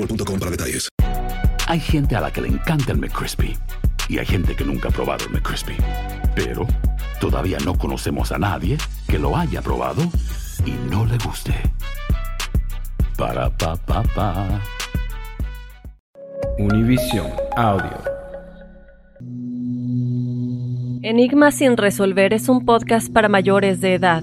boostmobile.com 0.00 0.38
para 0.38 0.50
detalles. 0.50 0.88
Hay 1.68 1.80
gente 1.80 2.16
a 2.16 2.20
la 2.20 2.32
que 2.32 2.40
le 2.40 2.48
encanta 2.48 2.92
el 2.92 2.98
McCrispy 2.98 3.56
y 4.08 4.18
hay 4.18 4.26
gente 4.26 4.56
que 4.56 4.64
nunca 4.64 4.88
ha 4.88 4.92
probado 4.92 5.24
el 5.26 5.30
McCrispy. 5.30 5.76
Pero 6.34 6.66
todavía 7.20 7.58
no 7.64 7.76
conocemos 7.76 8.32
a 8.32 8.38
nadie 8.38 8.76
que 9.08 9.18
lo 9.18 9.36
haya 9.36 9.62
probado 9.62 10.02
y 10.64 10.72
no 10.90 11.06
le 11.06 11.16
guste. 11.18 11.54
Para 13.16 13.50
pa 13.56 13.76
pa 13.76 14.02
pa. 14.02 14.60
Univision 16.58 17.30
Audio. 17.56 17.98
Enigma 21.02 21.50
sin 21.50 21.76
resolver 21.76 22.34
es 22.34 22.48
un 22.48 22.64
podcast 22.64 23.12
para 23.12 23.28
mayores 23.28 23.80
de 23.80 23.94
edad. 23.94 24.22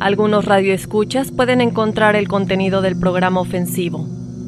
Algunos 0.00 0.44
radioescuchas 0.44 1.30
pueden 1.30 1.60
encontrar 1.60 2.16
el 2.16 2.26
contenido 2.28 2.82
del 2.82 2.98
programa 2.98 3.40
ofensivo. 3.40 4.06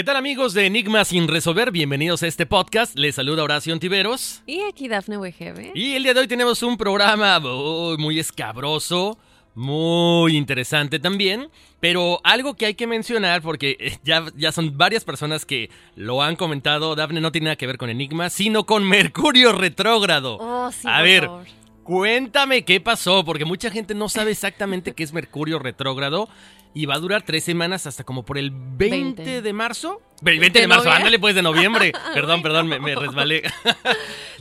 ¿Qué 0.00 0.04
tal 0.04 0.16
amigos 0.16 0.54
de 0.54 0.64
Enigma 0.64 1.04
sin 1.04 1.28
resolver? 1.28 1.70
Bienvenidos 1.70 2.22
a 2.22 2.26
este 2.26 2.46
podcast. 2.46 2.96
Les 2.96 3.16
saluda 3.16 3.44
Horacio 3.44 3.74
Antiveros. 3.74 4.42
Y 4.46 4.62
aquí 4.62 4.88
Dafne 4.88 5.18
Wegebe. 5.18 5.72
Y 5.74 5.92
el 5.92 6.04
día 6.04 6.14
de 6.14 6.20
hoy 6.20 6.26
tenemos 6.26 6.62
un 6.62 6.78
programa 6.78 7.38
oh, 7.44 7.98
muy 7.98 8.18
escabroso, 8.18 9.18
muy 9.54 10.38
interesante 10.38 11.00
también, 11.00 11.50
pero 11.80 12.18
algo 12.24 12.56
que 12.56 12.64
hay 12.64 12.72
que 12.72 12.86
mencionar 12.86 13.42
porque 13.42 13.76
eh, 13.78 13.98
ya, 14.02 14.24
ya 14.38 14.52
son 14.52 14.78
varias 14.78 15.04
personas 15.04 15.44
que 15.44 15.68
lo 15.96 16.22
han 16.22 16.34
comentado, 16.34 16.94
Dafne 16.94 17.20
no 17.20 17.30
tiene 17.30 17.44
nada 17.44 17.56
que 17.56 17.66
ver 17.66 17.76
con 17.76 17.90
Enigma, 17.90 18.30
sino 18.30 18.64
con 18.64 18.88
Mercurio 18.88 19.52
retrógrado. 19.52 20.38
Oh, 20.40 20.72
sí, 20.72 20.88
a 20.88 20.96
por 20.96 21.04
ver, 21.04 21.26
favor. 21.26 21.59
Cuéntame 21.90 22.64
qué 22.64 22.80
pasó, 22.80 23.24
porque 23.24 23.44
mucha 23.44 23.68
gente 23.68 23.94
no 23.96 24.08
sabe 24.08 24.30
exactamente 24.30 24.92
qué 24.92 25.02
es 25.02 25.12
Mercurio 25.12 25.58
retrógrado. 25.58 26.28
Y 26.72 26.86
va 26.86 26.94
a 26.94 26.98
durar 27.00 27.22
tres 27.22 27.42
semanas 27.42 27.88
hasta 27.88 28.04
como 28.04 28.24
por 28.24 28.38
el 28.38 28.52
20, 28.52 28.86
20. 29.24 29.42
de 29.42 29.52
marzo. 29.52 30.00
Ve- 30.22 30.38
20 30.38 30.56
de, 30.56 30.60
¿De 30.62 30.68
marzo, 30.68 30.88
ándale 30.88 31.18
pues 31.18 31.34
de 31.34 31.42
noviembre. 31.42 31.90
Perdón, 32.14 32.42
perdón, 32.42 32.68
me, 32.68 32.78
me 32.78 32.94
resbalé. 32.94 33.42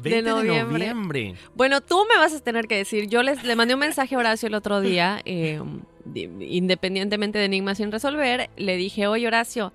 20 0.03 0.09
de 0.09 0.21
noviembre. 0.21 0.77
noviembre. 0.89 1.35
Bueno, 1.55 1.81
tú 1.81 2.05
me 2.07 2.17
vas 2.19 2.31
a 2.35 2.39
tener 2.39 2.67
que 2.67 2.75
decir. 2.77 3.07
Yo 3.09 3.23
les, 3.23 3.43
le 3.43 3.55
mandé 3.55 3.73
un 3.73 3.79
mensaje 3.79 4.13
a 4.13 4.19
Horacio 4.19 4.45
el 4.47 4.53
otro 4.53 4.79
día, 4.79 5.23
eh, 5.25 5.59
di- 6.05 6.29
independientemente 6.55 7.39
de 7.39 7.45
Enigma 7.45 7.73
sin 7.73 7.91
resolver. 7.91 8.51
Le 8.57 8.77
dije, 8.77 9.07
oye, 9.07 9.25
Horacio, 9.25 9.73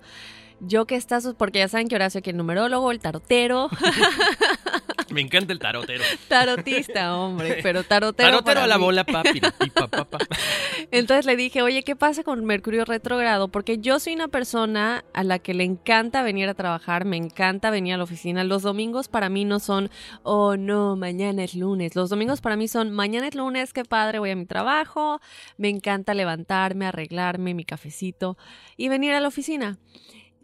yo 0.67 0.85
que 0.85 0.95
estás. 0.95 1.27
Porque 1.37 1.59
ya 1.59 1.67
saben 1.67 1.87
que 1.87 1.95
Horacio 1.95 2.19
aquí 2.19 2.29
el 2.31 2.37
numerólogo, 2.37 2.91
el 2.91 2.99
tarotero, 2.99 3.69
Me 5.11 5.21
encanta 5.21 5.53
el 5.53 5.59
tarotero. 5.59 6.03
tarotista, 6.27 7.15
hombre, 7.15 7.59
pero 7.63 7.83
tarotero. 7.83 8.29
Tarotero 8.31 8.61
a 8.61 8.67
la 8.67 8.77
mí. 8.77 8.83
bola, 8.83 9.03
papi. 9.03 9.39
pi, 9.39 9.69
pa, 9.69 9.87
pa, 9.87 10.03
pa. 10.05 10.17
Entonces 10.91 11.25
le 11.25 11.35
dije, 11.35 11.61
oye, 11.61 11.83
¿qué 11.83 11.95
pasa 11.95 12.23
con 12.23 12.43
Mercurio 12.43 12.85
retrógrado? 12.85 13.47
Porque 13.47 13.77
yo 13.77 13.99
soy 13.99 14.13
una 14.15 14.27
persona 14.27 15.05
a 15.13 15.23
la 15.23 15.39
que 15.39 15.53
le 15.53 15.63
encanta 15.63 16.23
venir 16.23 16.49
a 16.49 16.53
trabajar, 16.55 17.05
me 17.05 17.17
encanta 17.17 17.69
venir 17.69 17.93
a 17.93 17.97
la 17.97 18.03
oficina. 18.03 18.43
Los 18.43 18.63
domingos 18.63 19.07
para 19.07 19.29
mí 19.29 19.45
no 19.45 19.59
son, 19.59 19.89
oh 20.23 20.57
no, 20.57 20.95
mañana 20.95 21.43
es 21.43 21.55
lunes. 21.55 21.95
Los 21.95 22.09
domingos 22.09 22.41
para 22.41 22.57
mí 22.57 22.67
son, 22.67 22.91
mañana 22.91 23.27
es 23.27 23.35
lunes, 23.35 23.73
qué 23.73 23.85
padre, 23.85 24.19
voy 24.19 24.31
a 24.31 24.35
mi 24.35 24.45
trabajo, 24.45 25.21
me 25.57 25.69
encanta 25.69 26.13
levantarme, 26.13 26.87
arreglarme, 26.87 27.53
mi 27.53 27.63
cafecito 27.63 28.37
y 28.75 28.89
venir 28.89 29.13
a 29.13 29.19
la 29.19 29.27
oficina. 29.27 29.77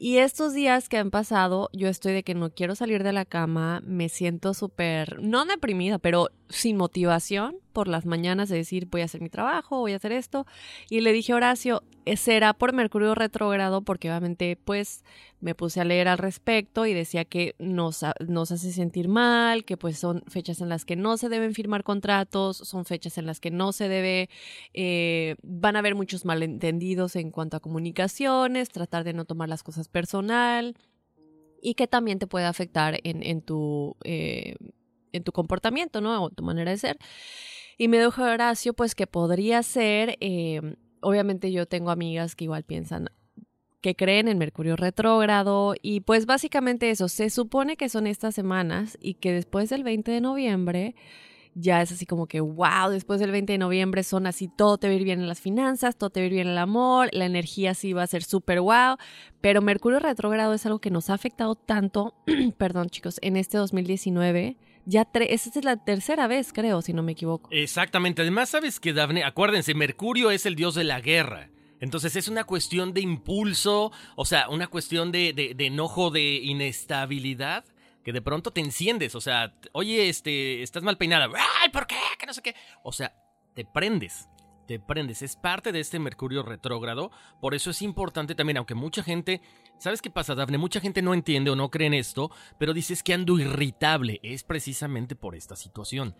Y 0.03 0.17
estos 0.17 0.55
días 0.55 0.89
que 0.89 0.97
han 0.97 1.11
pasado, 1.11 1.69
yo 1.73 1.87
estoy 1.87 2.13
de 2.13 2.23
que 2.23 2.33
no 2.33 2.49
quiero 2.49 2.73
salir 2.73 3.03
de 3.03 3.13
la 3.13 3.23
cama, 3.23 3.83
me 3.85 4.09
siento 4.09 4.55
súper, 4.55 5.21
no 5.21 5.45
deprimida, 5.45 5.99
pero 5.99 6.29
sin 6.49 6.75
motivación 6.75 7.57
por 7.71 7.87
las 7.87 8.05
mañanas 8.05 8.49
de 8.49 8.57
decir 8.57 8.87
voy 8.89 9.01
a 9.01 9.05
hacer 9.05 9.21
mi 9.21 9.29
trabajo, 9.29 9.79
voy 9.79 9.93
a 9.93 9.97
hacer 9.97 10.11
esto. 10.11 10.45
Y 10.89 11.01
le 11.01 11.13
dije 11.13 11.33
a 11.33 11.37
Horacio, 11.37 11.83
"Eh, 12.05 12.17
será 12.17 12.53
por 12.53 12.73
Mercurio 12.73 13.15
retrógrado, 13.15 13.81
porque 13.81 14.09
obviamente 14.09 14.57
pues 14.63 15.03
me 15.39 15.55
puse 15.55 15.81
a 15.81 15.85
leer 15.85 16.07
al 16.07 16.17
respecto 16.17 16.85
y 16.85 16.93
decía 16.93 17.25
que 17.25 17.55
nos, 17.59 18.05
nos 18.27 18.51
hace 18.51 18.71
sentir 18.71 19.07
mal, 19.07 19.65
que 19.65 19.77
pues 19.77 19.97
son 19.97 20.23
fechas 20.27 20.61
en 20.61 20.69
las 20.69 20.85
que 20.85 20.95
no 20.95 21.17
se 21.17 21.29
deben 21.29 21.53
firmar 21.53 21.83
contratos, 21.83 22.57
son 22.57 22.85
fechas 22.85 23.17
en 23.17 23.25
las 23.25 23.39
que 23.39 23.51
no 23.51 23.71
se 23.71 23.89
debe, 23.89 24.29
eh, 24.73 25.35
van 25.43 25.75
a 25.75 25.79
haber 25.79 25.95
muchos 25.95 26.25
malentendidos 26.25 27.15
en 27.15 27.31
cuanto 27.31 27.57
a 27.57 27.59
comunicaciones, 27.59 28.69
tratar 28.69 29.03
de 29.03 29.13
no 29.13 29.25
tomar 29.25 29.49
las 29.49 29.63
cosas 29.63 29.87
personal 29.87 30.75
y 31.61 31.75
que 31.75 31.87
también 31.87 32.19
te 32.19 32.27
puede 32.27 32.45
afectar 32.45 32.99
en 33.03 33.41
tu, 33.41 33.95
eh, 34.03 34.55
en 35.13 35.23
tu 35.23 35.31
comportamiento, 35.31 36.01
¿no? 36.01 36.23
O 36.23 36.29
tu 36.29 36.43
manera 36.43 36.71
de 36.71 36.77
ser. 36.77 36.97
Y 37.81 37.87
me 37.87 37.97
dijo 37.97 38.21
Horacio, 38.21 38.75
pues 38.75 38.93
que 38.93 39.07
podría 39.07 39.63
ser, 39.63 40.15
eh, 40.19 40.61
obviamente 40.99 41.51
yo 41.51 41.65
tengo 41.65 41.89
amigas 41.89 42.35
que 42.35 42.43
igual 42.43 42.63
piensan, 42.63 43.09
que 43.81 43.95
creen 43.95 44.27
en 44.27 44.37
Mercurio 44.37 44.75
retrógrado 44.75 45.73
y 45.81 46.01
pues 46.01 46.27
básicamente 46.27 46.91
eso, 46.91 47.07
se 47.07 47.31
supone 47.31 47.77
que 47.77 47.89
son 47.89 48.05
estas 48.05 48.35
semanas 48.35 48.99
y 49.01 49.15
que 49.15 49.33
después 49.33 49.71
del 49.71 49.83
20 49.83 50.11
de 50.11 50.21
noviembre 50.21 50.93
ya 51.55 51.81
es 51.81 51.91
así 51.91 52.05
como 52.05 52.27
que, 52.27 52.39
wow, 52.39 52.91
después 52.91 53.19
del 53.19 53.31
20 53.31 53.53
de 53.53 53.57
noviembre 53.57 54.03
son 54.03 54.27
así, 54.27 54.47
todo 54.47 54.77
te 54.77 54.85
va 54.85 54.93
a 54.93 54.97
ir 54.97 55.03
bien 55.03 55.19
en 55.19 55.27
las 55.27 55.41
finanzas, 55.41 55.95
todo 55.95 56.11
te 56.11 56.19
va 56.19 56.25
a 56.25 56.27
ir 56.27 56.33
bien 56.33 56.45
en 56.49 56.53
el 56.53 56.59
amor, 56.59 57.09
la 57.13 57.25
energía 57.25 57.73
sí 57.73 57.93
va 57.93 58.03
a 58.03 58.07
ser 58.07 58.23
súper 58.23 58.61
wow, 58.61 58.97
pero 59.41 59.63
Mercurio 59.63 59.97
retrógrado 59.97 60.53
es 60.53 60.67
algo 60.67 60.77
que 60.77 60.91
nos 60.91 61.09
ha 61.09 61.15
afectado 61.15 61.55
tanto, 61.55 62.13
perdón 62.59 62.91
chicos, 62.91 63.17
en 63.23 63.37
este 63.37 63.57
2019. 63.57 64.57
Ya 64.85 65.07
esta 65.13 65.59
es 65.59 65.65
la 65.65 65.77
tercera 65.77 66.27
vez, 66.27 66.53
creo, 66.53 66.81
si 66.81 66.93
no 66.93 67.03
me 67.03 67.11
equivoco. 67.11 67.49
Exactamente. 67.51 68.21
Además, 68.21 68.49
sabes 68.49 68.79
que, 68.79 68.93
Dafne, 68.93 69.23
acuérdense, 69.23 69.73
Mercurio 69.73 70.31
es 70.31 70.45
el 70.45 70.55
dios 70.55 70.75
de 70.75 70.83
la 70.83 71.01
guerra. 71.01 71.49
Entonces 71.79 72.15
es 72.15 72.27
una 72.27 72.43
cuestión 72.43 72.93
de 72.93 73.01
impulso, 73.01 73.91
o 74.15 74.25
sea, 74.25 74.49
una 74.49 74.67
cuestión 74.67 75.11
de, 75.11 75.33
de 75.33 75.65
enojo, 75.65 76.11
de 76.11 76.35
inestabilidad 76.35 77.65
que 78.03 78.13
de 78.13 78.21
pronto 78.21 78.51
te 78.51 78.61
enciendes, 78.61 79.15
o 79.15 79.21
sea, 79.21 79.53
oye, 79.73 80.09
este, 80.09 80.63
estás 80.63 80.83
mal 80.83 80.97
peinada, 80.97 81.29
¿por 81.71 81.87
qué? 81.87 81.97
Que 82.17 82.25
no 82.25 82.33
sé 82.33 82.41
qué. 82.41 82.55
O 82.83 82.91
sea, 82.91 83.13
te 83.53 83.65
prendes, 83.65 84.27
te 84.67 84.79
prendes, 84.79 85.21
es 85.21 85.35
parte 85.35 85.71
de 85.71 85.79
este 85.79 85.99
Mercurio 85.99 86.43
retrógrado, 86.43 87.11
por 87.39 87.55
eso 87.55 87.71
es 87.71 87.81
importante 87.81 88.35
también, 88.35 88.57
aunque 88.57 88.75
mucha 88.75 89.03
gente, 89.03 89.41
¿sabes 89.77 90.01
qué 90.01 90.09
pasa, 90.09 90.35
Dafne? 90.35 90.57
Mucha 90.57 90.79
gente 90.79 91.01
no 91.01 91.13
entiende 91.13 91.51
o 91.51 91.55
no 91.55 91.69
cree 91.69 91.87
en 91.87 91.93
esto, 91.93 92.31
pero 92.57 92.73
dices 92.73 93.03
que 93.03 93.13
ando 93.13 93.39
irritable, 93.39 94.19
es 94.23 94.43
precisamente 94.43 95.15
por 95.15 95.35
esta 95.35 95.55
situación. 95.55 96.15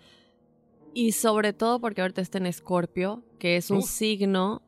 Y 0.93 1.13
sobre 1.13 1.53
todo 1.53 1.79
porque 1.79 2.01
ahorita 2.01 2.21
está 2.21 2.37
en 2.37 2.47
Escorpio, 2.47 3.23
que 3.39 3.55
es 3.55 3.71
un 3.71 3.81
signo 3.81 4.61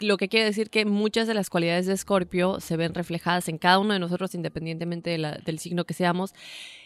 lo 0.00 0.16
que 0.16 0.28
quiere 0.28 0.46
decir 0.46 0.70
que 0.70 0.84
muchas 0.84 1.26
de 1.26 1.34
las 1.34 1.48
cualidades 1.48 1.86
de 1.86 1.94
Escorpio 1.94 2.60
se 2.60 2.76
ven 2.76 2.94
reflejadas 2.94 3.48
en 3.48 3.58
cada 3.58 3.78
uno 3.78 3.94
de 3.94 3.98
nosotros 3.98 4.34
independientemente 4.34 5.10
del 5.10 5.58
signo 5.58 5.84
que 5.84 5.94
seamos. 5.94 6.34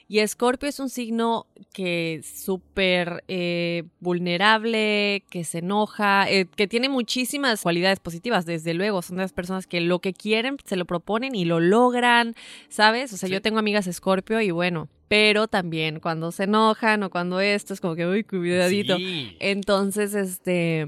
Y 0.09 0.21
Escorpio 0.21 0.69
es 0.69 0.79
un 0.79 0.89
signo 0.89 1.47
que 1.73 2.15
es 2.15 2.27
súper 2.27 3.25
eh, 3.27 3.83
vulnerable, 3.99 5.25
que 5.31 5.43
se 5.43 5.59
enoja, 5.59 6.31
eh, 6.31 6.47
que 6.55 6.69
tiene 6.69 6.89
muchísimas 6.89 7.63
cualidades 7.63 7.99
positivas, 7.99 8.47
desde 8.47 8.73
luego. 8.73 9.03
Son 9.03 9.17
de 9.17 9.23
las 9.23 9.33
personas 9.33 9.67
que 9.67 9.81
lo 9.81 9.99
que 9.99 10.13
quieren 10.13 10.59
se 10.65 10.77
lo 10.77 10.85
proponen 10.85 11.35
y 11.35 11.45
lo 11.45 11.59
logran, 11.59 12.37
¿sabes? 12.69 13.13
O 13.13 13.17
sea, 13.17 13.29
yo 13.29 13.43
tengo 13.43 13.59
amigas 13.59 13.89
Escorpio 13.89 14.41
y 14.41 14.53
bueno, 14.53 14.89
pero 15.09 15.49
también 15.49 15.99
cuando 15.99 16.31
se 16.31 16.45
enojan 16.45 17.03
o 17.03 17.11
cuando 17.11 17.41
esto 17.41 17.75
es 17.75 17.81
como 17.81 17.97
que, 17.97 18.07
uy, 18.07 18.23
cuidadito. 18.23 18.97
Entonces, 19.41 20.15
este 20.15 20.87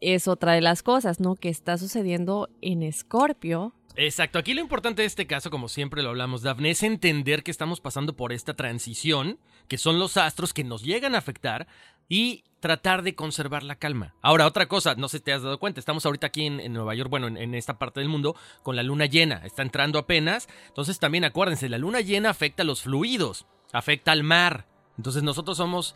es 0.00 0.28
otra 0.28 0.52
de 0.52 0.60
las 0.60 0.82
cosas, 0.82 1.20
¿no? 1.20 1.36
Que 1.36 1.48
está 1.48 1.78
sucediendo 1.78 2.48
en 2.60 2.82
Escorpio. 2.82 3.74
Exacto, 3.96 4.38
aquí 4.38 4.54
lo 4.54 4.60
importante 4.60 5.02
de 5.02 5.06
este 5.06 5.26
caso, 5.26 5.50
como 5.50 5.68
siempre 5.68 6.02
lo 6.02 6.10
hablamos, 6.10 6.42
Dafne, 6.42 6.70
es 6.70 6.82
entender 6.82 7.42
que 7.42 7.50
estamos 7.50 7.80
pasando 7.80 8.16
por 8.16 8.32
esta 8.32 8.54
transición, 8.54 9.38
que 9.68 9.78
son 9.78 9.98
los 9.98 10.16
astros 10.16 10.54
que 10.54 10.64
nos 10.64 10.82
llegan 10.82 11.14
a 11.14 11.18
afectar 11.18 11.66
y 12.08 12.44
tratar 12.60 13.02
de 13.02 13.14
conservar 13.14 13.62
la 13.62 13.76
calma. 13.76 14.14
Ahora, 14.22 14.46
otra 14.46 14.68
cosa, 14.68 14.94
no 14.94 15.08
sé 15.08 15.18
si 15.18 15.24
te 15.24 15.32
has 15.32 15.42
dado 15.42 15.58
cuenta, 15.58 15.80
estamos 15.80 16.06
ahorita 16.06 16.28
aquí 16.28 16.46
en, 16.46 16.72
Nueva 16.72 16.94
York, 16.94 17.10
bueno, 17.10 17.26
en, 17.26 17.36
en, 17.36 17.54
esta 17.54 17.78
parte 17.78 18.00
del 18.00 18.08
mundo, 18.08 18.36
con 18.62 18.76
la 18.76 18.82
luna 18.82 19.06
llena, 19.06 19.42
está 19.44 19.62
entrando 19.62 19.98
apenas, 19.98 20.48
entonces 20.68 20.98
también 20.98 21.24
acuérdense, 21.24 21.68
la 21.68 21.78
luna 21.78 22.00
llena 22.00 22.30
afecta 22.30 22.62
a 22.62 22.66
los 22.66 22.82
fluidos, 22.82 23.46
afecta 23.72 24.12
al 24.12 24.22
mar, 24.22 24.66
entonces 24.96 25.22
nosotros 25.22 25.56
somos 25.56 25.94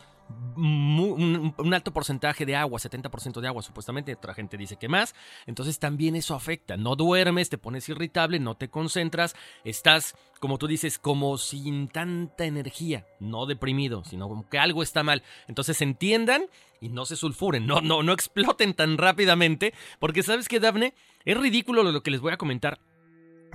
un, 0.55 1.73
alto 1.73 1.91
porcentaje 1.91 2.45
de 2.45 2.55
agua, 2.55 2.79
70% 2.79 3.41
de 3.41 3.47
agua 3.47 3.61
supuestamente, 3.61 4.13
otra 4.13 4.33
gente 4.33 4.57
dice 4.57 4.77
que 4.77 4.87
más, 4.87 5.15
entonces 5.45 5.79
también 5.79 6.15
eso 6.15 6.33
afecta, 6.33 6.77
no 6.77 6.95
duermes, 6.95 7.49
te 7.49 7.57
pones 7.57 7.87
irritable, 7.89 8.39
no 8.39 8.55
te 8.55 8.69
concentras, 8.69 9.35
estás, 9.63 10.15
como 10.39 10.57
tú 10.57 10.67
dices, 10.67 10.99
como 10.99 11.37
sin 11.37 11.87
tanta 11.87 12.45
energía, 12.45 13.05
no 13.19 13.45
deprimido, 13.45 14.03
sino 14.05 14.27
como 14.27 14.47
que 14.49 14.59
algo 14.59 14.83
está 14.83 15.03
mal, 15.03 15.23
entonces 15.47 15.81
entiendan 15.81 16.45
y 16.81 16.89
no 16.89 17.05
se 17.05 17.15
sulfuren, 17.15 17.65
no, 17.65 17.81
no, 17.81 18.03
no 18.03 18.13
exploten 18.13 18.73
tan 18.73 18.97
rápidamente, 18.97 19.73
porque 19.99 20.23
sabes 20.23 20.47
que 20.47 20.59
Daphne, 20.59 20.93
es 21.25 21.37
ridículo 21.37 21.83
lo 21.83 22.03
que 22.03 22.11
les 22.11 22.21
voy 22.21 22.33
a 22.33 22.37
comentar, 22.37 22.79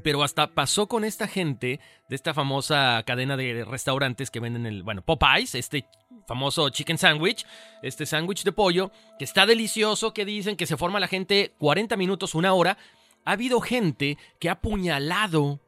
pero 0.02 0.22
hasta 0.22 0.54
pasó 0.54 0.86
con 0.86 1.04
esta 1.04 1.28
gente 1.28 1.80
de 2.08 2.16
esta 2.16 2.34
famosa 2.34 3.02
cadena 3.06 3.36
de 3.36 3.64
restaurantes 3.64 4.30
que 4.30 4.40
venden 4.40 4.66
el, 4.66 4.82
bueno, 4.82 5.02
Popeyes, 5.02 5.54
este 5.54 5.86
famoso 6.26 6.68
chicken 6.70 6.98
sandwich, 6.98 7.44
este 7.82 8.06
sándwich 8.06 8.44
de 8.44 8.52
pollo, 8.52 8.90
que 9.18 9.24
está 9.24 9.46
delicioso, 9.46 10.12
que 10.12 10.24
dicen 10.24 10.56
que 10.56 10.66
se 10.66 10.76
forma 10.76 11.00
la 11.00 11.08
gente 11.08 11.54
40 11.58 11.96
minutos, 11.96 12.34
una 12.34 12.52
hora. 12.54 12.78
Ha 13.24 13.32
habido 13.32 13.60
gente 13.60 14.18
que 14.38 14.48
ha 14.48 14.52
apuñalado 14.52 15.60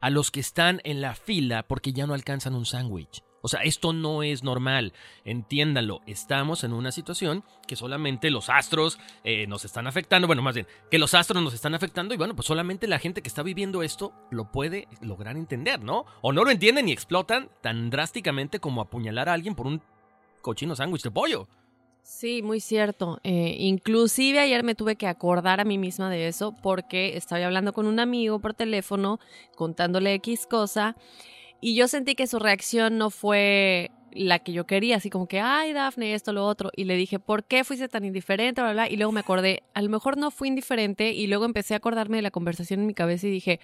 a 0.00 0.10
los 0.10 0.30
que 0.30 0.40
están 0.40 0.80
en 0.84 1.00
la 1.00 1.14
fila 1.14 1.66
porque 1.66 1.92
ya 1.92 2.06
no 2.06 2.14
alcanzan 2.14 2.54
un 2.54 2.66
sándwich. 2.66 3.22
O 3.48 3.50
sea, 3.50 3.60
esto 3.60 3.94
no 3.94 4.22
es 4.22 4.44
normal. 4.44 4.92
Entiéndanlo. 5.24 6.02
Estamos 6.04 6.64
en 6.64 6.74
una 6.74 6.92
situación 6.92 7.44
que 7.66 7.76
solamente 7.76 8.30
los 8.30 8.50
astros 8.50 8.98
eh, 9.24 9.46
nos 9.46 9.64
están 9.64 9.86
afectando. 9.86 10.26
Bueno, 10.26 10.42
más 10.42 10.54
bien, 10.54 10.66
que 10.90 10.98
los 10.98 11.14
astros 11.14 11.42
nos 11.42 11.54
están 11.54 11.74
afectando. 11.74 12.12
Y 12.12 12.18
bueno, 12.18 12.36
pues 12.36 12.46
solamente 12.46 12.86
la 12.86 12.98
gente 12.98 13.22
que 13.22 13.28
está 13.28 13.42
viviendo 13.42 13.82
esto 13.82 14.12
lo 14.30 14.52
puede 14.52 14.86
lograr 15.00 15.38
entender, 15.38 15.82
¿no? 15.82 16.04
O 16.20 16.34
no 16.34 16.44
lo 16.44 16.50
entienden 16.50 16.90
y 16.90 16.92
explotan 16.92 17.48
tan 17.62 17.88
drásticamente 17.88 18.60
como 18.60 18.82
apuñalar 18.82 19.30
a 19.30 19.32
alguien 19.32 19.54
por 19.54 19.66
un 19.66 19.80
cochino 20.42 20.76
sándwich 20.76 21.04
de 21.04 21.10
pollo. 21.10 21.48
Sí, 22.02 22.42
muy 22.42 22.60
cierto. 22.60 23.18
Eh, 23.24 23.56
inclusive 23.60 24.40
ayer 24.40 24.62
me 24.62 24.74
tuve 24.74 24.96
que 24.96 25.06
acordar 25.06 25.58
a 25.58 25.64
mí 25.64 25.78
misma 25.78 26.10
de 26.10 26.28
eso 26.28 26.54
porque 26.62 27.16
estaba 27.16 27.46
hablando 27.46 27.72
con 27.72 27.86
un 27.86 27.98
amigo 27.98 28.40
por 28.40 28.52
teléfono 28.52 29.20
contándole 29.56 30.12
X 30.12 30.46
cosa 30.46 30.96
y 31.60 31.74
yo 31.74 31.88
sentí 31.88 32.14
que 32.14 32.26
su 32.26 32.38
reacción 32.38 32.98
no 32.98 33.10
fue 33.10 33.90
la 34.12 34.38
que 34.38 34.52
yo 34.52 34.66
quería, 34.66 34.96
así 34.96 35.10
como 35.10 35.26
que, 35.26 35.40
ay, 35.40 35.72
Dafne, 35.72 36.14
esto, 36.14 36.32
lo 36.32 36.46
otro. 36.46 36.70
Y 36.74 36.84
le 36.84 36.96
dije, 36.96 37.18
¿por 37.18 37.44
qué 37.44 37.64
fuiste 37.64 37.88
tan 37.88 38.04
indiferente? 38.04 38.60
Bla, 38.62 38.72
bla, 38.72 38.88
Y 38.88 38.96
luego 38.96 39.12
me 39.12 39.20
acordé, 39.20 39.62
a 39.74 39.82
lo 39.82 39.88
mejor 39.88 40.16
no 40.16 40.30
fui 40.30 40.48
indiferente. 40.48 41.12
Y 41.12 41.26
luego 41.26 41.44
empecé 41.44 41.74
a 41.74 41.78
acordarme 41.78 42.16
de 42.16 42.22
la 42.22 42.30
conversación 42.30 42.80
en 42.80 42.86
mi 42.86 42.94
cabeza 42.94 43.26
y 43.26 43.30
dije, 43.30 43.60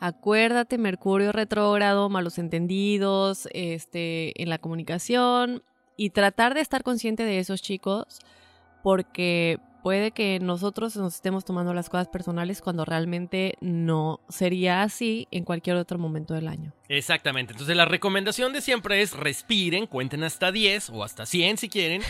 acuérdate, 0.00 0.78
Mercurio 0.78 1.32
retrógrado, 1.32 2.08
malos 2.08 2.38
entendidos, 2.38 3.48
este, 3.52 4.40
en 4.42 4.48
la 4.48 4.58
comunicación. 4.58 5.62
Y 5.96 6.10
tratar 6.10 6.54
de 6.54 6.60
estar 6.60 6.82
consciente 6.82 7.24
de 7.24 7.38
esos 7.38 7.60
chicos, 7.60 8.20
porque 8.82 9.58
puede 9.82 10.12
que 10.12 10.38
nosotros 10.40 10.96
nos 10.96 11.16
estemos 11.16 11.44
tomando 11.44 11.74
las 11.74 11.90
cosas 11.90 12.08
personales 12.08 12.62
cuando 12.62 12.84
realmente 12.84 13.56
no 13.60 14.20
sería 14.28 14.82
así 14.82 15.28
en 15.30 15.44
cualquier 15.44 15.76
otro 15.76 15.98
momento 15.98 16.34
del 16.34 16.48
año. 16.48 16.72
Exactamente. 16.88 17.52
Entonces 17.52 17.76
la 17.76 17.84
recomendación 17.84 18.52
de 18.52 18.60
siempre 18.60 19.02
es 19.02 19.12
respiren, 19.14 19.86
cuenten 19.86 20.24
hasta 20.24 20.52
10 20.52 20.90
o 20.90 21.04
hasta 21.04 21.26
100 21.26 21.58
si 21.58 21.68
quieren. 21.68 22.02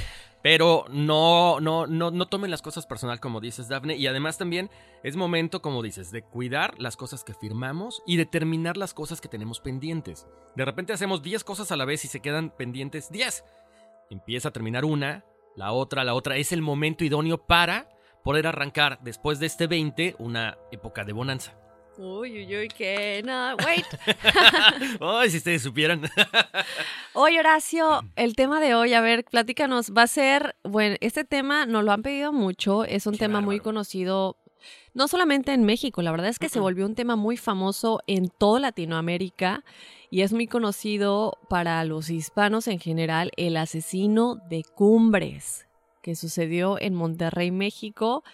Pero 0.43 0.87
no, 0.91 1.61
no, 1.61 1.87
no, 1.87 2.11
no 2.11 2.27
tomen 2.27 2.51
las 2.51 2.63
cosas 2.63 2.85
personal 2.85 3.21
como 3.21 3.41
dices, 3.41 3.69
Dafne. 3.69 3.97
Y 3.97 4.09
además 4.09 4.39
también 4.39 4.71
es 5.05 5.15
momento, 5.15 5.63
como 5.63 5.83
dices, 5.83 6.11
de 6.11 6.23
cuidar 6.23 6.75
las 6.79 6.97
cosas 6.97 7.23
que 7.23 7.33
firmamos 7.33 8.03
y 8.07 8.17
determinar 8.17 8.77
las 8.77 8.93
cosas 8.93 9.21
que 9.21 9.29
tenemos 9.29 9.61
pendientes. 9.61 10.27
De 10.57 10.65
repente 10.65 10.93
hacemos 10.93 11.23
10 11.23 11.45
cosas 11.45 11.71
a 11.71 11.77
la 11.77 11.85
vez 11.85 12.05
y 12.05 12.09
se 12.09 12.21
quedan 12.21 12.51
pendientes 12.51 13.11
10. 13.13 13.45
Empieza 14.11 14.49
a 14.49 14.53
terminar 14.53 14.85
una, 14.85 15.25
la 15.57 15.73
otra, 15.73 16.05
la 16.05 16.15
otra. 16.15 16.37
Es 16.37 16.53
el 16.53 16.63
momento 16.63 17.05
idóneo 17.05 17.39
para 17.39 17.89
poder 18.25 18.47
arrancar 18.47 18.99
después 19.03 19.39
de 19.39 19.47
este 19.47 19.67
20 19.67 20.17
una 20.19 20.59
época 20.71 21.05
de 21.05 21.13
bonanza. 21.13 21.55
Uy, 21.99 22.39
uy, 22.39 22.57
uy, 22.57 22.69
que 22.69 23.23
no, 23.25 23.55
wait. 23.67 23.87
Ay, 25.01 25.31
si 25.31 25.37
ustedes 25.37 25.63
supieran. 25.63 26.01
Oye, 27.13 27.39
Horacio, 27.39 28.01
el 28.17 28.35
tema 28.35 28.61
de 28.61 28.75
hoy, 28.75 28.95
a 28.95 29.03
ver, 29.03 29.25
platícanos, 29.25 29.93
va 29.93 30.03
a 30.03 30.07
ser, 30.07 30.57
bueno, 30.65 30.97
este 31.01 31.25
tema 31.25 31.67
nos 31.67 31.85
lo 31.85 31.93
han 31.93 32.03
pedido 32.03 32.33
mucho, 32.33 32.85
es 32.85 33.07
un 33.07 33.19
tema 33.19 33.43
muy 33.43 33.61
conocido, 33.61 34.39
no 34.95 35.09
solamente 35.09 35.53
en 35.53 35.65
México, 35.65 36.03
la 36.03 36.11
verdad 36.11 36.29
es 36.29 36.39
que 36.39 36.49
se 36.49 36.61
volvió 36.61 36.87
un 36.87 36.95
tema 36.95 37.17
muy 37.17 37.37
famoso 37.37 38.01
en 38.07 38.29
toda 38.29 38.61
Latinoamérica 38.61 39.65
y 40.11 40.23
es 40.23 40.33
muy 40.33 40.47
conocido 40.47 41.39
para 41.49 41.85
los 41.85 42.11
hispanos 42.11 42.69
en 42.69 42.79
general 42.79 43.31
el 43.37 43.57
asesino 43.57 44.37
de 44.51 44.63
Cumbres, 44.63 45.67
que 46.03 46.15
sucedió 46.15 46.81
en 46.81 46.95
Monterrey, 46.95 47.51
México 47.51 48.25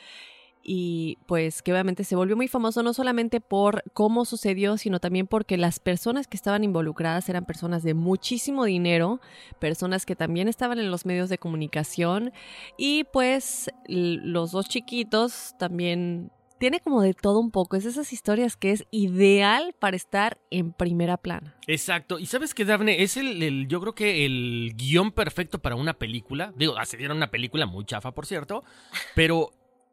y 0.71 1.17
pues 1.25 1.63
que 1.63 1.73
obviamente 1.73 2.05
se 2.05 2.15
volvió 2.15 2.37
muy 2.37 2.47
famoso 2.47 2.83
no 2.83 2.93
solamente 2.93 3.41
por 3.41 3.83
cómo 3.95 4.27
sucedió, 4.27 4.77
sino 4.77 5.01
también 5.01 5.27
porque 5.27 5.57
las 5.57 5.81
personas 5.81 6.27
que 6.27 6.37
estaban 6.37 6.63
involucradas 6.63 7.27
eran 7.31 7.47
personas 7.47 7.83
de 7.83 7.95
muchísimo 7.95 8.67
dinero, 8.67 9.19
personas 9.61 10.05
que 10.05 10.15
también 10.15 10.47
estaban 10.47 10.79
en 10.79 10.91
los 10.91 11.07
medios 11.07 11.31
de 11.31 11.39
comunicación 11.39 12.33
y 12.77 13.05
pues 13.05 13.71
los 13.87 14.53
dos 14.53 14.69
chiquitos 14.69 15.55
también 15.59 16.33
tiene 16.59 16.81
como 16.81 17.01
de 17.01 17.15
todo 17.15 17.39
un 17.39 17.51
poco. 17.51 17.77
Es 17.77 17.87
esas 17.87 18.13
historias 18.13 18.57
que 18.57 18.73
es 18.73 18.85
ideal 18.91 19.75
para 19.79 19.97
estar 19.97 20.39
en 20.51 20.73
primera 20.73 21.17
plana. 21.17 21.57
Exacto. 21.67 22.19
Y 22.19 22.27
sabes 22.27 22.53
que, 22.53 22.65
Daphne, 22.65 23.03
es 23.03 23.17
el, 23.17 23.69
yo 23.69 23.81
creo 23.81 23.95
que 23.95 24.27
el 24.27 24.75
guion 24.77 25.13
perfecto 25.13 25.61
para 25.61 25.77
una 25.77 25.95
película. 25.95 26.53
Digo, 26.57 26.75
se 26.85 26.97
dieron 26.97 27.17
una 27.17 27.31
película 27.31 27.65
muy 27.65 27.85
chafa, 27.85 28.11
por 28.11 28.27
cierto. 28.27 28.65
Pero 29.15 29.51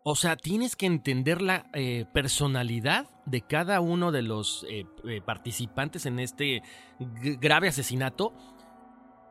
O 0.08 0.16
sea, 0.16 0.38
tienes 0.38 0.76
que 0.76 0.86
entender 0.86 1.42
la 1.42 1.66
eh, 1.74 2.06
personalidad 2.14 3.08
de 3.26 3.42
cada 3.42 3.82
uno 3.82 4.12
de 4.12 4.22
los 4.22 4.64
eh, 4.70 4.86
eh, 5.04 5.20
participantes 5.20 6.06
en 6.06 6.20
este 6.20 6.62
grave 7.00 7.70
asesinato. 7.70 8.32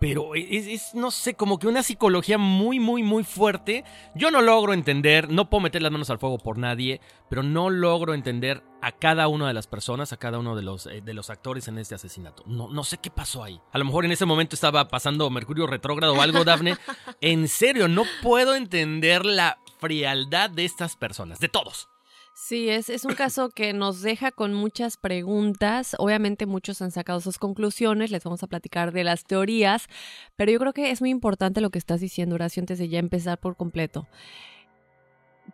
Pero 0.01 0.35
es, 0.35 0.67
es, 0.67 0.95
no 0.95 1.13
sé, 1.13 1.35
como 1.35 1.61
que 1.61 1.69
una 1.69 1.85
psicología 1.85 2.39
muy, 2.39 2.81
muy, 2.81 3.05
muy 3.05 3.23
fuerte. 3.23 3.85
Yo 4.17 4.33
no 4.33 4.43
logro 4.43 4.75
entender, 4.75 5.31
no 5.31 5.49
puedo 5.49 5.63
meter 5.63 5.81
las 5.81 5.93
manos 5.93 6.11
al 6.11 6.19
fuego 6.19 6.39
por 6.39 6.59
nadie, 6.59 7.01
pero 7.31 7.45
no 7.45 7.71
logro 7.71 8.13
entender 8.13 8.65
a 8.83 8.91
cada 8.91 9.29
una 9.29 9.47
de 9.47 9.55
las 9.55 9.69
personas, 9.69 10.13
a 10.13 10.19
cada 10.19 10.41
uno 10.41 10.57
de 10.57 10.63
los, 10.63 10.87
eh, 10.87 11.01
de 11.03 11.15
los 11.15 11.31
actores 11.31 11.69
en 11.69 11.79
este 11.79 11.95
asesinato. 11.95 12.43
No, 12.47 12.69
no 12.69 12.83
sé 12.83 12.99
qué 12.99 13.11
pasó 13.11 13.45
ahí. 13.45 13.61
A 13.73 13.79
lo 13.79 13.85
mejor 13.85 14.05
en 14.05 14.13
ese 14.13 14.27
momento 14.27 14.57
estaba 14.57 14.89
pasando 14.89 15.31
Mercurio 15.31 15.69
retrógrado 15.69 16.15
o 16.15 16.21
algo, 16.21 16.45
Dafne. 16.45 16.77
En 17.21 17.49
serio, 17.49 17.87
no 17.87 18.03
puedo 18.23 18.57
entender 18.57 19.25
la 19.25 19.59
de 19.89 20.65
estas 20.65 20.97
personas, 20.97 21.39
de 21.39 21.49
todos. 21.49 21.89
Sí, 22.35 22.69
es, 22.69 22.89
es 22.89 23.05
un 23.05 23.15
caso 23.15 23.51
que 23.51 23.73
nos 23.73 24.03
deja 24.03 24.33
con 24.33 24.55
muchas 24.55 24.97
preguntas. 24.97 25.95
Obviamente 25.99 26.47
muchos 26.47 26.83
han 26.83 26.91
sacado 26.91 27.21
sus 27.21 27.39
conclusiones, 27.39 28.11
les 28.11 28.25
vamos 28.25 28.43
a 28.43 28.49
platicar 28.49 28.93
de 28.93 29.05
las 29.05 29.25
teorías, 29.25 29.87
pero 30.35 30.51
yo 30.51 30.59
creo 30.59 30.73
que 30.73 30.91
es 30.91 31.01
muy 31.01 31.11
importante 31.11 31.61
lo 31.61 31.71
que 31.71 31.79
estás 31.79 32.01
diciendo, 32.01 32.35
Horacio, 32.35 32.61
antes 32.61 32.79
de 32.79 32.89
ya 32.89 32.99
empezar 32.99 33.39
por 33.39 33.57
completo. 33.57 34.09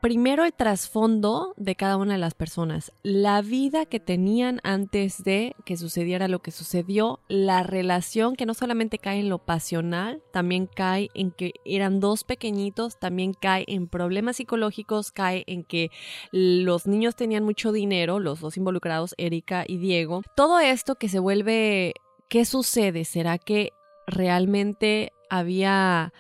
Primero 0.01 0.47
el 0.47 0.55
trasfondo 0.55 1.53
de 1.59 1.77
cada 1.77 1.99
una 1.99 2.15
de 2.15 2.19
las 2.19 2.33
personas, 2.33 2.91
la 3.03 3.43
vida 3.43 3.85
que 3.85 4.01
tenían 4.01 4.59
antes 4.63 5.23
de 5.23 5.55
que 5.67 5.77
sucediera 5.77 6.27
lo 6.27 6.39
que 6.39 6.53
sucedió, 6.53 7.21
la 7.29 7.63
relación 7.65 8.35
que 8.35 8.47
no 8.47 8.55
solamente 8.55 8.97
cae 8.97 9.21
en 9.21 9.29
lo 9.29 9.41
pasional, 9.41 10.23
también 10.33 10.67
cae 10.67 11.11
en 11.13 11.33
que 11.33 11.53
eran 11.67 12.01
dos 12.01 12.25
pequeñitos, 12.25 12.99
también 12.99 13.35
cae 13.35 13.67
en 13.69 13.89
problemas 13.89 14.37
psicológicos, 14.37 15.13
cae 15.13 15.45
en 15.47 15.65
que 15.65 15.91
los 16.33 16.87
niños 16.87 17.15
tenían 17.15 17.45
mucho 17.45 17.71
dinero, 17.71 18.21
los 18.21 18.41
dos 18.41 18.57
involucrados, 18.57 19.15
Erika 19.19 19.65
y 19.69 19.77
Diego. 19.77 20.23
Todo 20.35 20.61
esto 20.61 20.95
que 20.95 21.11
se 21.11 21.19
vuelve, 21.19 21.93
¿qué 22.31 22.47
sucede? 22.47 23.05
¿Será 23.05 23.37
que 23.37 23.75
realmente 24.07 25.13
había 25.29 26.15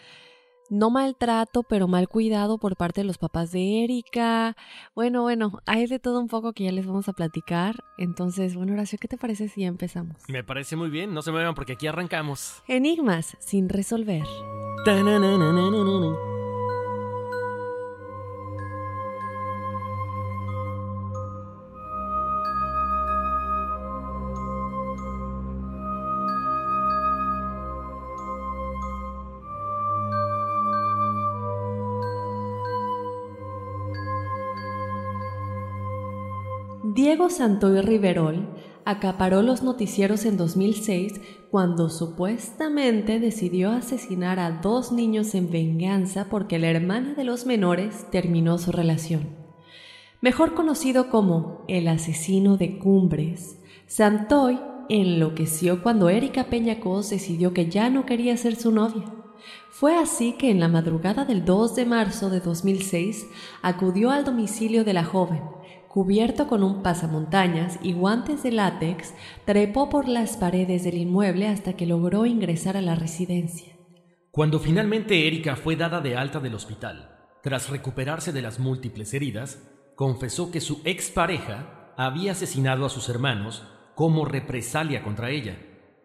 no 0.70 0.88
maltrato, 0.88 1.62
pero 1.62 1.88
mal 1.88 2.08
cuidado 2.08 2.58
por 2.58 2.76
parte 2.76 3.02
de 3.02 3.06
los 3.06 3.18
papás 3.18 3.52
de 3.52 3.84
Erika. 3.84 4.56
Bueno, 4.94 5.22
bueno, 5.22 5.60
hay 5.66 5.86
de 5.86 5.98
todo 5.98 6.20
un 6.20 6.28
poco 6.28 6.52
que 6.52 6.64
ya 6.64 6.72
les 6.72 6.86
vamos 6.86 7.08
a 7.08 7.12
platicar. 7.12 7.84
Entonces, 7.98 8.54
bueno, 8.54 8.72
Horacio, 8.72 8.98
¿qué 8.98 9.08
te 9.08 9.18
parece 9.18 9.48
si 9.48 9.62
ya 9.62 9.66
empezamos? 9.66 10.16
Me 10.28 10.44
parece 10.44 10.76
muy 10.76 10.88
bien, 10.88 11.12
no 11.12 11.22
se 11.22 11.32
me 11.32 11.38
vean 11.38 11.54
porque 11.54 11.74
aquí 11.74 11.86
arrancamos. 11.86 12.62
Enigmas 12.68 13.36
sin 13.40 13.68
resolver. 13.68 14.24
Diego 37.02 37.30
Santoy 37.30 37.80
Riverol 37.80 38.46
acaparó 38.84 39.40
los 39.40 39.62
noticieros 39.62 40.26
en 40.26 40.36
2006 40.36 41.18
cuando 41.50 41.88
supuestamente 41.88 43.18
decidió 43.18 43.70
asesinar 43.70 44.38
a 44.38 44.60
dos 44.60 44.92
niños 44.92 45.34
en 45.34 45.50
venganza 45.50 46.26
porque 46.28 46.58
la 46.58 46.68
hermana 46.68 47.14
de 47.14 47.24
los 47.24 47.46
menores 47.46 48.04
terminó 48.10 48.58
su 48.58 48.70
relación. 48.70 49.30
Mejor 50.20 50.52
conocido 50.52 51.08
como 51.08 51.64
el 51.68 51.88
asesino 51.88 52.58
de 52.58 52.78
Cumbres, 52.78 53.58
Santoy 53.86 54.60
enloqueció 54.90 55.82
cuando 55.82 56.10
Erika 56.10 56.50
Peñacos 56.50 57.08
decidió 57.08 57.54
que 57.54 57.70
ya 57.70 57.88
no 57.88 58.04
quería 58.04 58.36
ser 58.36 58.56
su 58.56 58.72
novia. 58.72 59.06
Fue 59.70 59.96
así 59.96 60.34
que 60.34 60.50
en 60.50 60.60
la 60.60 60.68
madrugada 60.68 61.24
del 61.24 61.46
2 61.46 61.76
de 61.76 61.86
marzo 61.86 62.28
de 62.28 62.40
2006 62.40 63.26
acudió 63.62 64.10
al 64.10 64.26
domicilio 64.26 64.84
de 64.84 64.92
la 64.92 65.04
joven, 65.04 65.40
cubierto 65.90 66.46
con 66.46 66.62
un 66.62 66.84
pasamontañas 66.84 67.80
y 67.82 67.94
guantes 67.94 68.44
de 68.44 68.52
látex, 68.52 69.12
trepó 69.44 69.88
por 69.88 70.06
las 70.06 70.36
paredes 70.36 70.84
del 70.84 70.94
inmueble 70.94 71.48
hasta 71.48 71.72
que 71.72 71.84
logró 71.84 72.26
ingresar 72.26 72.76
a 72.76 72.80
la 72.80 72.94
residencia. 72.94 73.72
Cuando 74.30 74.60
finalmente 74.60 75.26
Erika 75.26 75.56
fue 75.56 75.74
dada 75.74 76.00
de 76.00 76.16
alta 76.16 76.38
del 76.38 76.54
hospital, 76.54 77.18
tras 77.42 77.70
recuperarse 77.70 78.30
de 78.30 78.40
las 78.40 78.60
múltiples 78.60 79.12
heridas, 79.14 79.68
confesó 79.96 80.52
que 80.52 80.60
su 80.60 80.80
expareja 80.84 81.92
había 81.96 82.32
asesinado 82.32 82.86
a 82.86 82.88
sus 82.88 83.08
hermanos 83.08 83.66
como 83.96 84.24
represalia 84.24 85.02
contra 85.02 85.30
ella. 85.30 85.58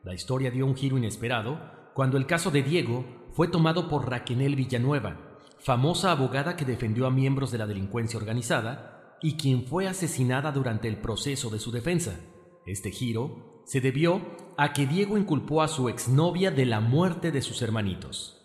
La 0.04 0.15
historia 0.15 0.50
dio 0.50 0.65
un 0.65 0.75
giro 0.75 0.98
inesperado 0.98 1.60
cuando 1.94 2.18
el 2.18 2.25
caso 2.25 2.50
de 2.50 2.63
Diego 2.63 3.06
fue 3.34 3.50
tomado 3.50 3.88
por 3.88 4.10
Raquenel 4.10 4.56
Villanueva, 4.56 5.38
famosa 5.60 6.10
abogada 6.10 6.56
que 6.56 6.65
defendió 6.65 7.06
a 7.06 7.12
miembros 7.12 7.51
de 7.51 7.60
la 7.60 7.68
delincuencia 7.68 8.18
organizada 8.18 8.95
y 9.22 9.38
quien 9.38 9.65
fue 9.65 9.88
asesinada 9.88 10.51
durante 10.51 10.88
el 10.88 10.98
proceso 10.98 11.50
de 11.50 11.60
su 11.60 11.72
defensa. 11.72 12.19
Este 12.65 12.91
giro 12.91 13.62
se 13.65 13.81
debió 13.81 14.22
a 14.57 14.74
que 14.74 14.86
Diego 14.86 15.17
inculpó 15.17 15.62
a 15.62 15.67
su 15.67 15.89
exnovia 15.89 16.51
de 16.51 16.65
la 16.65 16.79
muerte 16.79 17.31
de 17.31 17.41
sus 17.41 17.62
hermanitos. 17.62 18.45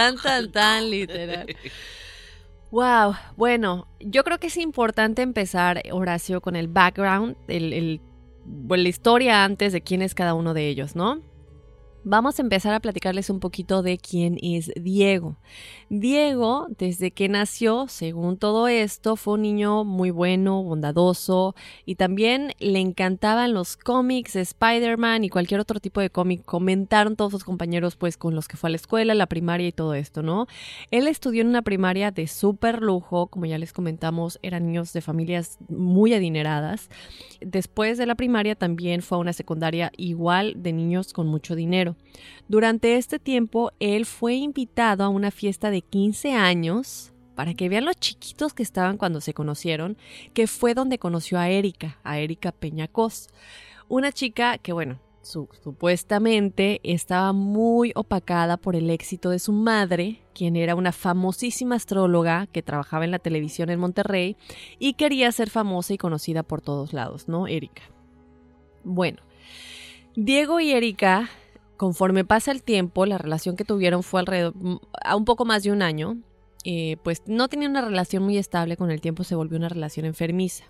Tan, 0.00 0.16
tan, 0.22 0.52
tan 0.52 0.90
literal. 0.90 1.46
Wow, 2.70 3.14
bueno, 3.36 3.88
yo 3.98 4.22
creo 4.22 4.38
que 4.38 4.46
es 4.46 4.56
importante 4.56 5.22
empezar, 5.22 5.82
Horacio, 5.90 6.40
con 6.40 6.54
el 6.56 6.68
background, 6.68 7.36
el, 7.48 7.72
el- 7.72 8.00
la 8.68 8.88
historia 8.88 9.44
antes 9.44 9.72
de 9.72 9.80
quién 9.82 10.02
es 10.02 10.14
cada 10.14 10.34
uno 10.34 10.54
de 10.54 10.68
ellos, 10.68 10.94
¿no? 10.96 11.20
Vamos 12.02 12.38
a 12.38 12.42
empezar 12.42 12.72
a 12.72 12.80
platicarles 12.80 13.28
un 13.28 13.40
poquito 13.40 13.82
de 13.82 13.98
quién 13.98 14.38
es 14.40 14.72
Diego. 14.74 15.36
Diego, 15.90 16.66
desde 16.78 17.10
que 17.10 17.28
nació, 17.28 17.88
según 17.88 18.38
todo 18.38 18.68
esto, 18.68 19.16
fue 19.16 19.34
un 19.34 19.42
niño 19.42 19.84
muy 19.84 20.10
bueno, 20.10 20.62
bondadoso 20.62 21.54
y 21.84 21.96
también 21.96 22.52
le 22.58 22.78
encantaban 22.78 23.52
los 23.52 23.76
cómics, 23.76 24.34
Spider-Man 24.34 25.24
y 25.24 25.28
cualquier 25.28 25.60
otro 25.60 25.78
tipo 25.78 26.00
de 26.00 26.08
cómic. 26.08 26.42
Comentaron 26.42 27.16
todos 27.16 27.32
sus 27.32 27.44
compañeros, 27.44 27.96
pues, 27.96 28.16
con 28.16 28.34
los 28.34 28.48
que 28.48 28.56
fue 28.56 28.68
a 28.68 28.70
la 28.70 28.76
escuela, 28.76 29.14
la 29.14 29.26
primaria 29.26 29.68
y 29.68 29.72
todo 29.72 29.92
esto, 29.92 30.22
¿no? 30.22 30.46
Él 30.90 31.06
estudió 31.06 31.42
en 31.42 31.48
una 31.48 31.60
primaria 31.60 32.10
de 32.12 32.28
súper 32.28 32.80
lujo, 32.80 33.26
como 33.26 33.44
ya 33.44 33.58
les 33.58 33.74
comentamos, 33.74 34.38
eran 34.40 34.64
niños 34.66 34.94
de 34.94 35.02
familias 35.02 35.58
muy 35.68 36.14
adineradas. 36.14 36.88
Después 37.42 37.98
de 37.98 38.06
la 38.06 38.14
primaria 38.14 38.54
también 38.54 39.02
fue 39.02 39.18
a 39.18 39.20
una 39.20 39.34
secundaria 39.34 39.92
igual 39.98 40.54
de 40.56 40.72
niños 40.72 41.12
con 41.12 41.26
mucho 41.26 41.54
dinero. 41.54 41.89
Durante 42.48 42.96
este 42.96 43.18
tiempo, 43.18 43.72
él 43.80 44.06
fue 44.06 44.34
invitado 44.34 45.04
a 45.04 45.08
una 45.08 45.30
fiesta 45.30 45.70
de 45.70 45.82
15 45.82 46.32
años, 46.32 47.12
para 47.34 47.54
que 47.54 47.68
vean 47.68 47.86
los 47.86 47.96
chiquitos 47.96 48.52
que 48.52 48.62
estaban 48.62 48.98
cuando 48.98 49.20
se 49.20 49.32
conocieron, 49.34 49.96
que 50.34 50.46
fue 50.46 50.74
donde 50.74 50.98
conoció 50.98 51.38
a 51.38 51.48
Erika, 51.48 51.98
a 52.04 52.18
Erika 52.18 52.52
Peñacos. 52.52 53.28
Una 53.88 54.12
chica 54.12 54.58
que, 54.58 54.72
bueno, 54.74 54.98
su- 55.22 55.48
supuestamente 55.62 56.80
estaba 56.82 57.32
muy 57.32 57.92
opacada 57.94 58.56
por 58.56 58.76
el 58.76 58.90
éxito 58.90 59.30
de 59.30 59.38
su 59.38 59.52
madre, 59.52 60.20
quien 60.34 60.56
era 60.56 60.74
una 60.74 60.92
famosísima 60.92 61.76
astróloga 61.76 62.46
que 62.46 62.62
trabajaba 62.62 63.04
en 63.04 63.10
la 63.10 63.18
televisión 63.18 63.70
en 63.70 63.80
Monterrey 63.80 64.36
y 64.78 64.94
quería 64.94 65.30
ser 65.32 65.50
famosa 65.50 65.94
y 65.94 65.98
conocida 65.98 66.42
por 66.42 66.60
todos 66.60 66.92
lados, 66.92 67.28
¿no? 67.28 67.46
Erika. 67.46 67.82
Bueno, 68.84 69.18
Diego 70.14 70.60
y 70.60 70.72
Erika, 70.72 71.28
conforme 71.80 72.26
pasa 72.26 72.52
el 72.52 72.62
tiempo, 72.62 73.06
la 73.06 73.16
relación 73.16 73.56
que 73.56 73.64
tuvieron 73.64 74.02
fue 74.02 74.20
alrededor 74.20 74.54
mm, 74.54 74.80
a 75.02 75.16
un 75.16 75.24
poco 75.24 75.46
más 75.46 75.62
de 75.62 75.72
un 75.72 75.80
año. 75.80 76.18
eh, 76.62 76.98
pues 77.02 77.22
no 77.24 77.48
tenían 77.48 77.70
una 77.70 77.80
relación 77.80 78.22
muy 78.22 78.36
estable, 78.36 78.76
con 78.76 78.90
el 78.90 79.00
tiempo 79.00 79.24
se 79.24 79.34
volvió 79.34 79.56
una 79.56 79.70
relación 79.70 80.04
enfermiza. 80.04 80.66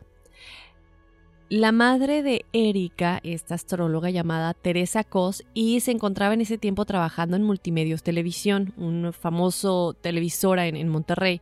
La 1.49 1.73
madre 1.73 2.23
de 2.23 2.45
Erika, 2.53 3.19
esta 3.25 3.57
astróloga 3.57 4.09
llamada 4.11 4.55
Teresa 4.55 5.03
Cos, 5.03 5.43
y 5.53 5.81
se 5.81 5.91
encontraba 5.91 6.33
en 6.33 6.43
ese 6.43 6.59
tiempo 6.59 6.85
trabajando 6.85 7.35
en 7.37 7.43
Multimedios 7.43 8.05
Televisión, 8.05 8.73
un 8.77 9.13
famoso 9.13 9.95
televisora 10.01 10.69
en, 10.69 10.77
en, 10.77 10.89
Monterrey. 10.89 11.41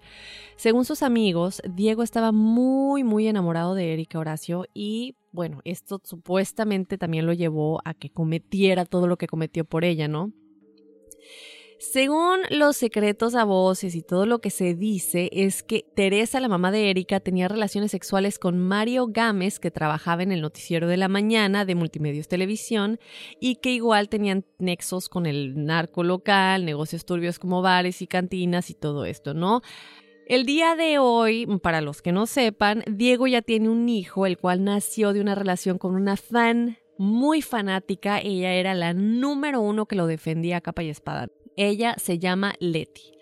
Según 0.56 0.86
sus 0.86 1.02
amigos, 1.02 1.60
Diego 1.68 2.02
estaba 2.02 2.32
muy, 2.32 3.04
muy 3.04 3.28
enamorado 3.28 3.74
de 3.74 3.92
Erika 3.92 4.18
Horacio 4.18 4.64
y, 4.72 5.14
bueno, 5.38 5.60
esto 5.62 6.00
supuestamente 6.02 6.98
también 6.98 7.24
lo 7.24 7.32
llevó 7.32 7.80
a 7.84 7.94
que 7.94 8.10
cometiera 8.10 8.84
todo 8.84 9.06
lo 9.06 9.16
que 9.16 9.28
cometió 9.28 9.64
por 9.64 9.84
ella, 9.84 10.08
¿no? 10.08 10.32
Según 11.78 12.40
los 12.50 12.76
secretos 12.76 13.36
a 13.36 13.44
voces 13.44 13.94
y 13.94 14.02
todo 14.02 14.26
lo 14.26 14.40
que 14.40 14.50
se 14.50 14.74
dice 14.74 15.30
es 15.32 15.62
que 15.62 15.84
Teresa, 15.94 16.40
la 16.40 16.48
mamá 16.48 16.72
de 16.72 16.90
Erika, 16.90 17.20
tenía 17.20 17.46
relaciones 17.46 17.92
sexuales 17.92 18.40
con 18.40 18.58
Mario 18.58 19.06
Gámez, 19.06 19.60
que 19.60 19.70
trabajaba 19.70 20.24
en 20.24 20.32
el 20.32 20.40
noticiero 20.40 20.88
de 20.88 20.96
la 20.96 21.06
mañana 21.06 21.64
de 21.64 21.76
Multimedios 21.76 22.26
Televisión, 22.26 22.98
y 23.38 23.56
que 23.56 23.70
igual 23.70 24.08
tenían 24.08 24.44
nexos 24.58 25.08
con 25.08 25.24
el 25.24 25.66
narco 25.66 26.02
local, 26.02 26.64
negocios 26.64 27.04
turbios 27.04 27.38
como 27.38 27.62
bares 27.62 28.02
y 28.02 28.08
cantinas 28.08 28.70
y 28.70 28.74
todo 28.74 29.04
esto, 29.04 29.32
¿no? 29.32 29.62
El 30.28 30.44
día 30.44 30.76
de 30.76 30.98
hoy, 30.98 31.46
para 31.62 31.80
los 31.80 32.02
que 32.02 32.12
no 32.12 32.26
sepan, 32.26 32.84
Diego 32.86 33.26
ya 33.26 33.40
tiene 33.40 33.70
un 33.70 33.88
hijo, 33.88 34.26
el 34.26 34.36
cual 34.36 34.62
nació 34.62 35.14
de 35.14 35.22
una 35.22 35.34
relación 35.34 35.78
con 35.78 35.94
una 35.94 36.18
fan 36.18 36.76
muy 36.98 37.40
fanática. 37.40 38.20
Ella 38.20 38.52
era 38.52 38.74
la 38.74 38.92
número 38.92 39.62
uno 39.62 39.86
que 39.86 39.96
lo 39.96 40.06
defendía 40.06 40.58
a 40.58 40.60
capa 40.60 40.82
y 40.82 40.90
espada. 40.90 41.28
Ella 41.56 41.94
se 41.96 42.18
llama 42.18 42.52
Leti. 42.60 43.12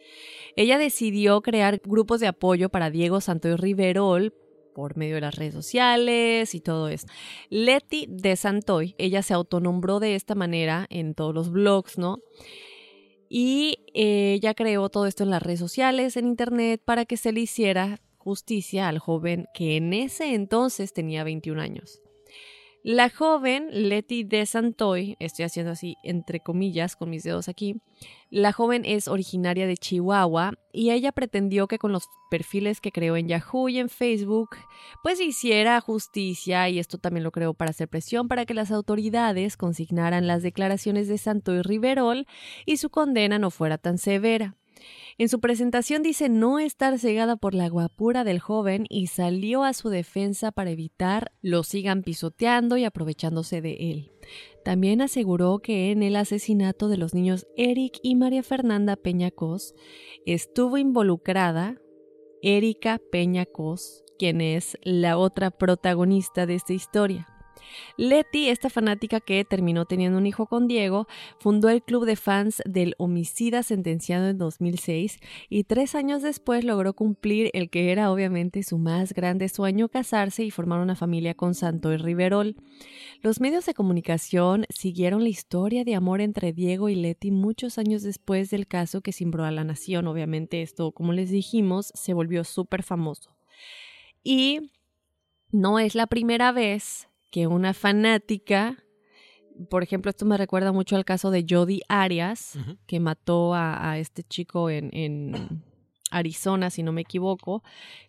Ella 0.56 0.78
decidió 0.78 1.42
crear 1.42 1.80
grupos 1.84 2.18
de 2.18 2.26
apoyo 2.26 2.70
para 2.70 2.90
Diego 2.90 3.20
Santoy 3.20 3.54
Riverol 3.54 4.34
por 4.74 4.96
medio 4.96 5.14
de 5.14 5.20
las 5.20 5.36
redes 5.36 5.54
sociales 5.54 6.56
y 6.56 6.60
todo 6.60 6.88
esto. 6.88 7.12
Leti 7.50 8.06
de 8.10 8.34
Santoy, 8.34 8.96
ella 8.98 9.22
se 9.22 9.32
autonombró 9.32 10.00
de 10.00 10.16
esta 10.16 10.34
manera 10.34 10.86
en 10.90 11.14
todos 11.14 11.32
los 11.32 11.52
blogs, 11.52 11.98
¿no? 11.98 12.18
Y 13.28 13.78
ella 13.94 14.54
creó 14.54 14.88
todo 14.88 15.06
esto 15.06 15.24
en 15.24 15.30
las 15.30 15.42
redes 15.42 15.60
sociales, 15.60 16.16
en 16.16 16.26
internet, 16.26 16.80
para 16.84 17.04
que 17.04 17.16
se 17.16 17.32
le 17.32 17.40
hiciera 17.40 18.00
justicia 18.18 18.88
al 18.88 18.98
joven 18.98 19.46
que 19.54 19.76
en 19.76 19.92
ese 19.92 20.34
entonces 20.34 20.92
tenía 20.92 21.24
21 21.24 21.60
años. 21.60 22.02
La 22.88 23.10
joven 23.10 23.66
Leti 23.72 24.22
de 24.22 24.46
Santoy, 24.46 25.16
estoy 25.18 25.44
haciendo 25.44 25.72
así 25.72 25.96
entre 26.04 26.38
comillas 26.38 26.94
con 26.94 27.10
mis 27.10 27.24
dedos 27.24 27.48
aquí, 27.48 27.80
la 28.30 28.52
joven 28.52 28.84
es 28.84 29.08
originaria 29.08 29.66
de 29.66 29.76
Chihuahua 29.76 30.52
y 30.72 30.92
ella 30.92 31.10
pretendió 31.10 31.66
que 31.66 31.80
con 31.80 31.90
los 31.90 32.04
perfiles 32.30 32.80
que 32.80 32.92
creó 32.92 33.16
en 33.16 33.26
Yahoo 33.26 33.68
y 33.68 33.80
en 33.80 33.88
Facebook, 33.88 34.50
pues 35.02 35.20
hiciera 35.20 35.80
justicia 35.80 36.68
y 36.68 36.78
esto 36.78 36.98
también 36.98 37.24
lo 37.24 37.32
creó 37.32 37.54
para 37.54 37.72
hacer 37.72 37.88
presión 37.88 38.28
para 38.28 38.46
que 38.46 38.54
las 38.54 38.70
autoridades 38.70 39.56
consignaran 39.56 40.28
las 40.28 40.44
declaraciones 40.44 41.08
de 41.08 41.18
Santoy 41.18 41.62
Riverol 41.62 42.28
y 42.66 42.76
su 42.76 42.90
condena 42.90 43.40
no 43.40 43.50
fuera 43.50 43.78
tan 43.78 43.98
severa. 43.98 44.54
En 45.18 45.28
su 45.28 45.40
presentación 45.40 46.02
dice 46.02 46.28
no 46.28 46.58
estar 46.58 46.98
cegada 46.98 47.36
por 47.36 47.54
la 47.54 47.68
guapura 47.68 48.24
del 48.24 48.38
joven 48.38 48.86
y 48.88 49.06
salió 49.06 49.64
a 49.64 49.72
su 49.72 49.88
defensa 49.88 50.52
para 50.52 50.70
evitar 50.70 51.32
lo 51.40 51.62
sigan 51.62 52.02
pisoteando 52.02 52.76
y 52.76 52.84
aprovechándose 52.84 53.60
de 53.62 53.90
él. 53.90 54.12
También 54.64 55.00
aseguró 55.00 55.60
que 55.60 55.90
en 55.92 56.02
el 56.02 56.16
asesinato 56.16 56.88
de 56.88 56.98
los 56.98 57.14
niños 57.14 57.46
Eric 57.56 57.98
y 58.02 58.16
María 58.16 58.42
Fernanda 58.42 58.96
Peñacos 58.96 59.74
estuvo 60.26 60.76
involucrada 60.76 61.80
Erika 62.42 63.00
Peñacos, 63.10 64.04
quien 64.18 64.40
es 64.40 64.76
la 64.82 65.18
otra 65.18 65.50
protagonista 65.50 66.46
de 66.46 66.54
esta 66.54 66.74
historia. 66.74 67.35
Leti, 67.96 68.48
esta 68.48 68.70
fanática 68.70 69.20
que 69.20 69.44
terminó 69.44 69.84
teniendo 69.86 70.18
un 70.18 70.26
hijo 70.26 70.46
con 70.46 70.68
Diego, 70.68 71.06
fundó 71.38 71.68
el 71.68 71.82
club 71.82 72.04
de 72.04 72.16
fans 72.16 72.62
del 72.64 72.94
homicida 72.98 73.62
sentenciado 73.62 74.28
en 74.28 74.38
2006 74.38 75.18
y 75.48 75.64
tres 75.64 75.94
años 75.94 76.22
después 76.22 76.64
logró 76.64 76.94
cumplir 76.94 77.50
el 77.54 77.70
que 77.70 77.92
era 77.92 78.10
obviamente 78.10 78.62
su 78.62 78.78
más 78.78 79.12
grande 79.12 79.48
sueño, 79.48 79.88
casarse 79.88 80.44
y 80.44 80.50
formar 80.50 80.80
una 80.80 80.96
familia 80.96 81.34
con 81.34 81.54
Santo 81.54 81.92
y 81.92 81.96
Riverol. 81.96 82.56
Los 83.22 83.40
medios 83.40 83.66
de 83.66 83.74
comunicación 83.74 84.66
siguieron 84.68 85.22
la 85.22 85.28
historia 85.28 85.84
de 85.84 85.94
amor 85.94 86.20
entre 86.20 86.52
Diego 86.52 86.88
y 86.88 86.94
Leti 86.94 87.30
muchos 87.30 87.78
años 87.78 88.02
después 88.02 88.50
del 88.50 88.66
caso 88.66 89.00
que 89.00 89.12
cimbró 89.12 89.44
a 89.44 89.50
la 89.50 89.64
nación. 89.64 90.06
Obviamente 90.06 90.62
esto, 90.62 90.92
como 90.92 91.12
les 91.12 91.30
dijimos, 91.30 91.92
se 91.94 92.14
volvió 92.14 92.44
súper 92.44 92.82
famoso. 92.82 93.36
Y 94.22 94.70
no 95.52 95.78
es 95.78 95.94
la 95.94 96.06
primera 96.06 96.52
vez 96.52 97.08
que 97.36 97.46
una 97.46 97.74
fanática, 97.74 98.82
por 99.68 99.82
ejemplo, 99.82 100.08
esto 100.08 100.24
me 100.24 100.38
recuerda 100.38 100.72
mucho 100.72 100.96
al 100.96 101.04
caso 101.04 101.30
de 101.30 101.44
Jody 101.46 101.82
Arias, 101.86 102.58
que 102.86 102.98
mató 102.98 103.52
a, 103.52 103.98
este 103.98 104.22
chico 104.22 104.70
en, 104.70 104.88
en 104.94 105.62
Arizona, 106.10 106.70
si 106.70 106.82
no 106.82 106.92
me 106.92 107.02
equivoco, 107.02 107.62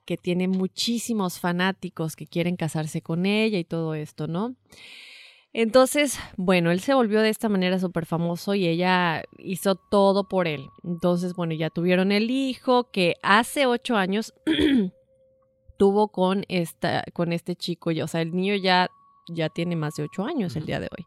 que 0.05 0.15
tiene 0.15 0.47
muchísimos 0.47 1.41
fanáticos 1.41 2.15
que 2.15 2.25
quieren 2.25 2.55
casarse 2.55 3.01
con 3.01 3.25
ella 3.25 3.59
y 3.59 3.65
todo 3.65 3.95
esto, 3.95 4.27
¿no? 4.27 4.55
Entonces, 5.51 6.17
bueno, 6.37 6.71
él 6.71 6.79
se 6.79 6.93
volvió 6.93 7.19
de 7.19 7.27
esta 7.27 7.49
manera 7.49 7.79
súper 7.79 8.05
famoso 8.05 8.55
y 8.55 8.65
ella 8.65 9.25
hizo 9.39 9.75
todo 9.75 10.29
por 10.29 10.47
él. 10.47 10.69
Entonces, 10.85 11.33
bueno, 11.33 11.53
ya 11.53 11.69
tuvieron 11.69 12.13
el 12.13 12.31
hijo 12.31 12.91
que 12.91 13.15
hace 13.23 13.65
ocho 13.65 13.97
años 13.97 14.33
tuvo 15.77 16.09
con, 16.09 16.43
esta, 16.47 17.03
con 17.13 17.31
este 17.33 17.57
chico. 17.57 17.91
O 18.01 18.07
sea, 18.07 18.21
el 18.21 18.35
niño 18.35 18.55
ya 18.55 18.89
ya 19.27 19.49
tiene 19.49 19.75
más 19.75 19.95
de 19.95 20.03
ocho 20.03 20.25
años 20.25 20.55
el 20.55 20.65
día 20.65 20.79
de 20.79 20.89
hoy. 20.97 21.05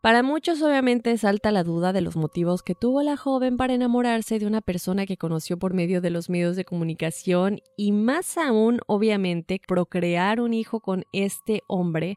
Para 0.00 0.22
muchos 0.22 0.62
obviamente 0.62 1.18
salta 1.18 1.50
la 1.50 1.64
duda 1.64 1.92
de 1.92 2.00
los 2.00 2.14
motivos 2.16 2.62
que 2.62 2.76
tuvo 2.76 3.02
la 3.02 3.16
joven 3.16 3.56
para 3.56 3.74
enamorarse 3.74 4.38
de 4.38 4.46
una 4.46 4.60
persona 4.60 5.06
que 5.06 5.16
conoció 5.16 5.58
por 5.58 5.74
medio 5.74 6.00
de 6.00 6.10
los 6.10 6.30
medios 6.30 6.54
de 6.54 6.64
comunicación 6.64 7.60
y 7.76 7.90
más 7.90 8.38
aún 8.38 8.80
obviamente 8.86 9.60
procrear 9.66 10.40
un 10.40 10.54
hijo 10.54 10.80
con 10.80 11.04
este 11.12 11.62
hombre 11.66 12.16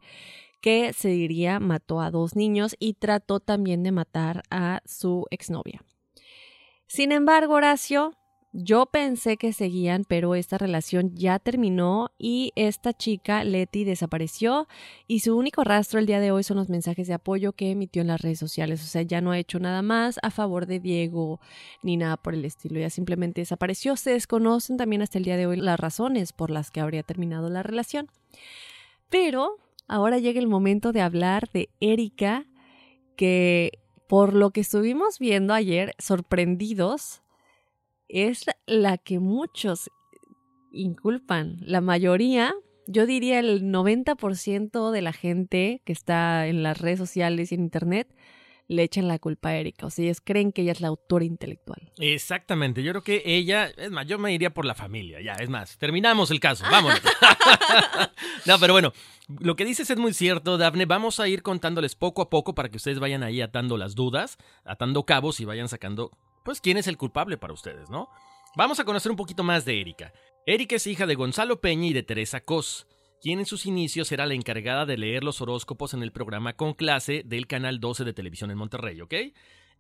que 0.62 0.94
se 0.94 1.10
diría 1.10 1.60
mató 1.60 2.02
a 2.02 2.12
dos 2.12 2.36
niños 2.36 2.76
y 2.78 2.94
trató 2.94 3.40
también 3.40 3.82
de 3.82 3.92
matar 3.92 4.44
a 4.52 4.82
su 4.86 5.26
exnovia. 5.32 5.84
Sin 6.86 7.12
embargo, 7.12 7.56
Horacio 7.56 8.14
yo 8.54 8.86
pensé 8.86 9.38
que 9.38 9.54
seguían, 9.54 10.04
pero 10.06 10.36
esta 10.36 10.58
relación 10.58 11.16
ya 11.16 11.40
terminó 11.40 12.12
y 12.18 12.52
esta 12.56 12.92
chica, 12.92 13.46
Leti, 13.46 13.86
desapareció 13.86 14.68
y 15.08 15.22
su 15.22 15.38
único 15.38 15.64
rastro 15.64 16.00
el 16.00 16.06
día 16.06 16.20
de 16.20 16.32
hoy 16.32 16.44
son 16.44 16.58
los 16.58 16.68
mensajes 16.68 17.08
de 17.08 17.14
apoyo 17.14 17.54
que 17.54 17.72
emitió 17.72 18.02
en 18.02 18.10
las 18.10 18.22
redes 18.22 18.40
sociales. 18.40 18.84
O 18.84 18.88
sea, 18.88 19.04
ya 19.04 19.22
no 19.22 19.32
ha 19.32 19.40
hecho 19.40 19.60
nada 19.60 19.82
más 19.82 20.20
a 20.22 20.32
favor 20.32 20.66
de 20.66 20.82
Diego 20.82 21.40
ni 21.82 21.96
nada 21.96 22.18
por 22.18 22.34
el 22.34 22.44
estilo. 22.44 22.80
Ya 22.80 22.90
simplemente 22.90 23.40
desapareció. 23.40 23.96
Se 23.96 24.12
desconocen 24.12 24.76
también 24.76 25.02
hasta 25.02 25.18
el 25.18 25.24
día 25.24 25.38
de 25.38 25.48
hoy 25.48 25.56
las 25.56 25.80
razones 25.80 26.34
por 26.34 26.52
las 26.52 26.72
que 26.72 26.82
habría 26.82 27.04
terminado 27.04 27.50
la 27.50 27.64
relación. 27.64 28.10
Pero 29.10 29.60
ahora 29.88 30.20
llega 30.20 30.42
el 30.42 30.48
momento 30.48 30.92
de 30.92 31.00
hablar 31.00 31.50
de 31.54 31.70
Erika, 31.80 32.46
que 33.16 33.80
por 34.10 34.34
lo 34.34 34.50
que 34.50 34.60
estuvimos 34.60 35.20
viendo 35.20 35.54
ayer, 35.54 35.94
sorprendidos, 36.00 37.22
es 38.12 38.46
la 38.66 38.98
que 38.98 39.20
muchos 39.20 39.90
inculpan. 40.72 41.58
La 41.62 41.82
mayoría, 41.82 42.54
yo 42.88 43.06
diría 43.06 43.40
el 43.40 43.64
90% 43.64 44.92
de 44.92 45.02
la 45.02 45.14
gente 45.14 45.82
que 45.86 45.94
está 45.94 46.48
en 46.48 46.64
las 46.64 46.80
redes 46.80 47.00
sociales 47.00 47.52
y 47.52 47.56
en 47.56 47.62
Internet, 47.62 48.14
le 48.68 48.84
echan 48.84 49.08
la 49.08 49.20
culpa 49.20 49.50
a 49.50 49.56
Erika. 49.56 49.86
O 49.86 49.90
sea, 49.90 50.06
ellos 50.06 50.22
creen 50.24 50.52
que 50.52 50.62
ella 50.62 50.72
es 50.72 50.80
la 50.80 50.88
autora 50.88 51.26
intelectual. 51.26 51.92
Exactamente. 51.98 52.84
Yo 52.84 52.92
creo 52.94 53.04
que 53.04 53.22
ella, 53.26 53.66
es 53.66 53.92
más, 53.92 54.08
yo 54.08 54.18
me 54.18 54.34
iría 54.34 54.54
por 54.54 54.66
la 54.66 54.76
familia. 54.76 55.22
Ya, 55.22 55.34
es 55.34 55.50
más, 55.50 55.78
terminamos 55.78 56.32
el 56.32 56.40
caso. 56.40 56.64
Vámonos. 56.72 57.02
no, 58.46 58.60
pero 58.60 58.74
bueno, 58.74 58.94
lo 59.40 59.56
que 59.56 59.66
dices 59.66 59.90
es 59.90 59.98
muy 59.98 60.14
cierto, 60.14 60.58
Dafne. 60.58 60.86
Vamos 60.86 61.20
a 61.20 61.28
ir 61.28 61.44
contándoles 61.44 61.96
poco 61.96 62.22
a 62.22 62.30
poco 62.30 62.56
para 62.56 62.70
que 62.70 62.78
ustedes 62.78 63.00
vayan 63.00 63.24
ahí 63.24 63.42
atando 63.42 63.78
las 63.78 63.94
dudas, 63.94 64.38
atando 64.64 65.06
cabos 65.06 65.42
y 65.42 65.46
vayan 65.46 65.68
sacando 65.68 66.12
pues 66.44 66.62
quién 66.62 66.78
es 66.78 66.88
el 66.88 66.98
culpable 66.98 67.38
para 67.38 67.54
ustedes, 67.54 67.90
¿no? 67.90 68.10
Vamos 68.56 68.80
a 68.80 68.86
conocer 68.86 69.12
un 69.12 69.18
poquito 69.18 69.44
más 69.44 69.66
de 69.66 69.80
Erika. 69.80 70.14
Erika 70.46 70.76
es 70.76 70.88
hija 70.88 71.06
de 71.06 71.16
Gonzalo 71.16 71.62
Peña 71.62 71.88
y 71.88 71.94
de 71.94 72.04
Teresa 72.04 72.42
Cos, 72.42 72.88
quien 73.22 73.40
en 73.40 73.46
sus 73.46 73.66
inicios 73.66 74.12
era 74.12 74.26
la 74.26 74.34
encargada 74.34 74.86
de 74.86 74.98
leer 74.98 75.24
los 75.24 75.42
horóscopos 75.42 75.94
en 75.94 76.04
el 76.04 76.12
programa 76.12 76.54
Con 76.54 76.74
Clase 76.74 77.24
del 77.26 77.48
Canal 77.48 77.80
12 77.80 78.04
de 78.04 78.14
televisión 78.14 78.52
en 78.52 78.58
Monterrey, 78.58 79.00
¿ok? 79.00 79.14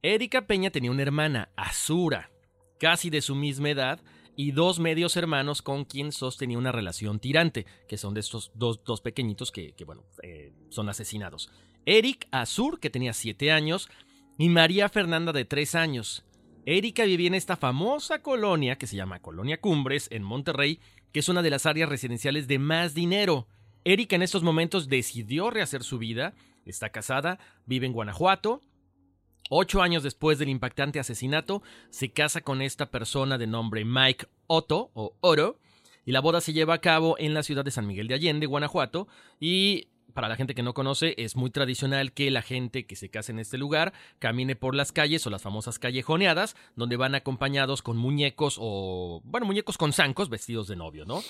Erika 0.03 0.47
Peña 0.47 0.71
tenía 0.71 0.91
una 0.91 1.01
hermana, 1.01 1.49
Azura, 1.55 2.31
casi 2.79 3.09
de 3.09 3.21
su 3.21 3.35
misma 3.35 3.69
edad, 3.69 4.01
y 4.35 4.51
dos 4.51 4.79
medios 4.79 5.17
hermanos 5.17 5.61
con 5.61 5.85
quien 5.85 6.11
sostenía 6.11 6.57
una 6.57 6.71
relación 6.71 7.19
tirante, 7.19 7.65
que 7.87 7.97
son 7.97 8.13
de 8.13 8.21
estos 8.21 8.51
dos, 8.55 8.83
dos 8.83 9.01
pequeñitos 9.01 9.51
que, 9.51 9.73
bueno, 9.85 10.03
eh, 10.23 10.53
son 10.69 10.89
asesinados. 10.89 11.51
Eric 11.85 12.27
Azur, 12.31 12.79
que 12.79 12.89
tenía 12.89 13.13
siete 13.13 13.51
años, 13.51 13.89
y 14.37 14.49
María 14.49 14.89
Fernanda, 14.89 15.33
de 15.33 15.45
tres 15.45 15.75
años. 15.75 16.23
Erika 16.65 17.05
vivía 17.05 17.27
en 17.27 17.35
esta 17.35 17.57
famosa 17.57 18.21
colonia 18.21 18.77
que 18.77 18.87
se 18.87 18.95
llama 18.95 19.21
Colonia 19.21 19.59
Cumbres 19.59 20.07
en 20.11 20.23
Monterrey, 20.23 20.79
que 21.11 21.19
es 21.19 21.29
una 21.29 21.41
de 21.41 21.49
las 21.49 21.65
áreas 21.65 21.89
residenciales 21.89 22.47
de 22.47 22.59
más 22.59 22.93
dinero. 22.93 23.47
Erika 23.83 24.15
en 24.15 24.21
estos 24.21 24.43
momentos 24.43 24.87
decidió 24.87 25.49
rehacer 25.49 25.83
su 25.83 25.97
vida, 25.97 26.35
está 26.65 26.89
casada, 26.89 27.39
vive 27.65 27.87
en 27.87 27.93
Guanajuato. 27.93 28.61
Ocho 29.49 29.81
años 29.81 30.03
después 30.03 30.37
del 30.37 30.49
impactante 30.49 30.99
asesinato, 30.99 31.63
se 31.89 32.11
casa 32.11 32.41
con 32.41 32.61
esta 32.61 32.91
persona 32.91 33.37
de 33.37 33.47
nombre 33.47 33.83
Mike 33.83 34.27
Otto 34.47 34.91
o 34.93 35.17
Oro, 35.19 35.59
y 36.05 36.11
la 36.11 36.21
boda 36.21 36.41
se 36.41 36.53
lleva 36.53 36.75
a 36.75 36.81
cabo 36.81 37.15
en 37.17 37.33
la 37.33 37.43
ciudad 37.43 37.65
de 37.65 37.71
San 37.71 37.87
Miguel 37.87 38.07
de 38.07 38.15
Allende, 38.15 38.45
Guanajuato, 38.45 39.07
y 39.39 39.89
para 40.13 40.27
la 40.27 40.35
gente 40.35 40.55
que 40.55 40.63
no 40.63 40.73
conoce, 40.73 41.15
es 41.17 41.35
muy 41.35 41.49
tradicional 41.49 42.13
que 42.13 42.31
la 42.31 42.41
gente 42.41 42.85
que 42.85 42.95
se 42.95 43.09
case 43.09 43.31
en 43.31 43.39
este 43.39 43.57
lugar 43.57 43.93
camine 44.19 44.55
por 44.55 44.75
las 44.75 44.91
calles 44.91 45.25
o 45.25 45.29
las 45.29 45.41
famosas 45.41 45.79
callejoneadas, 45.79 46.55
donde 46.75 46.97
van 46.97 47.15
acompañados 47.15 47.81
con 47.81 47.97
muñecos 47.97 48.57
o, 48.59 49.21
bueno, 49.23 49.45
muñecos 49.45 49.77
con 49.77 49.93
zancos 49.93 50.29
vestidos 50.29 50.67
de 50.67 50.75
novio, 50.75 51.05
¿no? 51.05 51.21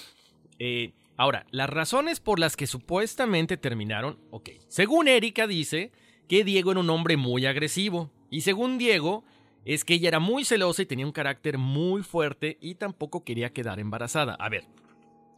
Eh, 0.59 0.93
ahora, 1.17 1.45
las 1.51 1.69
razones 1.69 2.19
por 2.19 2.39
las 2.39 2.55
que 2.55 2.67
supuestamente 2.67 3.57
terminaron, 3.57 4.19
ok. 4.31 4.49
Según 4.67 5.07
Erika 5.07 5.47
dice 5.47 5.91
que 6.27 6.43
Diego 6.43 6.71
era 6.71 6.79
un 6.79 6.89
hombre 6.89 7.17
muy 7.17 7.45
agresivo. 7.45 8.11
Y 8.29 8.41
según 8.41 8.77
Diego, 8.77 9.25
es 9.65 9.83
que 9.83 9.95
ella 9.95 10.07
era 10.07 10.19
muy 10.19 10.45
celosa 10.45 10.81
y 10.81 10.85
tenía 10.85 11.05
un 11.05 11.11
carácter 11.11 11.57
muy 11.57 12.03
fuerte 12.03 12.57
y 12.61 12.75
tampoco 12.75 13.23
quería 13.23 13.51
quedar 13.51 13.79
embarazada. 13.79 14.35
A 14.35 14.47
ver, 14.47 14.63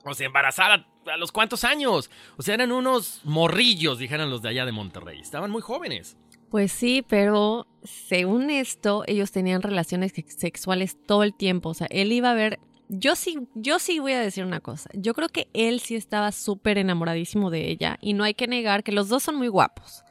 o 0.03 0.13
sea, 0.13 0.27
embarazada 0.27 0.85
a 1.11 1.17
los 1.17 1.31
cuántos 1.31 1.63
años. 1.63 2.09
O 2.37 2.41
sea, 2.41 2.55
eran 2.55 2.71
unos 2.71 3.21
morrillos, 3.23 3.99
dijeran 3.99 4.29
los 4.29 4.41
de 4.41 4.49
allá 4.49 4.65
de 4.65 4.71
Monterrey. 4.71 5.19
Estaban 5.19 5.51
muy 5.51 5.61
jóvenes. 5.61 6.17
Pues 6.49 6.71
sí, 6.71 7.03
pero 7.07 7.65
según 7.83 8.49
esto, 8.51 9.03
ellos 9.07 9.31
tenían 9.31 9.61
relaciones 9.61 10.13
sexuales 10.27 10.97
todo 11.05 11.23
el 11.23 11.33
tiempo. 11.33 11.69
O 11.69 11.73
sea, 11.73 11.87
él 11.89 12.11
iba 12.11 12.31
a 12.31 12.35
ver. 12.35 12.59
Yo 12.89 13.15
sí, 13.15 13.39
yo 13.55 13.79
sí 13.79 13.99
voy 13.99 14.11
a 14.11 14.19
decir 14.19 14.45
una 14.45 14.59
cosa. 14.59 14.89
Yo 14.93 15.13
creo 15.15 15.29
que 15.29 15.47
él 15.53 15.79
sí 15.79 15.95
estaba 15.95 16.31
súper 16.31 16.77
enamoradísimo 16.77 17.49
de 17.49 17.69
ella. 17.71 17.97
Y 18.01 18.13
no 18.13 18.23
hay 18.23 18.35
que 18.35 18.47
negar 18.47 18.83
que 18.83 18.91
los 18.91 19.09
dos 19.09 19.23
son 19.23 19.35
muy 19.35 19.47
guapos. 19.47 20.03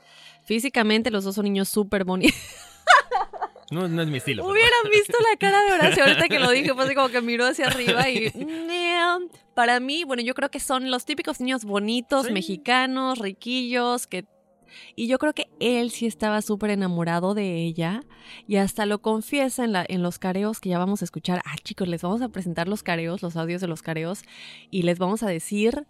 Físicamente, 0.44 1.10
los 1.10 1.22
dos 1.22 1.36
son 1.36 1.44
niños 1.44 1.68
súper 1.68 2.04
bonitos. 2.04 2.34
No, 3.72 3.88
no 3.88 4.02
es 4.02 4.08
mi 4.08 4.18
estilo. 4.18 4.46
Hubieran 4.46 4.90
visto 4.90 5.16
la 5.30 5.36
cara 5.38 5.62
de 5.64 5.72
Horacio 5.72 6.04
ahorita 6.04 6.28
que 6.28 6.38
lo 6.38 6.50
dije, 6.50 6.74
pues 6.74 6.94
como 6.94 7.08
que 7.08 7.22
miró 7.22 7.46
hacia 7.46 7.66
arriba 7.66 8.08
y... 8.08 8.30
Para 9.54 9.80
mí, 9.80 10.04
bueno, 10.04 10.22
yo 10.22 10.34
creo 10.34 10.50
que 10.50 10.60
son 10.60 10.90
los 10.90 11.04
típicos 11.04 11.40
niños 11.40 11.64
bonitos, 11.64 12.30
mexicanos, 12.30 13.18
riquillos, 13.18 14.06
que... 14.06 14.24
Y 14.96 15.06
yo 15.06 15.18
creo 15.18 15.34
que 15.34 15.50
él 15.60 15.90
sí 15.90 16.06
estaba 16.06 16.40
súper 16.40 16.70
enamorado 16.70 17.34
de 17.34 17.56
ella 17.56 18.00
y 18.46 18.56
hasta 18.56 18.86
lo 18.86 19.02
confiesa 19.02 19.64
en, 19.64 19.72
la, 19.72 19.84
en 19.86 20.02
los 20.02 20.18
careos 20.18 20.60
que 20.60 20.70
ya 20.70 20.78
vamos 20.78 21.02
a 21.02 21.04
escuchar. 21.04 21.42
Ah, 21.44 21.56
chicos, 21.62 21.88
les 21.88 22.00
vamos 22.00 22.22
a 22.22 22.30
presentar 22.30 22.68
los 22.68 22.82
careos, 22.82 23.22
los 23.22 23.36
audios 23.36 23.60
de 23.60 23.68
los 23.68 23.82
careos 23.82 24.22
y 24.70 24.82
les 24.82 24.98
vamos 24.98 25.22
a 25.22 25.28
decir 25.28 25.86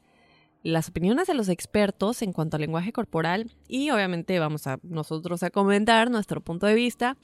las 0.64 0.88
opiniones 0.88 1.28
de 1.28 1.34
los 1.34 1.48
expertos 1.48 2.22
en 2.22 2.32
cuanto 2.32 2.56
al 2.56 2.62
lenguaje 2.62 2.92
corporal 2.92 3.52
y 3.68 3.90
obviamente 3.90 4.38
vamos 4.40 4.66
a 4.66 4.78
nosotros 4.82 5.44
a 5.44 5.50
comentar 5.50 6.10
nuestro 6.10 6.40
punto 6.40 6.66
de 6.66 6.74
vista. 6.74 7.16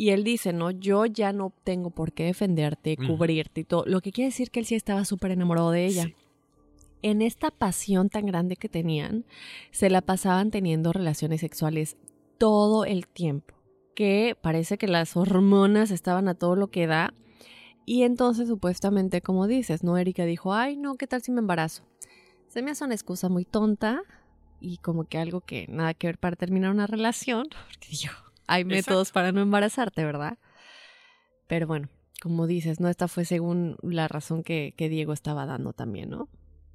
Y 0.00 0.12
él 0.12 0.24
dice, 0.24 0.54
no, 0.54 0.70
yo 0.70 1.04
ya 1.04 1.34
no 1.34 1.52
tengo 1.62 1.90
por 1.90 2.14
qué 2.14 2.24
defenderte, 2.24 2.96
cubrirte 2.96 3.60
y 3.60 3.64
todo. 3.64 3.84
Lo 3.84 4.00
que 4.00 4.12
quiere 4.12 4.30
decir 4.30 4.50
que 4.50 4.60
él 4.60 4.64
sí 4.64 4.74
estaba 4.74 5.04
súper 5.04 5.30
enamorado 5.30 5.72
de 5.72 5.84
ella. 5.84 6.10
En 7.02 7.20
esta 7.20 7.50
pasión 7.50 8.08
tan 8.08 8.24
grande 8.24 8.56
que 8.56 8.70
tenían, 8.70 9.26
se 9.72 9.90
la 9.90 10.00
pasaban 10.00 10.50
teniendo 10.50 10.94
relaciones 10.94 11.42
sexuales 11.42 11.98
todo 12.38 12.86
el 12.86 13.08
tiempo. 13.08 13.54
Que 13.94 14.38
parece 14.40 14.78
que 14.78 14.88
las 14.88 15.18
hormonas 15.18 15.90
estaban 15.90 16.28
a 16.28 16.34
todo 16.34 16.56
lo 16.56 16.70
que 16.70 16.86
da. 16.86 17.12
Y 17.84 18.04
entonces, 18.04 18.48
supuestamente, 18.48 19.20
como 19.20 19.46
dices, 19.46 19.84
¿no? 19.84 19.98
Erika 19.98 20.24
dijo, 20.24 20.54
ay, 20.54 20.78
no, 20.78 20.94
¿qué 20.94 21.08
tal 21.08 21.20
si 21.20 21.30
me 21.30 21.40
embarazo? 21.40 21.82
Se 22.48 22.62
me 22.62 22.70
hace 22.70 22.86
una 22.86 22.94
excusa 22.94 23.28
muy 23.28 23.44
tonta 23.44 24.00
y 24.60 24.78
como 24.78 25.04
que 25.04 25.18
algo 25.18 25.42
que 25.42 25.66
nada 25.68 25.92
que 25.92 26.06
ver 26.06 26.16
para 26.16 26.36
terminar 26.36 26.70
una 26.70 26.86
relación. 26.86 27.48
Porque 27.68 27.94
yo, 27.94 28.12
hay 28.50 28.64
métodos 28.64 29.12
para 29.12 29.32
no 29.32 29.40
embarazarte, 29.40 30.04
¿verdad? 30.04 30.38
Pero 31.46 31.66
bueno, 31.66 31.88
como 32.20 32.46
dices, 32.46 32.80
¿no? 32.80 32.88
Esta 32.88 33.08
fue 33.08 33.24
según 33.24 33.76
la 33.82 34.08
razón 34.08 34.42
que, 34.42 34.74
que 34.76 34.88
Diego 34.88 35.12
estaba 35.12 35.46
dando 35.46 35.72
también, 35.72 36.10
¿no? 36.10 36.28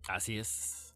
Así 0.08 0.38
es. 0.38 0.94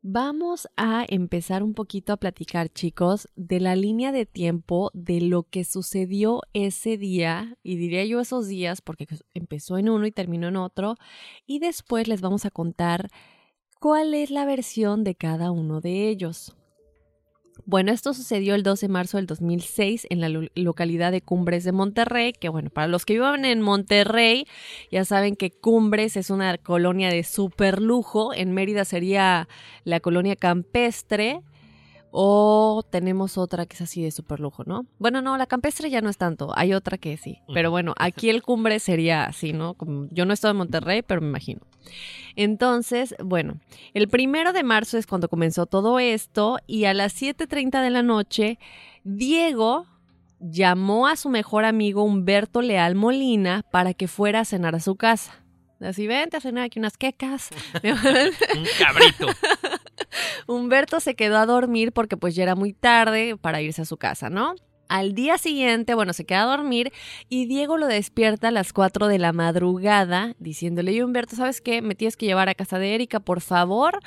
Vamos 0.00 0.68
a 0.76 1.04
empezar 1.08 1.62
un 1.62 1.74
poquito 1.74 2.12
a 2.12 2.18
platicar, 2.18 2.68
chicos, 2.68 3.28
de 3.34 3.58
la 3.58 3.74
línea 3.74 4.12
de 4.12 4.26
tiempo 4.26 4.90
de 4.94 5.20
lo 5.20 5.42
que 5.42 5.64
sucedió 5.64 6.42
ese 6.52 6.96
día, 6.96 7.56
y 7.64 7.76
diría 7.76 8.04
yo 8.04 8.20
esos 8.20 8.46
días, 8.46 8.80
porque 8.80 9.08
empezó 9.34 9.76
en 9.76 9.88
uno 9.88 10.06
y 10.06 10.12
terminó 10.12 10.48
en 10.48 10.56
otro, 10.56 10.94
y 11.46 11.58
después 11.58 12.06
les 12.06 12.20
vamos 12.20 12.46
a 12.46 12.50
contar 12.50 13.08
cuál 13.80 14.14
es 14.14 14.30
la 14.30 14.44
versión 14.44 15.02
de 15.02 15.16
cada 15.16 15.50
uno 15.50 15.80
de 15.80 16.08
ellos. 16.08 16.54
Bueno, 17.68 17.92
esto 17.92 18.14
sucedió 18.14 18.54
el 18.54 18.62
12 18.62 18.86
de 18.86 18.92
marzo 18.94 19.18
del 19.18 19.26
2006 19.26 20.06
en 20.08 20.22
la 20.22 20.30
localidad 20.54 21.12
de 21.12 21.20
Cumbres 21.20 21.64
de 21.64 21.72
Monterrey, 21.72 22.32
que 22.32 22.48
bueno, 22.48 22.70
para 22.70 22.86
los 22.86 23.04
que 23.04 23.12
vivan 23.12 23.44
en 23.44 23.60
Monterrey, 23.60 24.46
ya 24.90 25.04
saben 25.04 25.36
que 25.36 25.50
Cumbres 25.50 26.16
es 26.16 26.30
una 26.30 26.56
colonia 26.56 27.10
de 27.10 27.22
super 27.24 27.82
lujo, 27.82 28.32
en 28.32 28.54
Mérida 28.54 28.86
sería 28.86 29.50
la 29.84 30.00
colonia 30.00 30.34
campestre, 30.34 31.42
o 32.10 32.82
tenemos 32.88 33.38
otra 33.38 33.66
que 33.66 33.74
es 33.74 33.82
así 33.82 34.02
de 34.02 34.10
super 34.10 34.40
lujo, 34.40 34.64
¿no? 34.64 34.86
Bueno, 34.98 35.22
no, 35.22 35.36
la 35.36 35.46
campestre 35.46 35.90
ya 35.90 36.00
no 36.00 36.08
es 36.08 36.16
tanto, 36.16 36.52
hay 36.56 36.72
otra 36.72 36.98
que 36.98 37.16
sí. 37.16 37.40
Pero 37.52 37.70
bueno, 37.70 37.94
aquí 37.98 38.30
el 38.30 38.42
cumbre 38.42 38.80
sería 38.80 39.24
así, 39.24 39.52
¿no? 39.52 39.74
Como, 39.74 40.08
yo 40.10 40.24
no 40.24 40.32
estoy 40.32 40.52
en 40.52 40.56
Monterrey, 40.56 41.02
pero 41.02 41.20
me 41.20 41.28
imagino. 41.28 41.60
Entonces, 42.36 43.14
bueno, 43.22 43.60
el 43.94 44.08
primero 44.08 44.52
de 44.52 44.62
marzo 44.62 44.98
es 44.98 45.06
cuando 45.06 45.28
comenzó 45.28 45.66
todo 45.66 45.98
esto 45.98 46.58
y 46.66 46.84
a 46.84 46.94
las 46.94 47.20
7.30 47.20 47.82
de 47.82 47.90
la 47.90 48.02
noche, 48.02 48.58
Diego 49.04 49.86
llamó 50.40 51.08
a 51.08 51.16
su 51.16 51.28
mejor 51.28 51.64
amigo 51.64 52.04
Humberto 52.04 52.62
Leal 52.62 52.94
Molina 52.94 53.64
para 53.70 53.94
que 53.94 54.08
fuera 54.08 54.40
a 54.40 54.44
cenar 54.44 54.74
a 54.74 54.80
su 54.80 54.96
casa. 54.96 55.44
Así, 55.80 56.08
vente 56.08 56.36
a 56.36 56.40
cenar 56.40 56.64
aquí 56.64 56.78
unas 56.78 56.96
quecas. 56.96 57.50
Un 57.82 58.66
cabrito. 58.78 59.26
Humberto 60.48 60.98
se 60.98 61.14
quedó 61.14 61.36
a 61.36 61.44
dormir 61.44 61.92
porque 61.92 62.16
pues 62.16 62.34
ya 62.34 62.42
era 62.42 62.54
muy 62.54 62.72
tarde 62.72 63.36
para 63.36 63.60
irse 63.60 63.82
a 63.82 63.84
su 63.84 63.98
casa, 63.98 64.30
¿no? 64.30 64.54
Al 64.88 65.14
día 65.14 65.36
siguiente, 65.36 65.94
bueno, 65.94 66.14
se 66.14 66.24
queda 66.24 66.44
a 66.44 66.56
dormir 66.56 66.90
y 67.28 67.44
Diego 67.44 67.76
lo 67.76 67.86
despierta 67.86 68.48
a 68.48 68.50
las 68.50 68.72
4 68.72 69.08
de 69.08 69.18
la 69.18 69.34
madrugada 69.34 70.34
diciéndole, 70.38 70.92
y 70.92 71.02
Humberto, 71.02 71.36
¿sabes 71.36 71.60
qué? 71.60 71.82
Me 71.82 71.94
tienes 71.94 72.16
que 72.16 72.24
llevar 72.24 72.48
a 72.48 72.54
casa 72.54 72.78
de 72.78 72.94
Erika, 72.94 73.20
por 73.20 73.42
favor, 73.42 74.00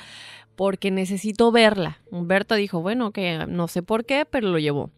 porque 0.56 0.90
necesito 0.90 1.52
verla. 1.52 2.00
Humberto 2.10 2.56
dijo, 2.56 2.82
bueno, 2.82 3.12
que 3.12 3.46
no 3.46 3.68
sé 3.68 3.84
por 3.84 4.04
qué, 4.04 4.26
pero 4.26 4.48
lo 4.48 4.58
llevó. 4.58 4.90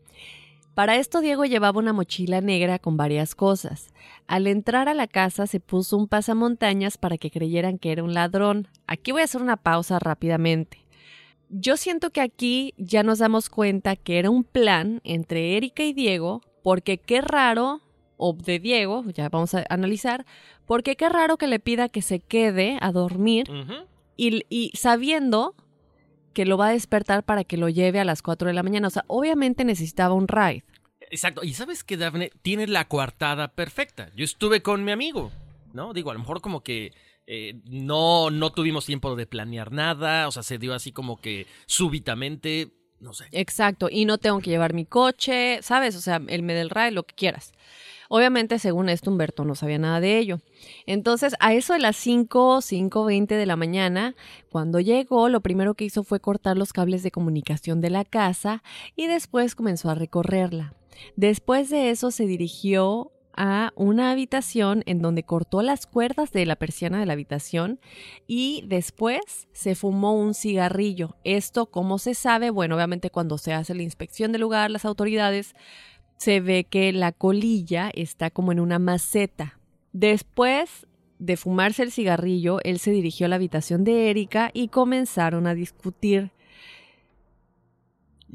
Para 0.73 0.97
esto 0.97 1.21
Diego 1.21 1.45
llevaba 1.45 1.79
una 1.79 1.93
mochila 1.93 2.41
negra 2.41 2.79
con 2.79 2.97
varias 2.97 3.35
cosas. 3.35 3.93
Al 4.27 4.47
entrar 4.47 4.89
a 4.89 4.95
la 4.95 5.07
casa 5.07 5.47
se 5.47 5.61
puso 5.61 5.99
un 5.99 6.09
pasamontañas 6.09 6.97
para 6.97 7.19
que 7.19 7.31
creyeran 7.31 7.77
que 7.79 7.93
era 7.93 8.03
un 8.03 8.15
ladrón. 8.15 8.69
Aquí 8.87 9.13
voy 9.13 9.21
a 9.21 9.25
hacer 9.25 9.43
una 9.43 9.59
pausa 9.59 9.99
rápidamente. 9.99 10.84
Yo 11.57 11.77
siento 11.77 12.11
que 12.11 12.21
aquí 12.21 12.75
ya 12.77 13.05
nos 13.05 13.21
damos 13.21 13.49
cuenta 13.49 13.95
que 13.95 14.19
era 14.19 14.29
un 14.29 14.43
plan 14.43 15.01
entre 15.05 15.57
Erika 15.57 15.85
y 15.85 15.93
Diego, 15.93 16.41
porque 16.65 16.99
qué 16.99 17.21
raro, 17.21 17.81
o 18.17 18.33
de 18.33 18.59
Diego, 18.59 19.05
ya 19.15 19.29
vamos 19.29 19.55
a 19.55 19.65
analizar, 19.69 20.27
porque 20.67 20.97
qué 20.97 21.09
raro 21.09 21.37
que 21.37 21.47
le 21.47 21.61
pida 21.61 21.89
que 21.89 22.03
se 22.03 22.19
quede 22.19 22.77
a 22.81 22.91
dormir 22.91 23.49
y, 24.17 24.43
y 24.49 24.73
sabiendo 24.75 25.55
que 26.33 26.45
lo 26.45 26.59
va 26.59 26.67
a 26.67 26.73
despertar 26.73 27.23
para 27.23 27.45
que 27.45 27.57
lo 27.57 27.69
lleve 27.69 28.01
a 28.01 28.05
las 28.05 28.21
4 28.21 28.49
de 28.49 28.55
la 28.55 28.65
mañana. 28.65 28.89
O 28.89 28.91
sea, 28.91 29.05
obviamente 29.07 29.65
necesitaba 29.65 30.13
un 30.15 30.27
ride. 30.27 30.65
Exacto. 31.09 31.45
Y 31.45 31.55
sabes 31.55 31.85
que 31.85 31.97
Daphne 31.97 32.33
tiene 32.43 32.67
la 32.67 32.89
coartada 32.89 33.53
perfecta. 33.53 34.11
Yo 34.17 34.25
estuve 34.25 34.61
con 34.61 34.83
mi 34.83 34.91
amigo, 34.91 35.31
¿no? 35.73 35.93
Digo, 35.93 36.11
a 36.11 36.15
lo 36.15 36.19
mejor 36.19 36.41
como 36.41 36.65
que 36.65 36.93
eh, 37.27 37.61
no, 37.65 38.31
no 38.31 38.53
tuvimos 38.53 38.87
tiempo 38.87 39.15
de 39.17 39.27
planear 39.27 39.73
nada. 39.73 40.29
O 40.29 40.33
sea, 40.33 40.43
se 40.43 40.59
dio 40.59 40.75
así 40.75 40.93
como 40.93 41.17
que 41.17 41.47
súbitamente. 41.67 42.73
No 43.01 43.13
sé. 43.13 43.27
Exacto. 43.33 43.89
Y 43.91 44.05
no 44.05 44.19
tengo 44.19 44.41
que 44.41 44.51
llevar 44.51 44.73
mi 44.73 44.87
coche, 44.87 45.59
¿sabes? 45.63 45.97
O 45.97 46.01
sea, 46.01 46.23
el 46.27 46.43
me 46.43 46.55
del 46.55 46.71
ride, 46.71 46.93
lo 46.93 47.03
que 47.03 47.15
quieras. 47.15 47.53
Obviamente, 48.09 48.59
según 48.59 48.89
esto, 48.89 49.11
Humberto 49.11 49.45
no 49.45 49.55
sabía 49.55 49.79
nada 49.79 50.01
de 50.01 50.19
ello. 50.19 50.41
Entonces, 50.87 51.35
a 51.41 51.55
eso 51.55 51.73
de 51.73 51.81
las 51.81 51.97
5, 51.97 52.59
5.20 52.59 53.27
de 53.27 53.47
la 53.47 53.57
mañana, 53.57 54.15
cuando 54.51 54.81
llegó, 54.81 55.29
lo 55.29 55.41
primero 55.41 55.75
que 55.75 55.85
hizo 55.85 56.05
fue 56.05 56.21
cortar 56.21 56.57
los 56.57 56.73
cables 56.73 57.03
de 57.03 57.11
comunicación 57.11 57.81
de 57.81 57.91
la 57.91 58.05
casa 58.05 58.63
y 58.95 59.07
después 59.07 59.55
comenzó 59.55 59.91
a 59.91 59.95
recorrerla. 59.95 60.75
Después 61.17 61.71
de 61.71 61.91
eso 61.91 62.11
se 62.11 62.27
dirigió 62.27 63.11
a 63.37 63.73
una 63.77 64.11
habitación 64.11 64.83
en 64.87 65.01
donde 65.01 65.25
cortó 65.25 65.63
las 65.63 65.87
cuerdas 65.87 66.33
de 66.33 66.47
la 66.47 66.57
persiana 66.57 67.01
de 67.01 67.07
la 67.07 67.15
habitación 67.15 67.81
y 68.27 68.65
después 68.67 69.49
se 69.53 69.75
fumó 69.75 70.15
un 70.15 70.35
cigarrillo. 70.35 71.17
Esto, 71.25 71.67
como 71.67 71.99
se 71.99 72.15
sabe? 72.15 72.51
Bueno, 72.51 72.77
obviamente 72.77 73.11
cuando 73.11 73.39
se 73.39 73.53
hace 73.53 73.75
la 73.75 73.83
inspección 73.83 74.33
del 74.33 74.43
lugar, 74.43 74.71
las 74.71 74.85
autoridades 74.85 75.55
se 76.17 76.41
ve 76.41 76.65
que 76.65 76.93
la 76.93 77.13
colilla 77.13 77.91
está 77.95 78.31
como 78.31 78.53
en 78.53 78.61
una 78.61 78.79
maceta. 78.79 79.59
Después 79.93 80.87
de 81.19 81.37
fumarse 81.37 81.83
el 81.83 81.93
cigarrillo, 81.93 82.59
él 82.65 82.79
se 82.79 82.91
dirigió 82.91 83.27
a 83.27 83.29
la 83.29 83.37
habitación 83.37 83.85
de 83.85 84.11
Erika 84.11 84.51
y 84.53 84.69
comenzaron 84.69 85.47
a 85.47 85.55
discutir. 85.55 86.31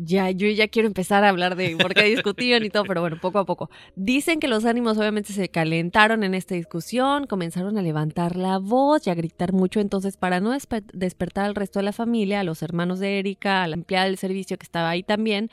Ya, 0.01 0.31
yo 0.31 0.47
ya 0.47 0.69
quiero 0.69 0.87
empezar 0.87 1.25
a 1.25 1.29
hablar 1.29 1.57
de 1.57 1.75
por 1.75 1.93
qué 1.93 2.03
discutían 2.05 2.63
y 2.63 2.69
todo, 2.69 2.85
pero 2.85 3.01
bueno, 3.01 3.17
poco 3.19 3.37
a 3.39 3.45
poco. 3.45 3.69
Dicen 3.97 4.39
que 4.39 4.47
los 4.47 4.63
ánimos 4.63 4.97
obviamente 4.97 5.33
se 5.33 5.49
calentaron 5.49 6.23
en 6.23 6.33
esta 6.35 6.55
discusión, 6.55 7.27
comenzaron 7.27 7.77
a 7.77 7.81
levantar 7.81 8.37
la 8.37 8.59
voz 8.59 9.05
y 9.07 9.09
a 9.09 9.15
gritar 9.15 9.51
mucho, 9.51 9.81
entonces 9.81 10.15
para 10.15 10.39
no 10.39 10.53
despe- 10.55 10.85
despertar 10.93 11.45
al 11.45 11.55
resto 11.55 11.79
de 11.79 11.83
la 11.83 11.91
familia, 11.91 12.39
a 12.39 12.43
los 12.45 12.61
hermanos 12.63 12.99
de 12.99 13.19
Erika, 13.19 13.63
a 13.63 13.67
la 13.67 13.75
empleada 13.75 14.05
del 14.05 14.17
servicio 14.17 14.57
que 14.57 14.63
estaba 14.63 14.89
ahí 14.89 15.03
también, 15.03 15.49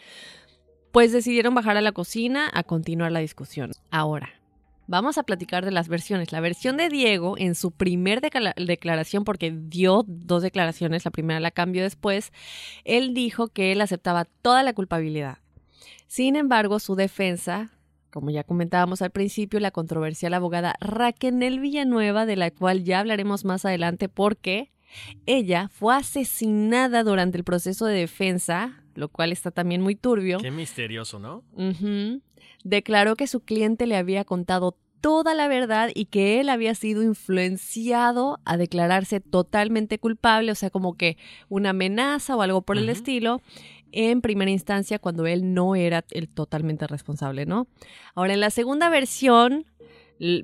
pues 0.93 1.11
decidieron 1.13 1.55
bajar 1.55 1.77
a 1.77 1.81
la 1.81 1.91
cocina 1.93 2.49
a 2.55 2.63
continuar 2.63 3.11
la 3.11 3.19
discusión. 3.19 3.73
Ahora, 3.91 4.31
vamos 4.87 5.19
a 5.19 5.23
platicar 5.23 5.65
de 5.65 5.71
las 5.71 5.89
versiones. 5.89 6.33
La 6.33 6.41
versión 6.41 6.77
de 6.77 6.89
Diego 6.89 7.37
en 7.39 7.55
su 7.55 7.71
primer 7.73 8.21
decla- 8.21 8.55
declaración, 8.57 9.25
porque 9.25 9.53
dio 9.55 10.05
dos 10.07 10.43
declaraciones, 10.43 11.05
la 11.05 11.11
primera 11.11 11.41
la 11.41 11.51
cambió 11.51 11.83
después, 11.83 12.33
él 12.85 13.15
dijo 13.15 13.49
que 13.49 13.73
él 13.73 13.81
aceptaba 13.81 14.25
toda 14.43 14.63
la 14.63 14.73
culpabilidad. 14.73 15.39
Sin 16.07 16.37
embargo, 16.37 16.79
su 16.79 16.95
defensa, 16.95 17.71
como 18.11 18.31
ya 18.31 18.45
comentábamos 18.45 19.03
al 19.03 19.11
principio, 19.11 19.61
la 19.61 19.73
controversial 19.73 20.35
abogada 20.35 20.75
Raquel 20.81 21.61
Villanueva, 21.61 22.27
de 22.27 22.37
la 22.37 22.51
cual 22.51 22.85
ya 22.85 23.01
hablaremos 23.01 23.45
más 23.45 23.65
adelante 23.65 24.09
porque 24.09 24.73
ella 25.27 25.69
fue 25.69 25.97
asesinada 25.97 27.03
durante 27.03 27.37
el 27.39 27.45
proceso 27.45 27.87
de 27.87 27.99
defensa, 27.99 28.83
lo 28.95 29.09
cual 29.09 29.33
está 29.33 29.51
también 29.51 29.83
muy 29.83 29.97
turbio. 29.97 30.39
Qué 30.39 30.51
misterioso, 30.51 31.19
¿no? 31.19 31.43
Declaró 32.65 33.17
que 33.17 33.27
su 33.27 33.41
cliente 33.41 33.87
le 33.87 33.97
había 33.97 34.25
contado 34.25 34.77
toda 35.01 35.35
la 35.35 35.47
verdad 35.47 35.91
y 35.95 36.07
que 36.07 36.41
él 36.41 36.49
había 36.49 36.75
sido 36.75 37.03
influenciado 37.03 38.41
a 38.45 38.57
declararse 38.57 39.21
totalmente 39.21 39.99
culpable, 39.99 40.51
o 40.51 40.55
sea, 40.55 40.71
como 40.71 40.97
que 40.97 41.17
una 41.49 41.71
amenaza 41.71 42.35
o 42.35 42.43
algo 42.43 42.63
por 42.63 42.77
el 42.77 42.89
estilo, 42.89 43.41
en 43.93 44.21
primera 44.21 44.51
instancia 44.51 44.99
cuando 44.99 45.27
él 45.27 45.55
no 45.55 45.77
era 45.77 46.05
el 46.11 46.29
totalmente 46.29 46.87
responsable, 46.87 47.47
¿no? 47.47 47.69
Ahora, 48.15 48.35
en 48.35 48.41
la 48.41 48.51
segunda 48.51 48.89
versión, 48.89 49.67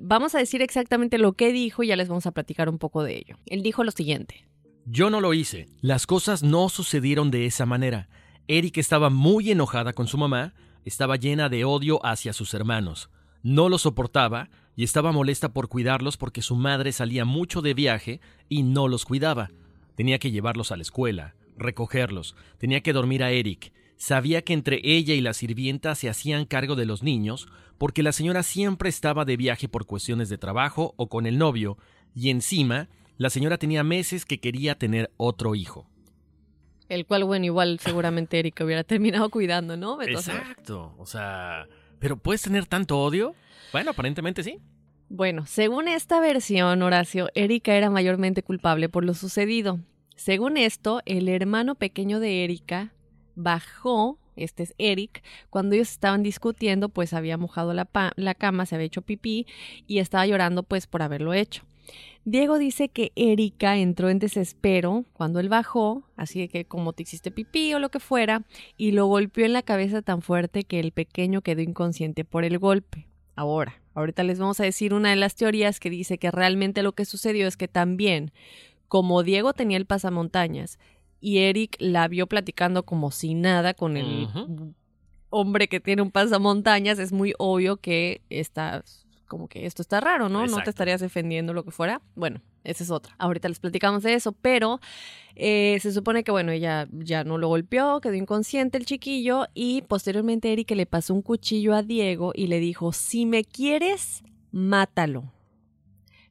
vamos 0.01 0.33
a 0.33 0.39
decir 0.39 0.61
exactamente 0.61 1.17
lo 1.17 1.33
que 1.33 1.51
dijo 1.51 1.83
y 1.83 1.87
ya 1.87 1.95
les 1.95 2.07
vamos 2.07 2.25
a 2.25 2.31
platicar 2.31 2.69
un 2.69 2.77
poco 2.77 3.03
de 3.03 3.17
ello. 3.17 3.37
Él 3.47 3.63
dijo 3.63 3.83
lo 3.83 3.91
siguiente. 3.91 4.47
Yo 4.85 5.09
no 5.09 5.21
lo 5.21 5.33
hice. 5.33 5.67
Las 5.81 6.07
cosas 6.07 6.43
no 6.43 6.69
sucedieron 6.69 7.31
de 7.31 7.45
esa 7.45 7.65
manera. 7.65 8.09
Eric 8.47 8.77
estaba 8.77 9.09
muy 9.09 9.51
enojada 9.51 9.93
con 9.93 10.07
su 10.07 10.17
mamá, 10.17 10.53
estaba 10.85 11.15
llena 11.15 11.49
de 11.49 11.65
odio 11.65 12.05
hacia 12.05 12.33
sus 12.33 12.53
hermanos. 12.53 13.09
No 13.41 13.69
los 13.69 13.83
soportaba 13.83 14.49
y 14.75 14.83
estaba 14.83 15.11
molesta 15.11 15.53
por 15.53 15.67
cuidarlos 15.67 16.17
porque 16.17 16.41
su 16.41 16.55
madre 16.55 16.91
salía 16.91 17.25
mucho 17.25 17.61
de 17.61 17.73
viaje 17.73 18.21
y 18.49 18.63
no 18.63 18.87
los 18.87 19.05
cuidaba. 19.05 19.51
Tenía 19.95 20.19
que 20.19 20.31
llevarlos 20.31 20.71
a 20.71 20.77
la 20.77 20.81
escuela, 20.81 21.35
recogerlos, 21.57 22.35
tenía 22.57 22.81
que 22.81 22.93
dormir 22.93 23.23
a 23.23 23.31
Eric. 23.31 23.73
Sabía 23.97 24.41
que 24.41 24.53
entre 24.53 24.81
ella 24.83 25.13
y 25.13 25.21
la 25.21 25.33
sirvienta 25.33 25.95
se 25.95 26.09
hacían 26.09 26.45
cargo 26.45 26.75
de 26.75 26.85
los 26.85 27.03
niños 27.03 27.47
porque 27.77 28.03
la 28.03 28.11
señora 28.11 28.43
siempre 28.43 28.89
estaba 28.89 29.25
de 29.25 29.37
viaje 29.37 29.67
por 29.67 29.85
cuestiones 29.85 30.29
de 30.29 30.37
trabajo 30.37 30.93
o 30.97 31.09
con 31.09 31.25
el 31.25 31.37
novio, 31.37 31.77
y 32.15 32.29
encima 32.29 32.87
la 33.17 33.29
señora 33.29 33.57
tenía 33.57 33.83
meses 33.83 34.25
que 34.25 34.39
quería 34.39 34.77
tener 34.77 35.11
otro 35.17 35.55
hijo. 35.55 35.87
El 36.89 37.05
cual, 37.05 37.23
bueno, 37.23 37.45
igual 37.45 37.79
seguramente 37.79 38.39
Erika 38.39 38.65
hubiera 38.65 38.83
terminado 38.83 39.29
cuidando, 39.29 39.77
¿no? 39.77 40.01
Exacto, 40.01 40.93
o 40.97 41.05
sea, 41.05 41.67
¿pero 41.99 42.17
puedes 42.17 42.41
tener 42.41 42.65
tanto 42.65 42.99
odio? 42.99 43.35
Bueno, 43.71 43.91
aparentemente 43.91 44.43
sí. 44.43 44.59
Bueno, 45.09 45.45
según 45.45 45.87
esta 45.87 46.19
versión, 46.19 46.81
Horacio, 46.81 47.29
Erika 47.35 47.75
era 47.75 47.89
mayormente 47.89 48.43
culpable 48.43 48.89
por 48.89 49.03
lo 49.05 49.13
sucedido. 49.13 49.79
Según 50.15 50.57
esto, 50.57 51.01
el 51.05 51.29
hermano 51.29 51.75
pequeño 51.75 52.19
de 52.19 52.43
Erika 52.43 52.93
bajó, 53.35 54.17
este 54.35 54.63
es 54.63 54.75
Eric, 54.77 55.23
cuando 55.49 55.75
ellos 55.75 55.91
estaban 55.91 56.23
discutiendo, 56.23 56.89
pues 56.89 57.13
había 57.13 57.37
mojado 57.37 57.73
la, 57.73 57.87
la 58.15 58.35
cama, 58.35 58.65
se 58.65 58.75
había 58.75 58.87
hecho 58.87 59.01
pipí 59.01 59.47
y 59.87 59.99
estaba 59.99 60.25
llorando 60.25 60.63
pues 60.63 60.87
por 60.87 61.01
haberlo 61.01 61.33
hecho. 61.33 61.63
Diego 62.25 62.57
dice 62.57 62.87
que 62.87 63.11
Erika 63.15 63.77
entró 63.77 64.09
en 64.09 64.19
desespero 64.19 65.03
cuando 65.11 65.41
él 65.41 65.49
bajó, 65.49 66.03
así 66.15 66.39
de 66.39 66.47
que 66.47 66.63
como 66.63 66.93
te 66.93 67.03
hiciste 67.03 67.31
pipí 67.31 67.73
o 67.73 67.79
lo 67.79 67.89
que 67.89 67.99
fuera, 67.99 68.43
y 68.77 68.91
lo 68.91 69.07
golpeó 69.07 69.45
en 69.45 69.53
la 69.53 69.61
cabeza 69.61 70.01
tan 70.01 70.21
fuerte 70.21 70.63
que 70.63 70.79
el 70.79 70.93
pequeño 70.93 71.41
quedó 71.41 71.61
inconsciente 71.61 72.23
por 72.23 72.45
el 72.45 72.59
golpe. 72.59 73.07
Ahora, 73.35 73.81
ahorita 73.93 74.23
les 74.23 74.39
vamos 74.39 74.59
a 74.59 74.63
decir 74.63 74.93
una 74.93 75.09
de 75.09 75.15
las 75.17 75.35
teorías 75.35 75.79
que 75.79 75.89
dice 75.89 76.17
que 76.17 76.31
realmente 76.31 76.81
lo 76.81 76.93
que 76.93 77.03
sucedió 77.03 77.45
es 77.45 77.57
que 77.57 77.67
también, 77.67 78.31
como 78.87 79.23
Diego 79.23 79.53
tenía 79.53 79.77
el 79.77 79.85
pasamontañas 79.85 80.79
y 81.19 81.39
Eric 81.39 81.75
la 81.79 82.07
vio 82.07 82.27
platicando 82.27 82.83
como 82.83 83.11
si 83.11 83.33
nada 83.33 83.73
con 83.73 83.97
el 83.97 84.29
hombre 85.29 85.67
que 85.67 85.79
tiene 85.79 86.03
un 86.03 86.11
pasamontañas, 86.11 86.99
es 86.99 87.11
muy 87.11 87.33
obvio 87.37 87.77
que 87.77 88.21
está 88.29 88.83
como 89.33 89.47
que 89.47 89.65
esto 89.65 89.81
está 89.81 89.99
raro, 89.99 90.29
¿no? 90.29 90.45
No 90.45 90.61
te 90.61 90.69
estarías 90.69 91.01
defendiendo 91.01 91.53
lo 91.53 91.65
que 91.65 91.71
fuera. 91.71 92.03
Bueno, 92.13 92.39
esa 92.63 92.83
es 92.83 92.91
otra. 92.91 93.15
Ahorita 93.17 93.49
les 93.49 93.59
platicamos 93.59 94.03
de 94.03 94.13
eso, 94.13 94.31
pero 94.31 94.79
eh, 95.35 95.79
se 95.81 95.91
supone 95.91 96.23
que, 96.23 96.29
bueno, 96.29 96.51
ella 96.51 96.87
ya 96.91 97.23
no 97.23 97.39
lo 97.39 97.47
golpeó, 97.47 97.99
quedó 97.99 98.13
inconsciente 98.13 98.77
el 98.77 98.85
chiquillo 98.85 99.47
y 99.55 99.81
posteriormente 99.81 100.53
Eric 100.53 100.69
le 100.69 100.85
pasó 100.85 101.15
un 101.15 101.23
cuchillo 101.23 101.73
a 101.73 101.81
Diego 101.81 102.31
y 102.35 102.45
le 102.45 102.59
dijo, 102.59 102.93
si 102.93 103.25
me 103.25 103.43
quieres, 103.43 104.21
mátalo. 104.51 105.33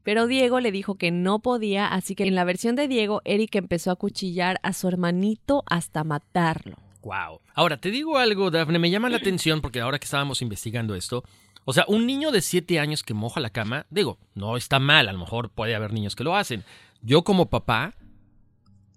Pero 0.04 0.28
Diego 0.28 0.60
le 0.60 0.70
dijo 0.70 0.94
que 0.94 1.10
no 1.10 1.40
podía, 1.40 1.88
así 1.88 2.14
que 2.14 2.22
en 2.22 2.36
la 2.36 2.44
versión 2.44 2.76
de 2.76 2.86
Diego, 2.86 3.20
Eric 3.24 3.56
empezó 3.56 3.90
a 3.90 3.96
cuchillar 3.96 4.60
a 4.62 4.74
su 4.74 4.86
hermanito 4.86 5.64
hasta 5.66 6.04
matarlo. 6.04 6.76
Wow. 7.02 7.40
Ahora, 7.54 7.78
te 7.78 7.90
digo 7.90 8.16
algo, 8.16 8.52
Dafne, 8.52 8.78
me 8.78 8.90
llama 8.90 9.10
la 9.10 9.16
atención 9.18 9.60
porque 9.60 9.80
ahora 9.80 9.98
que 9.98 10.04
estábamos 10.04 10.40
investigando 10.40 10.94
esto, 10.94 11.24
o 11.64 11.72
sea, 11.72 11.84
un 11.88 12.06
niño 12.06 12.30
de 12.30 12.40
7 12.40 12.78
años 12.80 13.02
que 13.02 13.14
moja 13.14 13.40
la 13.40 13.50
cama, 13.50 13.86
digo, 13.90 14.18
no 14.34 14.56
está 14.56 14.78
mal, 14.78 15.08
a 15.08 15.12
lo 15.12 15.18
mejor 15.18 15.50
puede 15.50 15.74
haber 15.74 15.92
niños 15.92 16.16
que 16.16 16.24
lo 16.24 16.36
hacen. 16.36 16.64
Yo 17.02 17.22
como 17.22 17.50
papá, 17.50 17.94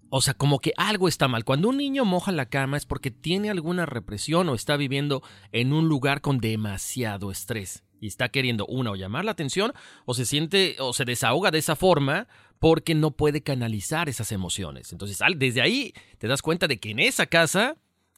o 0.09 0.21
sea, 0.21 0.33
como 0.33 0.59
que 0.59 0.73
algo 0.77 1.07
está 1.07 1.27
mal. 1.27 1.43
Cuando 1.43 1.69
un 1.69 1.77
niño 1.77 2.05
moja 2.05 2.31
la 2.31 2.47
cama 2.47 2.77
es 2.77 2.85
porque 2.85 3.11
tiene 3.11 3.49
alguna 3.49 3.85
represión 3.85 4.49
o 4.49 4.55
está 4.55 4.77
viviendo 4.77 5.21
en 5.51 5.73
un 5.73 5.87
lugar 5.87 6.21
con 6.21 6.39
demasiado 6.39 7.31
estrés 7.31 7.83
y 7.99 8.07
está 8.07 8.29
queriendo 8.29 8.65
una 8.67 8.91
o 8.91 8.95
llamar 8.95 9.25
la 9.25 9.31
atención 9.31 9.73
o 10.05 10.13
se 10.13 10.25
siente 10.25 10.75
o 10.79 10.93
se 10.93 11.05
desahoga 11.05 11.51
de 11.51 11.59
esa 11.59 11.75
forma 11.75 12.27
porque 12.59 12.95
no 12.95 13.11
puede 13.11 13.43
canalizar 13.43 14.09
esas 14.09 14.31
emociones. 14.31 14.91
Entonces, 14.91 15.19
desde 15.37 15.61
ahí 15.61 15.93
te 16.17 16.27
das 16.27 16.41
cuenta 16.41 16.67
de 16.67 16.79
que 16.79 16.91
en 16.91 16.99
esa 16.99 17.25
casa 17.25 17.77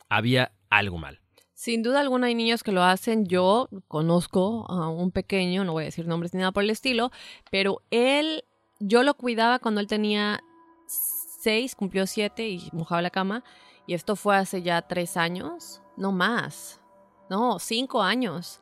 había 0.09 0.53
algo 0.69 0.97
mal. 0.97 1.21
Sin 1.57 1.81
duda 1.81 2.01
alguna 2.01 2.27
hay 2.27 2.35
niños 2.35 2.61
que 2.61 2.71
lo 2.71 2.83
hacen. 2.83 3.25
Yo 3.25 3.67
conozco 3.87 4.67
a 4.69 4.89
un 4.89 5.09
pequeño, 5.09 5.63
no 5.63 5.71
voy 5.71 5.85
a 5.85 5.85
decir 5.85 6.05
nombres 6.05 6.31
ni 6.35 6.39
nada 6.39 6.51
por 6.51 6.61
el 6.61 6.69
estilo, 6.69 7.09
pero 7.49 7.81
él, 7.89 8.43
yo 8.79 9.01
lo 9.01 9.15
cuidaba 9.15 9.57
cuando 9.57 9.81
él 9.81 9.87
tenía 9.87 10.43
seis, 10.85 11.73
cumplió 11.73 12.05
siete 12.05 12.47
y 12.47 12.69
mojaba 12.73 13.01
la 13.01 13.09
cama. 13.09 13.43
Y 13.87 13.95
esto 13.95 14.15
fue 14.15 14.37
hace 14.37 14.61
ya 14.61 14.83
tres 14.83 15.17
años, 15.17 15.81
no 15.97 16.11
más, 16.11 16.79
no, 17.27 17.57
cinco 17.57 18.03
años. 18.03 18.59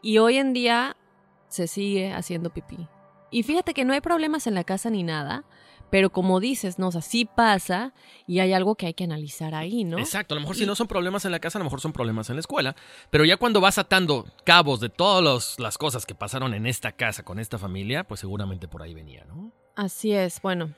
Y 0.00 0.16
hoy 0.16 0.38
en 0.38 0.54
día 0.54 0.96
se 1.48 1.66
sigue 1.66 2.14
haciendo 2.14 2.48
pipí. 2.48 2.88
Y 3.30 3.42
fíjate 3.42 3.74
que 3.74 3.84
no 3.84 3.92
hay 3.92 4.00
problemas 4.00 4.46
en 4.46 4.54
la 4.54 4.64
casa 4.64 4.88
ni 4.88 5.02
nada, 5.02 5.44
pero 5.90 6.10
como 6.10 6.40
dices, 6.40 6.78
no, 6.78 6.88
o 6.88 6.92
sea, 6.92 7.00
sí 7.00 7.24
pasa 7.24 7.92
y 8.26 8.40
hay 8.40 8.52
algo 8.52 8.74
que 8.74 8.86
hay 8.86 8.94
que 8.94 9.04
analizar 9.04 9.54
ahí, 9.54 9.84
¿no? 9.84 9.98
Exacto, 9.98 10.34
a 10.34 10.36
lo 10.36 10.40
mejor 10.42 10.56
Y- 10.56 10.60
si 10.60 10.66
no 10.66 10.74
son 10.74 10.86
problemas 10.86 11.24
en 11.24 11.32
la 11.32 11.38
casa, 11.40 11.58
a 11.58 11.60
lo 11.60 11.64
mejor 11.64 11.80
son 11.80 11.92
problemas 11.92 12.28
en 12.30 12.36
la 12.36 12.40
escuela. 12.40 12.76
Pero 13.10 13.24
ya 13.24 13.36
cuando 13.36 13.60
vas 13.60 13.78
atando 13.78 14.26
cabos 14.44 14.80
de 14.80 14.88
todas 14.88 15.58
las 15.58 15.78
cosas 15.78 16.04
que 16.06 16.14
pasaron 16.14 16.54
en 16.54 16.66
esta 16.66 16.92
casa 16.92 17.24
con 17.24 17.38
esta 17.38 17.58
familia, 17.58 18.04
pues 18.04 18.20
seguramente 18.20 18.68
por 18.68 18.82
ahí 18.82 18.94
venía, 18.94 19.24
¿no? 19.24 19.52
Así 19.76 20.12
es, 20.12 20.40
bueno. 20.42 20.74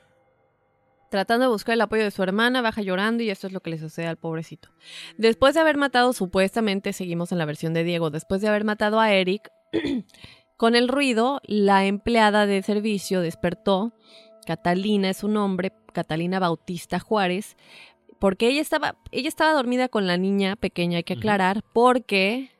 Tratando 1.09 1.45
de 1.45 1.51
buscar 1.51 1.73
el 1.73 1.81
apoyo 1.81 2.03
de 2.03 2.11
su 2.11 2.23
hermana, 2.23 2.61
baja 2.61 2.81
llorando 2.81 3.21
y 3.21 3.29
esto 3.29 3.47
es 3.47 3.51
lo 3.53 3.59
que 3.59 3.69
le 3.69 3.77
sucede 3.77 4.07
al 4.07 4.15
pobrecito. 4.15 4.69
Después 5.17 5.53
de 5.55 5.59
haber 5.59 5.75
matado, 5.75 6.13
supuestamente, 6.13 6.93
seguimos 6.93 7.33
en 7.33 7.37
la 7.37 7.43
versión 7.45 7.73
de 7.73 7.83
Diego, 7.83 8.11
después 8.11 8.39
de 8.39 8.47
haber 8.47 8.63
matado 8.63 8.97
a 9.01 9.11
Eric, 9.11 9.49
con 10.57 10.75
el 10.75 10.87
ruido, 10.87 11.41
la 11.43 11.85
empleada 11.85 12.45
de 12.45 12.61
servicio 12.63 13.19
despertó. 13.19 13.93
Catalina 14.45 15.09
es 15.09 15.17
su 15.17 15.27
nombre, 15.27 15.71
Catalina 15.93 16.39
Bautista 16.39 16.99
Juárez, 16.99 17.57
porque 18.19 18.47
ella 18.47 18.61
estaba, 18.61 18.97
ella 19.11 19.27
estaba 19.27 19.53
dormida 19.53 19.89
con 19.89 20.07
la 20.07 20.17
niña 20.17 20.55
pequeña, 20.55 20.97
hay 20.97 21.03
que 21.03 21.13
aclarar, 21.13 21.63
porque 21.73 22.51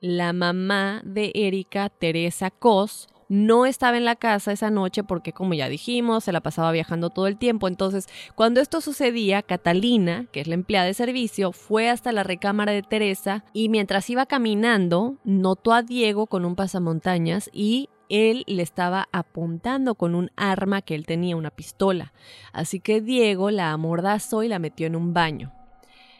la 0.00 0.32
mamá 0.32 1.00
de 1.04 1.32
Erika, 1.34 1.88
Teresa 1.88 2.50
Cos, 2.50 3.08
no 3.28 3.66
estaba 3.66 3.96
en 3.96 4.04
la 4.04 4.16
casa 4.16 4.52
esa 4.52 4.70
noche 4.70 5.04
porque, 5.04 5.32
como 5.32 5.54
ya 5.54 5.68
dijimos, 5.68 6.24
se 6.24 6.32
la 6.32 6.40
pasaba 6.40 6.72
viajando 6.72 7.10
todo 7.10 7.26
el 7.26 7.36
tiempo. 7.36 7.68
Entonces, 7.68 8.06
cuando 8.34 8.60
esto 8.60 8.80
sucedía, 8.80 9.42
Catalina, 9.42 10.26
que 10.32 10.40
es 10.40 10.48
la 10.48 10.54
empleada 10.54 10.86
de 10.86 10.94
servicio, 10.94 11.52
fue 11.52 11.90
hasta 11.90 12.12
la 12.12 12.22
recámara 12.22 12.72
de 12.72 12.82
Teresa 12.82 13.44
y 13.52 13.68
mientras 13.68 14.08
iba 14.08 14.26
caminando, 14.26 15.16
notó 15.24 15.72
a 15.72 15.82
Diego 15.82 16.26
con 16.26 16.44
un 16.44 16.56
pasamontañas 16.56 17.50
y 17.52 17.90
él 18.08 18.44
le 18.46 18.62
estaba 18.62 19.08
apuntando 19.12 19.94
con 19.94 20.14
un 20.14 20.30
arma 20.36 20.82
que 20.82 20.94
él 20.94 21.06
tenía, 21.06 21.36
una 21.36 21.50
pistola. 21.50 22.12
Así 22.52 22.80
que 22.80 23.00
Diego 23.00 23.50
la 23.50 23.72
amordazó 23.72 24.42
y 24.42 24.48
la 24.48 24.58
metió 24.58 24.86
en 24.86 24.96
un 24.96 25.14
baño. 25.14 25.52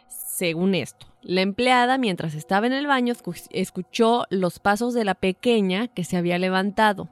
Según 0.09 0.75
esto, 0.75 1.07
la 1.23 1.41
empleada, 1.41 1.99
mientras 1.99 2.35
estaba 2.35 2.67
en 2.67 2.73
el 2.73 2.87
baño, 2.87 3.15
escuchó 3.51 4.25
los 4.31 4.59
pasos 4.61 4.95
de 4.95 5.05
la 5.05 5.15
pequeña 5.15 5.89
que 5.89 6.05
se 6.05 6.17
había 6.17 6.39
levantado. 6.39 7.09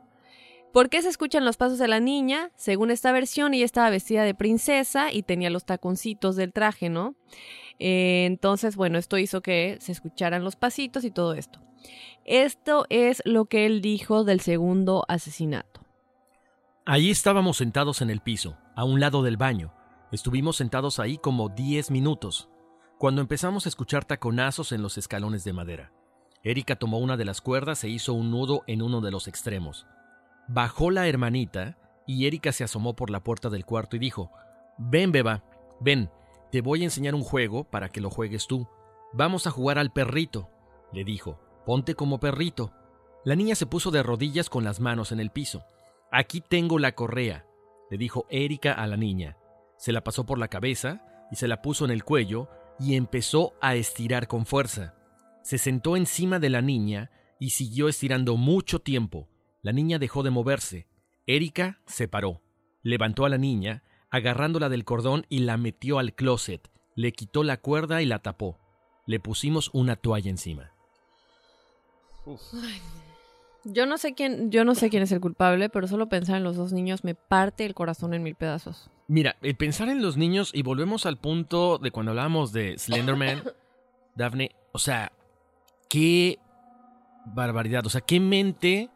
¿Por 0.72 0.90
qué 0.90 1.00
se 1.00 1.08
escuchan 1.08 1.44
los 1.44 1.56
pasos 1.56 1.78
de 1.78 1.88
la 1.88 2.00
niña? 2.00 2.50
Según 2.54 2.90
esta 2.90 3.10
versión, 3.10 3.54
ella 3.54 3.64
estaba 3.64 3.88
vestida 3.88 4.24
de 4.24 4.34
princesa 4.34 5.10
y 5.10 5.22
tenía 5.22 5.48
los 5.48 5.64
taconcitos 5.64 6.36
del 6.36 6.52
traje, 6.52 6.90
¿no? 6.90 7.14
Eh, 7.78 8.26
entonces, 8.26 8.76
bueno, 8.76 8.98
esto 8.98 9.16
hizo 9.16 9.40
que 9.40 9.78
se 9.80 9.92
escucharan 9.92 10.44
los 10.44 10.56
pasitos 10.56 11.04
y 11.04 11.10
todo 11.10 11.32
esto. 11.32 11.60
Esto 12.28 12.86
es 12.90 13.22
lo 13.24 13.44
que 13.44 13.66
él 13.66 13.80
dijo 13.80 14.24
del 14.24 14.40
segundo 14.40 15.04
asesinato. 15.06 15.82
Allí 16.84 17.12
estábamos 17.12 17.56
sentados 17.56 18.02
en 18.02 18.10
el 18.10 18.20
piso, 18.20 18.56
a 18.74 18.82
un 18.82 18.98
lado 18.98 19.22
del 19.22 19.36
baño. 19.36 19.72
Estuvimos 20.10 20.56
sentados 20.56 20.98
ahí 20.98 21.18
como 21.18 21.48
10 21.50 21.92
minutos, 21.92 22.48
cuando 22.98 23.20
empezamos 23.20 23.64
a 23.64 23.68
escuchar 23.68 24.04
taconazos 24.04 24.72
en 24.72 24.82
los 24.82 24.98
escalones 24.98 25.44
de 25.44 25.52
madera. 25.52 25.92
Erika 26.42 26.74
tomó 26.74 26.98
una 26.98 27.16
de 27.16 27.24
las 27.24 27.40
cuerdas 27.40 27.84
e 27.84 27.90
hizo 27.90 28.12
un 28.12 28.32
nudo 28.32 28.64
en 28.66 28.82
uno 28.82 29.00
de 29.00 29.12
los 29.12 29.28
extremos. 29.28 29.86
Bajó 30.48 30.90
la 30.90 31.06
hermanita 31.06 31.78
y 32.08 32.26
Erika 32.26 32.50
se 32.50 32.64
asomó 32.64 32.96
por 32.96 33.10
la 33.10 33.22
puerta 33.22 33.50
del 33.50 33.64
cuarto 33.64 33.94
y 33.94 34.00
dijo, 34.00 34.32
Ven, 34.78 35.12
beba, 35.12 35.44
ven, 35.78 36.10
te 36.50 36.60
voy 36.60 36.80
a 36.82 36.86
enseñar 36.86 37.14
un 37.14 37.22
juego 37.22 37.62
para 37.62 37.88
que 37.88 38.00
lo 38.00 38.10
juegues 38.10 38.48
tú. 38.48 38.66
Vamos 39.12 39.46
a 39.46 39.52
jugar 39.52 39.78
al 39.78 39.92
perrito, 39.92 40.50
le 40.92 41.04
dijo. 41.04 41.45
Ponte 41.66 41.96
como 41.96 42.20
perrito. 42.20 42.72
La 43.24 43.34
niña 43.34 43.56
se 43.56 43.66
puso 43.66 43.90
de 43.90 44.04
rodillas 44.04 44.48
con 44.48 44.62
las 44.62 44.78
manos 44.78 45.10
en 45.10 45.18
el 45.18 45.30
piso. 45.30 45.64
Aquí 46.12 46.40
tengo 46.40 46.78
la 46.78 46.94
correa, 46.94 47.44
le 47.90 47.98
dijo 47.98 48.24
Erika 48.30 48.72
a 48.72 48.86
la 48.86 48.96
niña. 48.96 49.36
Se 49.76 49.90
la 49.90 50.04
pasó 50.04 50.24
por 50.24 50.38
la 50.38 50.46
cabeza 50.46 51.02
y 51.32 51.34
se 51.34 51.48
la 51.48 51.62
puso 51.62 51.84
en 51.84 51.90
el 51.90 52.04
cuello 52.04 52.48
y 52.78 52.94
empezó 52.94 53.54
a 53.60 53.74
estirar 53.74 54.28
con 54.28 54.46
fuerza. 54.46 54.94
Se 55.42 55.58
sentó 55.58 55.96
encima 55.96 56.38
de 56.38 56.50
la 56.50 56.62
niña 56.62 57.10
y 57.40 57.50
siguió 57.50 57.88
estirando 57.88 58.36
mucho 58.36 58.78
tiempo. 58.78 59.28
La 59.60 59.72
niña 59.72 59.98
dejó 59.98 60.22
de 60.22 60.30
moverse. 60.30 60.86
Erika 61.26 61.80
se 61.86 62.06
paró, 62.06 62.42
levantó 62.84 63.24
a 63.24 63.28
la 63.28 63.38
niña, 63.38 63.82
agarrándola 64.08 64.68
del 64.68 64.84
cordón 64.84 65.26
y 65.28 65.40
la 65.40 65.56
metió 65.56 65.98
al 65.98 66.14
closet. 66.14 66.70
Le 66.94 67.10
quitó 67.10 67.42
la 67.42 67.56
cuerda 67.56 68.02
y 68.02 68.06
la 68.06 68.20
tapó. 68.20 68.60
Le 69.04 69.18
pusimos 69.18 69.70
una 69.72 69.96
toalla 69.96 70.30
encima. 70.30 70.75
Yo 73.64 73.86
no 73.86 73.98
sé 73.98 74.14
quién, 74.14 74.50
yo 74.50 74.64
no 74.64 74.74
sé 74.74 74.90
quién 74.90 75.02
es 75.02 75.12
el 75.12 75.20
culpable, 75.20 75.68
pero 75.68 75.88
solo 75.88 76.08
pensar 76.08 76.36
en 76.36 76.44
los 76.44 76.56
dos 76.56 76.72
niños 76.72 77.02
me 77.04 77.14
parte 77.14 77.64
el 77.64 77.74
corazón 77.74 78.14
en 78.14 78.22
mil 78.22 78.34
pedazos. 78.34 78.90
Mira, 79.08 79.36
el 79.42 79.56
pensar 79.56 79.88
en 79.88 80.02
los 80.02 80.16
niños 80.16 80.50
y 80.52 80.62
volvemos 80.62 81.06
al 81.06 81.18
punto 81.18 81.78
de 81.78 81.90
cuando 81.90 82.10
hablábamos 82.12 82.52
de 82.52 82.78
Slenderman, 82.78 83.42
Daphne, 84.14 84.54
o 84.72 84.78
sea, 84.78 85.12
qué 85.88 86.38
barbaridad, 87.26 87.84
o 87.86 87.90
sea, 87.90 88.00
qué 88.00 88.20
mente, 88.20 88.90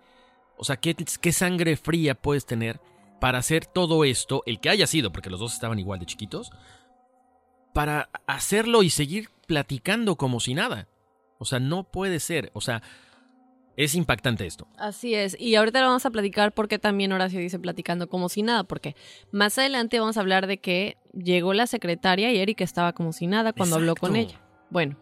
o 0.57 0.65
sea, 0.65 0.77
qué, 0.77 0.95
qué 0.95 1.33
sangre 1.33 1.77
fría 1.77 2.15
puedes 2.15 2.47
tener 2.47 2.81
para 3.21 3.39
hacer 3.39 3.67
todo 3.67 4.05
esto, 4.05 4.43
el 4.47 4.61
que 4.61 4.71
haya 4.71 4.87
sido, 4.87 5.13
porque 5.13 5.31
los 5.31 5.41
dos 5.41 5.53
estaban 5.53 5.79
igual 5.79 6.01
de 6.01 6.07
chiquitos, 6.07 6.51
para 7.73 8.09
hacerlo 8.27 8.83
y 8.83 8.91
seguir 8.91 9.29
platicando 9.47 10.17
como 10.17 10.41
si 10.41 10.55
nada. 10.55 10.89
O 11.39 11.45
sea, 11.45 11.59
no 11.59 11.85
puede 11.85 12.21
ser, 12.21 12.51
o 12.55 12.61
sea, 12.61 12.83
es 13.77 13.95
impactante 13.95 14.47
esto. 14.47 14.67
Así 14.77 15.15
es. 15.15 15.37
Y 15.39 15.55
ahorita 15.55 15.81
lo 15.81 15.87
vamos 15.87 16.07
a 16.07 16.11
platicar 16.11 16.53
porque 16.53 16.79
también 16.79 17.13
Horacio 17.13 17.41
dice 17.41 17.59
platicando 17.59 18.09
como 18.09 18.29
si 18.29 18.43
nada, 18.43 18.65
porque 18.65 18.97
más 19.33 19.59
adelante 19.59 20.01
vamos 20.01 20.17
a 20.17 20.21
hablar 20.21 20.47
de 20.47 20.59
que 20.59 20.97
llegó 21.15 21.55
la 21.55 21.67
secretaria 21.67 22.33
y 22.33 22.39
Erika 22.39 22.65
estaba 22.65 22.93
como 22.93 23.13
si 23.13 23.27
nada 23.27 23.53
cuando 23.53 23.77
habló 23.77 23.95
con 23.95 24.17
ella. 24.17 24.41
Bueno, 24.71 24.97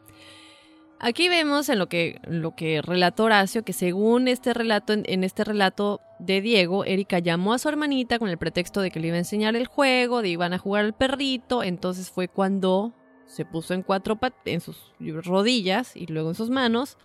aquí 0.98 1.28
vemos 1.28 1.68
en 1.68 1.78
lo 1.78 1.88
que, 1.88 2.20
lo 2.26 2.54
que 2.54 2.82
relató 2.82 3.24
Horacio 3.24 3.64
que 3.64 3.72
según 3.72 4.28
este 4.28 4.54
relato, 4.54 4.92
en, 4.92 5.24
este 5.24 5.44
relato 5.44 6.00
de 6.18 6.40
Diego, 6.40 6.84
Erika 6.84 7.18
llamó 7.18 7.54
a 7.54 7.58
su 7.58 7.68
hermanita 7.68 8.18
con 8.18 8.28
el 8.28 8.38
pretexto 8.38 8.80
de 8.80 8.90
que 8.90 9.00
le 9.00 9.08
iba 9.08 9.16
a 9.16 9.20
enseñar 9.20 9.56
el 9.56 9.66
juego, 9.66 10.22
de 10.22 10.28
iban 10.28 10.52
a 10.52 10.58
jugar 10.58 10.84
al 10.84 10.94
perrito, 10.94 11.62
entonces 11.62 12.10
fue 12.10 12.28
cuando 12.28 12.92
se 13.26 13.44
puso 13.44 13.74
en 13.74 13.82
cuatro 13.82 14.18
en 14.46 14.60
sus 14.60 14.92
rodillas 14.98 15.96
y 15.96 16.06
luego 16.06 16.30
en 16.30 16.34
sus 16.34 16.48
manos 16.48 16.96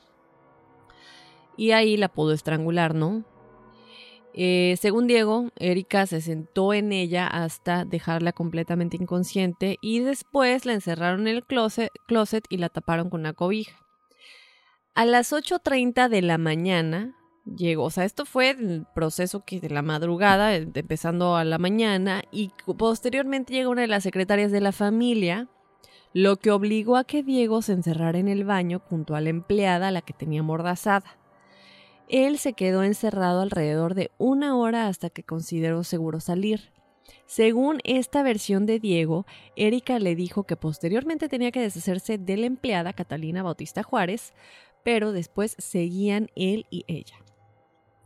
y 1.57 1.71
ahí 1.71 1.97
la 1.97 2.09
pudo 2.09 2.33
estrangular, 2.33 2.95
¿no? 2.95 3.25
Eh, 4.35 4.77
según 4.81 5.05
Diego, 5.05 5.51
Erika 5.57 6.07
se 6.07 6.19
sentó 6.19 6.73
en 6.73 6.91
ella 6.91 7.27
hasta 7.27 7.85
dejarla 7.85 8.33
completamente 8.33 8.97
inconsciente 8.97 9.77
y 9.79 9.99
después 9.99 10.65
la 10.65 10.73
encerraron 10.73 11.27
en 11.27 11.35
el 11.35 11.45
closet, 11.45 11.91
y 12.49 12.57
la 12.57 12.69
taparon 12.69 13.09
con 13.09 13.21
una 13.21 13.33
cobija. 13.33 13.77
A 14.95 15.05
las 15.05 15.31
8.30 15.33 16.09
de 16.09 16.21
la 16.23 16.37
mañana 16.37 17.15
llegó, 17.45 17.85
o 17.85 17.89
sea, 17.91 18.05
esto 18.05 18.25
fue 18.25 18.51
el 18.51 18.85
proceso 18.95 19.43
que 19.45 19.59
de 19.59 19.69
la 19.69 19.81
madrugada, 19.81 20.55
empezando 20.55 21.35
a 21.35 21.43
la 21.43 21.59
mañana, 21.59 22.23
y 22.31 22.51
posteriormente 22.77 23.53
llegó 23.53 23.71
una 23.71 23.81
de 23.81 23.87
las 23.87 24.03
secretarias 24.03 24.51
de 24.51 24.61
la 24.61 24.71
familia, 24.71 25.47
lo 26.13 26.37
que 26.37 26.51
obligó 26.51 26.95
a 26.95 27.03
que 27.03 27.23
Diego 27.23 27.61
se 27.61 27.73
encerrara 27.73 28.19
en 28.19 28.27
el 28.27 28.45
baño 28.45 28.79
junto 28.79 29.15
a 29.15 29.21
la 29.21 29.29
empleada 29.29 29.91
la 29.91 30.01
que 30.01 30.13
tenía 30.13 30.43
mordazada. 30.43 31.17
Él 32.13 32.37
se 32.37 32.53
quedó 32.53 32.83
encerrado 32.83 33.41
alrededor 33.41 33.95
de 33.95 34.11
una 34.19 34.55
hora 34.55 34.87
hasta 34.87 35.09
que 35.09 35.23
consideró 35.23 35.83
seguro 35.83 36.19
salir. 36.19 36.71
Según 37.25 37.79
esta 37.85 38.21
versión 38.21 38.67
de 38.67 38.77
Diego, 38.77 39.25
Erika 39.55 39.97
le 39.97 40.15
dijo 40.15 40.43
que 40.43 40.55
posteriormente 40.55 41.27
tenía 41.27 41.49
que 41.49 41.61
deshacerse 41.61 42.19
de 42.19 42.37
la 42.37 42.45
empleada 42.45 42.93
Catalina 42.93 43.41
Bautista 43.41 43.81
Juárez, 43.81 44.35
pero 44.83 45.11
después 45.11 45.55
seguían 45.57 46.29
él 46.35 46.67
y 46.69 46.85
ella. 46.85 47.15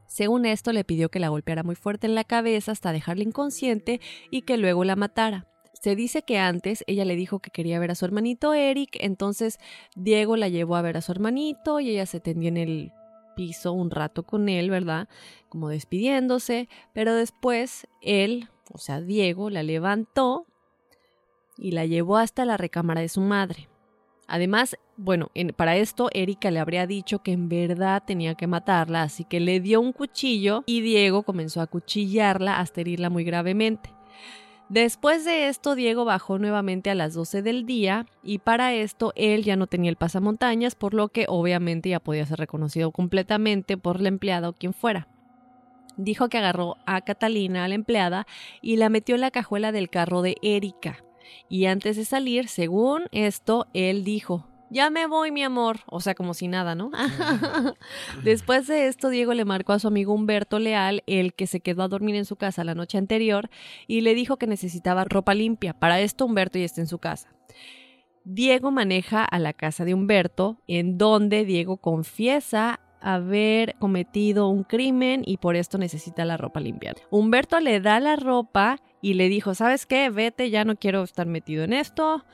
Según 0.06 0.46
esto, 0.46 0.72
le 0.72 0.86
pidió 0.86 1.10
que 1.10 1.20
la 1.20 1.28
golpeara 1.28 1.63
muy 1.63 1.76
fuerte 1.76 2.08
en 2.08 2.15
la 2.15 2.24
cabeza 2.24 2.72
hasta 2.72 2.93
dejarla 2.93 3.24
inconsciente 3.24 4.00
y 4.32 4.43
que 4.43 4.56
luego 4.56 4.86
la 4.86 4.96
matara. 4.96 5.50
Se 5.74 5.98
dice 5.98 6.22
que 6.22 6.39
antes 6.39 6.86
ella 6.88 7.04
le 7.04 7.17
dijo 7.17 7.39
que 7.39 7.52
quería 7.52 7.78
ver 7.78 7.91
a 7.91 7.96
su 7.96 8.06
hermanito 8.06 8.54
Eric, 8.54 8.91
entonces 9.02 9.60
Diego 9.98 10.38
la 10.38 10.48
llevó 10.48 10.78
a 10.78 10.82
ver 10.82 10.96
a 10.96 11.02
su 11.02 11.12
hermanito 11.12 11.82
y 11.82 11.89
ella 11.89 12.06
se 12.06 12.22
tendió 12.22 12.48
en 12.48 12.56
el 12.56 12.93
piso 13.38 13.71
un 13.71 13.91
rato 13.91 14.23
con 14.23 14.50
él, 14.50 14.69
¿verdad? 14.69 15.08
Como 15.47 15.69
despidiéndose, 15.69 16.67
pero 16.93 17.15
después 17.15 17.88
él, 18.02 18.50
o 18.73 18.80
sea, 18.80 19.00
Diego, 19.00 19.50
la 19.50 19.63
levantó 19.63 20.45
y 21.58 21.71
la 21.71 21.86
llevó 21.86 22.17
hasta 22.17 22.43
la 22.43 22.58
recámara 22.58 23.02
de 23.02 23.10
su 23.10 23.21
madre. 23.21 23.69
Además, 24.28 24.76
bueno, 24.97 25.30
para 25.56 25.78
esto 25.78 26.10
Erika 26.13 26.52
le 26.52 26.60
habría 26.60 26.86
dicho 26.86 27.19
que 27.19 27.32
en 27.32 27.47
verdad 27.47 28.04
tenía 28.06 28.36
que 28.36 28.47
matarla, 28.47 29.04
así 29.04 29.23
que 29.23 29.39
le 29.39 29.62
dio 29.62 29.80
un 29.80 29.93
cuchillo 29.93 30.63
y 30.65 30.82
Diego 30.82 31.23
comenzó 31.23 31.62
a 31.62 31.67
cuchillarla 31.67 32.60
hasta 32.60 32.82
herirla 32.82 33.10
muy 33.10 33.23
gravemente. 33.23 33.97
Después 34.70 35.24
de 35.24 35.48
esto, 35.48 35.76
Diego 35.76 36.04
bajó 36.04 36.40
nuevamente 36.40 36.90
a 36.90 36.96
las 36.96 37.14
12 37.14 37.42
del 37.42 37.66
día 37.66 38.06
y 38.22 38.40
para 38.40 38.74
esto 38.74 39.14
él 39.16 39.44
ya 39.44 39.56
no 39.56 39.68
tenía 39.68 39.90
el 39.90 39.96
pasamontañas, 39.96 40.76
por 40.76 40.94
lo 40.94 41.08
que 41.08 41.26
obviamente 41.30 41.90
ya 41.90 42.02
podía 42.02 42.26
ser 42.26 42.40
reconocido 42.40 42.92
completamente 42.92 43.78
por 43.78 44.02
la 44.02 44.10
empleada 44.10 44.50
o 44.50 44.54
quien 44.54 44.74
fuera. 44.74 45.08
Dijo 45.96 46.28
que 46.28 46.38
agarró 46.38 46.76
a 46.86 47.02
Catalina, 47.02 47.64
a 47.64 47.68
la 47.70 47.76
empleada, 47.76 48.28
y 48.62 48.76
la 48.76 48.90
metió 48.90 49.16
en 49.16 49.22
la 49.22 49.32
cajuela 49.32 49.72
del 49.72 49.90
carro 49.90 50.22
de 50.22 50.36
Erika. 50.42 51.04
Y 51.50 51.66
antes 51.66 51.96
de 51.96 52.06
salir, 52.06 52.50
según 52.50 53.06
esto, 53.12 53.68
él 53.74 54.04
dijo, 54.04 54.48
ya 54.70 54.90
me 54.90 55.08
voy, 55.08 55.32
mi 55.32 55.44
amor. 55.44 55.80
O 55.86 56.02
sea, 56.02 56.16
como 56.16 56.34
si 56.34 56.48
nada, 56.48 56.76
¿no? 56.76 56.92
Después 58.24 58.68
de 58.68 58.88
esto, 58.88 59.10
Diego 59.10 59.34
le 59.34 59.46
marcó 59.46 59.74
a 59.74 59.80
su 59.80 59.88
amigo 59.88 60.14
Humberto 60.14 60.60
Leal, 60.60 61.04
el 61.08 61.34
que 61.34 61.48
se 61.48 61.62
quedó 61.62 61.84
a 61.84 61.88
dormir 61.88 62.16
en 62.16 62.26
su 62.26 62.36
casa 62.36 62.64
la 62.64 62.76
noche 62.76 62.98
anterior, 62.98 63.50
y 63.88 64.02
le 64.02 64.14
dijo 64.14 64.38
que 64.38 64.48
necesitaba 64.48 65.06
ropa 65.06 65.34
limpia. 65.34 65.74
Para 65.74 66.00
esto, 66.02 66.26
Humberto 66.26 66.60
ya 66.60 66.66
está 66.66 66.82
en 66.82 66.88
su 66.88 67.00
casa. 67.00 67.30
Diego 68.24 68.72
maneja 68.72 69.24
a 69.24 69.40
la 69.40 69.54
casa 69.54 69.86
de 69.86 69.94
Humberto, 69.94 70.58
en 70.68 70.98
donde 70.98 71.46
Diego 71.46 71.78
confiesa 71.78 72.82
haber 73.00 73.76
cometido 73.76 74.50
un 74.50 74.64
crimen 74.64 75.22
y 75.26 75.38
por 75.38 75.56
esto 75.56 75.78
necesita 75.78 76.26
la 76.26 76.36
ropa 76.36 76.60
limpia. 76.60 76.94
Humberto 77.10 77.60
le 77.60 77.80
da 77.80 78.00
la 78.00 78.18
ropa 78.18 78.80
y 79.02 79.13
le 79.13 79.30
dijo, 79.30 79.56
¿sabes 79.56 79.86
qué? 79.86 80.10
Vete, 80.10 80.50
ya 80.50 80.65
no 80.65 80.76
quiero 80.76 81.04
estar 81.04 81.28
metido 81.28 81.63
en 81.63 81.74
esto 81.74 82.26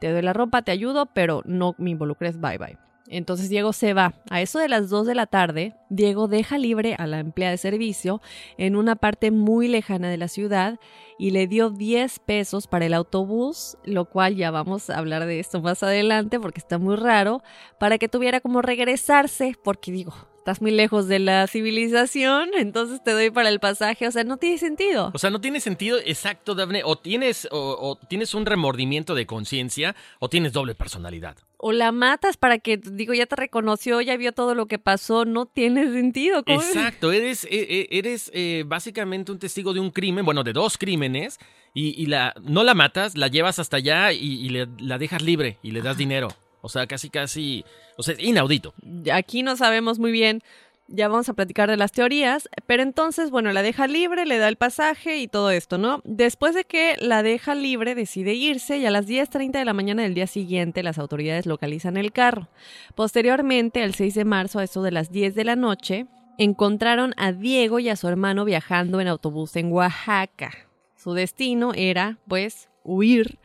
te 0.00 0.10
doy 0.10 0.22
la 0.22 0.32
ropa, 0.32 0.62
te 0.62 0.72
ayudo, 0.72 1.06
pero 1.06 1.42
no 1.44 1.74
me 1.78 1.90
involucres, 1.90 2.40
bye 2.40 2.58
bye. 2.58 2.78
Entonces 3.06 3.50
Diego 3.50 3.72
se 3.72 3.92
va. 3.92 4.14
A 4.30 4.40
eso 4.40 4.58
de 4.58 4.68
las 4.68 4.88
2 4.88 5.06
de 5.06 5.14
la 5.14 5.26
tarde, 5.26 5.74
Diego 5.90 6.26
deja 6.26 6.56
libre 6.56 6.94
a 6.98 7.06
la 7.06 7.18
empleada 7.18 7.52
de 7.52 7.58
servicio 7.58 8.22
en 8.56 8.76
una 8.76 8.96
parte 8.96 9.30
muy 9.30 9.68
lejana 9.68 10.08
de 10.08 10.16
la 10.16 10.28
ciudad 10.28 10.78
y 11.18 11.30
le 11.30 11.46
dio 11.46 11.70
10 11.70 12.18
pesos 12.20 12.66
para 12.66 12.86
el 12.86 12.94
autobús, 12.94 13.76
lo 13.84 14.06
cual 14.06 14.36
ya 14.36 14.50
vamos 14.50 14.88
a 14.88 14.98
hablar 14.98 15.26
de 15.26 15.38
esto 15.38 15.60
más 15.60 15.82
adelante 15.82 16.40
porque 16.40 16.60
está 16.60 16.78
muy 16.78 16.96
raro, 16.96 17.42
para 17.78 17.98
que 17.98 18.08
tuviera 18.08 18.40
como 18.40 18.62
regresarse, 18.62 19.54
porque 19.62 19.92
digo, 19.92 20.14
estás 20.44 20.60
muy 20.60 20.72
lejos 20.72 21.08
de 21.08 21.20
la 21.20 21.46
civilización, 21.46 22.50
entonces 22.58 23.02
te 23.02 23.12
doy 23.12 23.30
para 23.30 23.48
el 23.48 23.60
pasaje. 23.60 24.06
O 24.06 24.10
sea, 24.10 24.24
no 24.24 24.36
tiene 24.36 24.58
sentido. 24.58 25.10
O 25.14 25.18
sea, 25.18 25.30
no 25.30 25.40
tiene 25.40 25.58
sentido 25.58 25.96
exacto, 26.04 26.54
Daphne. 26.54 26.82
O 26.84 26.96
tienes, 26.98 27.48
o, 27.50 27.78
o 27.80 27.96
tienes 27.96 28.34
un 28.34 28.44
remordimiento 28.44 29.14
de 29.14 29.24
conciencia 29.24 29.96
o 30.18 30.28
tienes 30.28 30.52
doble 30.52 30.74
personalidad. 30.74 31.38
O 31.56 31.72
la 31.72 31.92
matas 31.92 32.36
para 32.36 32.58
que, 32.58 32.76
digo, 32.76 33.14
ya 33.14 33.24
te 33.24 33.36
reconoció, 33.36 34.02
ya 34.02 34.18
vio 34.18 34.32
todo 34.32 34.54
lo 34.54 34.66
que 34.66 34.78
pasó. 34.78 35.24
No 35.24 35.46
tiene 35.46 35.90
sentido. 35.90 36.44
¿cómo? 36.44 36.60
Exacto, 36.60 37.10
eres, 37.10 37.44
e- 37.44 37.48
e- 37.50 37.88
eres 37.98 38.30
eh, 38.34 38.64
básicamente 38.66 39.32
un 39.32 39.38
testigo 39.38 39.72
de 39.72 39.80
un 39.80 39.90
crimen, 39.92 40.26
bueno, 40.26 40.44
de 40.44 40.52
dos 40.52 40.76
crímenes, 40.76 41.38
y, 41.72 42.00
y 42.02 42.04
la, 42.04 42.34
no 42.42 42.64
la 42.64 42.74
matas, 42.74 43.16
la 43.16 43.28
llevas 43.28 43.58
hasta 43.58 43.78
allá 43.78 44.12
y, 44.12 44.18
y 44.44 44.50
le- 44.50 44.68
la 44.78 44.98
dejas 44.98 45.22
libre 45.22 45.56
y 45.62 45.70
le 45.70 45.80
das 45.80 45.96
dinero. 45.96 46.28
O 46.64 46.70
sea, 46.70 46.86
casi, 46.86 47.10
casi, 47.10 47.62
o 47.98 48.02
sea, 48.02 48.14
inaudito. 48.18 48.72
Aquí 49.12 49.42
no 49.42 49.54
sabemos 49.54 49.98
muy 49.98 50.12
bien. 50.12 50.42
Ya 50.88 51.08
vamos 51.08 51.28
a 51.28 51.34
platicar 51.34 51.68
de 51.68 51.76
las 51.76 51.92
teorías, 51.92 52.48
pero 52.66 52.82
entonces, 52.82 53.30
bueno, 53.30 53.52
la 53.52 53.60
deja 53.60 53.86
libre, 53.86 54.24
le 54.24 54.38
da 54.38 54.48
el 54.48 54.56
pasaje 54.56 55.18
y 55.18 55.28
todo 55.28 55.50
esto, 55.50 55.76
¿no? 55.76 56.00
Después 56.04 56.54
de 56.54 56.64
que 56.64 56.96
la 57.00 57.22
deja 57.22 57.54
libre, 57.54 57.94
decide 57.94 58.32
irse 58.32 58.78
y 58.78 58.86
a 58.86 58.90
las 58.90 59.06
10.30 59.06 59.52
de 59.52 59.64
la 59.66 59.74
mañana 59.74 60.04
del 60.04 60.14
día 60.14 60.26
siguiente 60.26 60.82
las 60.82 60.96
autoridades 60.96 61.44
localizan 61.44 61.98
el 61.98 62.12
carro. 62.12 62.48
Posteriormente, 62.94 63.82
el 63.82 63.94
6 63.94 64.14
de 64.14 64.24
marzo, 64.24 64.58
a 64.58 64.64
eso 64.64 64.82
de 64.82 64.90
las 64.90 65.12
10 65.12 65.34
de 65.34 65.44
la 65.44 65.56
noche, 65.56 66.06
encontraron 66.38 67.12
a 67.18 67.32
Diego 67.32 67.78
y 67.78 67.90
a 67.90 67.96
su 67.96 68.08
hermano 68.08 68.46
viajando 68.46 69.02
en 69.02 69.08
autobús 69.08 69.54
en 69.56 69.70
Oaxaca. 69.70 70.50
Su 70.96 71.12
destino 71.12 71.74
era, 71.74 72.16
pues, 72.26 72.70
huir 72.84 73.38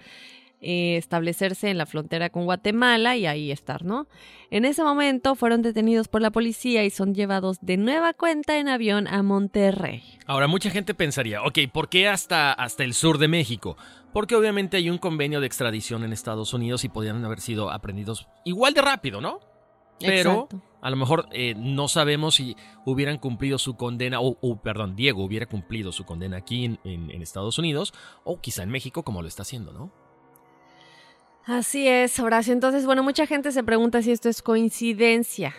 eh, 0.61 0.97
establecerse 0.97 1.69
en 1.69 1.77
la 1.77 1.85
frontera 1.85 2.29
con 2.29 2.45
Guatemala 2.45 3.15
y 3.17 3.25
ahí 3.25 3.51
estar, 3.51 3.83
¿no? 3.85 4.07
En 4.51 4.65
ese 4.65 4.83
momento 4.83 5.35
fueron 5.35 5.61
detenidos 5.61 6.07
por 6.07 6.21
la 6.21 6.31
policía 6.31 6.83
y 6.83 6.89
son 6.89 7.13
llevados 7.13 7.57
de 7.61 7.77
nueva 7.77 8.13
cuenta 8.13 8.57
en 8.59 8.67
avión 8.67 9.07
a 9.07 9.23
Monterrey. 9.23 10.03
Ahora, 10.25 10.47
mucha 10.47 10.69
gente 10.69 10.93
pensaría, 10.93 11.41
ok, 11.43 11.59
¿por 11.71 11.89
qué 11.89 12.07
hasta, 12.07 12.51
hasta 12.53 12.83
el 12.83 12.93
sur 12.93 13.17
de 13.17 13.27
México? 13.27 13.77
Porque 14.13 14.35
obviamente 14.35 14.77
hay 14.77 14.89
un 14.89 14.97
convenio 14.97 15.39
de 15.39 15.47
extradición 15.47 16.03
en 16.03 16.13
Estados 16.13 16.53
Unidos 16.53 16.83
y 16.83 16.89
podrían 16.89 17.23
haber 17.23 17.39
sido 17.41 17.69
aprendidos 17.71 18.27
igual 18.43 18.73
de 18.73 18.81
rápido, 18.81 19.21
¿no? 19.21 19.39
Pero 19.99 20.31
Exacto. 20.49 20.63
a 20.81 20.89
lo 20.89 20.95
mejor 20.95 21.27
eh, 21.33 21.55
no 21.57 21.89
sabemos 21.89 22.35
si 22.35 22.55
hubieran 22.85 23.17
cumplido 23.17 23.57
su 23.57 23.75
condena, 23.75 24.21
o, 24.21 24.37
o, 24.41 24.61
perdón, 24.61 24.95
Diego 24.95 25.23
hubiera 25.25 25.45
cumplido 25.45 25.91
su 25.91 26.05
condena 26.05 26.37
aquí 26.37 26.63
en, 26.65 26.79
en- 26.85 27.11
en 27.11 27.21
Estados 27.21 27.59
Unidos, 27.59 27.93
o 28.23 28.39
quizá 28.39 28.63
en 28.63 28.69
México 28.69 29.03
como 29.03 29.21
lo 29.21 29.27
está 29.27 29.41
haciendo, 29.41 29.73
¿no? 29.73 29.91
Así 31.49 31.87
es, 31.87 32.19
Horacio. 32.19 32.53
Entonces, 32.53 32.85
bueno, 32.85 33.01
mucha 33.01 33.25
gente 33.25 33.51
se 33.51 33.63
pregunta 33.63 34.03
si 34.03 34.11
esto 34.11 34.29
es 34.29 34.43
coincidencia. 34.43 35.55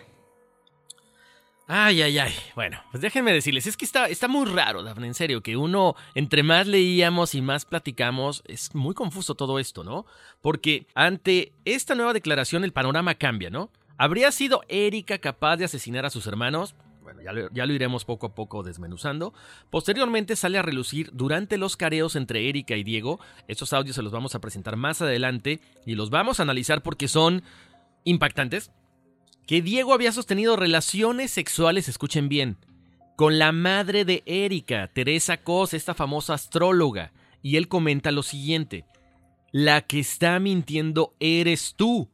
Ay, 1.67 2.01
ay, 2.03 2.17
ay. 2.17 2.33
Bueno, 2.55 2.81
pues 2.93 3.01
déjenme 3.01 3.33
decirles, 3.33 3.67
es 3.67 3.77
que 3.77 3.85
está, 3.85 4.07
está 4.07 4.29
muy 4.29 4.47
raro, 4.47 4.85
Dafne, 4.85 5.09
en 5.09 5.15
serio, 5.15 5.43
que 5.43 5.57
uno, 5.57 5.97
entre 6.15 6.45
más 6.45 6.69
leíamos 6.69 7.35
y 7.35 7.43
más 7.43 7.65
platicamos, 7.65 8.45
es 8.47 8.73
muy 8.73 8.95
confuso 8.95 9.35
todo 9.35 9.59
esto, 9.59 9.83
¿no? 9.83 10.07
Porque 10.41 10.87
ante 10.95 11.55
esta 11.65 11.97
nueva 11.97 12.13
declaración 12.13 12.63
el 12.63 12.73
panorama 12.73 13.17
cambia, 13.17 13.51
¿no? 13.51 13.73
¿Habría 13.99 14.31
sido 14.31 14.63
Erika 14.69 15.19
capaz 15.19 15.57
de 15.57 15.65
asesinar 15.65 16.07
a 16.07 16.11
sus 16.11 16.25
hermanos? 16.29 16.77
Bueno, 17.13 17.49
ya 17.53 17.67
lo, 17.67 17.73
iremos 17.73 18.05
poco 18.05 18.27
a 18.27 18.35
poco 18.35 18.63
desmenuzando. 18.63 19.35
Posteriormente 19.69 20.37
sale 20.37 20.59
a 20.59 20.63
relucir 20.63 21.11
durante 21.13 21.59
los 21.59 21.77
careos 21.77 22.15
entre 22.15 22.49
Erika 22.49 22.77
y 22.77 22.85
Diego. 22.85 23.19
Estos 23.49 23.73
audios 23.73 23.97
se 23.97 24.03
los 24.03 24.13
vamos 24.13 24.37
a 24.37 24.41
presentar 24.41 24.77
más 24.77 25.03
adelante 25.03 25.61
y 25.85 25.97
los 25.97 26.11
vamos 26.11 26.39
a 26.39 26.45
analizar 26.45 26.83
porque 26.83 27.09
son 27.09 27.43
impactantes 28.05 28.71
que 29.47 29.61
Diego 29.61 29.93
había 29.93 30.13
sostenido 30.13 30.55
relaciones 30.55 31.33
sexuales, 31.33 31.89
escuchen 31.89 32.29
bien, 32.29 32.59
con 33.17 33.41
la 33.41 33.51
madre 33.51 34.05
de 34.05 34.23
Erika, 34.25 34.87
Teresa 34.87 35.39
Cos, 35.39 35.75
esta 35.75 35.95
famosa 35.95 36.35
astróloga. 36.35 37.13
Y 37.43 37.57
él 37.57 37.67
comenta 37.67 38.13
lo 38.13 38.23
siguiente, 38.23 38.85
la 39.51 39.81
que 39.81 39.99
está 39.99 40.39
mintiendo 40.39 41.17
eres 41.19 41.75
tú. 41.75 42.09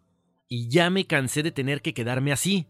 Y 0.48 0.68
ya 0.68 0.88
me 0.88 1.06
cansé 1.06 1.42
de 1.42 1.52
tener 1.52 1.82
que 1.82 1.92
quedarme 1.92 2.32
así. 2.32 2.66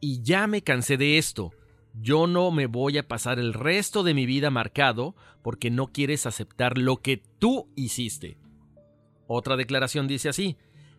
Y 0.00 0.22
ya 0.22 0.46
me 0.46 0.62
cansé 0.62 0.96
de 0.96 1.18
esto. 1.18 1.52
Yo 2.00 2.26
no 2.26 2.50
me 2.50 2.66
voy 2.66 2.98
a 2.98 3.08
pasar 3.08 3.38
el 3.38 3.54
resto 3.54 4.02
de 4.02 4.12
mi 4.12 4.26
vida 4.26 4.50
marcado 4.50 5.16
porque 5.42 5.70
no 5.70 5.88
quieres 5.88 6.26
aceptar 6.26 6.76
lo 6.76 6.98
que 6.98 7.22
tú 7.38 7.70
hiciste. 7.74 8.36
Otra 9.26 9.56
declaración 9.56 10.06
dice 10.06 10.28
así, 10.28 10.56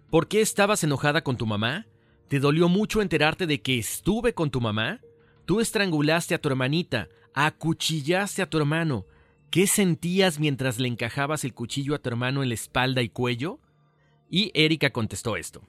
¿por 0.10 0.28
qué 0.28 0.42
estabas 0.42 0.84
enojada 0.84 1.24
con 1.24 1.38
tu 1.38 1.46
mamá? 1.46 1.86
¿Te 2.28 2.40
dolió 2.40 2.68
mucho 2.68 3.02
enterarte 3.02 3.46
de 3.46 3.62
que 3.62 3.78
estuve 3.78 4.34
con 4.34 4.50
tu 4.50 4.60
mamá? 4.60 5.00
Tú 5.46 5.62
estrangulaste 5.62 6.34
a 6.36 6.42
tu 6.42 6.50
hermanita, 6.50 7.08
acuchillaste 7.34 8.42
a 8.42 8.50
tu 8.50 8.58
hermano. 8.58 9.06
¿Qué 9.52 9.68
sentías 9.68 10.40
mientras 10.40 10.80
le 10.80 10.90
encajabas 10.90 11.46
el 11.46 11.54
cuchillo 11.54 11.96
a 11.96 12.00
tu 12.00 12.10
hermano 12.10 12.44
en 12.44 12.50
la 12.50 12.56
espalda 12.56 13.02
y 13.02 13.10
cuello? 13.10 13.60
Y 14.30 14.52
Erika 14.54 14.90
contestó 14.90 15.38
esto. 15.38 15.62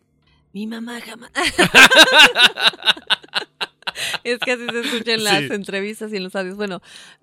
Mi 0.52 0.66
mamá 0.66 1.00
jamás. 1.00 1.30
es 4.24 4.38
que 4.38 4.52
así 4.52 4.64
se 4.70 4.80
escucha 4.80 5.14
en 5.14 5.24
las 5.24 5.38
Sí. 5.40 5.48
entrevistas 5.52 6.12
y 6.12 6.16
en 6.16 6.24
los 6.24 6.34
audios. 6.36 6.56
Bueno, 6.56 6.80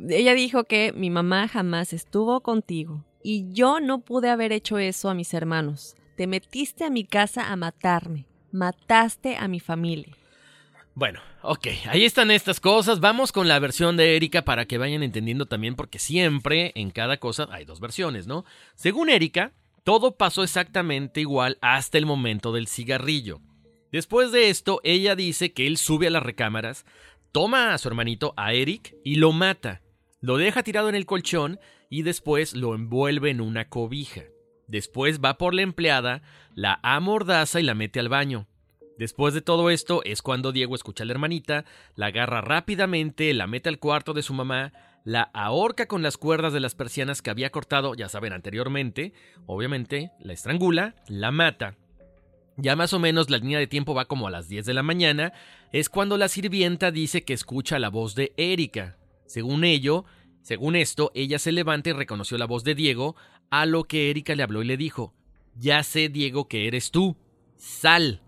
ella 0.10 0.34
dijo 0.34 0.64
que 0.66 0.94
mi 0.94 1.10
mamá 1.10 1.48
jamás 1.48 1.94
estuvo 1.94 2.42
contigo 2.42 3.04
y 3.24 3.52
yo 3.52 3.80
no 3.80 4.00
pude 4.02 4.30
haber 4.30 4.52
hecho 4.52 4.78
eso 4.78 5.10
a 5.10 5.14
mis 5.14 5.34
hermanos. 5.34 5.96
Te 6.16 6.28
metiste 6.28 6.84
a 6.86 6.90
mi 6.90 7.04
casa 7.06 7.52
a 7.52 7.56
matarme. 7.56 8.26
Mataste 8.52 9.36
a 9.36 9.48
mi 9.48 9.60
familia. 9.60 10.16
Bueno, 10.94 11.20
ok, 11.42 11.68
ahí 11.90 12.06
están 12.06 12.32
estas 12.32 12.62
cosas. 12.62 13.02
Vamos 13.02 13.34
con 13.34 13.50
la 13.50 13.60
versión 13.60 13.98
de 13.98 14.16
Erika 14.16 14.44
para 14.44 14.66
que 14.66 14.78
vayan 14.78 15.04
entendiendo 15.04 15.46
también, 15.46 15.76
porque 15.76 16.00
siempre 16.00 16.72
en 16.76 16.90
cada 16.90 17.18
cosa 17.18 17.50
hay 17.52 17.66
dos 17.66 17.82
versiones, 17.82 18.28
¿no? 18.28 18.46
Según 18.76 19.10
Erika, 19.10 19.52
todo 19.84 20.16
pasó 20.16 20.42
exactamente 20.42 21.20
igual 21.20 21.58
hasta 21.60 21.98
el 21.98 22.06
momento 22.06 22.54
del 22.54 22.68
cigarrillo. 22.68 23.42
Después 23.96 24.34
de 24.34 24.50
esto, 24.50 24.82
ella 24.84 25.16
dice 25.16 25.54
que 25.54 25.68
él 25.68 25.78
sube 25.78 26.08
a 26.08 26.10
las 26.10 26.22
recámaras, 26.22 26.86
toma 27.32 27.74
a 27.74 27.78
su 27.78 27.88
hermanito, 27.88 28.34
a 28.36 28.52
Eric, 28.52 28.94
y 29.06 29.16
lo 29.16 29.32
mata. 29.32 29.84
Lo 30.20 30.36
deja 30.36 30.64
tirado 30.64 30.90
en 30.90 30.96
el 30.96 31.06
colchón 31.06 31.62
y 31.90 32.02
después 32.02 32.56
lo 32.56 32.76
envuelve 32.76 33.30
en 33.30 33.40
una 33.40 33.70
cobija. 33.70 34.24
Después 34.68 35.22
va 35.24 35.38
por 35.38 35.54
la 35.54 35.62
empleada, 35.62 36.24
la 36.56 36.78
amordaza 36.84 37.62
y 37.62 37.64
la 37.64 37.74
mete 37.74 38.02
al 38.02 38.10
baño. 38.10 38.50
Después 38.98 39.34
de 39.34 39.40
todo 39.40 39.70
esto 39.70 40.02
es 40.04 40.22
cuando 40.22 40.52
Diego 40.52 40.76
escucha 40.76 41.06
a 41.06 41.08
la 41.08 41.14
hermanita, 41.14 41.64
la 41.96 42.08
agarra 42.08 42.42
rápidamente, 42.42 43.34
la 43.34 43.48
mete 43.48 43.70
al 43.70 43.80
cuarto 43.80 44.12
de 44.12 44.24
su 44.24 44.34
mamá, 44.34 44.74
la 45.06 45.22
ahorca 45.34 45.86
con 45.86 46.04
las 46.04 46.18
cuerdas 46.18 46.52
de 46.52 46.60
las 46.60 46.76
persianas 46.76 47.22
que 47.22 47.30
había 47.30 47.50
cortado, 47.50 47.96
ya 47.96 48.10
saben, 48.10 48.34
anteriormente, 48.34 49.14
obviamente, 49.46 50.12
la 50.20 50.34
estrangula, 50.34 50.96
la 51.08 51.32
mata. 51.32 51.78
Ya 52.58 52.76
más 52.76 52.94
o 52.94 53.00
menos 53.00 53.30
la 53.30 53.38
línea 53.38 53.60
de 53.60 53.68
tiempo 53.68 53.94
va 53.94 54.06
como 54.06 54.28
a 54.28 54.32
las 54.32 54.48
10 54.48 54.66
de 54.66 54.74
la 54.74 54.84
mañana, 54.84 55.34
es 55.72 55.90
cuando 55.90 56.18
la 56.18 56.30
sirvienta 56.30 56.92
dice 56.92 57.24
que 57.24 57.34
escucha 57.34 57.80
la 57.80 57.90
voz 57.90 58.16
de 58.16 58.34
Erika. 58.38 58.98
Según 59.26 59.64
ello, 59.64 60.06
según 60.42 60.76
esto, 60.76 61.12
ella 61.16 61.40
se 61.40 61.52
levanta 61.52 61.90
y 61.90 61.94
reconoció 61.94 62.38
la 62.38 62.46
voz 62.46 62.64
de 62.64 62.76
Diego, 62.76 63.16
a 63.50 63.66
lo 63.66 63.84
que 63.84 64.10
Erika 64.10 64.36
le 64.36 64.44
habló 64.44 64.62
y 64.62 64.66
le 64.66 64.78
dijo, 64.78 65.14
ya 65.56 65.84
sé, 65.84 66.10
Diego, 66.10 66.48
que 66.48 66.68
eres 66.68 66.92
tú, 66.92 67.18
sal. 67.58 68.22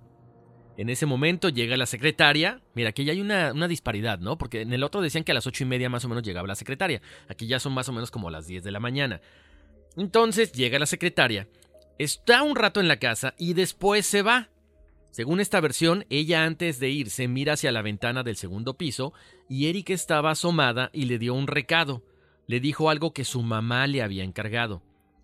En 0.78 0.90
ese 0.90 1.06
momento 1.06 1.50
llega 1.50 1.76
la 1.76 1.88
secretaria. 1.88 2.62
Mira, 2.76 2.90
aquí 2.90 3.04
ya 3.04 3.12
hay 3.12 3.22
una, 3.22 3.68
disparidad, 3.68 4.20
¿no? 4.20 4.38
Porque 4.38 4.62
en 4.62 4.74
el 4.74 4.84
otro 4.84 5.02
decían 5.02 5.24
que 5.24 5.32
a 5.32 5.36
las 5.36 5.48
ocho 5.48 5.64
y 5.64 5.68
media 5.68 5.90
más 5.90 6.06
o 6.06 6.10
menos 6.10 6.24
llegaba 6.24 6.48
la 6.48 6.56
secretaria. 6.56 7.02
Aquí 7.28 7.48
ya 7.48 7.60
son 7.60 7.74
más 7.74 7.90
o 7.90 7.94
menos 7.94 8.12
como 8.12 8.30
las 8.30 8.46
10 8.46 8.64
de 8.64 8.72
la 8.72 8.80
mañana. 8.80 9.20
Entonces 9.96 10.52
llega 10.52 10.78
la 10.78 10.86
secretaria, 10.86 11.48
está 11.98 12.44
un 12.44 12.56
rato 12.56 12.80
en 12.80 12.88
la 12.88 12.98
casa 12.98 13.34
y 13.38 13.54
después 13.54 14.06
se 14.06 14.22
va. 14.22 14.50
Según 15.12 15.40
esta 15.40 15.60
versión, 15.62 16.06
ella 16.10 16.44
antes 16.44 16.80
de 16.80 16.90
irse 16.90 17.28
mira 17.28 17.54
hacia 17.54 17.72
la 17.72 17.82
ventana 17.82 18.24
del 18.24 18.36
segundo 18.36 18.76
piso 18.76 19.14
y 19.50 19.68
Erika 19.68 19.94
estaba 19.94 20.32
asomada 20.32 20.90
y 20.94 21.06
le 21.06 21.18
dio 21.18 21.34
un 21.34 21.48
recado. 21.48 22.04
Le 22.46 22.60
dijo 22.60 22.90
algo 22.90 23.14
que 23.14 23.26
su 23.26 23.42
mamá 23.42 23.88
le 23.88 24.02
había 24.02 24.24
encargado. 24.24 24.84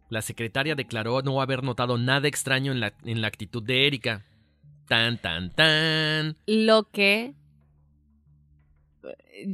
La 0.09 0.21
secretaria 0.21 0.75
declaró 0.75 1.21
no 1.21 1.41
haber 1.41 1.63
notado 1.63 1.97
nada 1.97 2.27
extraño 2.27 2.71
en 2.71 2.79
la, 2.79 2.93
en 3.05 3.21
la 3.21 3.27
actitud 3.27 3.63
de 3.63 3.87
Erika. 3.87 4.25
Tan, 4.87 5.19
tan, 5.19 5.51
tan. 5.51 6.37
Lo 6.45 6.89
que 6.91 7.33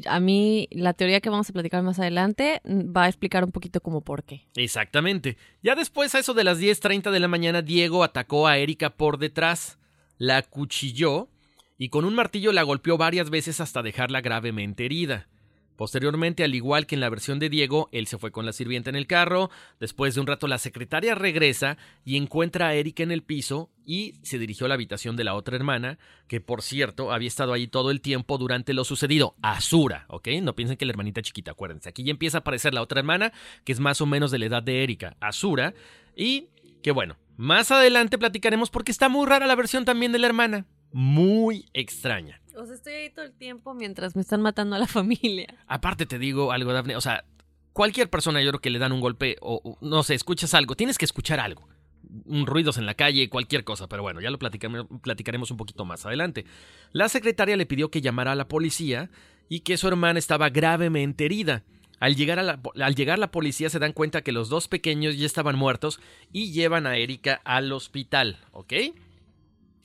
a 0.06 0.20
mí, 0.20 0.68
la 0.72 0.94
teoría 0.94 1.22
que 1.22 1.30
vamos 1.30 1.50
a 1.50 1.54
platicar 1.54 1.84
más 1.84 2.00
adelante 2.00 2.62
va 2.66 3.04
a 3.04 3.08
explicar 3.08 3.44
un 3.44 3.52
poquito 3.52 3.82
como 3.82 4.02
por 4.02 4.24
qué. 4.24 4.48
Exactamente. 4.56 5.38
Ya 5.62 5.76
después, 5.76 6.14
a 6.16 6.20
eso 6.20 6.34
de 6.34 6.44
las 6.44 6.60
10.30 6.60 7.12
de 7.12 7.20
la 7.20 7.28
mañana, 7.28 7.62
Diego 7.62 8.04
atacó 8.04 8.48
a 8.48 8.58
Erika 8.58 8.92
por 8.92 9.18
detrás, 9.18 9.80
la 10.18 10.38
acuchilló 10.38 11.30
y 11.78 11.90
con 11.90 12.06
un 12.06 12.14
martillo 12.14 12.52
la 12.52 12.64
golpeó 12.64 12.98
varias 12.98 13.30
veces 13.30 13.62
hasta 13.62 13.82
dejarla 13.82 14.22
gravemente 14.22 14.86
herida. 14.86 15.28
Posteriormente, 15.80 16.44
al 16.44 16.56
igual 16.56 16.86
que 16.86 16.96
en 16.96 17.00
la 17.00 17.08
versión 17.08 17.40
de 17.40 17.48
Diego, 17.48 17.88
él 17.94 18.06
se 18.06 18.18
fue 18.18 18.34
con 18.34 18.46
la 18.46 18.52
sirvienta 18.52 18.90
en 18.90 18.98
el 18.98 19.08
carro. 19.08 19.50
Después 19.80 20.14
de 20.14 20.20
un 20.20 20.28
rato, 20.28 20.46
la 20.46 20.58
secretaria 20.58 21.16
regresa 21.16 21.78
y 22.04 22.18
encuentra 22.18 22.68
a 22.68 22.74
Erika 22.74 23.02
en 23.02 23.14
el 23.14 23.24
piso 23.24 23.72
y 23.86 24.16
se 24.22 24.38
dirigió 24.38 24.66
a 24.66 24.68
la 24.68 24.76
habitación 24.76 25.16
de 25.16 25.24
la 25.24 25.36
otra 25.36 25.56
hermana, 25.56 25.98
que 26.28 26.42
por 26.42 26.64
cierto 26.64 27.14
había 27.14 27.30
estado 27.30 27.54
ahí 27.54 27.68
todo 27.68 27.92
el 27.92 28.02
tiempo 28.02 28.38
durante 28.38 28.74
lo 28.74 28.84
sucedido. 28.84 29.38
Azura, 29.42 30.04
¿ok? 30.10 30.28
No 30.42 30.54
piensen 30.54 30.76
que 30.76 30.86
la 30.86 30.92
hermanita 30.92 31.22
chiquita, 31.22 31.52
acuérdense. 31.52 31.88
Aquí 31.88 32.04
ya 32.04 32.12
empieza 32.12 32.40
a 32.40 32.42
aparecer 32.42 32.74
la 32.74 32.82
otra 32.82 33.00
hermana, 33.00 33.32
que 33.64 33.72
es 33.72 33.80
más 33.80 34.02
o 34.02 34.06
menos 34.06 34.32
de 34.32 34.40
la 34.40 34.48
edad 34.48 34.62
de 34.62 34.84
Erika, 34.84 35.16
Azura, 35.22 35.74
y 36.14 36.50
que 36.84 36.92
bueno, 36.92 37.16
más 37.38 37.72
adelante 37.72 38.18
platicaremos 38.18 38.70
porque 38.70 38.92
está 38.92 39.08
muy 39.08 39.26
rara 39.26 39.48
la 39.48 39.56
versión 39.56 39.86
también 39.86 40.12
de 40.12 40.20
la 40.20 40.28
hermana. 40.28 40.66
Muy 40.92 41.70
extraña. 41.72 42.42
Estoy 42.68 42.94
ahí 42.94 43.10
todo 43.10 43.26
el 43.26 43.34
tiempo 43.34 43.74
mientras 43.74 44.16
me 44.16 44.22
están 44.22 44.42
matando 44.42 44.76
a 44.76 44.80
la 44.80 44.88
familia. 45.00 45.48
Aparte 45.68 46.06
te 46.06 46.20
digo 46.20 46.52
algo, 46.52 46.74
Dafne, 46.74 46.96
o 46.96 47.02
sea, 47.02 47.24
cualquier 47.74 48.10
persona 48.10 48.42
yo 48.42 48.50
creo 48.50 48.62
que 48.62 48.70
le 48.70 48.80
dan 48.80 48.92
un 48.92 49.00
golpe 49.00 49.38
o, 49.42 49.78
no 49.82 50.04
sé, 50.04 50.16
escuchas 50.16 50.54
algo, 50.54 50.76
tienes 50.76 50.98
que 50.98 51.06
escuchar 51.06 51.40
algo. 51.40 51.68
Ruidos 52.26 52.78
en 52.78 52.86
la 52.86 52.96
calle, 52.96 53.30
cualquier 53.30 53.64
cosa, 53.64 53.88
pero 53.88 54.02
bueno, 54.02 54.20
ya 54.20 54.32
lo 54.32 54.40
platicaremos 54.40 55.52
un 55.52 55.58
poquito 55.58 55.86
más 55.86 56.06
adelante. 56.06 56.46
La 56.92 57.08
secretaria 57.08 57.56
le 57.56 57.68
pidió 57.68 57.92
que 57.92 58.02
llamara 58.02 58.32
a 58.32 58.36
la 58.36 58.48
policía 58.48 59.10
y 59.48 59.62
que 59.62 59.78
su 59.78 59.88
hermana 59.88 60.20
estaba 60.20 60.50
gravemente 60.50 61.26
herida. 61.26 61.64
Al 62.00 62.16
llegar, 62.16 62.40
a 62.40 62.44
la, 62.44 62.60
al 62.82 62.96
llegar 62.96 63.20
la 63.20 63.32
policía 63.32 63.70
se 63.70 63.80
dan 63.80 63.92
cuenta 63.94 64.22
que 64.22 64.32
los 64.32 64.50
dos 64.50 64.68
pequeños 64.68 65.18
ya 65.18 65.26
estaban 65.26 65.58
muertos 65.58 66.00
y 66.32 66.52
llevan 66.52 66.88
a 66.88 66.98
Erika 66.98 67.42
al 67.44 67.72
hospital, 67.74 68.38
¿ok? 68.54 68.74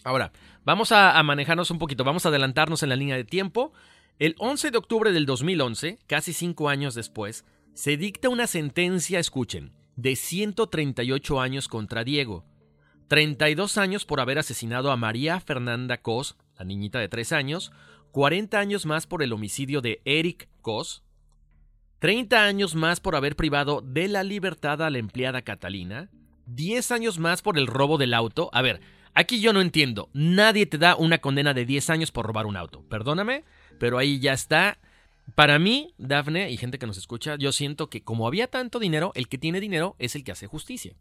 Ahora, 0.05 0.33
vamos 0.65 0.93
a, 0.93 1.21
manejarnos 1.23 1.71
un 1.71 1.79
poquito, 1.79 2.05
vamos 2.05 2.27
a 2.27 2.29
adelantarnos 2.29 2.83
en 2.83 2.91
la 2.91 2.97
línea 2.97 3.17
de 3.17 3.25
tiempo. 3.25 3.73
El 4.19 4.37
11 4.39 4.71
de 4.71 4.79
octubre 4.79 5.13
del 5.13 5.25
2011, 5.25 5.99
casi 6.07 6.35
cinco 6.35 6.69
años 6.69 6.95
después, 6.95 7.47
se 7.73 7.97
dicta 7.97 8.29
una 8.29 8.47
sentencia, 8.47 9.19
escuchen, 9.19 9.73
de 9.97 10.15
138 10.15 11.41
años 11.41 11.69
contra 11.69 12.05
Diego. 12.05 12.45
32 13.09 13.79
años 13.79 14.05
por 14.05 14.21
haber 14.21 14.39
asesinado 14.39 14.93
a 14.93 14.97
María 14.97 15.41
Fernanda 15.41 15.97
Cos, 16.03 16.37
la 16.59 16.67
niñita 16.67 16.99
de 16.99 17.09
3 17.09 17.33
años, 17.33 17.73
40 18.13 18.59
años 18.59 18.85
más 18.85 19.07
por 19.07 19.23
el 19.23 19.33
homicidio 19.33 19.81
de 19.81 20.03
Eric 20.05 20.49
Cos, 20.61 21.03
30 22.01 22.45
años 22.45 22.75
más 22.75 23.01
por 23.01 23.17
haber 23.17 23.37
privado 23.37 23.81
de 23.81 24.09
la 24.09 24.23
libertad 24.23 24.83
a 24.83 24.91
la 24.91 24.99
empleada 24.99 25.41
Catalina, 25.41 26.11
10 26.47 26.93
años 26.93 27.19
más 27.19 27.41
por 27.41 27.57
el 27.57 27.67
robo 27.67 27.97
del 27.97 28.13
auto. 28.13 28.51
A 28.53 28.61
ver, 28.61 28.81
aquí 29.15 29.41
yo 29.41 29.53
no 29.53 29.61
entiendo, 29.61 30.11
nadie 30.13 30.67
te 30.67 30.79
da 30.79 30.97
una 30.97 31.19
condena 31.19 31.55
de 31.55 31.65
10 31.65 31.91
años 31.91 32.13
por 32.13 32.27
robar 32.27 32.47
un 32.47 32.57
auto, 32.57 32.85
perdóname, 32.89 33.45
pero 33.79 33.99
ahí 33.99 34.21
ya 34.21 34.33
está 34.33 34.79
para 35.35 35.59
mí, 35.59 35.95
Dafne 35.99 36.51
y 36.51 36.57
gente 36.57 36.79
que 36.79 36.87
nos 36.87 36.99
escucha, 36.99 37.37
yo 37.37 37.51
siento 37.53 37.89
que 37.89 38.03
como 38.03 38.27
había 38.27 38.49
tanto 38.49 38.79
dinero, 38.79 39.13
el 39.15 39.29
que 39.29 39.39
tiene 39.39 39.61
dinero 39.61 39.97
es 39.99 40.15
el 40.15 40.23
que 40.23 40.33
hace 40.33 40.47
justicia. 40.47 40.95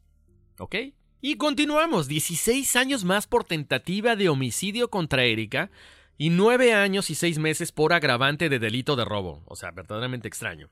¿Ok? 0.57 0.75
Y 1.21 1.35
continuamos, 1.35 2.07
16 2.07 2.75
años 2.75 3.03
más 3.03 3.27
por 3.27 3.43
tentativa 3.43 4.15
de 4.15 4.29
homicidio 4.29 4.89
contra 4.89 5.23
Erika 5.23 5.71
y 6.17 6.29
9 6.29 6.73
años 6.73 7.09
y 7.09 7.15
6 7.15 7.39
meses 7.39 7.71
por 7.71 7.93
agravante 7.93 8.49
de 8.49 8.59
delito 8.59 8.95
de 8.95 9.05
robo. 9.05 9.43
O 9.45 9.55
sea, 9.55 9.71
verdaderamente 9.71 10.27
extraño. 10.27 10.69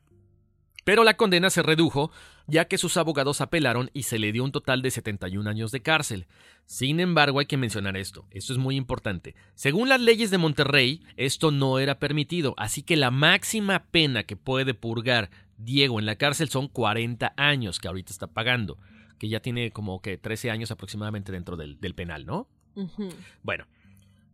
Pero 0.84 1.04
la 1.04 1.16
condena 1.16 1.50
se 1.50 1.62
redujo 1.62 2.12
ya 2.48 2.66
que 2.66 2.78
sus 2.78 2.98
abogados 2.98 3.40
apelaron 3.40 3.90
y 3.94 4.04
se 4.04 4.20
le 4.20 4.32
dio 4.32 4.44
un 4.44 4.52
total 4.52 4.82
de 4.82 4.92
71 4.92 5.50
años 5.50 5.72
de 5.72 5.82
cárcel. 5.82 6.28
Sin 6.66 7.00
embargo, 7.00 7.40
hay 7.40 7.46
que 7.46 7.58
mencionar 7.58 7.98
esto, 7.98 8.26
esto 8.32 8.54
es 8.54 8.60
muy 8.60 8.76
importante. 8.76 9.36
Según 9.56 9.90
las 9.90 10.02
leyes 10.02 10.32
de 10.32 10.38
Monterrey, 10.38 11.02
esto 11.18 11.52
no 11.52 11.80
era 11.80 12.00
permitido, 12.00 12.54
así 12.58 12.82
que 12.84 12.98
la 12.98 13.12
máxima 13.12 13.86
pena 13.86 14.24
que 14.24 14.36
puede 14.36 14.74
purgar 14.74 15.30
Diego 15.58 16.00
en 16.00 16.06
la 16.06 16.16
cárcel 16.16 16.50
son 16.50 16.68
40 16.68 17.34
años 17.38 17.80
que 17.80 17.88
ahorita 17.88 18.12
está 18.12 18.28
pagando, 18.28 18.78
que 19.20 19.30
ya 19.30 19.40
tiene 19.40 19.72
como 19.72 20.02
que 20.02 20.18
13 20.18 20.50
años 20.50 20.72
aproximadamente 20.72 21.32
dentro 21.32 21.56
del, 21.56 21.80
del 21.80 21.94
penal, 21.94 22.26
¿no? 22.26 22.48
Uh 22.74 22.88
-huh. 22.88 23.14
Bueno, 23.44 23.66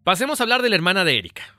pasemos 0.03 0.39
a 0.39 0.43
hablar 0.43 0.61
de 0.61 0.69
la 0.69 0.75
hermana 0.75 1.03
de 1.03 1.17
Erika 1.17 1.56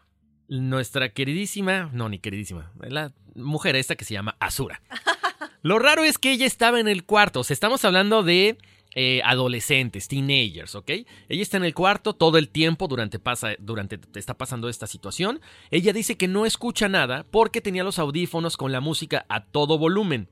nuestra 0.49 1.11
queridísima, 1.11 1.90
no, 1.92 2.09
ni 2.09 2.18
queridísima, 2.18 2.72
la 2.80 3.12
mujer 3.34 3.76
esta 3.76 3.96
que 3.96 4.05
se 4.05 4.14
llama 4.14 4.36
Azura. 4.40 4.82
Lo 5.62 5.78
raro 5.78 6.05
es 6.05 6.18
que 6.18 6.32
ella 6.32 6.46
estaba 6.46 6.80
en 6.80 6.88
el 6.88 7.05
cuarto, 7.05 7.40
o 7.40 7.44
sea, 7.44 7.55
estamos 7.55 7.84
hablando 7.84 8.22
de 8.22 8.59
eh, 8.94 9.20
adolescentes, 9.24 10.09
teenagers, 10.09 10.74
¿ok? 10.74 10.90
Ella 11.28 11.42
está 11.42 11.59
en 11.59 11.64
el 11.64 11.74
cuarto 11.74 12.14
todo 12.14 12.38
el 12.38 12.49
tiempo 12.49 12.88
durante, 12.88 13.18
pasa, 13.18 13.51
durante 13.59 14.01
está 14.14 14.34
pasando 14.34 14.68
esta 14.68 14.86
situación. 14.86 15.40
Ella 15.70 15.92
dice 15.92 16.16
que 16.16 16.26
no 16.26 16.46
escucha 16.46 16.88
nada 16.88 17.26
porque 17.30 17.61
tenía 17.61 17.84
los 17.84 17.99
audífonos 17.99 18.57
con 18.57 18.72
la 18.72 18.80
música 18.80 19.26
a 19.28 19.44
todo 19.44 19.78
volumen. 19.78 20.28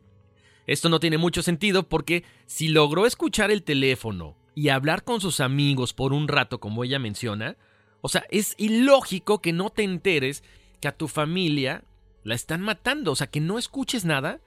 Esto 0.66 0.88
no 0.88 1.00
tiene 1.00 1.18
mucho 1.18 1.42
sentido 1.42 1.88
porque 1.88 2.24
si 2.46 2.68
logró 2.68 3.06
escuchar 3.06 3.50
el 3.50 3.62
teléfono 3.62 4.36
y 4.54 4.70
hablar 4.70 5.04
con 5.04 5.20
sus 5.20 5.40
amigos 5.40 5.92
por 5.92 6.12
un 6.12 6.26
rato, 6.26 6.58
como 6.58 6.82
ella 6.82 6.98
menciona, 6.98 7.56
o 8.00 8.08
sea, 8.08 8.24
es 8.30 8.54
ilógico 8.58 9.40
que 9.40 9.52
no 9.52 9.70
te 9.70 9.82
enteres 9.82 10.42
que 10.80 10.88
a 10.88 10.96
tu 10.96 11.08
familia 11.08 11.84
la 12.22 12.34
están 12.34 12.60
matando. 12.60 13.12
O 13.12 13.16
sea, 13.16 13.28
que 13.28 13.40
no 13.40 13.58
escuches 13.58 14.04
nada. 14.04 14.40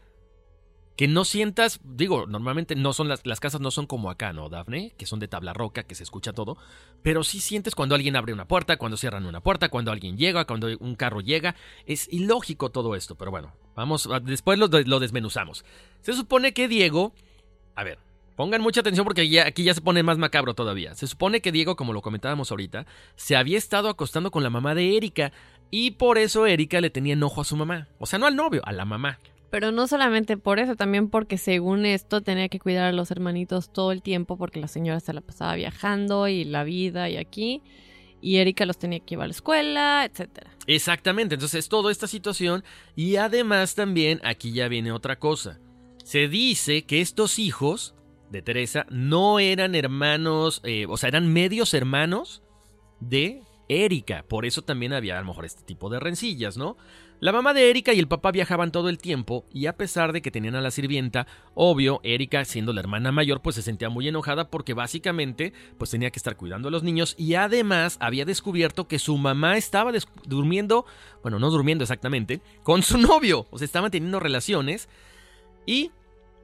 Que 0.96 1.08
no 1.08 1.24
sientas, 1.24 1.80
digo, 1.86 2.26
normalmente 2.28 2.76
no 2.76 2.92
son 2.92 3.08
las, 3.08 3.22
casas 3.40 3.62
no 3.62 3.72
son 3.72 3.88
como 3.88 4.10
acá, 4.10 4.34
¿no, 4.34 4.50
Dafne? 4.50 4.94
Que 4.98 5.06
son 5.06 5.22
de 5.22 5.30
tabla 5.30 5.54
roca, 5.54 5.84
que 5.84 5.96
se 5.96 6.04
escucha 6.04 6.34
todo. 6.34 6.58
Pero 7.04 7.24
sí 7.24 7.40
sientes 7.40 7.74
cuando 7.74 7.96
alguien 7.96 8.18
abre 8.18 8.34
una 8.34 8.50
puerta, 8.50 8.76
cuando 8.76 8.98
cierran 8.98 9.26
una 9.26 9.40
puerta, 9.40 9.70
cuando 9.70 9.94
alguien 9.94 10.18
llega, 10.18 10.44
cuando 10.44 10.68
un 10.80 10.96
carro 10.96 11.22
llega. 11.22 11.56
Es 11.86 12.12
ilógico 12.12 12.70
todo 12.72 12.96
esto, 12.96 13.16
pero 13.16 13.32
bueno, 13.32 13.54
vamos, 13.78 14.10
después 14.24 14.60
lo 14.60 15.00
desmenuzamos. 15.00 15.64
Se 16.02 16.12
supone 16.12 16.54
que 16.54 16.68
Diego, 16.68 17.14
a 17.76 17.86
ver, 17.86 18.00
Pongan 18.40 18.62
mucha 18.62 18.80
atención 18.80 19.04
porque 19.04 19.28
ya, 19.28 19.46
aquí 19.46 19.66
ya 19.66 19.74
se 19.74 19.82
pone 19.82 20.02
más 20.02 20.18
macabro 20.18 20.54
todavía. 20.54 20.96
Se 20.96 21.08
supone 21.08 21.42
que 21.42 21.52
Diego, 21.52 21.76
como 21.76 21.92
lo 21.92 22.02
comentábamos 22.02 22.52
ahorita, 22.52 22.86
se 23.18 23.36
había 23.36 23.58
estado 23.58 23.90
acostando 23.90 24.32
con 24.32 24.44
la 24.44 24.50
mamá 24.50 24.76
de 24.76 24.96
Erika 24.96 25.34
y 25.72 25.92
por 25.92 26.18
eso 26.18 26.46
Erika 26.46 26.80
le 26.80 26.90
tenía 26.90 27.16
enojo 27.16 27.42
a 27.42 27.44
su 27.44 27.58
mamá. 27.58 27.90
O 27.98 28.06
sea, 28.06 28.18
no 28.18 28.28
al 28.28 28.38
novio, 28.38 28.62
a 28.64 28.72
la 28.72 28.86
mamá. 28.86 29.20
Pero 29.50 29.74
no 29.74 29.88
solamente 29.88 30.38
por 30.38 30.60
eso, 30.60 30.78
también 30.78 31.10
porque 31.10 31.38
según 31.38 31.86
esto 31.86 32.22
tenía 32.22 32.48
que 32.48 32.62
cuidar 32.62 32.86
a 32.86 32.92
los 32.94 33.12
hermanitos 33.12 33.74
todo 33.74 33.92
el 33.92 34.02
tiempo 34.02 34.38
porque 34.38 34.62
la 34.62 34.70
señora 34.70 35.02
se 35.02 35.12
la 35.12 35.20
pasaba 35.20 35.56
viajando 35.56 36.30
y 36.30 36.46
la 36.46 36.64
vida 36.64 37.10
y 37.10 37.18
aquí. 37.18 37.62
Y 38.22 38.38
Erika 38.38 38.66
los 38.66 38.80
tenía 38.80 39.02
que 39.02 39.16
llevar 39.16 39.26
a 39.26 39.28
la 39.28 39.34
escuela, 39.34 40.06
etcétera. 40.06 40.52
Exactamente, 40.66 41.36
entonces 41.36 41.68
toda 41.68 41.92
esta 41.92 42.08
situación 42.08 42.64
y 42.96 43.18
además 43.18 43.76
también 43.76 44.22
aquí 44.24 44.54
ya 44.54 44.70
viene 44.70 44.94
otra 44.94 45.20
cosa. 45.20 45.60
Se 46.06 46.30
dice 46.30 46.86
que 46.86 47.02
estos 47.02 47.38
hijos 47.38 47.96
de 48.30 48.42
Teresa 48.42 48.86
no 48.90 49.40
eran 49.40 49.76
hermanos, 49.76 50.62
eh, 50.64 50.86
o 50.88 50.98
sea, 50.98 51.10
eran 51.10 51.32
medios 51.32 51.74
hermanos 51.74 52.42
de 53.00 53.44
Erika. 53.68 54.26
Por 54.28 54.46
eso 54.46 54.64
también 54.64 54.94
había 54.94 55.18
a 55.18 55.22
lo 55.22 55.28
mejor 55.28 55.46
este 55.46 55.64
tipo 55.64 55.90
de 55.90 56.00
rencillas, 56.00 56.58
¿no? 56.58 56.78
La 57.22 57.34
mamá 57.34 57.54
de 57.54 57.70
Erika 57.70 57.94
y 57.94 58.00
el 58.00 58.08
papá 58.08 58.32
viajaban 58.32 58.72
todo 58.72 58.88
el 58.88 58.98
tiempo 58.98 59.44
y 59.52 59.66
a 59.66 59.76
pesar 59.76 60.14
de 60.14 60.22
que 60.22 60.32
tenían 60.32 60.56
a 60.56 60.62
la 60.62 60.72
sirvienta, 60.72 61.28
obvio, 61.54 62.00
Erika 62.04 62.46
siendo 62.46 62.72
la 62.72 62.80
hermana 62.80 63.12
mayor 63.12 63.42
pues 63.42 63.58
se 63.58 63.62
sentía 63.62 63.90
muy 63.90 64.08
enojada 64.08 64.50
porque 64.50 64.74
básicamente 64.74 65.52
pues 65.78 65.92
tenía 65.92 66.12
que 66.12 66.20
estar 66.20 66.38
cuidando 66.38 66.70
a 66.70 66.72
los 66.72 66.82
niños 66.82 67.16
y 67.18 67.34
además 67.34 67.98
había 68.00 68.24
descubierto 68.24 68.88
que 68.88 69.00
su 69.00 69.18
mamá 69.18 69.58
estaba 69.58 69.92
durmiendo, 70.28 70.86
bueno, 71.22 71.40
no 71.40 71.50
durmiendo 71.50 71.84
exactamente, 71.84 72.40
con 72.64 72.84
su 72.84 72.98
novio, 72.98 73.48
o 73.52 73.58
sea, 73.58 73.66
estaban 73.66 73.92
teniendo 73.92 74.22
relaciones 74.22 74.88
y 75.66 75.92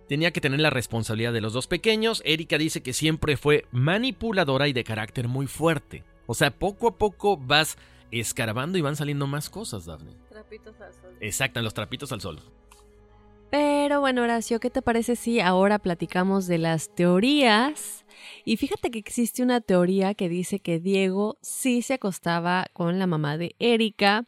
tenía 0.07 0.31
que 0.31 0.41
tener 0.41 0.59
la 0.59 0.69
responsabilidad 0.69 1.33
de 1.33 1.41
los 1.41 1.53
dos 1.53 1.67
pequeños. 1.67 2.21
Erika 2.25 2.57
dice 2.57 2.81
que 2.81 2.93
siempre 2.93 3.37
fue 3.37 3.65
manipuladora 3.71 4.67
y 4.67 4.73
de 4.73 4.83
carácter 4.83 5.27
muy 5.27 5.47
fuerte. 5.47 6.03
O 6.27 6.33
sea, 6.33 6.51
poco 6.51 6.87
a 6.87 6.97
poco 6.97 7.37
vas 7.37 7.77
escarbando 8.11 8.77
y 8.77 8.81
van 8.81 8.95
saliendo 8.95 9.27
más 9.27 9.49
cosas, 9.49 9.85
Daphne. 9.85 10.15
Trapitos 10.29 10.79
al 10.81 10.93
sol. 10.93 11.17
Exacto, 11.19 11.61
los 11.61 11.73
trapitos 11.73 12.11
al 12.11 12.21
sol. 12.21 12.39
Pero 13.51 13.99
bueno, 13.99 14.23
Horacio, 14.23 14.59
¿qué 14.59 14.69
te 14.69 14.81
parece 14.81 15.15
si 15.15 15.39
ahora 15.39 15.79
platicamos 15.79 16.47
de 16.47 16.57
las 16.57 16.93
teorías? 16.93 18.04
Y 18.43 18.57
fíjate 18.57 18.91
que 18.91 18.99
existe 18.99 19.43
una 19.43 19.61
teoría 19.61 20.13
que 20.13 20.29
dice 20.29 20.59
que 20.59 20.79
Diego 20.79 21.37
sí 21.41 21.81
se 21.81 21.95
acostaba 21.95 22.67
con 22.73 22.99
la 22.99 23.07
mamá 23.07 23.37
de 23.37 23.55
Erika 23.59 24.25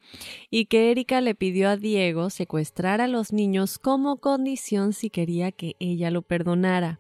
y 0.50 0.66
que 0.66 0.92
Erika 0.92 1.22
le 1.22 1.36
pidió 1.36 1.70
a 1.70 1.78
Diego 1.78 2.30
secuestrar 2.30 3.02
a 3.02 3.08
los 3.08 3.34
niños 3.34 3.80
como 3.80 4.18
condición 4.18 4.94
si 4.94 5.10
quería 5.10 5.52
que 5.52 5.76
ella 5.80 6.12
lo 6.12 6.22
perdonara. 6.22 7.00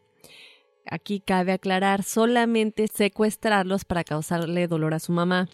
Aquí 0.89 1.19
cabe 1.19 1.51
aclarar 1.51 2.03
solamente 2.03 2.87
secuestrarlos 2.87 3.83
para 3.85 4.03
causarle 4.03 4.67
dolor 4.67 4.93
a 4.93 4.99
su 4.99 5.11
mamá. 5.11 5.49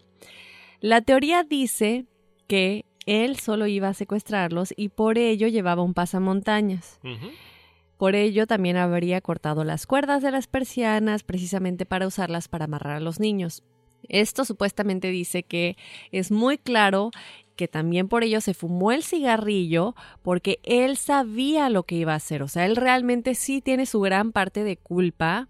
La 0.80 1.02
teoría 1.02 1.44
dice 1.44 2.06
que 2.48 2.86
él 3.06 3.38
solo 3.38 3.68
iba 3.68 3.90
a 3.90 3.94
secuestrarlos 3.94 4.74
y 4.76 4.90
por 4.90 5.18
ello 5.18 5.48
llevaba 5.48 5.82
un 5.82 5.94
pasamontañas. 5.94 7.00
Uh. 7.04 7.30
Por 8.04 8.16
ello 8.16 8.48
también 8.48 8.76
habría 8.76 9.22
cortado 9.22 9.64
las 9.64 9.88
cuerdas 9.88 10.22
de 10.22 10.30
las 10.30 10.48
persianas 10.48 11.24
precisamente 11.24 11.86
para 11.86 12.06
usarlas 12.06 12.50
para 12.50 12.66
amarrar 12.66 12.98
a 12.98 13.00
los 13.00 13.22
niños. 13.22 13.64
Esto 14.10 14.44
supuestamente 14.44 15.08
dice 15.08 15.44
que 15.44 15.78
es 16.12 16.30
muy 16.30 16.58
claro 16.58 17.12
que 17.56 17.70
también 17.70 18.10
por 18.10 18.26
ello 18.26 18.42
se 18.42 18.54
fumó 18.54 18.92
el 18.92 19.04
cigarrillo 19.04 19.96
porque 20.22 20.60
él 20.64 20.98
sabía 20.98 21.70
lo 21.70 21.84
que 21.84 21.96
iba 21.96 22.12
a 22.12 22.18
hacer. 22.18 22.44
O 22.44 22.50
sea, 22.50 22.66
él 22.66 22.76
realmente 22.76 23.36
sí 23.36 23.62
tiene 23.62 23.86
su 23.86 24.02
gran 24.02 24.34
parte 24.34 24.66
de 24.66 24.76
culpa 24.76 25.48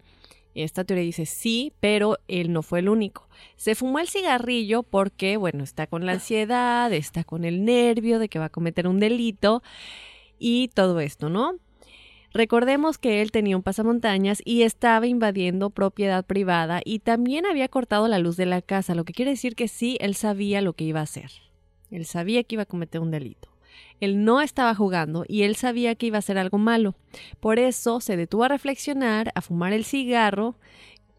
Esta 0.54 0.84
teoría 0.84 1.06
dice 1.06 1.26
sí, 1.26 1.72
pero 1.80 2.18
él 2.28 2.52
no 2.52 2.62
fue 2.62 2.78
el 2.78 2.88
único. 2.88 3.28
Se 3.56 3.74
fumó 3.74 3.98
el 3.98 4.06
cigarrillo 4.06 4.84
porque, 4.84 5.36
bueno, 5.36 5.64
está 5.64 5.88
con 5.88 6.06
la 6.06 6.12
ansiedad, 6.12 6.92
está 6.92 7.24
con 7.24 7.44
el 7.44 7.64
nervio 7.64 8.20
de 8.20 8.28
que 8.28 8.38
va 8.38 8.44
a 8.44 8.50
cometer 8.50 8.86
un 8.86 9.00
delito 9.00 9.64
y 10.38 10.68
todo 10.68 11.00
esto, 11.00 11.28
¿no? 11.28 11.56
Recordemos 12.34 12.98
que 12.98 13.22
él 13.22 13.30
tenía 13.30 13.56
un 13.56 13.62
pasamontañas 13.62 14.42
y 14.44 14.62
estaba 14.62 15.06
invadiendo 15.06 15.70
propiedad 15.70 16.26
privada 16.26 16.80
y 16.84 16.98
también 16.98 17.46
había 17.46 17.68
cortado 17.68 18.08
la 18.08 18.18
luz 18.18 18.36
de 18.36 18.44
la 18.44 18.60
casa, 18.60 18.96
lo 18.96 19.04
que 19.04 19.12
quiere 19.12 19.30
decir 19.30 19.54
que 19.54 19.68
sí, 19.68 19.96
él 20.00 20.16
sabía 20.16 20.60
lo 20.60 20.72
que 20.72 20.82
iba 20.82 20.98
a 20.98 21.04
hacer. 21.04 21.30
Él 21.92 22.06
sabía 22.06 22.42
que 22.42 22.56
iba 22.56 22.64
a 22.64 22.66
cometer 22.66 23.00
un 23.00 23.12
delito. 23.12 23.50
Él 24.00 24.24
no 24.24 24.40
estaba 24.40 24.74
jugando 24.74 25.24
y 25.28 25.42
él 25.42 25.54
sabía 25.54 25.94
que 25.94 26.06
iba 26.06 26.16
a 26.16 26.18
hacer 26.18 26.36
algo 26.36 26.58
malo. 26.58 26.96
Por 27.38 27.60
eso 27.60 28.00
se 28.00 28.16
detuvo 28.16 28.42
a 28.42 28.48
reflexionar, 28.48 29.30
a 29.36 29.40
fumar 29.40 29.72
el 29.72 29.84
cigarro 29.84 30.56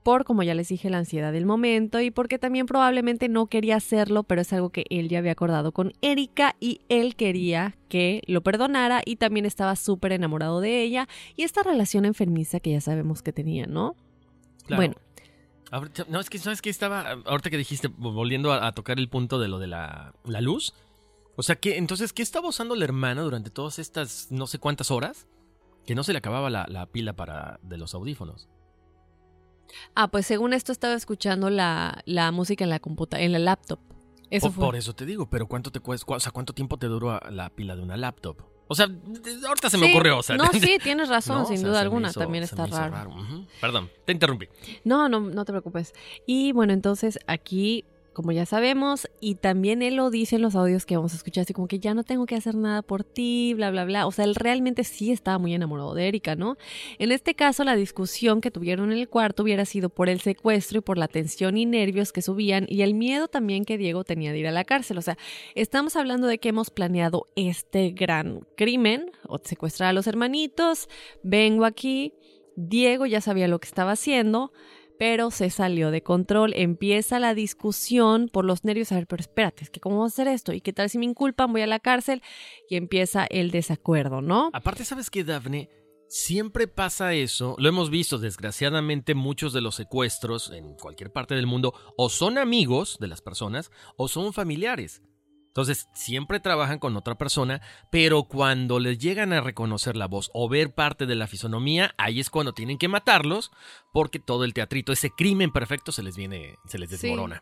por, 0.06 0.24
como 0.24 0.44
ya 0.44 0.54
les 0.54 0.68
dije, 0.70 0.92
la 0.92 1.00
ansiedad 1.00 1.34
del 1.34 1.48
momento 1.48 2.00
y 2.00 2.12
porque 2.12 2.38
también 2.38 2.68
probablemente 2.68 3.28
no 3.28 3.48
quería 3.48 3.78
hacerlo, 3.78 4.22
pero 4.22 4.42
es 4.42 4.54
algo 4.54 4.70
que 4.70 4.86
él 4.92 5.10
ya 5.10 5.18
había 5.18 5.32
acordado 5.32 5.72
con 5.72 5.94
Erika 6.02 6.56
y 6.60 6.82
él 6.90 7.16
quería 7.16 7.76
que 7.90 8.22
lo 8.28 8.42
perdonara 8.44 9.02
y 9.04 9.16
también 9.16 9.48
estaba 9.48 9.76
súper 9.76 10.12
enamorado 10.12 10.62
de 10.62 10.84
ella 10.84 11.08
y 11.36 11.42
esta 11.42 11.64
relación 11.64 12.06
enfermiza 12.06 12.60
que 12.60 12.72
ya 12.72 12.82
sabemos 12.82 13.24
que 13.24 13.34
tenía, 13.34 13.66
¿no? 13.66 13.96
Claro. 14.68 14.80
Bueno, 14.80 14.96
Ahorita- 15.72 16.06
no, 16.08 16.20
es 16.20 16.30
que, 16.30 16.38
¿sabes 16.38 16.62
qué? 16.62 16.70
Estaba, 16.70 17.18
ahorita 17.26 17.50
que 17.50 17.58
dijiste, 17.58 17.88
volviendo 17.88 18.54
a, 18.54 18.68
a 18.68 18.72
tocar 18.74 19.00
el 19.00 19.10
punto 19.10 19.40
de 19.40 19.48
lo 19.48 19.58
de 19.58 19.66
la, 19.66 20.14
la 20.24 20.40
luz. 20.40 20.76
O 21.36 21.42
sea, 21.42 21.56
que 21.56 21.78
entonces, 21.78 22.14
¿qué 22.14 22.22
estaba 22.22 22.48
usando 22.48 22.76
la 22.76 22.86
hermana 22.86 23.24
durante 23.24 23.50
todas 23.50 23.80
estas 23.80 24.28
no 24.30 24.46
sé 24.46 24.60
cuántas 24.60 24.92
horas? 24.92 25.28
Que 25.88 25.96
no 25.96 26.04
se 26.04 26.12
le 26.14 26.20
acababa 26.20 26.52
la, 26.52 26.68
la 26.70 26.86
pila 26.86 27.14
para, 27.14 27.60
de 27.64 27.78
los 27.78 27.96
audífonos. 27.96 28.48
Ah, 29.96 30.10
pues 30.10 30.26
según 30.26 30.54
esto 30.54 30.72
estaba 30.72 30.94
escuchando 30.94 31.50
la, 31.50 32.02
la 32.06 32.32
música 32.32 32.64
en 32.64 32.70
la 32.70 32.80
computa 32.80 33.20
en 33.20 33.32
la 33.32 33.40
laptop. 33.40 33.80
Eso 34.30 34.48
por, 34.48 34.54
fue. 34.56 34.66
por 34.66 34.76
eso 34.76 34.94
te 34.94 35.06
digo, 35.06 35.30
pero 35.30 35.48
¿cuánto 35.48 35.72
te 35.72 35.80
cuesta? 35.80 36.14
O 36.14 36.20
sea, 36.20 36.32
¿cuánto 36.32 36.54
tiempo 36.54 36.78
te 36.78 36.88
duró 36.88 37.20
la 37.30 37.50
pila 37.50 37.76
de 37.76 37.82
una 37.84 37.96
laptop? 37.98 38.38
O 38.68 38.74
sea, 38.74 38.88
ahorita 39.48 39.70
se 39.70 39.78
me 39.78 39.86
Sí, 39.88 39.94
ocurrió, 39.94 40.18
o 40.18 40.24
sea. 40.24 40.38
no, 40.38 40.46
sí, 40.54 40.78
tienes 40.82 41.08
razón, 41.10 41.40
¿no? 41.40 41.46
sin 41.46 41.58
O 41.58 41.60
sea, 41.60 41.70
duda 41.70 41.82
alguna, 41.82 42.10
hizo- 42.10 42.20
también 42.20 42.44
está 42.44 42.66
raro. 42.66 43.14
Perdón, 43.62 43.92
te 44.06 44.12
interrumpí. 44.12 44.48
No, 44.84 45.08
no, 45.08 45.20
no 45.20 45.46
te 45.46 45.52
preocupes. 45.54 45.94
Y 46.26 46.52
bueno, 46.52 46.74
entonces 46.74 47.20
aquí, 47.28 47.86
como 48.16 48.32
ya 48.32 48.48
sabemos, 48.48 49.08
y 49.20 49.36
también 49.36 49.84
él 49.84 49.98
lo 49.98 50.10
dice 50.10 50.38
en 50.38 50.42
los 50.42 50.56
audios 50.56 50.88
que 50.88 50.96
vamos 50.96 51.14
a 51.14 51.18
escuchar, 51.18 51.44
así 51.44 51.54
como 51.54 51.68
que 51.68 51.78
ya 51.78 51.94
no 51.94 52.04
tengo 52.04 52.26
que 52.26 52.34
hacer 52.34 52.56
nada 52.56 52.82
por 52.82 53.04
ti, 53.04 53.54
bla, 53.54 53.70
bla, 53.70 53.86
bla. 53.86 54.08
O 54.08 54.12
sea, 54.12 54.26
él 54.26 54.34
realmente 54.34 54.84
sí 54.84 55.12
estaba 55.12 55.38
muy 55.38 55.54
enamorado 55.54 55.94
de 55.94 56.08
Erika, 56.08 56.36
¿no? 56.36 56.58
En 56.98 57.12
este 57.12 57.36
caso, 57.36 57.64
la 57.64 57.76
discusión 57.76 58.42
que 58.42 58.50
tuvieron 58.50 58.92
en 58.92 58.98
el 58.98 59.10
cuarto 59.10 59.44
hubiera 59.44 59.66
sido 59.66 59.90
por 59.90 60.10
el 60.10 60.22
secuestro 60.22 60.80
y 60.80 60.82
por 60.82 60.98
la 60.98 61.08
tensión 61.08 61.58
y 61.58 61.66
nervios 61.66 62.12
que 62.12 62.24
subían 62.24 62.66
y 62.70 62.82
el 62.82 62.96
miedo 62.96 63.28
también 63.28 63.66
que 63.66 63.78
Diego 63.78 64.04
tenía 64.04 64.32
de 64.32 64.40
ir 64.40 64.48
a 64.48 64.52
la 64.52 64.64
cárcel. 64.64 64.98
O 64.98 65.02
sea, 65.02 65.18
estamos 65.54 65.96
hablando 65.96 66.26
de 66.26 66.40
que 66.40 66.50
hemos 66.50 66.72
planeado 66.72 67.28
este 67.36 67.92
gran 67.92 68.48
crimen, 68.56 69.12
o 69.28 69.38
secuestrar 69.44 69.90
a 69.90 69.94
los 69.94 70.08
hermanitos, 70.08 70.88
vengo 71.22 71.66
aquí, 71.66 72.14
Diego 72.56 73.06
ya 73.06 73.20
sabía 73.20 73.48
lo 73.48 73.60
que 73.60 73.68
estaba 73.68 73.92
haciendo, 73.92 74.54
pero 74.98 75.32
se 75.32 75.50
salió 75.50 75.92
de 75.92 76.02
control. 76.02 76.54
Empieza 76.56 77.20
la 77.20 77.34
discusión 77.34 78.30
por 78.32 78.46
los 78.46 78.64
nervios. 78.64 78.92
A 78.92 78.96
ver, 78.96 79.08
pero 79.08 79.22
espérate, 79.22 79.64
es 79.64 79.70
que 79.70 79.80
cómo 79.80 79.98
vamos 79.98 80.14
a 80.14 80.16
hacer 80.16 80.28
esto 80.28 80.54
y 80.54 80.62
qué 80.62 80.74
tal 80.74 80.90
si 80.90 80.98
me 80.98 81.06
inculpan, 81.06 81.52
voy 81.52 81.62
a 81.62 81.68
la 81.68 81.80
cárcel 81.80 82.22
y 82.70 82.76
empieza 82.76 83.26
el 83.26 83.52
desacuerdo, 83.52 84.22
¿no? 84.22 84.50
Aparte, 84.54 84.86
¿sabes 84.86 85.10
qué, 85.10 85.24
Dafne? 85.24 85.70
Siempre 86.08 86.68
pasa 86.68 87.14
eso, 87.14 87.56
lo 87.58 87.68
hemos 87.68 87.90
visto 87.90 88.20
desgraciadamente 88.20 89.16
muchos 89.16 89.54
de 89.54 89.62
los 89.62 89.76
secuestros 89.76 90.52
en 90.52 90.76
cualquier 90.76 91.12
parte 91.12 91.34
del 91.34 91.48
mundo 91.48 91.74
o 91.98 92.10
son 92.10 92.38
amigos 92.38 92.98
de 93.00 93.08
las 93.08 93.22
personas 93.22 93.72
o 93.98 94.08
son 94.08 94.32
familiares. 94.32 95.02
Entonces, 95.56 95.88
siempre 95.94 96.42
trabajan 96.42 96.80
con 96.80 96.98
otra 96.98 97.16
persona, 97.18 97.62
pero 97.90 98.24
cuando 98.26 98.78
les 98.78 98.98
llegan 99.00 99.32
a 99.32 99.40
reconocer 99.40 99.96
la 99.96 100.06
voz 100.08 100.30
o 100.34 100.50
ver 100.50 100.74
parte 100.76 101.06
de 101.06 101.16
la 101.16 101.28
fisonomía, 101.28 101.94
ahí 101.98 102.20
es 102.20 102.30
cuando 102.30 102.52
tienen 102.54 102.78
que 102.78 102.90
matarlos, 102.90 103.52
porque 103.94 104.20
todo 104.20 104.44
el 104.44 104.54
teatrito, 104.54 104.92
ese 104.92 105.12
crimen 105.12 105.54
perfecto 105.54 105.94
se 105.94 106.04
les 106.04 106.18
viene, 106.18 106.56
se 106.68 106.78
les 106.78 106.90
Sí. 106.90 106.98
desmorona. 107.08 107.42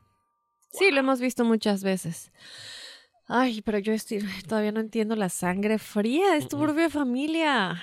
Sí, 0.72 0.92
lo 0.92 1.00
hemos 1.00 1.22
visto 1.22 1.44
muchas 1.44 1.82
veces. 1.84 2.32
Ay, 3.28 3.64
pero 3.64 3.80
yo 3.80 3.94
estoy- 3.94 4.20
todavía 4.48 4.72
no 4.72 4.80
entiendo 4.82 5.16
la 5.16 5.30
sangre 5.30 5.80
fría. 5.80 6.36
Es 6.38 6.48
tu 6.48 6.60
propia 6.60 6.92
familia. 6.92 7.82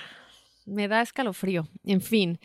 Me 0.65 0.87
da 0.87 1.01
escalofrío. 1.01 1.67
En 1.83 1.99
fin, 1.99 2.39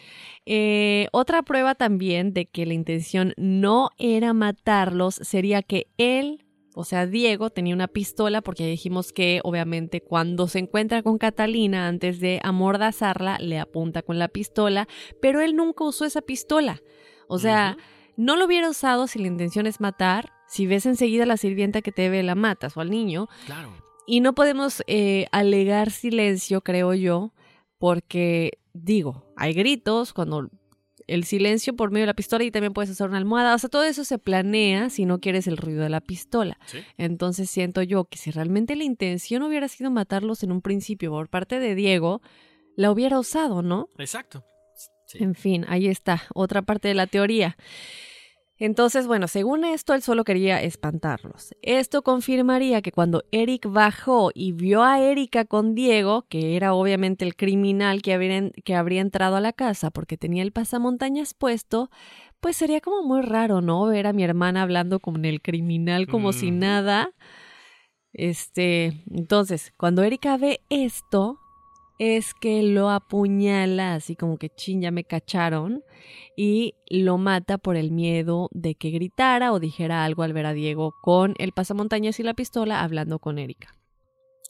eh, 0.44 1.06
otra 1.12 1.42
prueba 1.44 1.76
también 1.76 2.32
de 2.32 2.46
que 2.46 2.66
la 2.66 2.74
intención 2.74 3.32
no 3.36 3.90
era 3.98 4.32
matarlos 4.32 5.14
sería 5.22 5.62
que 5.62 5.86
él, 5.98 6.42
o 6.78 6.84
sea, 6.84 7.06
Diego, 7.06 7.48
tenía 7.48 7.74
una 7.74 7.88
pistola, 7.88 8.42
porque 8.42 8.64
ya 8.64 8.68
dijimos 8.68 9.14
que 9.14 9.40
obviamente 9.44 10.02
cuando 10.02 10.46
se 10.46 10.58
encuentra 10.58 11.02
con 11.02 11.16
Catalina 11.16 11.88
antes 11.88 12.20
de 12.20 12.38
amordazarla, 12.42 13.38
le 13.38 13.58
apunta 13.58 14.02
con 14.02 14.18
la 14.18 14.28
pistola, 14.28 14.86
pero 15.22 15.40
él 15.40 15.56
nunca 15.56 15.84
usó 15.84 16.04
esa 16.04 16.20
pistola. 16.20 16.82
O 17.28 17.38
sea, 17.38 17.78
no 18.18 18.36
lo 18.36 18.44
hubiera 18.44 18.68
usado 18.68 19.06
si 19.06 19.18
la 19.18 19.26
intención 19.26 19.66
es 19.66 19.80
matar. 19.80 20.34
Si 20.48 20.66
ves 20.66 20.84
enseguida 20.84 21.22
a 21.22 21.26
la 21.26 21.38
sirvienta 21.38 21.80
que 21.80 21.92
te 21.92 22.10
ve, 22.10 22.22
la 22.22 22.34
matas 22.34 22.76
o 22.76 22.82
al 22.82 22.90
niño. 22.90 23.30
Claro. 23.46 23.72
Y 24.06 24.20
no 24.20 24.34
podemos 24.34 24.82
eh, 24.86 25.28
alegar 25.32 25.90
silencio, 25.90 26.60
creo 26.60 26.92
yo, 26.92 27.32
porque 27.78 28.58
digo, 28.74 29.32
hay 29.34 29.54
gritos 29.54 30.12
cuando 30.12 30.50
el 31.06 31.24
silencio 31.24 31.74
por 31.76 31.90
medio 31.90 32.02
de 32.02 32.08
la 32.08 32.14
pistola 32.14 32.44
y 32.44 32.50
también 32.50 32.72
puedes 32.72 32.90
usar 32.90 33.08
una 33.08 33.18
almohada. 33.18 33.54
O 33.54 33.58
sea, 33.58 33.68
todo 33.68 33.84
eso 33.84 34.04
se 34.04 34.18
planea 34.18 34.90
si 34.90 35.04
no 35.04 35.20
quieres 35.20 35.46
el 35.46 35.56
ruido 35.56 35.82
de 35.82 35.88
la 35.88 36.00
pistola. 36.00 36.58
Sí. 36.66 36.78
Entonces 36.96 37.48
siento 37.50 37.82
yo 37.82 38.04
que 38.04 38.18
si 38.18 38.30
realmente 38.30 38.76
la 38.76 38.84
intención 38.84 39.42
hubiera 39.42 39.68
sido 39.68 39.90
matarlos 39.90 40.42
en 40.42 40.52
un 40.52 40.62
principio 40.62 41.10
por 41.10 41.28
parte 41.28 41.60
de 41.60 41.74
Diego, 41.74 42.22
la 42.76 42.90
hubiera 42.90 43.18
usado, 43.18 43.62
¿no? 43.62 43.88
Exacto. 43.98 44.44
Sí. 45.06 45.18
En 45.22 45.36
fin, 45.36 45.64
ahí 45.68 45.86
está, 45.86 46.24
otra 46.34 46.62
parte 46.62 46.88
de 46.88 46.94
la 46.94 47.06
teoría. 47.06 47.56
Entonces, 48.58 49.06
bueno, 49.06 49.28
según 49.28 49.64
esto, 49.64 49.92
él 49.94 50.02
solo 50.02 50.24
quería 50.24 50.62
espantarlos. 50.62 51.54
Esto 51.60 52.02
confirmaría 52.02 52.80
que 52.80 52.92
cuando 52.92 53.22
Eric 53.30 53.66
bajó 53.70 54.30
y 54.34 54.52
vio 54.52 54.82
a 54.82 55.00
Erika 55.00 55.44
con 55.44 55.74
Diego, 55.74 56.26
que 56.28 56.56
era 56.56 56.72
obviamente 56.72 57.24
el 57.24 57.36
criminal 57.36 58.00
que 58.00 58.14
habría, 58.14 58.50
que 58.64 58.74
habría 58.74 59.02
entrado 59.02 59.36
a 59.36 59.40
la 59.40 59.52
casa 59.52 59.90
porque 59.90 60.16
tenía 60.16 60.42
el 60.42 60.52
pasamontañas 60.52 61.34
puesto, 61.34 61.90
pues 62.40 62.56
sería 62.56 62.80
como 62.80 63.02
muy 63.02 63.22
raro, 63.22 63.60
¿no? 63.60 63.84
Ver 63.86 64.06
a 64.06 64.12
mi 64.12 64.24
hermana 64.24 64.62
hablando 64.62 65.00
con 65.00 65.24
el 65.24 65.42
criminal 65.42 66.06
como 66.06 66.32
si 66.32 66.48
Ujú. 66.48 66.56
nada. 66.56 67.10
Este, 68.12 69.02
entonces, 69.10 69.74
cuando 69.76 70.02
Erika 70.02 70.38
ve 70.38 70.60
esto, 70.70 71.38
es 71.98 72.34
que 72.34 72.62
lo 72.62 72.90
apuñala 72.90 73.94
así 73.94 74.16
como 74.16 74.36
que 74.36 74.50
chin, 74.50 74.82
ya 74.82 74.90
me 74.90 75.04
cacharon 75.04 75.82
y 76.36 76.74
lo 76.88 77.18
mata 77.18 77.58
por 77.58 77.76
el 77.76 77.90
miedo 77.90 78.48
de 78.52 78.74
que 78.74 78.90
gritara 78.90 79.52
o 79.52 79.60
dijera 79.60 80.04
algo 80.04 80.22
al 80.22 80.32
ver 80.32 80.46
a 80.46 80.52
Diego 80.52 80.94
con 81.02 81.34
el 81.38 81.52
pasamontañas 81.52 82.20
y 82.20 82.22
la 82.22 82.34
pistola 82.34 82.82
hablando 82.82 83.18
con 83.18 83.38
Erika. 83.38 83.74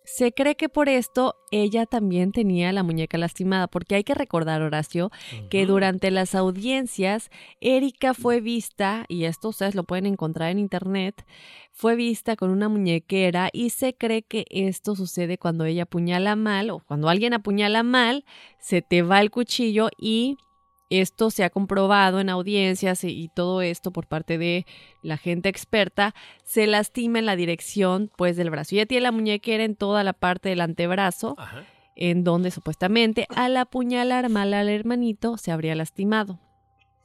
Se 0.06 0.32
cree 0.32 0.54
que 0.54 0.68
por 0.68 0.88
esto 0.88 1.34
ella 1.50 1.84
también 1.84 2.30
tenía 2.30 2.72
la 2.72 2.84
muñeca 2.84 3.18
lastimada, 3.18 3.66
porque 3.66 3.96
hay 3.96 4.04
que 4.04 4.14
recordar, 4.14 4.62
Horacio, 4.62 5.10
que 5.50 5.66
durante 5.66 6.12
las 6.12 6.36
audiencias, 6.36 7.28
Erika 7.60 8.14
fue 8.14 8.40
vista, 8.40 9.04
y 9.08 9.24
esto 9.24 9.48
ustedes 9.48 9.74
lo 9.74 9.82
pueden 9.82 10.06
encontrar 10.06 10.52
en 10.52 10.60
internet, 10.60 11.26
fue 11.72 11.96
vista 11.96 12.36
con 12.36 12.50
una 12.50 12.68
muñequera 12.68 13.50
y 13.52 13.70
se 13.70 13.94
cree 13.94 14.22
que 14.22 14.44
esto 14.50 14.94
sucede 14.94 15.38
cuando 15.38 15.64
ella 15.64 15.82
apuñala 15.82 16.36
mal 16.36 16.70
o 16.70 16.78
cuando 16.86 17.08
alguien 17.08 17.34
apuñala 17.34 17.82
mal, 17.82 18.24
se 18.60 18.82
te 18.82 19.02
va 19.02 19.20
el 19.20 19.32
cuchillo 19.32 19.88
y 19.98 20.38
esto 20.90 21.30
se 21.30 21.44
ha 21.44 21.50
comprobado 21.50 22.20
en 22.20 22.28
audiencias 22.28 23.02
y, 23.04 23.28
todo 23.34 23.62
esto 23.62 23.90
por 23.90 24.06
parte 24.06 24.38
de 24.38 24.66
la 25.02 25.16
gente 25.16 25.48
experta, 25.48 26.14
se 26.44 26.66
lastima 26.66 27.18
en 27.18 27.26
la 27.26 27.36
dirección 27.36 28.10
pues 28.16 28.36
del 28.36 28.50
brazo. 28.50 28.74
Ella 28.74 28.86
tiene 28.86 29.02
la 29.02 29.12
muñequera 29.12 29.64
en 29.64 29.76
toda 29.76 30.04
la 30.04 30.12
parte 30.12 30.48
del 30.48 30.60
antebrazo 30.60 31.34
Ajá. 31.38 31.64
en 31.96 32.24
donde 32.24 32.50
supuestamente 32.50 33.26
al 33.34 33.56
apuñalar 33.56 34.28
mal 34.28 34.54
al 34.54 34.68
hermanito 34.68 35.36
se 35.38 35.50
habría 35.50 35.74
lastimado. 35.74 36.38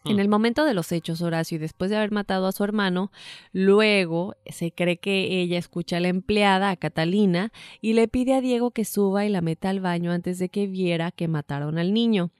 En 0.04 0.16
Hmm. 0.16 0.20
el 0.20 0.30
momento 0.30 0.66
de 0.66 0.74
los 0.74 0.91
hechos, 0.91 1.22
Horacio, 1.22 1.58
y 1.58 1.60
después 1.60 1.91
de 1.91 1.97
haber 1.97 2.12
matado 2.12 2.47
a 2.47 2.52
su 2.52 2.64
hermano, 2.64 3.12
luego 3.54 4.36
se 4.47 4.72
cree 4.72 4.97
que 4.97 5.41
ella 5.41 5.60
escucha 5.60 5.97
a 5.97 5.99
la 5.99 6.08
empleada, 6.08 6.72
a 6.72 6.76
Catalina, 6.76 7.52
y 7.82 7.93
le 7.93 8.08
pide 8.08 8.34
a 8.34 8.41
Diego 8.41 8.72
que 8.72 8.84
suba 8.84 9.26
y 9.26 9.30
la 9.30 9.41
meta 9.41 9.70
al 9.70 9.80
baño 9.80 10.12
antes 10.12 10.39
de 10.39 10.49
que 10.49 10.66
viera 10.66 11.12
que 11.12 11.28
mataron 11.28 11.78
al 11.78 11.93
niño. 11.93 12.32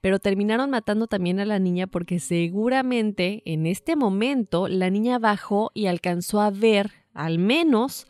Pero 0.00 0.18
terminaron 0.18 0.70
matando 0.70 1.08
también 1.08 1.40
a 1.40 1.44
la 1.44 1.58
niña 1.58 1.86
porque 1.86 2.20
seguramente 2.20 3.42
en 3.44 3.66
este 3.66 3.96
momento 3.96 4.68
la 4.68 4.88
niña 4.88 5.18
bajó 5.18 5.70
y 5.74 5.86
alcanzó 5.86 6.40
a 6.40 6.50
ver, 6.50 6.90
al 7.12 7.38
menos, 7.38 8.06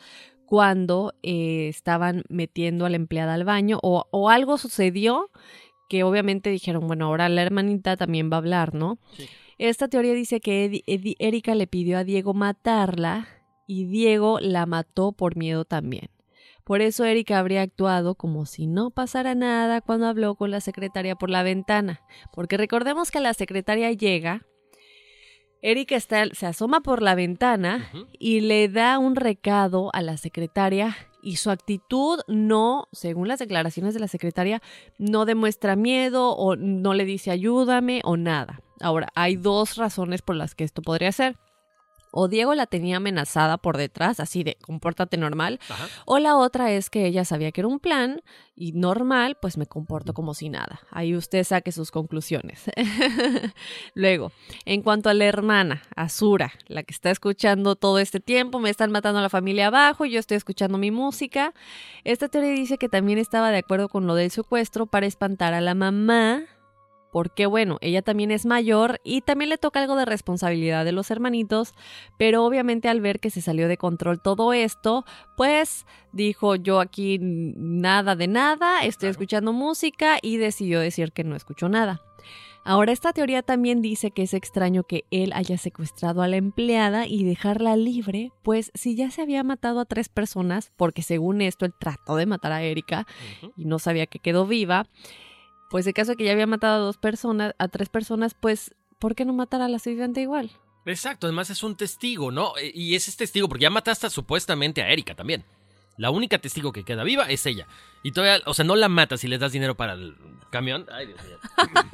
cuando 0.47 1.15
eh, 1.23 1.69
estaban 1.69 2.25
metiendo 2.29 2.85
a 2.85 2.91
la 2.91 2.97
empleada 2.97 3.35
al 3.35 3.45
baño 3.45 3.79
o, 3.83 4.07
o 4.11 4.31
algo 4.31 4.59
sucedió 4.59 5.31
que 5.91 6.05
obviamente 6.05 6.49
dijeron, 6.51 6.87
bueno, 6.87 7.07
ahora 7.07 7.29
la 7.29 7.43
hermanita 7.43 7.97
también 7.97 8.31
va 8.31 8.37
a 8.37 8.39
hablar, 8.39 8.75
¿no? 8.75 8.99
Esta 9.59 9.89
teoría 9.89 10.15
dice 10.15 10.41
que 10.41 10.65
Edi- 10.87 11.17
Erika 11.19 11.55
le 11.55 11.67
pidió 11.67 11.99
a 11.99 12.05
Diego 12.05 12.33
matarla 12.33 13.27
y 13.67 13.85
Diego 13.85 14.39
la 14.41 14.65
mató 14.67 15.13
por 15.13 15.37
miedo 15.37 15.65
también. 15.65 16.09
Por 16.65 16.81
eso 16.81 17.05
Erika 17.05 17.39
habría 17.41 17.63
actuado 17.63 18.15
como 18.15 18.47
si 18.47 18.67
no 18.69 18.91
pasara 18.91 19.35
nada 19.35 19.81
cuando 19.81 20.07
habló 20.07 20.37
con 20.37 20.51
la 20.53 20.61
secretaria 20.61 21.17
por 21.17 21.29
la 21.29 21.43
ventana. 21.43 22.01
Porque 22.33 22.57
recordemos 22.57 23.11
que 23.11 23.19
la 23.21 23.35
secretaria 23.35 23.91
llega, 23.93 24.47
Erika 25.63 25.97
está, 25.97 26.25
se 26.33 26.47
asoma 26.47 26.81
por 26.81 27.03
la 27.03 27.15
ventana 27.15 27.91
y 28.19 28.41
le 28.41 28.69
da 28.69 28.99
un 28.99 29.15
recado 29.17 29.91
a 29.93 30.01
la 30.03 30.17
secretaria 30.17 30.97
y 31.23 31.37
su 31.37 31.51
actitud 31.51 32.21
no, 32.29 32.89
según 32.93 33.29
las 33.29 33.39
declaraciones 33.39 33.95
de 33.95 34.01
la 34.01 34.09
secretaria, 34.09 34.63
no 34.99 35.25
demuestra 35.25 35.77
miedo 35.77 36.31
o 36.37 36.57
no 36.57 36.95
le 36.95 37.05
dice 37.05 37.31
ayúdame 37.31 38.01
o 38.05 38.17
nada. 38.17 38.61
Ahora, 38.81 39.09
hay 39.15 39.37
dos 39.37 39.77
razones 39.77 40.23
por 40.23 40.37
las 40.37 40.55
que 40.55 40.65
esto 40.65 40.83
podría 40.83 41.13
ser. 41.13 41.37
O 42.11 42.29
Diego 42.29 42.55
la 42.55 42.67
tenía 42.67 42.97
amenazada 42.97 43.59
por 43.59 43.77
detrás, 43.77 44.21
así 44.21 44.43
de 44.43 44.57
compórtate 44.61 45.17
normal, 45.17 45.61
Ajá. 45.69 45.87
o 46.07 46.19
la 46.19 46.37
otra 46.37 46.73
es 46.73 46.91
que 46.91 47.07
ella 47.07 47.25
sabía 47.25 47.53
que 47.53 47.61
era 47.61 47.69
un 47.69 47.81
plan 47.81 48.23
y 48.55 48.73
normal, 48.73 49.39
pues 49.41 49.57
me 49.57 49.67
comporto 49.67 50.13
como 50.13 50.35
si 50.35 50.49
nada. 50.49 50.81
Ahí 50.91 51.17
usted 51.17 51.45
saque 51.45 51.73
sus 51.73 51.91
conclusiones. 51.91 52.65
Luego, 53.95 54.33
en 54.65 54.83
cuanto 54.83 55.09
a 55.09 55.15
la 55.15 55.25
hermana, 55.25 55.83
Azura, 55.97 56.53
la 56.67 56.83
que 56.83 56.93
está 56.93 57.11
escuchando 57.11 57.77
todo 57.77 57.99
este 57.99 58.21
tiempo, 58.21 58.59
me 58.61 58.71
están 58.71 58.91
matando 58.91 59.19
a 59.21 59.23
la 59.23 59.31
familia 59.31 59.69
abajo, 59.69 60.05
yo 60.05 60.19
estoy 60.19 60.37
escuchando 60.37 60.79
mi 60.79 60.91
música. 60.91 61.55
Esta 62.05 62.29
teoría 62.29 62.53
dice 62.53 62.77
que 62.77 62.89
también 62.89 63.19
estaba 63.19 63.51
de 63.51 63.59
acuerdo 63.59 63.89
con 63.89 64.07
lo 64.07 64.15
del 64.15 64.31
secuestro 64.31 64.87
para 64.87 65.07
espantar 65.07 65.55
a 65.55 65.61
la 65.61 65.75
mamá. 65.75 66.43
Porque 67.13 67.47
bueno, 67.47 67.79
ella 67.81 68.03
también 68.03 68.31
es 68.31 68.47
mayor 68.47 69.01
y 69.05 69.23
también 69.23 69.49
le 69.51 69.59
toca 69.59 69.81
algo 69.81 69.97
de 69.97 70.05
responsabilidad 70.05 70.85
de 70.85 70.93
los 70.93 71.11
hermanitos, 71.11 71.75
pero 72.19 72.45
obviamente 72.45 72.89
al 72.89 73.01
ver 73.01 73.19
que 73.21 73.31
se 73.31 73.41
salió 73.41 73.67
de 73.69 73.77
control 73.77 74.21
todo 74.21 74.53
esto, 74.53 75.05
pues 75.37 75.87
dijo 76.13 76.55
yo 76.55 76.81
aquí 76.81 77.19
nada 77.21 78.15
de 78.17 78.29
nada, 78.29 78.81
estoy 78.85 79.01
Claro. 79.09 79.11
escuchando 79.13 79.53
música 79.53 80.19
y 80.23 80.37
decidió 80.37 80.81
decir 80.81 81.13
que 81.13 81.25
no 81.25 81.35
escuchó 81.37 81.69
nada. 81.69 82.01
Ahora, 82.63 82.93
esta 82.93 83.15
teoría 83.15 83.43
también 83.43 83.81
dice 83.81 84.11
que 84.11 84.23
es 84.23 84.35
extraño 84.35 84.83
que 84.85 85.05
él 85.11 85.33
haya 85.35 85.57
secuestrado 85.57 86.21
a 86.21 86.29
la 86.29 86.37
empleada 86.37 87.07
y 87.07 87.25
dejarla 87.25 87.75
libre, 87.75 88.33
pues 88.43 88.71
si 88.75 88.95
ya 88.95 89.11
se 89.11 89.23
había 89.23 89.43
matado 89.43 89.81
a 89.81 89.87
tres 89.87 90.11
personas, 90.11 90.71
porque 90.77 91.01
según 91.01 91.41
esto 91.41 91.65
él 91.65 91.73
trató 91.81 92.17
de 92.17 92.27
matar 92.27 92.53
a 92.53 92.63
Erika 92.63 93.07
y 93.57 93.65
no 93.65 93.79
sabía 93.79 94.05
que 94.07 94.19
quedó 94.19 94.47
viva, 94.47 94.85
pues 95.71 95.87
en 95.87 95.93
caso 95.95 96.11
de 96.11 96.17
que 96.19 96.25
ya 96.25 96.33
había 96.33 96.47
matado 96.47 96.75
a 96.77 96.85
dos 96.87 96.99
personas, 96.99 97.55
a 97.59 97.69
tres 97.69 97.89
personas, 97.89 98.35
pues 98.35 98.75
¿por 98.99 99.15
qué 99.15 99.25
no 99.25 99.33
matar 99.33 99.63
a 99.63 99.69
la 99.69 99.79
sirvienta 99.79 100.21
igual? 100.21 100.51
Exacto, 100.85 101.27
además 101.27 101.49
es 101.51 101.63
un 101.63 101.77
testigo, 101.77 102.31
¿no? 102.31 102.57
E- 102.59 102.73
Y 102.75 102.95
ese 102.95 103.11
es 103.11 103.17
testigo 103.17 103.49
porque 103.49 103.63
ya 103.63 103.71
mataste 103.71 104.11
supuestamente 104.11 104.83
a 104.83 104.89
Erika 104.91 105.15
también. 105.15 105.45
La 105.97 106.11
única 106.11 106.39
testigo 106.39 106.73
que 106.73 106.85
queda 106.85 107.05
viva 107.05 107.25
es 107.31 107.45
ella. 107.47 107.67
Y 108.03 108.13
todavía, 108.13 108.43
o 108.47 108.55
sea, 108.55 108.65
no 108.65 108.75
la 108.77 108.89
matas 108.89 109.23
y 109.25 109.29
le 109.29 109.39
das 109.39 109.53
dinero 109.53 109.77
para 109.77 109.93
el 109.95 110.17
camión. 110.51 110.87
Ay, 110.93 111.07
Dios 111.07 111.19
mío. 111.25 111.39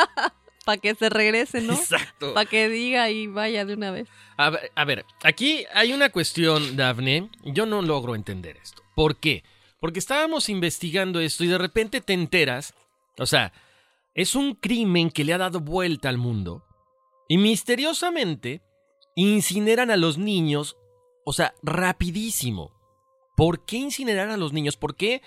Para 0.64 0.78
que 0.78 0.94
se 0.96 1.08
regrese, 1.08 1.60
¿no? 1.60 1.74
Exacto. 1.74 2.34
Para 2.34 2.48
que 2.50 2.68
diga 2.68 3.08
y 3.10 3.28
vaya 3.28 3.64
de 3.64 3.74
una 3.74 3.92
vez. 3.92 4.08
A 4.36 4.50
ver, 4.50 4.72
a 4.74 4.84
ver, 4.84 5.04
aquí 5.22 5.64
hay 5.72 5.92
una 5.92 6.10
cuestión, 6.10 6.76
Dafne. 6.76 7.30
Yo 7.44 7.66
no 7.66 7.82
logro 7.82 8.16
entender 8.16 8.56
esto. 8.56 8.82
¿Por 8.96 9.14
qué? 9.16 9.44
Porque 9.78 10.00
estábamos 10.00 10.48
investigando 10.48 11.20
esto 11.20 11.44
y 11.44 11.46
de 11.46 11.58
repente 11.58 12.00
te 12.00 12.14
enteras. 12.14 12.74
O 13.18 13.26
sea, 13.26 13.52
es 14.16 14.34
un 14.34 14.54
crimen 14.54 15.10
que 15.10 15.24
le 15.24 15.34
ha 15.34 15.38
dado 15.38 15.60
vuelta 15.60 16.08
al 16.08 16.16
mundo. 16.16 16.64
Y 17.28 17.36
misteriosamente 17.36 18.62
incineran 19.14 19.90
a 19.90 19.96
los 19.98 20.16
niños. 20.16 20.76
O 21.26 21.34
sea, 21.34 21.54
rapidísimo. 21.62 22.72
¿Por 23.36 23.66
qué 23.66 23.76
incinerar 23.76 24.30
a 24.30 24.38
los 24.38 24.54
niños? 24.54 24.78
¿Por 24.78 24.96
qué 24.96 25.20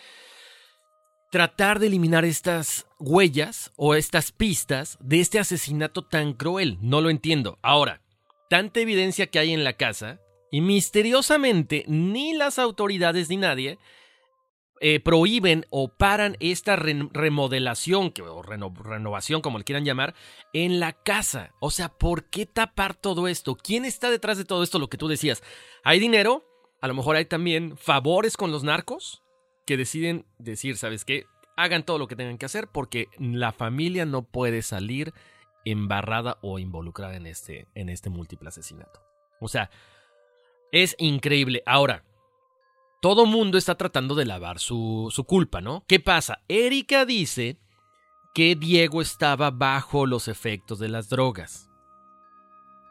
tratar 1.32 1.78
de 1.78 1.86
eliminar 1.86 2.26
estas 2.26 2.88
huellas 2.98 3.72
o 3.76 3.94
estas 3.94 4.32
pistas 4.32 4.98
de 5.00 5.20
este 5.20 5.38
asesinato 5.38 6.04
tan 6.04 6.34
cruel? 6.34 6.80
No 6.82 7.00
lo 7.00 7.12
entiendo. 7.12 7.60
Ahora, 7.62 8.02
tanta 8.50 8.80
evidencia 8.80 9.28
que 9.28 9.38
hay 9.38 9.54
en 9.54 9.64
la 9.64 9.74
casa 9.74 10.20
y 10.50 10.62
misteriosamente 10.62 11.86
ni 11.88 12.34
las 12.34 12.58
autoridades 12.58 13.30
ni 13.30 13.38
nadie 13.38 13.78
eh, 14.82 15.00
prohíben 15.00 15.66
o 15.70 15.90
paran 15.90 16.38
esta 16.40 16.76
re- 16.76 17.10
remodelación 17.12 18.12
que- 18.12 18.22
o 18.22 18.42
reno- 18.42 18.74
renovación, 18.76 19.42
como 19.42 19.58
le 19.58 19.64
quieran 19.64 19.86
llamar, 19.86 20.16
en 20.54 20.80
la 20.80 20.94
casa. 20.94 21.54
O 21.60 21.70
sea, 21.72 21.90
¿por 21.90 22.26
qué 22.26 22.46
tapar 22.46 22.96
todo 22.96 23.28
esto? 23.28 23.56
¿Quién 23.56 23.86
está 23.86 24.10
detrás 24.10 24.38
de 24.38 24.46
todo 24.46 24.64
esto? 24.64 24.80
Lo 24.80 24.88
que 24.90 24.98
tú 24.98 25.08
decías. 25.08 25.44
¿Hay 25.84 26.00
dinero? 26.00 26.46
A 26.82 26.88
lo 26.88 26.94
mejor 26.94 27.16
hay 27.18 27.26
también 27.26 27.76
favores 27.78 28.38
con 28.38 28.52
los 28.52 28.64
narcos 28.64 29.22
que 29.66 29.76
deciden 29.78 30.26
decir, 30.38 30.78
¿sabes 30.78 31.04
qué? 31.04 31.26
Hagan 31.58 31.84
todo 31.84 31.98
lo 31.98 32.08
que 32.08 32.16
tengan 32.16 32.38
que 32.38 32.46
hacer 32.46 32.70
porque 32.70 33.08
la 33.20 33.52
familia 33.52 34.06
no 34.06 34.24
puede 34.24 34.62
salir 34.62 35.14
embarrada 35.66 36.38
o 36.42 36.58
involucrada 36.58 37.18
en 37.18 37.28
este, 37.28 37.68
en 37.76 37.90
este 37.90 38.10
múltiple 38.10 38.48
asesinato. 38.48 39.02
O 39.42 39.50
sea, 39.50 39.70
es 40.72 40.96
increíble. 41.00 41.64
Ahora, 41.66 42.04
todo 43.02 43.26
mundo 43.26 43.58
está 43.58 43.76
tratando 43.76 44.16
de 44.16 44.26
lavar 44.26 44.60
su, 44.60 45.08
su 45.12 45.24
culpa, 45.24 45.62
¿no? 45.62 45.84
¿Qué 45.88 46.00
pasa? 46.00 46.39
Erika 46.47 47.06
dice 47.06 47.58
que 48.34 48.56
Diego 48.56 49.02
estaba 49.02 49.52
bajo 49.52 50.06
los 50.06 50.28
efectos 50.28 50.80
de 50.80 50.89
las 50.89 51.10
drogas. 51.10 51.70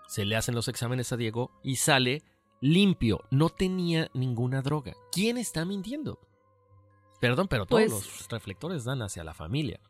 Se 0.07 0.25
le 0.25 0.37
hacen 0.37 0.55
los 0.55 0.69
exámenes 0.69 1.13
a 1.13 1.17
Diego 1.17 1.51
y 1.63 1.77
sale 1.77 2.23
limpio. 2.61 3.21
No 3.31 3.51
tenía 3.51 4.11
ninguna 4.15 4.63
droga. 4.63 4.95
¿Quién 5.13 5.37
está 5.37 5.65
mintiendo? 5.65 6.19
Perdón, 7.21 7.49
pero 7.49 7.67
todos 7.67 7.83
Pues- 7.83 7.93
los 7.93 8.29
reflectores 8.29 8.85
dan 8.85 9.03
hacia 9.03 9.25
la 9.25 9.35
familia. 9.35 9.81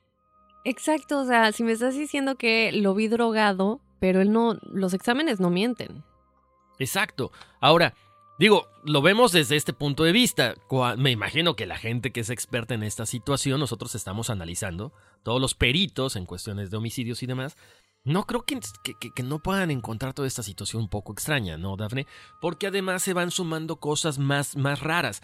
Exacto, 0.65 1.21
o 1.21 1.25
sea, 1.25 1.53
si 1.53 1.63
me 1.63 1.73
estás 1.73 1.95
diciendo 1.97 2.35
que 2.37 2.73
lo 2.73 2.95
vi 2.95 3.07
drogado, 3.09 3.81
pero 4.01 4.21
él 4.21 4.33
no, 4.33 4.59
los 4.73 4.93
exámenes 4.93 5.39
no 5.41 5.51
mienten. 5.51 6.05
Exacto. 6.79 7.31
Ahora, 7.61 7.95
digo, 8.39 8.69
lo 8.85 9.03
vemos 9.03 9.33
desde 9.33 9.57
este 9.57 9.73
punto 9.73 10.05
de 10.05 10.13
vista. 10.13 10.55
Me 10.97 11.11
imagino 11.11 11.57
que 11.57 11.67
la 11.67 11.77
gente 11.77 12.13
que 12.13 12.21
es 12.21 12.31
experta 12.31 12.75
en 12.75 12.83
esta 12.83 13.07
situación, 13.07 13.61
nosotros 13.61 13.95
estamos 13.95 14.31
analizando, 14.31 14.93
todos 15.23 15.41
los 15.41 15.55
peritos 15.55 16.17
en 16.17 16.27
cuestiones 16.27 16.71
de 16.71 16.77
homicidios 16.77 17.23
y 17.23 17.27
demás, 17.27 17.57
no 18.05 18.25
creo 18.25 18.45
que- 18.45 18.61
que 19.15 19.23
no 19.23 19.41
puedan 19.41 19.71
encontrar 19.71 20.15
toda 20.15 20.29
esta 20.29 20.43
situación 20.43 20.83
un 20.83 20.89
poco 20.89 21.13
extraña, 21.13 21.59
¿no, 21.59 21.77
Dafne? 21.77 22.07
Porque 22.41 22.69
además 22.69 23.03
se 23.03 23.13
van 23.13 23.31
sumando 23.31 23.77
cosas 23.77 24.19
más, 24.19 24.57
más 24.57 24.81
raras. 24.81 25.21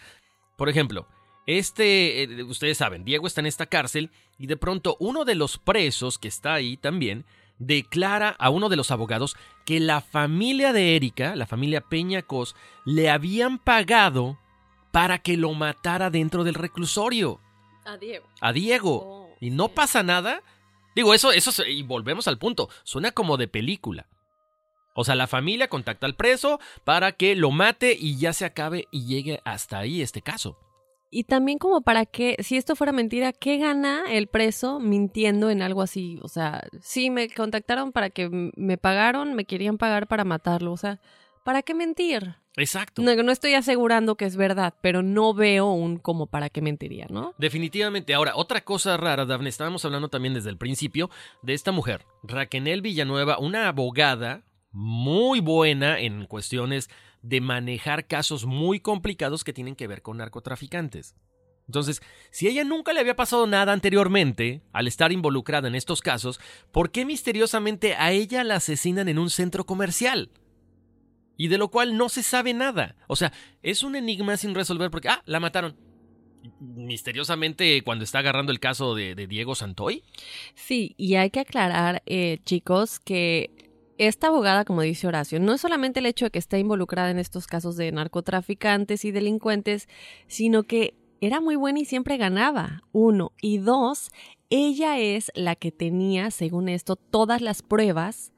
Por 0.58 0.68
ejemplo, 0.68 1.06
este, 1.46 2.22
eh, 2.24 2.42
ustedes 2.42 2.78
saben, 2.78 3.04
Diego 3.04 3.26
está 3.26 3.40
en 3.40 3.46
esta 3.46 3.66
cárcel 3.66 4.10
y 4.38 4.46
de 4.46 4.56
pronto 4.56 4.96
uno 4.98 5.24
de 5.24 5.34
los 5.34 5.58
presos 5.58 6.18
que 6.18 6.28
está 6.28 6.54
ahí 6.54 6.76
también 6.76 7.24
declara 7.66 8.30
a 8.38 8.50
uno 8.50 8.68
de 8.68 8.76
los 8.76 8.90
abogados 8.90 9.36
que 9.64 9.80
la 9.80 10.00
familia 10.00 10.72
de 10.72 10.96
Erika, 10.96 11.36
la 11.36 11.46
familia 11.46 11.80
Peñacos, 11.80 12.54
le 12.84 13.10
habían 13.10 13.58
pagado 13.58 14.38
para 14.92 15.18
que 15.18 15.36
lo 15.36 15.52
matara 15.54 16.10
dentro 16.10 16.44
del 16.44 16.54
reclusorio. 16.54 17.40
A 17.84 17.96
Diego. 17.96 18.26
A 18.40 18.52
Diego. 18.52 19.00
Oh, 19.04 19.36
y 19.40 19.50
no 19.50 19.68
pasa 19.68 20.02
nada. 20.02 20.42
Digo, 20.94 21.12
eso, 21.14 21.32
eso, 21.32 21.64
y 21.66 21.82
volvemos 21.82 22.28
al 22.28 22.38
punto. 22.38 22.68
Suena 22.84 23.10
como 23.10 23.36
de 23.36 23.48
película. 23.48 24.06
O 24.94 25.04
sea, 25.04 25.16
la 25.16 25.26
familia 25.26 25.68
contacta 25.68 26.06
al 26.06 26.14
preso 26.14 26.60
para 26.84 27.12
que 27.12 27.34
lo 27.34 27.50
mate 27.50 27.96
y 27.98 28.16
ya 28.16 28.32
se 28.32 28.44
acabe 28.44 28.86
y 28.92 29.06
llegue 29.06 29.40
hasta 29.44 29.78
ahí 29.78 30.00
este 30.00 30.22
caso. 30.22 30.56
Y 31.14 31.22
también 31.22 31.58
como 31.58 31.82
para 31.82 32.06
que, 32.06 32.34
si 32.40 32.56
esto 32.56 32.74
fuera 32.74 32.90
mentira, 32.92 33.32
¿qué 33.32 33.58
gana 33.58 34.02
el 34.10 34.26
preso 34.26 34.80
mintiendo 34.80 35.48
en 35.48 35.62
algo 35.62 35.80
así? 35.80 36.18
O 36.22 36.28
sea, 36.28 36.66
sí, 36.80 37.08
me 37.08 37.30
contactaron 37.30 37.92
para 37.92 38.10
que 38.10 38.28
me 38.56 38.78
pagaron, 38.78 39.34
me 39.34 39.44
querían 39.44 39.78
pagar 39.78 40.08
para 40.08 40.24
matarlo. 40.24 40.72
O 40.72 40.76
sea, 40.76 41.00
¿para 41.44 41.62
qué 41.62 41.72
mentir? 41.72 42.34
Exacto. 42.56 43.00
No, 43.00 43.14
no 43.14 43.30
estoy 43.30 43.54
asegurando 43.54 44.16
que 44.16 44.24
es 44.24 44.34
verdad, 44.34 44.74
pero 44.80 45.04
no 45.04 45.34
veo 45.34 45.70
un 45.70 45.98
como 45.98 46.26
para 46.26 46.50
qué 46.50 46.60
mentiría, 46.60 47.06
¿no? 47.08 47.32
Definitivamente. 47.38 48.12
Ahora, 48.12 48.32
otra 48.34 48.62
cosa 48.62 48.96
rara, 48.96 49.24
Dafne, 49.24 49.50
estábamos 49.50 49.84
hablando 49.84 50.08
también 50.08 50.34
desde 50.34 50.50
el 50.50 50.58
principio 50.58 51.10
de 51.42 51.54
esta 51.54 51.70
mujer, 51.70 52.04
Raquel 52.24 52.82
Villanueva, 52.82 53.38
una 53.38 53.68
abogada 53.68 54.42
muy 54.72 55.38
buena 55.38 56.00
en 56.00 56.26
cuestiones 56.26 56.90
de 57.24 57.40
manejar 57.40 58.06
casos 58.06 58.44
muy 58.44 58.80
complicados 58.80 59.44
que 59.44 59.54
tienen 59.54 59.76
que 59.76 59.86
ver 59.86 60.02
con 60.02 60.18
narcotraficantes. 60.18 61.16
Entonces, 61.66 62.02
si 62.30 62.46
a 62.46 62.50
ella 62.50 62.64
nunca 62.64 62.92
le 62.92 63.00
había 63.00 63.16
pasado 63.16 63.46
nada 63.46 63.72
anteriormente 63.72 64.60
al 64.74 64.86
estar 64.86 65.10
involucrada 65.10 65.66
en 65.66 65.74
estos 65.74 66.02
casos, 66.02 66.38
¿por 66.70 66.90
qué 66.90 67.06
misteriosamente 67.06 67.94
a 67.94 68.12
ella 68.12 68.44
la 68.44 68.56
asesinan 68.56 69.08
en 69.08 69.18
un 69.18 69.30
centro 69.30 69.64
comercial? 69.64 70.30
Y 71.38 71.48
de 71.48 71.56
lo 71.56 71.68
cual 71.70 71.96
no 71.96 72.10
se 72.10 72.22
sabe 72.22 72.52
nada. 72.52 72.94
O 73.08 73.16
sea, 73.16 73.32
es 73.62 73.82
un 73.82 73.96
enigma 73.96 74.36
sin 74.36 74.54
resolver 74.54 74.90
porque, 74.90 75.08
ah, 75.08 75.22
la 75.24 75.40
mataron. 75.40 75.76
misteriosamente 76.60 77.80
cuando 77.80 78.04
está 78.04 78.18
agarrando 78.18 78.52
el 78.52 78.60
caso 78.60 78.94
de, 78.94 79.14
Diego 79.14 79.54
Santoy. 79.54 80.02
Sí, 80.54 80.94
y 80.98 81.14
hay 81.14 81.30
que 81.30 81.40
aclarar, 81.40 82.02
eh, 82.04 82.40
chicos, 82.44 83.00
que 83.00 83.53
esta 83.98 84.28
abogada, 84.28 84.64
como 84.64 84.82
dice 84.82 85.06
Horacio, 85.06 85.40
no 85.40 85.52
es 85.54 85.60
solamente 85.60 86.00
el 86.00 86.06
hecho 86.06 86.26
de 86.26 86.30
que 86.30 86.38
esté 86.38 86.58
involucrada 86.58 87.10
en 87.10 87.18
estos 87.18 87.46
casos 87.46 87.76
de 87.76 87.92
narcotraficantes 87.92 89.04
y 89.04 89.12
delincuentes, 89.12 89.88
sino 90.26 90.64
que 90.64 90.94
era 91.20 91.40
muy 91.40 91.56
buena 91.56 91.80
y 91.80 91.84
siempre 91.84 92.16
ganaba, 92.16 92.82
uno. 92.92 93.32
Y 93.40 93.58
dos, 93.58 94.10
ella 94.50 94.98
es 94.98 95.30
la 95.34 95.56
que 95.56 95.72
tenía, 95.72 96.30
según 96.30 96.68
esto, 96.68 96.96
todas 96.96 97.40
las 97.40 97.62
pruebas 97.62 98.32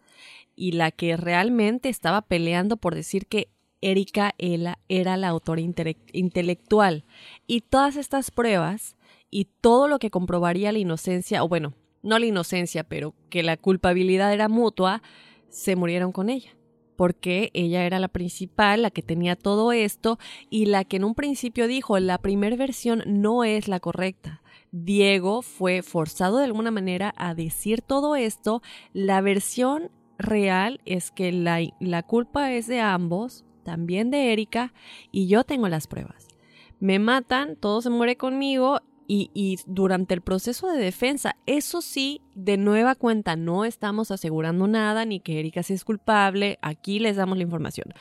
y 0.55 0.73
la 0.73 0.91
que 0.91 1.17
realmente 1.17 1.89
estaba 1.89 2.23
peleando 2.23 2.77
por 2.77 2.95
decir 2.95 3.27
que 3.27 3.49
Erika 3.81 4.35
Ela 4.39 4.79
era 4.89 5.17
la 5.17 5.29
autora 5.29 5.61
intele- 5.61 5.99
intelectual. 6.13 7.05
Y 7.47 7.63
todas 7.63 7.97
estas 7.97 8.31
pruebas 8.31 8.97
y 9.31 9.47
todo 9.61 9.89
lo 9.89 9.99
que 9.99 10.11
comprobaría 10.11 10.73
la 10.73 10.79
inocencia, 10.79 11.43
o 11.43 11.49
bueno, 11.49 11.75
no 12.03 12.19
la 12.19 12.27
inocencia, 12.27 12.85
pero 12.85 13.15
que 13.31 13.43
la 13.43 13.57
culpabilidad 13.57 14.33
era 14.33 14.49
mutua, 14.49 15.03
se 15.57 15.75
murieron 15.75 16.13
con 16.13 16.29
ella. 16.29 16.55
Porque 16.97 17.51
ella 17.55 17.85
era 17.85 17.99
la 17.99 18.09
principal, 18.09 18.83
la 18.83 18.91
que 18.91 19.03
tenía 19.03 19.37
todo 19.37 19.73
esto 19.73 20.19
y 20.51 20.67
la 20.67 20.85
que 20.85 20.97
en 20.97 21.05
un 21.05 21.15
principio 21.15 21.67
dijo, 21.67 21.99
la 21.99 22.19
primera 22.19 22.57
versión 22.57 23.03
no 23.07 23.43
es 23.43 23.67
la 23.67 23.81
correcta. 23.81 24.43
Diego 24.71 25.41
fue 25.41 25.83
forzado 25.83 26.39
de 26.39 26.45
alguna 26.45 26.71
manera 26.71 27.15
a 27.17 27.35
decir 27.35 27.81
todo 27.81 28.17
esto. 28.17 28.63
La 28.93 29.23
versión 29.23 29.91
real 30.19 30.81
es 30.85 31.11
que 31.11 31.33
la, 31.33 31.61
la 31.81 32.03
culpa 32.03 32.53
es 32.53 32.67
de 32.67 32.81
ambos, 32.81 33.45
también 33.63 34.11
de 34.11 34.33
Erika, 34.33 34.75
y 35.11 35.27
yo 35.27 35.45
tengo 35.45 35.69
las 35.69 35.87
pruebas. 35.87 36.29
Me 36.81 36.99
matan, 36.99 37.57
todo 37.57 37.81
se 37.81 37.89
muere 37.89 38.17
conmigo 38.17 38.81
y, 39.09 39.59
durante 39.67 40.15
el 40.15 40.21
proceso 40.21 40.69
de 40.69 40.79
defensa, 40.79 41.37
eso 41.47 41.81
sí, 41.81 42.23
de 42.35 42.57
nueva 42.57 42.95
cuenta, 42.95 43.37
no 43.37 43.65
estamos 43.65 44.11
asegurando 44.11 44.67
nada 44.67 45.05
ni 45.05 45.21
que 45.21 45.39
Erika 45.39 45.63
sea 45.63 45.77
culpable, 45.85 46.59
aquí 46.63 46.99
les 46.99 47.17
damos 47.17 47.37
la 47.37 47.45
información. 47.45 47.93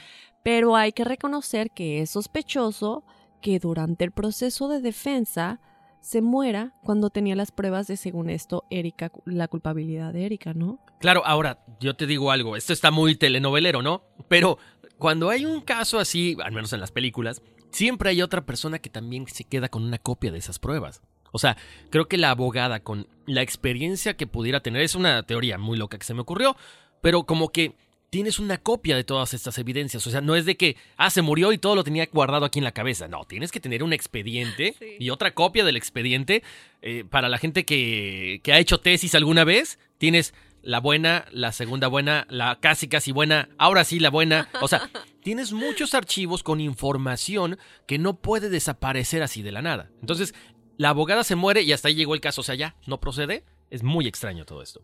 Pero 0.43 0.75
hay 0.75 0.91
que 0.91 1.03
reconocer 1.03 1.71
que 1.71 2.01
es 2.01 2.11
sospechoso 2.11 3.03
que 3.41 3.59
durante 3.59 4.03
el 4.05 4.11
proceso 4.11 4.67
de 4.67 4.81
defensa 4.81 5.59
se 6.01 6.21
muera 6.21 6.73
cuando 6.83 7.09
tenía 7.09 7.35
las 7.35 7.51
pruebas 7.51 7.87
de, 7.87 7.97
según 7.97 8.29
esto, 8.29 8.63
Erika, 8.69 9.11
la 9.25 9.47
culpabilidad 9.47 10.13
de 10.13 10.25
Erika, 10.25 10.53
¿no? 10.53 10.79
Claro, 10.99 11.23
ahora, 11.25 11.65
yo 11.79 11.95
te 11.95 12.05
digo 12.05 12.29
algo, 12.29 12.55
esto 12.55 12.73
está 12.73 12.91
muy 12.91 13.15
telenovelero, 13.15 13.81
¿no? 13.81 14.03
Pero 14.27 14.59
cuando 14.97 15.29
hay 15.29 15.45
un 15.45 15.61
caso 15.61 15.97
así, 15.97 16.37
al 16.43 16.51
menos 16.51 16.73
en 16.73 16.79
las 16.79 16.91
películas, 16.91 17.41
siempre 17.75 18.09
hay 18.09 18.21
otra 18.21 18.45
persona 18.45 18.79
que 18.79 18.89
también 18.89 19.27
se 19.27 19.43
queda 19.43 19.67
con 19.67 19.83
una 19.83 19.97
copia 19.97 20.31
de 20.31 20.37
esas 20.37 20.59
pruebas. 20.59 21.01
O 21.31 21.39
sea, 21.39 21.57
creo 21.89 22.07
que 22.07 22.17
la 22.17 22.31
abogada 22.31 22.79
con 22.79 23.07
la 23.25 23.41
experiencia 23.41 24.15
que 24.15 24.27
pudiera 24.27 24.61
tener, 24.61 24.81
es 24.81 24.95
una 24.95 25.23
teoría 25.23 25.57
muy 25.57 25.77
loca 25.77 25.97
que 25.97 26.05
se 26.05 26.13
me 26.13 26.21
ocurrió, 26.21 26.55
pero 27.01 27.25
como 27.25 27.49
que 27.49 27.73
tienes 28.09 28.39
una 28.39 28.57
copia 28.57 28.95
de 28.95 29.03
todas 29.03 29.33
estas 29.33 29.57
evidencias. 29.57 30.07
O 30.07 30.09
sea, 30.09 30.21
no 30.21 30.37
es 30.37 30.45
de 30.45 30.55
que, 30.55 30.77
ah, 30.95 31.09
se 31.09 31.21
murió 31.21 31.51
y 31.51 31.57
todo 31.57 31.75
lo 31.75 31.83
tenía 31.83 32.07
guardado 32.13 32.45
aquí 32.45 32.59
en 32.59 32.63
la 32.63 32.71
cabeza. 32.71 33.09
No, 33.09 33.25
tienes 33.25 33.51
que 33.51 33.59
tener 33.59 33.83
un 33.83 33.91
expediente 33.91 34.75
sí. 34.79 34.95
y 34.97 35.09
otra 35.09 35.33
copia 35.33 35.65
del 35.65 35.75
expediente. 35.75 36.41
Eh, 36.81 37.03
para 37.03 37.27
la 37.27 37.37
gente 37.37 37.65
que, 37.65 38.39
que 38.41 38.53
ha 38.53 38.59
hecho 38.59 38.79
tesis 38.79 39.15
alguna 39.15 39.43
vez, 39.43 39.79
tienes 39.97 40.33
la 40.65 40.79
buena, 40.79 41.25
la 41.31 41.51
segunda 41.51 41.87
buena, 41.87 42.25
la 42.29 42.59
casi 42.59 42.87
casi 42.87 43.11
buena, 43.11 43.49
ahora 43.57 43.83
sí 43.83 43.99
la 43.99 44.09
buena. 44.09 44.49
O 44.61 44.67
sea, 44.67 44.89
tienes 45.23 45.53
muchos 45.53 45.93
archivos 45.93 46.43
con 46.43 46.59
información 46.59 47.57
que 47.87 47.99
no 47.99 48.17
puede 48.17 48.49
desaparecer 48.49 49.23
así 49.23 49.43
de 49.43 49.51
la 49.51 49.61
nada. 49.61 49.91
Entonces, 50.01 50.33
la 50.77 50.89
abogada 50.89 51.23
se 51.23 51.35
muere 51.35 51.61
y 51.61 51.71
hasta 51.71 51.87
ahí 51.87 51.95
llegó 51.95 52.15
el 52.15 52.21
caso. 52.21 52.41
O 52.41 52.43
sea, 52.43 52.55
ya, 52.55 52.75
no 52.87 52.99
procede. 52.99 53.43
Es 53.69 53.83
muy 53.83 54.07
extraño 54.07 54.45
todo 54.45 54.61
esto. 54.61 54.81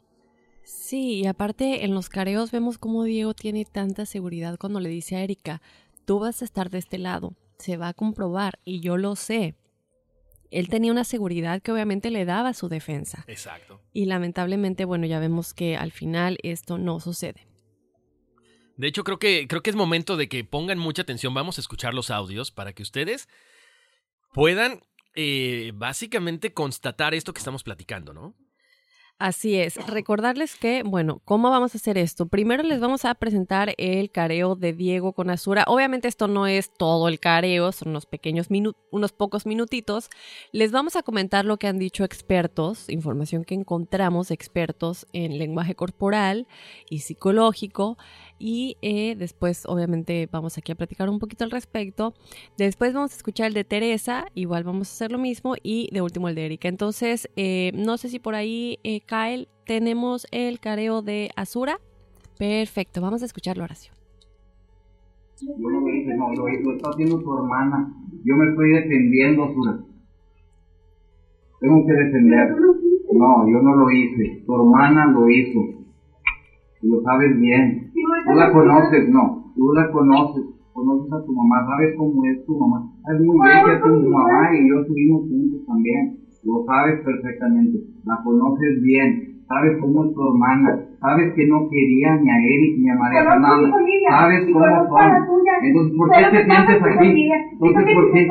Sí, 0.64 1.22
y 1.22 1.26
aparte 1.26 1.84
en 1.84 1.94
los 1.94 2.10
careos 2.10 2.52
vemos 2.52 2.78
cómo 2.78 3.04
Diego 3.04 3.34
tiene 3.34 3.66
tanta 3.66 4.06
seguridad 4.06 4.58
cuando 4.60 4.80
le 4.80 4.90
dice 4.90 5.16
a 5.16 5.24
Erika, 5.24 5.62
tú 6.06 6.20
vas 6.20 6.42
a 6.42 6.46
estar 6.46 6.70
de 6.70 6.78
este 6.78 6.98
lado, 6.98 7.34
se 7.58 7.78
va 7.78 7.90
a 7.90 7.94
comprobar 7.94 8.60
y 8.64 8.80
yo 8.80 8.98
lo 8.98 9.16
sé. 9.16 9.56
Él 10.52 10.68
tenía 10.68 10.92
una 10.92 11.06
seguridad 11.06 11.62
que 11.62 11.72
obviamente 11.72 12.12
le 12.12 12.26
daba 12.26 12.54
su 12.54 12.68
defensa. 12.68 13.24
Exacto. 13.28 13.82
Y 13.94 14.06
lamentablemente, 14.06 14.86
bueno, 14.86 15.08
ya 15.08 15.20
vemos 15.20 15.54
que 15.54 15.78
al 15.78 15.92
final 15.92 16.38
esto 16.44 16.78
no 16.78 17.00
sucede. 17.00 17.48
De 18.78 18.88
hecho, 18.88 19.04
creo 19.04 19.18
que, 19.18 19.48
creo 19.48 19.64
que 19.64 19.70
es 19.70 19.76
momento 19.76 20.18
de 20.18 20.28
que 20.28 20.44
pongan 20.44 20.78
mucha 20.78 21.04
atención. 21.04 21.34
Vamos 21.34 21.58
a 21.58 21.62
escuchar 21.62 21.94
los 21.94 22.12
audios 22.12 22.52
para 22.52 22.74
que 22.74 22.84
ustedes 22.84 23.30
puedan 24.34 24.82
eh, 25.16 25.72
básicamente 25.76 26.54
constatar 26.54 27.14
esto 27.14 27.34
que 27.34 27.40
estamos 27.40 27.64
platicando, 27.64 28.14
¿no? 28.14 28.36
Así 29.22 29.56
es. 29.56 29.76
Recordarles 29.86 30.56
que, 30.56 30.82
bueno, 30.82 31.22
¿cómo 31.26 31.52
vamos 31.52 31.76
a 31.76 31.78
hacer 31.78 31.96
esto? 32.00 32.26
Primero 32.26 32.64
les 32.64 32.80
vamos 32.80 33.06
a 33.06 33.14
presentar 33.14 33.76
el 33.78 34.10
careo 34.10 34.56
de 34.56 34.74
Diego 34.74 35.14
con 35.14 35.30
Azura. 35.30 35.64
Obviamente 35.68 36.08
esto 36.08 36.28
no 36.28 36.48
es 36.48 36.74
todo 36.74 37.08
el 37.08 37.20
careo, 37.20 37.72
son 37.72 37.90
unos 37.90 38.08
pequeños 38.08 38.50
minutos, 38.50 38.82
unos 38.90 39.12
pocos 39.12 39.46
minutitos. 39.46 40.10
Les 40.52 40.72
vamos 40.72 40.96
a 40.96 41.04
comentar 41.04 41.46
lo 41.46 41.58
que 41.58 41.68
han 41.68 41.78
dicho 41.78 42.04
expertos, 42.04 42.90
información 42.90 43.44
que 43.44 43.54
encontramos 43.54 44.32
expertos 44.32 45.06
en 45.14 45.38
lenguaje 45.38 45.76
corporal 45.76 46.48
y 46.90 47.02
psicológico. 47.02 48.00
Y 48.44 48.76
eh, 48.82 49.16
después, 49.16 49.68
obviamente, 49.68 50.28
vamos 50.32 50.58
aquí 50.58 50.72
a 50.72 50.76
platicar 50.76 51.08
un 51.12 51.20
poquito 51.20 51.44
al 51.44 51.52
respecto. 51.52 52.16
Después 52.58 52.92
vamos 52.92 53.14
a 53.14 53.16
escuchar 53.16 53.46
el 53.46 53.54
de 53.54 53.64
Teresa, 53.64 54.26
igual 54.34 54.64
vamos 54.64 54.90
a 54.90 54.94
hacer 54.94 55.12
lo 55.12 55.20
mismo. 55.20 55.54
Y 55.62 55.90
de 55.94 56.02
último 56.02 56.28
el 56.28 56.34
de 56.34 56.48
Erika. 56.48 56.68
Entonces, 56.68 57.30
eh, 57.36 57.72
no 57.76 57.98
sé 57.98 58.10
si 58.10 58.18
por 58.18 58.34
ahí, 58.34 58.80
eh, 58.84 59.02
Kyle, 59.02 59.48
tenemos 59.68 60.26
el 60.32 60.60
careo 60.60 61.04
de 61.04 61.30
Azura. 61.36 61.80
Perfecto, 62.40 63.00
vamos 63.00 63.22
a 63.22 63.26
escucharlo, 63.26 63.64
Horacio. 63.64 63.94
Yo 65.40 65.70
no 65.70 65.82
lo 65.82 65.94
hice, 65.94 66.16
no, 66.16 66.34
lo, 66.34 66.48
lo 66.48 66.76
está 66.76 66.90
haciendo 66.90 67.20
tu 67.20 67.38
hermana. 67.38 67.94
Yo 68.26 68.36
me 68.38 68.50
estoy 68.50 68.70
defendiendo, 68.70 69.44
Azura. 69.44 69.80
Tengo 71.60 71.86
que 71.86 71.94
defender. 71.94 72.56
No, 73.14 73.48
yo 73.48 73.62
no 73.62 73.76
lo 73.76 73.92
hice. 73.92 74.42
Tu 74.48 74.56
hermana 74.56 75.06
lo 75.12 75.30
hizo. 75.30 75.81
Lo 76.82 77.02
sabes 77.02 77.40
bien. 77.40 77.92
Tú 77.94 78.36
la 78.36 78.52
conoces, 78.52 79.10
no. 79.10 79.54
Tú 79.56 79.74
la 79.74 79.92
conoces. 79.92 80.44
Conoces 80.74 81.14
a 81.14 81.26
tu 81.26 81.34
mamá. 81.34 81.66
Sabes 81.68 81.96
cómo 81.98 82.26
es 82.26 82.46
tu 82.46 82.58
mamá. 82.58 82.92
Sabes 83.04 83.22
muy 83.22 83.38
bien 83.38 83.66
que 83.66 83.90
tu 83.90 84.10
mamá 84.10 84.50
y 84.56 84.70
yo 84.70 84.80
estuvimos 84.82 85.22
juntos 85.30 85.66
también. 85.68 86.18
Lo 86.44 86.66
sabes 86.66 87.04
perfectamente. 87.06 87.80
La 88.06 88.22
conoces 88.24 88.82
bien. 88.82 89.31
Sabes 89.52 89.78
cómo 89.82 90.06
es 90.06 90.14
tu 90.16 90.22
hermana. 90.32 90.80
Sabes 91.02 91.34
que 91.34 91.48
no 91.48 91.68
quería 91.68 92.16
ni 92.16 92.30
a 92.30 92.38
Eric 92.40 92.74
ni 92.80 92.90
a 92.90 92.96
María 92.96 93.24
Fernanda. 93.26 93.68
Sabes 94.10 94.48
cómo 94.54 94.66
son. 94.88 95.12
Entonces, 95.62 95.94
¿por 95.98 96.10
qué 96.12 96.24
te 96.32 96.46
sientes 96.46 96.82
aquí? 96.82 97.32
Entonces, 97.60 97.96
¿por 97.96 98.12
qué? 98.14 98.28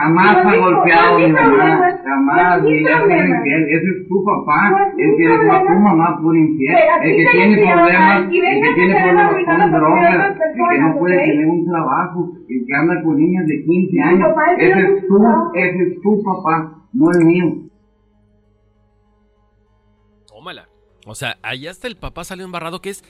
Jamás 0.00 0.36
ha 0.46 0.56
golpeado 0.56 1.16
a 1.16 1.18
mi 1.18 1.32
mamá. 1.32 1.98
Jamás. 2.02 2.62
Ni 2.62 2.78
ella 2.78 2.98
fue 3.04 3.18
infiel. 3.18 3.62
Ese 3.68 3.88
es 3.92 4.08
tu 4.08 4.24
papá. 4.24 4.90
El 4.96 5.16
que 5.16 5.28
dejó 5.28 5.52
a 5.52 5.60
tu 5.60 5.78
mamá 5.80 6.18
por 6.22 6.36
infiel. 6.36 6.76
El 7.02 7.16
que 7.16 7.26
tiene 7.32 7.56
problemas. 7.56 8.22
El 8.22 8.30
que 8.30 8.74
tiene 8.74 8.94
problemas 8.94 9.44
con 9.44 9.72
drogas. 9.72 10.36
El 10.40 10.68
que 10.70 10.78
no 10.80 10.98
puede 10.98 11.16
tener 11.18 11.46
un 11.46 11.66
trabajo. 11.66 12.32
El 12.48 12.64
que 12.66 12.74
anda 12.74 13.02
con 13.02 13.16
niñas 13.16 13.46
de 13.46 13.62
15 13.64 14.00
años. 14.02 14.28
Ese 14.56 14.80
es 14.80 15.06
tu, 15.06 15.16
ese 15.54 15.82
es 15.82 16.00
tu 16.00 16.22
papá. 16.24 16.72
No 16.94 17.10
el 17.10 17.26
mío. 17.26 17.69
Tómala. 20.40 20.70
O 21.04 21.14
sea, 21.14 21.36
ahí 21.42 21.66
hasta 21.66 21.86
el 21.86 21.98
papá 21.98 22.24
salió 22.24 22.46
embarrado, 22.46 22.80
que 22.80 22.88
es 22.88 23.04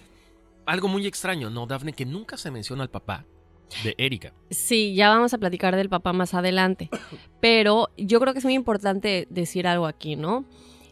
algo 0.66 0.88
muy 0.88 1.06
extraño, 1.06 1.48
¿no, 1.48 1.64
Dafne? 1.64 1.92
Que 1.92 2.04
nunca 2.04 2.36
se 2.36 2.50
menciona 2.50 2.82
al 2.82 2.90
papá 2.90 3.24
de 3.84 3.94
Erika. 3.98 4.32
Sí, 4.50 4.96
ya 4.96 5.10
vamos 5.10 5.32
a 5.32 5.38
platicar 5.38 5.76
del 5.76 5.88
papá 5.88 6.12
más 6.12 6.34
adelante. 6.34 6.90
Pero 7.40 7.90
yo 7.96 8.18
creo 8.18 8.32
que 8.32 8.40
es 8.40 8.44
muy 8.44 8.54
importante 8.54 9.28
decir 9.30 9.68
algo 9.68 9.86
aquí, 9.86 10.16
¿no? 10.16 10.44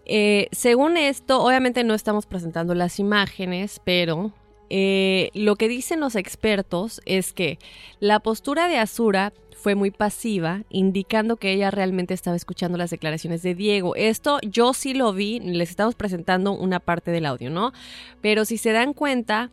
Eh, 0.04 0.46
según 0.52 0.96
esto, 0.96 1.42
obviamente 1.42 1.82
no 1.82 1.94
estamos 1.94 2.26
presentando 2.26 2.72
las 2.76 3.00
imágenes, 3.00 3.80
pero 3.84 4.32
eh, 4.70 5.30
lo 5.34 5.56
que 5.56 5.68
dicen 5.68 6.00
los 6.00 6.14
expertos 6.14 7.00
es 7.06 7.32
que 7.32 7.58
la 8.00 8.20
postura 8.20 8.68
de 8.68 8.78
Azura 8.78 9.32
fue 9.58 9.74
muy 9.74 9.90
pasiva, 9.90 10.62
indicando 10.70 11.36
que 11.36 11.52
ella 11.52 11.70
realmente 11.70 12.14
estaba 12.14 12.36
escuchando 12.36 12.78
las 12.78 12.90
declaraciones 12.90 13.42
de 13.42 13.54
Diego. 13.54 13.96
Esto 13.96 14.38
yo 14.42 14.72
sí 14.72 14.94
lo 14.94 15.12
vi, 15.12 15.40
les 15.40 15.70
estamos 15.70 15.94
presentando 15.94 16.52
una 16.52 16.80
parte 16.80 17.10
del 17.10 17.26
audio, 17.26 17.50
¿no? 17.50 17.72
Pero 18.20 18.44
si 18.44 18.56
se 18.56 18.72
dan 18.72 18.94
cuenta, 18.94 19.50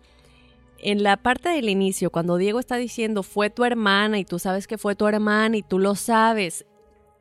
en 0.78 1.02
la 1.02 1.18
parte 1.18 1.50
del 1.50 1.70
inicio, 1.70 2.12
cuando 2.12 2.38
Diego 2.38 2.60
está 2.60 2.76
diciendo 2.76 3.24
fue 3.24 3.50
tu 3.50 3.66
hermana 3.66 4.20
y 4.20 4.26
tú 4.26 4.38
sabes 4.38 4.68
que 4.68 4.78
fue 4.78 4.96
tu 4.96 5.08
hermana 5.08 5.58
y 5.58 5.64
tú 5.64 5.80
lo 5.80 5.96
sabes, 5.96 6.66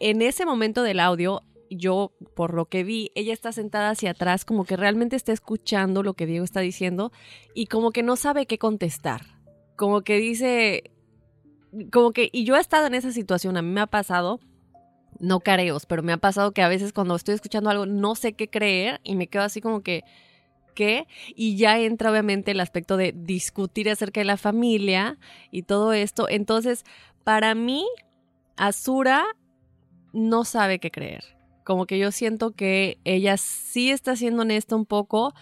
en 0.00 0.20
ese 0.20 0.44
momento 0.44 0.82
del 0.82 1.00
audio, 1.00 1.42
yo 1.76 2.12
por 2.34 2.54
lo 2.54 2.66
que 2.66 2.84
vi, 2.84 3.10
ella 3.14 3.32
está 3.32 3.52
sentada 3.52 3.90
hacia 3.90 4.12
atrás, 4.12 4.44
como 4.44 4.64
que 4.64 4.76
realmente 4.76 5.16
está 5.16 5.32
escuchando 5.32 6.02
lo 6.02 6.14
que 6.14 6.26
Diego 6.26 6.44
está 6.44 6.60
diciendo 6.60 7.12
y 7.54 7.66
como 7.66 7.90
que 7.90 8.02
no 8.02 8.16
sabe 8.16 8.46
qué 8.46 8.58
contestar. 8.58 9.22
Como 9.76 10.02
que 10.02 10.18
dice, 10.18 10.92
como 11.92 12.12
que, 12.12 12.28
y 12.32 12.44
yo 12.44 12.56
he 12.56 12.60
estado 12.60 12.86
en 12.86 12.94
esa 12.94 13.12
situación, 13.12 13.56
a 13.56 13.62
mí 13.62 13.70
me 13.70 13.80
ha 13.80 13.86
pasado 13.86 14.40
no 15.20 15.40
careos, 15.40 15.86
pero 15.86 16.02
me 16.02 16.12
ha 16.12 16.18
pasado 16.18 16.52
que 16.52 16.62
a 16.62 16.68
veces 16.68 16.92
cuando 16.92 17.16
estoy 17.16 17.34
escuchando 17.34 17.70
algo 17.70 17.86
no 17.86 18.14
sé 18.14 18.34
qué 18.34 18.48
creer 18.48 19.00
y 19.04 19.16
me 19.16 19.28
quedo 19.28 19.42
así 19.42 19.60
como 19.60 19.82
que, 19.82 20.02
¿qué? 20.74 21.06
Y 21.34 21.56
ya 21.56 21.78
entra 21.78 22.10
obviamente 22.10 22.50
el 22.50 22.60
aspecto 22.60 22.96
de 22.96 23.12
discutir 23.16 23.88
acerca 23.88 24.20
de 24.20 24.24
la 24.24 24.36
familia 24.36 25.18
y 25.50 25.62
todo 25.62 25.92
esto. 25.92 26.28
Entonces, 26.28 26.84
para 27.22 27.54
mí, 27.54 27.86
Azura 28.56 29.24
no 30.12 30.44
sabe 30.44 30.78
qué 30.78 30.90
creer. 30.90 31.24
Como 31.64 31.86
que 31.86 31.98
yo 31.98 32.12
siento 32.12 32.52
que 32.52 32.98
ella 33.04 33.36
sí 33.36 33.90
está 33.90 34.16
siendo 34.16 34.42
honesta 34.42 34.76
un 34.76 34.86
poco 34.86 35.34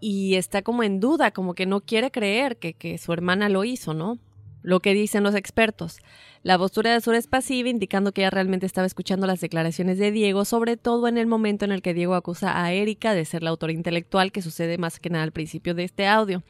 y 0.00 0.34
está 0.34 0.62
como 0.62 0.82
en 0.82 1.00
duda, 1.00 1.30
como 1.30 1.54
que 1.54 1.66
no 1.66 1.80
quiere 1.80 2.10
creer 2.10 2.58
que, 2.58 2.74
que 2.74 2.98
su 2.98 3.12
hermana 3.12 3.48
lo 3.48 3.64
hizo, 3.64 3.94
¿no? 3.94 4.18
Lo 4.62 4.80
que 4.80 4.94
dicen 4.94 5.22
los 5.22 5.34
expertos. 5.34 5.98
La 6.44 6.58
postura 6.58 6.90
de 6.90 6.96
Azura 6.96 7.16
es 7.16 7.26
pasiva, 7.26 7.70
indicando 7.70 8.12
que 8.12 8.20
ella 8.20 8.28
realmente 8.28 8.66
estaba 8.66 8.86
escuchando 8.86 9.26
las 9.26 9.40
declaraciones 9.40 9.96
de 9.96 10.12
Diego, 10.12 10.44
sobre 10.44 10.76
todo 10.76 11.08
en 11.08 11.16
el 11.16 11.26
momento 11.26 11.64
en 11.64 11.72
el 11.72 11.80
que 11.80 11.94
Diego 11.94 12.14
acusa 12.14 12.62
a 12.62 12.70
Erika 12.74 13.14
de 13.14 13.24
ser 13.24 13.42
la 13.42 13.48
autora 13.48 13.72
intelectual, 13.72 14.30
que 14.30 14.42
sucede 14.42 14.76
más 14.76 15.00
que 15.00 15.08
nada 15.08 15.24
al 15.24 15.32
principio 15.32 15.74
de 15.74 15.84
este 15.84 16.06
audio. 16.06 16.42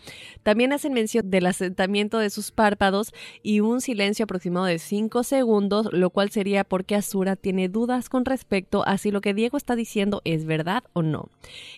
También 0.43 0.73
hacen 0.73 0.95
mención 0.95 1.31
del 1.31 1.47
asentamiento 1.47 2.19
de 2.19 2.31
sus 2.31 2.51
párpados 2.51 3.13
y 3.45 3.61
un 3.61 3.81
silencio 3.81 4.25
aproximado 4.25 4.67
de 4.67 4.81
5 4.81 5.23
segundos, 5.23 5.89
lo 5.93 6.11
cual 6.11 6.33
sería 6.33 6.65
porque 6.65 6.97
Azura 6.97 7.37
tiene 7.37 7.69
dudas 7.69 8.09
con 8.09 8.25
respecto 8.25 8.85
a 8.89 8.99
si 8.99 9.13
lo 9.13 9.21
que 9.21 9.33
Diego 9.33 9.57
está 9.57 9.77
diciendo 9.77 10.23
es 10.25 10.45
verdad 10.45 10.83
o 10.93 11.03
no. 11.03 11.29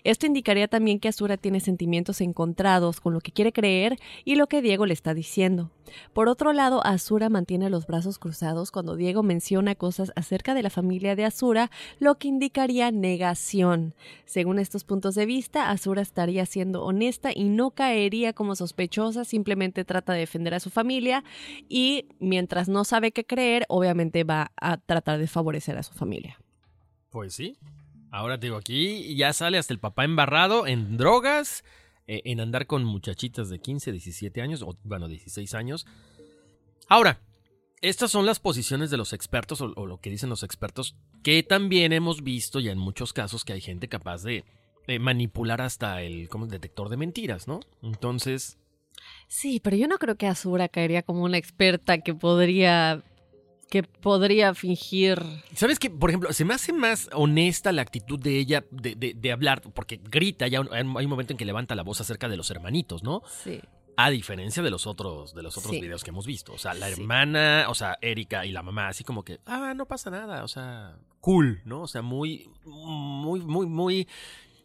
Esto 0.03 0.25
indicaría 0.25 0.67
también 0.67 0.99
que 0.99 1.09
Azura 1.09 1.37
tiene 1.37 1.59
sentimientos 1.59 2.19
encontrados 2.21 2.99
con 2.99 3.13
lo 3.13 3.21
que 3.21 3.31
quiere 3.31 3.53
creer 3.53 3.99
y 4.25 4.37
lo 4.37 4.47
que 4.47 4.63
Diego 4.63 4.87
le 4.87 4.95
está 4.95 5.13
diciendo. 5.13 5.69
Por 6.13 6.27
otro 6.27 6.51
lado, 6.51 6.85
Azura 6.85 7.29
mantiene 7.29 7.69
los 7.69 7.85
brazos 7.85 8.06
cruzados 8.17 8.71
cuando 8.71 8.95
Diego 8.95 9.23
menciona 9.23 9.75
cosas 9.75 10.13
acerca 10.15 10.53
de 10.53 10.63
la 10.63 10.69
familia 10.69 11.17
de 11.17 11.25
Azura, 11.25 11.69
lo 11.99 12.15
que 12.17 12.29
indicaría 12.29 12.91
negación. 12.91 13.93
Según 14.25 14.57
estos 14.59 14.85
puntos 14.85 15.15
de 15.15 15.25
vista, 15.25 15.69
Azura 15.69 16.01
estaría 16.01 16.45
siendo 16.45 16.83
honesta 16.83 17.31
y 17.35 17.49
no 17.49 17.71
caería 17.71 18.31
como 18.31 18.55
sospechosa, 18.55 19.25
simplemente 19.25 19.83
trata 19.83 20.13
de 20.13 20.19
defender 20.19 20.53
a 20.53 20.61
su 20.61 20.69
familia 20.69 21.25
y 21.67 22.05
mientras 22.19 22.69
no 22.69 22.85
sabe 22.85 23.11
qué 23.11 23.25
creer, 23.25 23.65
obviamente 23.67 24.23
va 24.23 24.51
a 24.55 24.77
tratar 24.77 25.19
de 25.19 25.27
favorecer 25.27 25.77
a 25.77 25.83
su 25.83 25.93
familia. 25.93 26.39
Pues 27.09 27.33
sí. 27.33 27.57
Ahora 28.11 28.39
te 28.39 28.47
digo, 28.47 28.57
aquí 28.57 29.15
ya 29.15 29.33
sale 29.33 29.57
hasta 29.57 29.73
el 29.73 29.79
papá 29.79 30.05
embarrado 30.05 30.65
en 30.65 30.97
drogas, 30.97 31.63
eh, 32.07 32.21
en 32.25 32.39
andar 32.39 32.65
con 32.65 32.85
muchachitas 32.85 33.49
de 33.49 33.59
15, 33.59 33.91
17 33.91 34.41
años, 34.41 34.61
o 34.61 34.77
bueno, 34.83 35.07
16 35.07 35.53
años. 35.53 35.85
Ahora, 36.87 37.19
estas 37.81 38.11
son 38.11 38.25
las 38.25 38.39
posiciones 38.39 38.89
de 38.89 38.97
los 38.97 39.13
expertos 39.13 39.61
o, 39.61 39.85
lo 39.85 39.99
que 39.99 40.09
dicen 40.09 40.29
los 40.29 40.43
expertos, 40.43 40.95
que 41.23 41.43
también 41.43 41.93
hemos 41.93 42.23
visto 42.23 42.59
ya 42.59 42.71
en 42.71 42.79
muchos 42.79 43.13
casos 43.13 43.45
que 43.45 43.53
hay 43.53 43.61
gente 43.61 43.87
capaz 43.87 44.23
de, 44.23 44.45
manipular 44.99 45.61
hasta 45.61 46.01
el, 46.01 46.29
como 46.29 46.47
detector 46.47 46.89
de 46.89 46.97
mentiras, 46.97 47.47
¿no? 47.47 47.59
Entonces... 47.81 48.57
Sí, 49.27 49.59
pero 49.59 49.75
yo 49.75 49.87
no 49.87 49.97
creo 49.97 50.15
que 50.15 50.27
Azura 50.27 50.69
caería 50.69 51.03
como 51.03 51.23
una 51.23 51.37
experta 51.37 51.99
que 51.99 52.13
podría 52.15 53.03
que 53.69 53.83
podría 53.83 54.53
fingir. 54.55 55.21
¿Sabes 55.53 55.77
qué? 55.77 55.89
Por 55.89 56.09
ejemplo, 56.09 56.31
se 56.31 56.45
me 56.45 56.53
hace 56.53 56.71
más 56.71 57.09
honesta 57.13 57.71
la 57.73 57.81
actitud 57.81 58.17
de 58.17 58.37
ella 58.37 58.65
de, 58.71 58.95
de, 58.95 59.31
hablar, 59.31 59.61
porque 59.61 59.99
grita, 60.01 60.47
ya 60.47 60.61
hay 60.71 61.05
un 61.05 61.09
momento 61.09 61.33
en 61.33 61.37
que 61.37 61.45
levanta 61.45 61.75
la 61.75 61.83
voz 61.83 61.99
acerca 61.99 62.29
de 62.29 62.37
los 62.37 62.49
hermanitos, 62.49 63.03
¿no? 63.03 63.23
Sí. 63.43 63.59
A 63.99 64.11
diferencia 64.11 64.61
de 64.61 64.69
los 64.69 64.85
otros, 64.85 65.33
de 65.33 65.41
los 65.41 65.57
otros 65.57 65.71
videos 65.71 66.03
que 66.03 66.11
hemos 66.11 66.27
visto. 66.27 66.53
O 66.53 66.57
sea, 66.59 66.75
la 66.75 66.87
hermana, 66.87 67.65
o 67.67 67.73
sea, 67.73 67.97
Erika 67.99 68.45
y 68.45 68.51
la 68.51 68.61
mamá, 68.61 68.89
así 68.89 69.03
como 69.03 69.23
que, 69.23 69.39
ah, 69.47 69.73
no 69.75 69.87
pasa 69.87 70.11
nada. 70.11 70.43
O 70.43 70.47
sea, 70.47 70.99
cool, 71.19 71.61
¿no? 71.65 71.81
O 71.81 71.87
sea, 71.87 72.03
muy, 72.03 72.47
muy, 72.63 73.41
muy, 73.41 73.65
muy, 73.65 74.07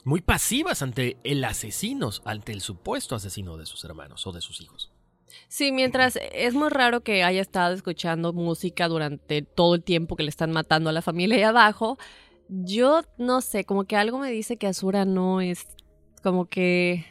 muy 0.04 0.20
pasivas 0.20 0.82
ante 0.82 1.16
el 1.24 1.42
asesino, 1.44 2.10
ante 2.26 2.52
el 2.52 2.60
supuesto 2.60 3.14
asesino 3.14 3.56
de 3.56 3.64
sus 3.64 3.82
hermanos 3.84 4.26
o 4.26 4.32
de 4.32 4.42
sus 4.42 4.60
hijos. 4.60 4.92
Sí, 5.48 5.72
mientras 5.72 6.18
es 6.32 6.54
muy 6.54 6.68
raro 6.68 7.00
que 7.00 7.24
haya 7.24 7.40
estado 7.40 7.74
escuchando 7.74 8.32
música 8.32 8.86
durante 8.86 9.42
todo 9.42 9.76
el 9.76 9.82
tiempo 9.82 10.14
que 10.14 10.24
le 10.24 10.28
están 10.28 10.52
matando 10.52 10.90
a 10.90 10.92
la 10.92 11.02
familia 11.02 11.36
ahí 11.38 11.42
abajo, 11.42 11.98
yo 12.48 13.02
no 13.16 13.40
sé, 13.40 13.64
como 13.64 13.84
que 13.84 13.96
algo 13.96 14.18
me 14.18 14.30
dice 14.30 14.58
que 14.58 14.66
Azura 14.66 15.04
no 15.04 15.40
es 15.40 15.66
como 16.22 16.46
que 16.46 17.06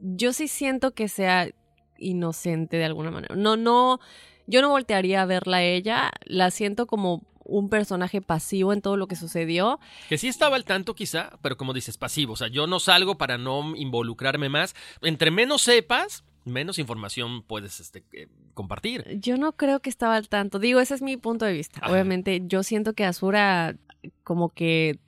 yo 0.00 0.32
sí 0.32 0.48
siento 0.48 0.92
que 0.92 1.08
sea 1.08 1.50
inocente 1.98 2.76
de 2.76 2.84
alguna 2.84 3.10
manera. 3.10 3.34
No, 3.36 3.56
no, 3.56 4.00
yo 4.46 4.62
no 4.62 4.70
voltearía 4.70 5.22
a 5.22 5.26
verla 5.26 5.58
a 5.58 5.62
ella, 5.62 6.10
la 6.24 6.50
siento 6.50 6.86
como 6.86 7.22
un 7.44 7.68
personaje 7.68 8.20
pasivo 8.22 8.72
en 8.72 8.80
todo 8.80 8.96
lo 8.96 9.08
que 9.08 9.16
sucedió. 9.16 9.80
Que 10.08 10.18
sí 10.18 10.28
estaba 10.28 10.56
al 10.56 10.64
tanto 10.64 10.94
quizá, 10.94 11.38
pero 11.42 11.56
como 11.56 11.72
dices, 11.72 11.98
pasivo. 11.98 12.34
O 12.34 12.36
sea, 12.36 12.48
yo 12.48 12.66
no 12.66 12.78
salgo 12.78 13.18
para 13.18 13.38
no 13.38 13.74
involucrarme 13.76 14.48
más. 14.48 14.74
Entre 15.02 15.30
menos 15.30 15.62
sepas, 15.62 16.24
menos 16.44 16.78
información 16.78 17.42
puedes 17.42 17.80
este, 17.80 18.04
eh, 18.12 18.28
compartir. 18.54 19.04
Yo 19.20 19.36
no 19.36 19.52
creo 19.52 19.80
que 19.80 19.90
estaba 19.90 20.16
al 20.16 20.28
tanto. 20.28 20.58
Digo, 20.58 20.80
ese 20.80 20.94
es 20.94 21.02
mi 21.02 21.16
punto 21.16 21.44
de 21.44 21.52
vista. 21.52 21.80
Obviamente, 21.90 22.42
yo 22.44 22.62
siento 22.62 22.94
que 22.94 23.04
Azura 23.04 23.76
como 24.22 24.48
que 24.50 24.98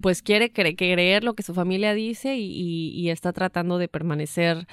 pues 0.00 0.22
quiere 0.22 0.52
creer 0.52 1.24
lo 1.24 1.34
que 1.34 1.42
su 1.42 1.54
familia 1.54 1.94
dice 1.94 2.36
y, 2.36 3.10
está 3.10 3.32
tratando 3.32 3.78
de 3.78 3.88
permanecer 3.88 4.66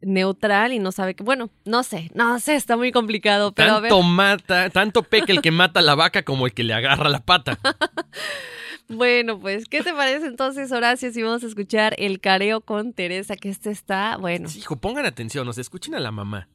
neutral 0.00 0.72
y 0.72 0.78
no 0.78 0.92
sabe 0.92 1.14
que, 1.14 1.22
bueno, 1.22 1.50
no 1.64 1.82
sé, 1.82 2.10
no 2.14 2.40
sé, 2.40 2.54
está 2.54 2.76
muy 2.76 2.90
complicado, 2.90 3.52
pero 3.52 3.80
tanto 3.80 4.02
mata, 4.02 4.70
tanto 4.70 5.02
peca 5.02 5.32
el 5.32 5.42
que 5.42 5.50
mata 5.50 5.80
a 5.80 5.82
la 5.82 5.94
vaca 5.94 6.22
como 6.22 6.46
el 6.46 6.54
que 6.54 6.64
le 6.64 6.72
agarra 6.72 7.10
la 7.10 7.20
pata. 7.20 7.58
bueno, 8.88 9.38
pues, 9.38 9.66
¿qué 9.66 9.82
te 9.82 9.92
parece 9.92 10.26
entonces, 10.26 10.72
Horacio, 10.72 11.12
si 11.12 11.22
vamos 11.22 11.44
a 11.44 11.46
escuchar 11.46 11.94
el 11.98 12.20
careo 12.20 12.62
con 12.62 12.94
Teresa, 12.94 13.36
que 13.36 13.50
este 13.50 13.70
está, 13.70 14.16
bueno. 14.16 14.48
hijo, 14.56 14.76
pongan 14.76 15.04
atención, 15.04 15.46
nos 15.46 15.58
escuchen 15.58 15.94
a 15.94 16.00
la 16.00 16.10
mamá. 16.10 16.48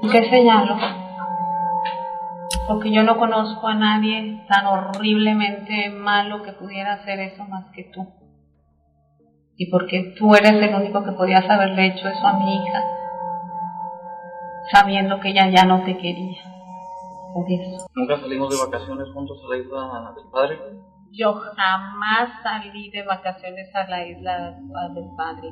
¿Qué 0.00 0.30
señalo? 0.30 1.11
Porque 2.66 2.92
yo 2.92 3.02
no 3.02 3.18
conozco 3.18 3.66
a 3.66 3.74
nadie 3.74 4.44
tan 4.48 4.66
horriblemente 4.66 5.90
malo 5.90 6.42
que 6.42 6.52
pudiera 6.52 6.94
hacer 6.94 7.20
eso 7.20 7.44
más 7.44 7.66
que 7.74 7.84
tú. 7.92 8.06
Y 9.56 9.70
porque 9.70 10.14
tú 10.18 10.34
eres 10.34 10.52
el 10.52 10.74
único 10.74 11.04
que 11.04 11.12
podías 11.12 11.48
haberle 11.48 11.86
hecho 11.86 12.08
eso 12.08 12.26
a 12.26 12.38
mi 12.38 12.56
hija, 12.56 12.82
sabiendo 14.72 15.20
que 15.20 15.30
ella 15.30 15.50
ya 15.50 15.64
no 15.64 15.82
te 15.84 15.96
quería. 15.96 16.42
Por 17.34 17.50
eso. 17.50 17.86
¿Nunca 17.94 18.20
salimos 18.20 18.50
de 18.50 18.70
vacaciones 18.70 19.08
juntos 19.12 19.40
a 19.44 19.48
la 19.48 19.56
isla 19.56 20.12
del 20.14 20.30
padre? 20.30 20.58
Yo 21.12 21.34
jamás 21.34 22.42
salí 22.42 22.90
de 22.90 23.02
vacaciones 23.02 23.74
a 23.74 23.86
la 23.88 24.06
isla 24.06 24.56
del 24.94 25.10
padre. 25.16 25.48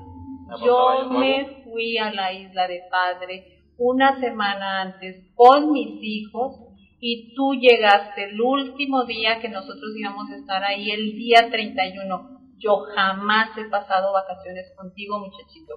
Yo 0.64 1.08
me 1.10 1.62
fui 1.64 1.96
a 1.98 2.12
la 2.12 2.32
isla 2.32 2.66
del 2.66 2.82
padre 2.90 3.62
una 3.78 4.18
semana 4.20 4.82
antes 4.82 5.32
con 5.34 5.72
mis 5.72 6.02
hijos 6.02 6.69
y 7.00 7.34
tú 7.34 7.54
llegaste 7.54 8.24
el 8.24 8.40
último 8.40 9.04
día 9.04 9.40
que 9.40 9.48
nosotros 9.48 9.96
íbamos 9.96 10.30
a 10.30 10.36
estar 10.36 10.62
ahí, 10.62 10.90
el 10.90 11.16
día 11.16 11.48
31. 11.50 12.40
Yo 12.58 12.76
jamás 12.94 13.56
he 13.56 13.64
pasado 13.70 14.12
vacaciones 14.12 14.70
contigo, 14.76 15.18
muchachito. 15.18 15.74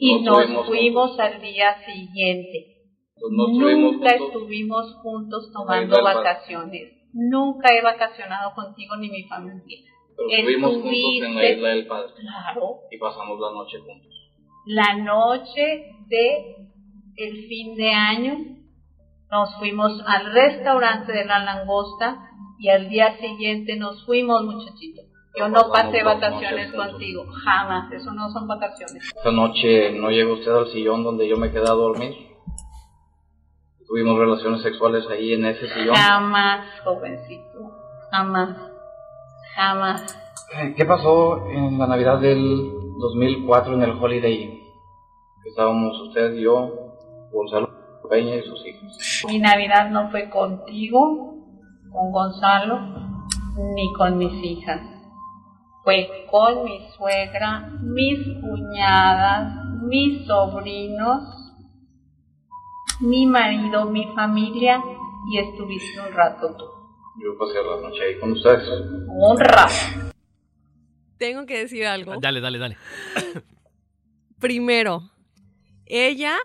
y 0.00 0.22
nos 0.22 0.66
fuimos 0.66 1.18
al 1.20 1.40
día 1.42 1.76
siguiente. 1.84 2.76
Pues 3.20 3.32
Nunca 3.32 4.14
estuvimos 4.14 4.94
juntos 5.02 5.50
tomando 5.52 6.02
vacaciones. 6.02 6.92
Nunca 7.12 7.74
he 7.74 7.82
vacacionado 7.82 8.54
contigo 8.54 8.96
ni 8.96 9.10
mi 9.10 9.24
familia. 9.24 9.78
Pero 10.16 10.28
estuvimos 10.30 10.72
juntos 10.72 11.22
en 11.22 11.34
la 11.34 11.50
isla 11.50 11.68
del 11.68 11.86
Padre. 11.86 12.12
Claro. 12.18 12.80
Y 12.90 12.98
pasamos 12.98 13.38
la 13.38 13.52
noche 13.52 13.78
juntos. 13.78 14.12
La 14.66 14.96
noche 14.96 15.92
de 16.08 16.56
el 17.16 17.46
fin 17.46 17.74
de 17.76 17.90
año 17.90 18.56
nos 19.30 19.54
fuimos 19.58 20.02
al 20.06 20.32
restaurante 20.32 21.12
de 21.12 21.24
la 21.24 21.40
langosta 21.40 22.30
y 22.58 22.68
al 22.68 22.88
día 22.88 23.16
siguiente 23.18 23.76
nos 23.76 24.04
fuimos, 24.06 24.44
muchachito. 24.44 25.02
Yo 25.38 25.48
no 25.48 25.70
pasé 25.70 26.02
vacaciones 26.02 26.72
contigo, 26.72 27.26
jamás, 27.44 27.92
eso 27.92 28.10
no 28.12 28.30
son 28.30 28.48
vacaciones. 28.48 29.02
Esta 29.14 29.30
noche 29.30 29.92
no 29.92 30.10
llegó 30.10 30.34
usted 30.34 30.50
al 30.50 30.68
sillón 30.68 31.04
donde 31.04 31.28
yo 31.28 31.36
me 31.36 31.50
quedé 31.50 31.68
a 31.68 31.74
dormir. 31.74 32.14
Tuvimos 33.86 34.18
relaciones 34.18 34.62
sexuales 34.62 35.04
ahí 35.10 35.34
en 35.34 35.44
ese 35.44 35.68
sillón. 35.68 35.94
Jamás, 35.94 36.80
jovencito, 36.82 37.70
jamás, 38.10 38.56
jamás. 39.54 40.22
¿Qué 40.74 40.84
pasó 40.86 41.46
en 41.50 41.78
la 41.78 41.86
Navidad 41.86 42.18
del 42.18 42.72
2004 42.98 43.74
en 43.74 43.82
el 43.82 43.90
Holiday? 43.90 44.62
Estábamos 45.44 46.00
usted, 46.00 46.34
yo, 46.36 46.70
Gonzalo 47.30 47.65
Peña 48.08 48.36
y 48.36 48.42
sus 48.42 48.66
hijos. 48.66 49.24
Mi 49.26 49.38
Navidad 49.38 49.90
no 49.90 50.10
fue 50.10 50.30
contigo, 50.30 51.36
con 51.90 52.12
Gonzalo, 52.12 52.80
ni 53.74 53.92
con 53.92 54.18
mis 54.18 54.32
hijas. 54.44 54.80
Fue 55.84 56.26
con 56.30 56.64
mi 56.64 56.80
suegra, 56.96 57.70
mis 57.82 58.18
cuñadas, 58.40 59.54
mis 59.82 60.26
sobrinos, 60.26 61.22
mi 63.00 63.26
marido, 63.26 63.86
mi 63.86 64.06
familia 64.14 64.82
y 65.30 65.38
estuviste 65.38 66.00
un 66.00 66.12
rato 66.12 66.54
tú. 66.56 66.64
Yo 67.22 67.38
pasé 67.38 67.54
la 67.54 67.88
noche 67.88 68.02
ahí 68.02 68.18
con 68.18 68.32
ustedes. 68.32 68.68
Honra. 69.20 69.68
Tengo 71.18 71.46
que 71.46 71.58
decir 71.58 71.86
algo. 71.86 72.14
Dale, 72.20 72.40
dale, 72.40 72.58
dale. 72.58 72.76
Primero, 74.38 75.02
ella 75.86 76.36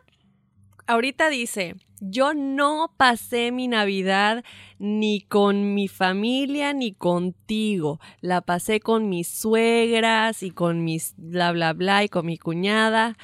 ahorita 0.92 1.30
dice, 1.30 1.76
yo 2.00 2.34
no 2.34 2.94
pasé 2.98 3.52
mi 3.52 3.68
Navidad 3.68 4.44
ni 4.80 5.22
con 5.22 5.74
mi 5.74 5.88
familia 5.88 6.74
ni 6.74 6.94
contigo. 6.94 8.00
La 8.20 8.42
pasé 8.42 8.80
con 8.80 9.10
mis 9.10 9.28
suegras 9.28 10.44
y 10.44 10.52
con 10.52 10.84
mis 10.84 11.14
bla 11.18 11.52
bla 11.52 11.74
bla 11.74 12.04
y 12.04 12.10
con 12.10 12.26
mi 12.26 12.38
cuñada 12.38 13.18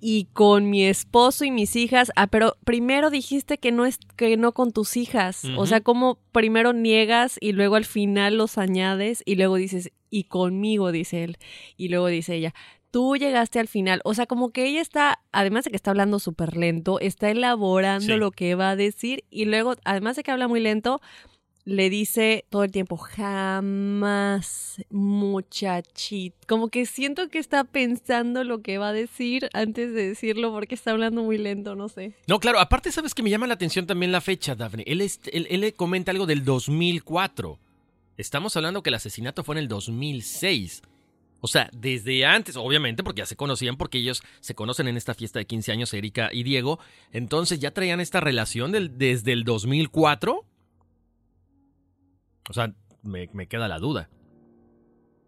y 0.00 0.28
con 0.32 0.70
mi 0.70 0.84
esposo 0.84 1.44
y 1.44 1.50
mis 1.50 1.76
hijas. 1.76 2.10
Ah, 2.16 2.26
pero 2.26 2.56
primero 2.64 3.10
dijiste 3.10 3.58
que 3.58 3.70
no 3.70 3.84
es 3.84 3.98
que 4.16 4.36
no 4.36 4.52
con 4.52 4.72
tus 4.72 4.96
hijas. 4.96 5.44
O 5.56 5.66
sea, 5.66 5.82
como 5.82 6.18
primero 6.32 6.72
niegas 6.72 7.36
y 7.40 7.52
luego 7.52 7.76
al 7.76 7.84
final 7.84 8.38
los 8.38 8.56
añades 8.56 9.22
y 9.26 9.34
luego 9.34 9.56
dices 9.56 9.92
y 10.08 10.24
conmigo 10.24 10.90
dice 10.90 11.22
él 11.22 11.36
y 11.76 11.88
luego 11.88 12.08
dice 12.08 12.34
ella 12.34 12.54
tú 12.90 13.16
llegaste 13.16 13.58
al 13.60 13.68
final. 13.68 14.00
O 14.04 14.14
sea, 14.14 14.26
como 14.26 14.50
que 14.50 14.66
ella 14.66 14.80
está, 14.80 15.20
además 15.32 15.64
de 15.64 15.70
que 15.70 15.76
está 15.76 15.90
hablando 15.90 16.18
súper 16.18 16.56
lento, 16.56 16.98
está 17.00 17.30
elaborando 17.30 18.06
Sí. 18.14 18.16
lo 18.16 18.30
que 18.32 18.54
va 18.54 18.70
a 18.70 18.76
decir 18.76 19.24
y 19.30 19.44
luego, 19.44 19.74
además 19.84 20.16
de 20.16 20.22
que 20.22 20.30
habla 20.30 20.48
muy 20.48 20.60
lento, 20.60 21.00
le 21.64 21.90
dice 21.90 22.46
todo 22.50 22.64
el 22.64 22.70
tiempo, 22.72 22.96
jamás, 22.96 24.82
muchachito. 24.90 26.36
Como 26.48 26.68
que 26.68 26.86
siento 26.86 27.28
que 27.28 27.38
está 27.38 27.64
pensando 27.64 28.44
lo 28.44 28.62
que 28.62 28.78
va 28.78 28.88
a 28.88 28.92
decir 28.92 29.48
antes 29.52 29.92
de 29.92 30.08
decirlo 30.08 30.52
porque 30.52 30.74
está 30.74 30.90
hablando 30.92 31.22
muy 31.22 31.38
lento, 31.38 31.76
no 31.76 31.88
sé. 31.88 32.14
No, 32.26 32.40
claro, 32.40 32.58
aparte 32.60 32.90
sabes 32.92 33.14
que 33.14 33.22
me 33.22 33.30
llama 33.30 33.46
la 33.46 33.54
atención 33.54 33.86
también 33.86 34.10
la 34.12 34.20
fecha, 34.20 34.54
Daphne. 34.54 34.84
Él, 34.86 35.00
es- 35.00 35.20
él, 35.32 35.46
él 35.50 35.60
le 35.60 35.72
comenta 35.74 36.10
algo 36.12 36.26
del 36.26 36.44
2004. 36.44 37.58
Estamos 38.16 38.56
hablando 38.56 38.82
que 38.82 38.90
el 38.90 38.94
asesinato 38.94 39.44
fue 39.44 39.54
en 39.54 39.60
el 39.60 39.68
2006. 39.68 40.82
O 41.40 41.46
sea, 41.48 41.70
desde 41.72 42.24
antes, 42.26 42.56
obviamente, 42.56 43.02
porque 43.02 43.20
ya 43.20 43.26
se 43.26 43.36
conocían, 43.36 43.76
porque 43.76 43.98
ellos 43.98 44.22
se 44.40 44.54
conocen 44.54 44.88
en 44.88 44.96
esta 44.96 45.14
fiesta 45.14 45.38
de 45.38 45.46
15 45.46 45.72
años, 45.72 45.94
Erika 45.94 46.28
y 46.32 46.42
Diego. 46.42 46.78
Entonces 47.12 47.60
ya 47.60 47.70
traían 47.70 48.00
esta 48.00 48.20
relación 48.20 48.72
del- 48.72 48.98
desde 48.98 49.32
el 49.32 49.44
2004. 49.44 50.44
O 52.48 52.52
sea, 52.52 52.72
me, 53.02 53.28
me 53.32 53.46
queda 53.46 53.68
la 53.68 53.78
duda. 53.78 54.08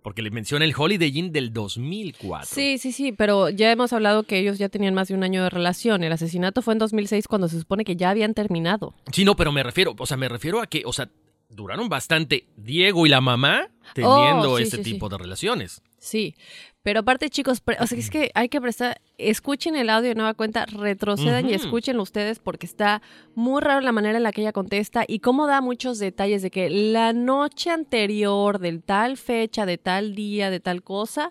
Porque 0.02 0.20
le 0.22 0.32
menciona 0.32 0.64
el 0.64 0.74
Holiday 0.76 1.16
Inn 1.16 1.30
del 1.32 1.52
2004. 1.52 2.48
Sí, 2.52 2.76
sí, 2.78 2.90
sí, 2.90 3.12
pero 3.12 3.48
ya 3.50 3.70
hemos 3.70 3.92
hablado 3.92 4.24
que 4.24 4.38
ellos 4.40 4.58
ya 4.58 4.68
tenían 4.68 4.94
más 4.94 5.06
de 5.08 5.14
un 5.14 5.22
año 5.22 5.44
de 5.44 5.50
relación. 5.50 6.02
El 6.02 6.10
asesinato 6.12 6.60
fue 6.60 6.72
en 6.74 6.78
2006 6.80 7.28
cuando 7.28 7.46
se 7.48 7.58
supone 7.60 7.84
que 7.84 7.94
ya 7.94 8.10
habían 8.10 8.34
terminado. 8.34 8.94
Sí, 9.12 9.24
no, 9.24 9.36
pero 9.36 9.52
me 9.52 9.62
refiero, 9.62 9.94
o 9.96 10.06
sea, 10.06 10.16
me 10.16 10.28
refiero 10.28 10.60
a 10.60 10.66
que, 10.66 10.82
o 10.84 10.92
sea, 10.92 11.08
duraron 11.48 11.88
bastante 11.88 12.46
Diego 12.56 13.06
y 13.06 13.10
la 13.10 13.20
mamá 13.20 13.68
teniendo 13.94 14.52
Oh, 14.52 14.56
sí, 14.58 14.64
ese 14.64 14.78
sí, 14.78 14.84
sí. 14.84 14.92
tipo 14.94 15.08
de 15.08 15.18
relaciones. 15.18 15.82
Sí, 16.02 16.34
pero 16.82 16.98
aparte 16.98 17.30
chicos, 17.30 17.62
o 17.78 17.86
sea, 17.86 17.96
es 17.96 18.10
que 18.10 18.32
hay 18.34 18.48
que 18.48 18.60
prestar, 18.60 19.00
escuchen 19.18 19.76
el 19.76 19.88
audio 19.88 20.08
de 20.08 20.14
nueva 20.16 20.34
cuenta, 20.34 20.66
retrocedan 20.66 21.48
y 21.48 21.54
escúchenlo 21.54 22.02
ustedes 22.02 22.40
porque 22.40 22.66
está 22.66 23.02
muy 23.36 23.62
raro 23.62 23.82
la 23.82 23.92
manera 23.92 24.16
en 24.16 24.24
la 24.24 24.32
que 24.32 24.40
ella 24.40 24.50
contesta 24.50 25.04
y 25.06 25.20
cómo 25.20 25.46
da 25.46 25.60
muchos 25.60 26.00
detalles 26.00 26.42
de 26.42 26.50
que 26.50 26.70
la 26.70 27.12
noche 27.12 27.70
anterior 27.70 28.58
del 28.58 28.82
tal 28.82 29.16
fecha, 29.16 29.64
de 29.64 29.78
tal 29.78 30.16
día, 30.16 30.50
de 30.50 30.58
tal 30.58 30.82
cosa, 30.82 31.30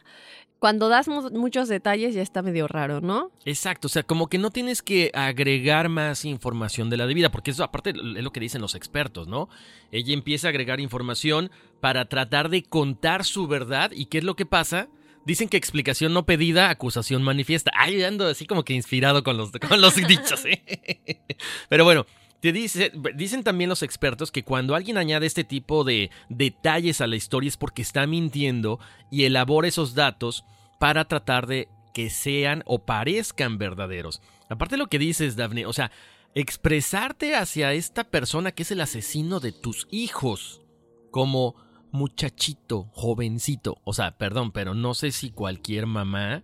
cuando 0.61 0.89
das 0.89 1.07
mu- 1.07 1.31
muchos 1.31 1.67
detalles 1.67 2.13
ya 2.13 2.21
está 2.21 2.43
medio 2.43 2.67
raro, 2.67 3.01
¿no? 3.01 3.31
Exacto, 3.45 3.87
o 3.87 3.89
sea, 3.89 4.03
como 4.03 4.27
que 4.27 4.37
no 4.37 4.51
tienes 4.51 4.83
que 4.83 5.09
agregar 5.15 5.89
más 5.89 6.23
información 6.23 6.91
de 6.91 6.97
la 6.97 7.07
debida, 7.07 7.31
porque 7.31 7.49
eso 7.49 7.63
aparte 7.63 7.89
es 7.89 7.95
lo 7.97 8.31
que 8.31 8.39
dicen 8.39 8.61
los 8.61 8.75
expertos, 8.75 9.27
¿no? 9.27 9.49
Ella 9.91 10.13
empieza 10.13 10.47
a 10.47 10.51
agregar 10.51 10.79
información 10.79 11.49
para 11.79 12.05
tratar 12.05 12.49
de 12.49 12.61
contar 12.61 13.25
su 13.25 13.47
verdad 13.47 13.89
y 13.91 14.05
qué 14.05 14.19
es 14.19 14.23
lo 14.23 14.35
que 14.35 14.45
pasa. 14.45 14.87
Dicen 15.25 15.49
que 15.49 15.57
explicación 15.57 16.13
no 16.13 16.25
pedida, 16.27 16.69
acusación 16.69 17.23
manifiesta. 17.23 17.71
Ay, 17.75 18.01
ando 18.03 18.27
así 18.27 18.45
como 18.45 18.63
que 18.63 18.73
inspirado 18.73 19.23
con 19.23 19.37
los, 19.37 19.51
con 19.51 19.81
los 19.81 19.95
dichos, 20.07 20.45
¿eh? 20.45 21.21
Pero 21.69 21.83
bueno, 21.85 22.05
te 22.41 22.51
dice, 22.51 22.91
dicen 23.15 23.43
también 23.43 23.69
los 23.69 23.83
expertos 23.83 24.31
que 24.31 24.43
cuando 24.43 24.73
alguien 24.73 24.97
añade 24.97 25.27
este 25.27 25.43
tipo 25.43 25.83
de 25.83 26.09
detalles 26.27 26.99
a 26.99 27.07
la 27.07 27.15
historia 27.15 27.47
es 27.47 27.55
porque 27.55 27.83
está 27.83 28.07
mintiendo 28.07 28.79
y 29.11 29.25
elabora 29.25 29.67
esos 29.67 29.93
datos 29.93 30.43
para 30.79 31.05
tratar 31.05 31.45
de 31.45 31.69
que 31.93 32.09
sean 32.09 32.63
o 32.65 32.79
parezcan 32.79 33.59
verdaderos. 33.59 34.21
Aparte 34.49 34.73
de 34.73 34.79
lo 34.79 34.87
que 34.87 34.97
dices, 34.97 35.35
Daphne, 35.35 35.67
o 35.67 35.73
sea, 35.73 35.91
expresarte 36.33 37.35
hacia 37.35 37.73
esta 37.73 38.05
persona 38.05 38.51
que 38.51 38.63
es 38.63 38.71
el 38.71 38.81
asesino 38.81 39.39
de 39.39 39.51
tus 39.51 39.87
hijos 39.91 40.63
como 41.11 41.55
muchachito, 41.91 42.89
jovencito. 42.93 43.77
O 43.83 43.93
sea, 43.93 44.17
perdón, 44.17 44.51
pero 44.51 44.73
no 44.73 44.95
sé 44.95 45.11
si 45.11 45.29
cualquier 45.29 45.85
mamá 45.85 46.43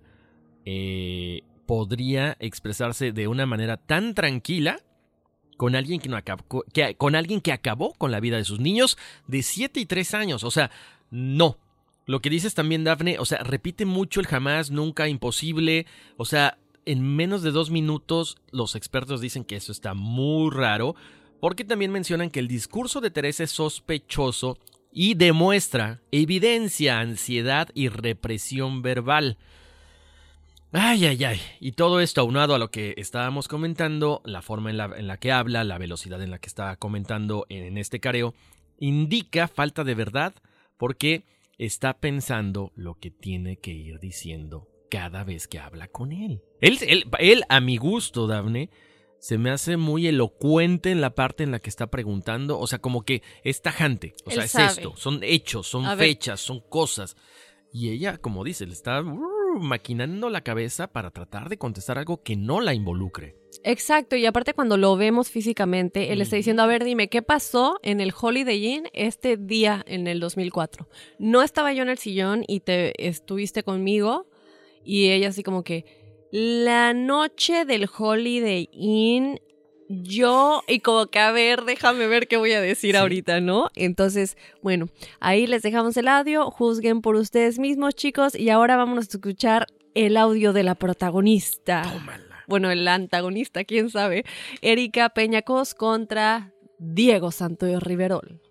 eh, 0.64 1.41
podría 1.66 2.38
expresarse 2.39 3.14
de 3.14 3.28
una 3.28 3.48
manera 3.48 3.78
tan 3.78 4.14
tranquila 4.14 4.80
con 5.58 5.76
alguien 5.76 5.99
que 5.99 6.10
no 6.10 6.18
acabó, 6.18 6.64
que, 6.72 6.95
con 6.95 7.16
alguien 7.16 7.41
que 7.41 7.51
acabó 7.51 7.93
con 7.95 8.12
la 8.12 8.20
vida 8.20 8.38
de 8.38 8.45
sus 8.45 8.60
niños 8.60 8.97
de 9.28 9.41
7 9.43 9.80
y 9.80 9.86
3 9.86 10.14
años. 10.14 10.43
O 10.43 10.51
sea, 10.51 10.72
no. 11.10 11.58
Lo 12.05 12.22
que 12.22 12.30
dices 12.30 12.53
también, 12.53 12.86
Dafne, 12.86 13.20
o 13.20 13.26
sea, 13.26 13.39
repite 13.39 13.86
mucho 13.86 14.22
el 14.22 14.28
jamás, 14.28 14.72
nunca, 14.72 15.10
imposible. 15.10 15.86
O 16.16 16.24
sea, 16.24 16.58
en 16.86 17.01
menos 17.01 17.41
de 17.41 17.51
dos 17.51 17.70
minutos 17.70 18.38
los 18.51 18.76
expertos 18.76 19.20
dicen 19.20 19.43
que 19.43 19.58
eso 19.58 19.74
está 19.74 19.93
muy 19.93 20.49
raro, 20.51 20.95
porque 21.41 21.66
también 21.66 21.91
mencionan 21.91 22.30
que 22.30 22.39
el 22.39 22.47
discurso 22.47 23.01
de 23.01 23.12
Teresa 23.12 23.43
es 23.43 23.51
sospechoso 23.51 24.58
y 24.91 25.16
demuestra, 25.16 26.01
evidencia 26.12 26.99
ansiedad 26.99 27.68
y 27.74 27.89
represión 27.89 28.82
verbal. 28.82 29.38
Ay, 30.74 31.05
ay, 31.05 31.24
ay. 31.24 31.39
Y 31.59 31.72
todo 31.74 32.01
esto 32.01 32.22
aunado 32.22 32.53
a 32.53 32.59
lo 32.59 32.70
que 32.72 32.93
estábamos 32.97 33.47
comentando, 33.47 34.22
la 34.26 34.41
forma 34.41 34.70
en 34.70 34.78
la, 34.78 34.91
en 34.97 35.07
la 35.07 35.18
que 35.18 35.32
habla, 35.32 35.63
la 35.63 35.78
velocidad 35.78 36.22
en 36.22 36.32
la 36.32 36.39
que 36.39 36.47
está 36.47 36.76
comentando 36.76 37.45
en, 37.49 37.63
en 37.63 37.78
este 37.78 37.99
careo, 37.99 38.34
indica 38.78 39.47
falta 39.47 39.84
de 39.84 39.95
verdad 39.95 40.36
porque 40.78 41.24
está 41.57 41.99
pensando 41.99 42.72
lo 42.76 42.95
que 42.95 43.11
tiene 43.11 43.57
que 43.57 43.72
ir 43.72 43.99
diciendo 43.99 44.68
cada 44.91 45.24
vez 45.24 45.47
que 45.47 45.59
habla 45.59 45.88
con 45.88 46.11
él. 46.11 46.41
Él, 46.61 46.78
él, 46.88 47.05
él 47.20 47.43
a 47.49 47.59
mi 47.61 47.78
gusto, 47.78 48.28
Dafne, 48.28 48.70
se 49.20 49.38
me 49.38 49.49
hace 49.49 49.78
muy 49.78 50.05
elocuente 50.07 50.91
en 50.91 51.01
la 51.01 51.15
parte 51.15 51.43
en 51.43 51.51
la 51.51 51.59
que 51.59 51.70
está 51.70 51.88
preguntando, 51.88 52.59
o 52.59 52.68
sea, 52.68 52.80
como 52.80 53.03
que 53.03 53.24
es 53.43 53.61
tajante, 53.61 54.13
o 54.26 54.32
sea, 54.32 54.43
es 54.43 54.51
sabe. 54.51 54.68
esto, 54.68 54.95
son 54.95 55.20
hechos, 55.24 55.68
son 55.68 55.86
A 55.86 55.95
ver. 55.95 56.09
fechas, 56.09 56.39
son 56.39 56.59
cosas. 56.59 57.18
Y 57.74 57.89
ella, 57.89 58.18
como 58.18 58.43
dice, 58.43 58.65
le 58.65 58.74
está 58.74 59.01
maquinando 59.60 60.30
la 60.30 60.41
cabeza 60.41 60.88
para 60.88 61.12
tratar 61.12 61.50
de 61.50 61.58
contestar 61.58 61.98
algo 61.98 62.24
que 62.24 62.36
no 62.36 62.62
la 62.62 62.74
involucre. 62.74 63.36
Exacto, 63.64 64.16
y 64.16 64.26
aparte 64.26 64.54
cuando 64.54 64.78
lo 64.78 64.95
vemos 64.98 65.30
físicamente, 65.30 66.14
él 66.14 66.22
está 66.22 66.36
diciendo, 66.36 66.64
a 66.64 66.68
ver, 66.68 66.84
dime, 66.84 67.10
¿qué 67.10 67.22
pasó 67.22 67.80
en 67.82 68.02
el 68.02 68.14
Holiday 68.20 68.66
Inn 68.66 68.89
este 68.93 69.38
día 69.38 69.84
en 69.88 70.08
el 70.08 70.20
2004? 70.20 70.88
No 71.20 71.41
estaba 71.41 71.74
yo 71.74 71.84
en 71.84 71.89
el 71.89 71.98
sillón 71.98 72.43
y 72.48 72.60
te 72.62 73.08
estuviste 73.08 73.64
conmigo 73.64 74.28
y 74.84 75.10
ella 75.10 75.30
así 75.30 75.43
como 75.43 75.64
que, 75.64 75.86
la 76.32 76.93
noche 76.93 77.66
del 77.66 77.88
Holiday 77.98 78.70
Inn, 78.72 79.40
yo, 79.89 80.64
y 80.68 80.81
como 80.81 81.07
que, 81.07 81.19
a 81.19 81.31
ver, 81.31 81.64
déjame 81.64 82.07
ver 82.07 82.27
qué 82.27 82.38
voy 82.38 82.51
a 82.53 82.61
decir 82.61 82.97
ahorita, 82.97 83.39
¿no? 83.39 83.69
Entonces, 83.76 84.38
bueno, 84.61 84.88
ahí 85.19 85.47
les 85.47 85.61
dejamos 85.61 85.95
el 85.97 86.07
audio, 86.07 86.51
juzguen 86.51 87.01
por 87.01 87.15
ustedes 87.15 87.59
mismos, 87.59 87.95
chicos, 87.95 88.35
y 88.35 88.49
ahora 88.49 88.76
vamos 88.76 88.97
a 88.97 89.18
escuchar 89.18 89.68
el 89.93 90.18
audio 90.18 90.53
de 90.53 90.64
la 90.64 90.76
protagonista. 90.76 91.84
Bueno, 92.47 92.69
el 92.69 92.88
antagonista, 92.88 93.64
quién 93.64 93.89
sabe. 93.89 94.23
Erika 94.61 95.09
Peñacos 95.09 95.73
contra 95.73 96.53
Diego 96.80 97.31
Santoyo 97.31 97.80
Riverol. 97.80 98.41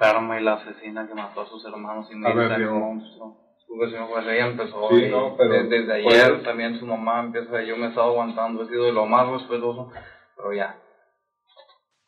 y 0.00 0.42
la 0.42 0.54
asesina 0.54 1.06
que 1.06 1.14
mató 1.14 1.42
a 1.42 1.46
sus 1.48 1.64
hermanos 1.64 2.08
y 2.10 2.14
me 2.14 2.30
el 2.30 2.70
monstruo. 2.70 3.49
Vecino 3.78 4.08
pues 4.10 4.26
ella 4.26 4.46
empezó 4.48 4.88
Sí, 4.90 5.04
y 5.04 5.08
no, 5.10 5.36
pero- 5.36 5.50
de- 5.52 5.64
desde 5.64 6.02
pues- 6.02 6.22
ayer 6.24 6.42
también 6.42 6.78
su 6.78 6.86
mamá 6.86 7.20
empieza, 7.20 7.62
yo 7.62 7.76
me 7.76 7.86
he 7.86 7.88
estado 7.90 8.08
aguantando, 8.10 8.62
he 8.62 8.68
sido 8.68 8.84
de 8.84 8.92
lo 8.92 9.06
más 9.06 9.28
respetuoso, 9.28 9.90
pero 10.36 10.52
ya. 10.52 10.76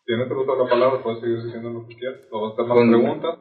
Tienes 0.05 0.27
el 0.31 0.37
uso 0.37 0.53
de 0.57 0.65
la 0.65 0.69
palabra, 0.71 1.03
puedes 1.03 1.21
seguir 1.21 1.43
diciendo 1.45 1.71
lo 1.71 1.87
que 1.87 1.95
quieras. 1.97 2.21
O 2.33 2.49
hacer 2.49 2.65
más 2.67 2.77
Con- 2.79 2.89
preguntas. 2.91 3.39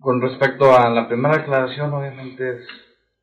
Con 0.00 0.20
respecto 0.20 0.74
a 0.74 0.90
la 0.90 1.06
primera 1.08 1.36
aclaración, 1.36 1.92
obviamente 1.94 2.50
es, 2.56 2.66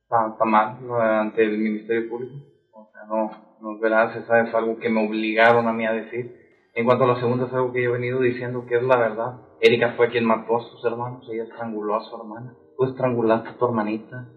está, 0.03 0.30
está 0.32 0.45
mal 0.45 0.78
¿no? 0.86 0.95
ante 0.99 1.44
el 1.44 1.58
Ministerio 1.58 2.10
Público. 2.10 2.34
O 2.72 2.90
sea, 2.94 3.03
no, 3.08 3.32
no 3.62 3.76
es 3.76 3.82
verdad, 3.82 4.16
esa 4.16 4.41
es 4.41 4.53
algo 4.56 4.78
que 4.80 4.90
me 4.90 5.06
obligaron 5.06 5.68
a 5.68 5.74
mí 5.74 5.86
a 5.86 5.91
decir. 5.91 6.40
En 6.74 6.86
cuanto 6.86 7.03
a 7.03 7.08
la 7.08 7.20
segunda, 7.20 7.48
es 7.48 7.53
algo 7.53 7.74
que 7.74 7.84
yo 7.84 7.90
he 7.90 7.94
venido 7.94 8.20
diciendo 8.22 8.66
que 8.68 8.76
es 8.78 8.84
la 8.84 8.95
verdad. 8.98 9.41
Erika 9.60 9.94
fue 9.98 10.10
quien 10.10 10.26
mató 10.26 10.58
a 10.58 10.62
sus 10.70 10.86
hermanos, 10.86 11.28
ella 11.30 11.44
estranguló 11.44 11.95
a 11.95 12.03
su 12.06 12.16
hermana. 12.16 12.53
Estrangulaste 12.86 13.49
a 13.49 13.58
tu 13.58 13.66
hermanita, 13.66 14.28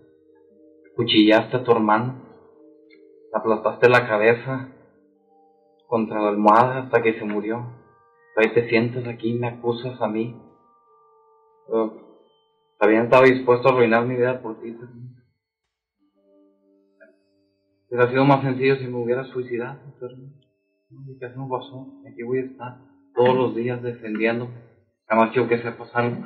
cuchillaste 0.97 1.57
a 1.57 1.65
tu 1.65 1.73
hermano, 1.73 2.15
aplastaste 3.33 3.89
la 3.89 4.07
cabeza 4.07 4.69
contra 5.87 6.21
la 6.21 6.29
almohada 6.29 6.79
hasta 6.81 7.03
que 7.03 7.19
se 7.19 7.25
murió. 7.25 7.65
Ahí 8.37 8.53
te 8.53 8.69
sientas 8.69 9.07
aquí 9.07 9.31
y 9.31 9.39
me 9.39 9.49
acusas 9.49 10.01
a 10.01 10.09
mí. 10.09 10.37
Pero, 11.67 12.21
habían 12.81 13.05
estado 13.05 13.25
dispuesto 13.25 13.69
a 13.69 13.73
arruinar 13.73 14.05
mi 14.07 14.17
vida 14.17 14.43
por 14.43 14.61
ti. 14.61 14.77
Hubiera 17.89 18.11
sido 18.11 18.25
más 18.25 18.43
sencillo 18.43 18.77
si 18.77 18.87
me 18.89 19.03
hubiera 19.03 19.25
suicidado, 19.25 19.79
pero 20.01 20.17
no, 21.37 21.49
pasó. 21.49 21.87
Aquí 22.11 22.23
voy 22.23 22.39
a 22.41 22.45
estar 22.45 22.79
todos 23.15 23.37
los 23.37 23.55
días 23.55 23.83
defendiéndome. 23.83 24.53
Además 25.07 25.31
quiero 25.33 25.49
que 25.49 25.63
sepas 25.63 25.95
algo. 25.95 26.25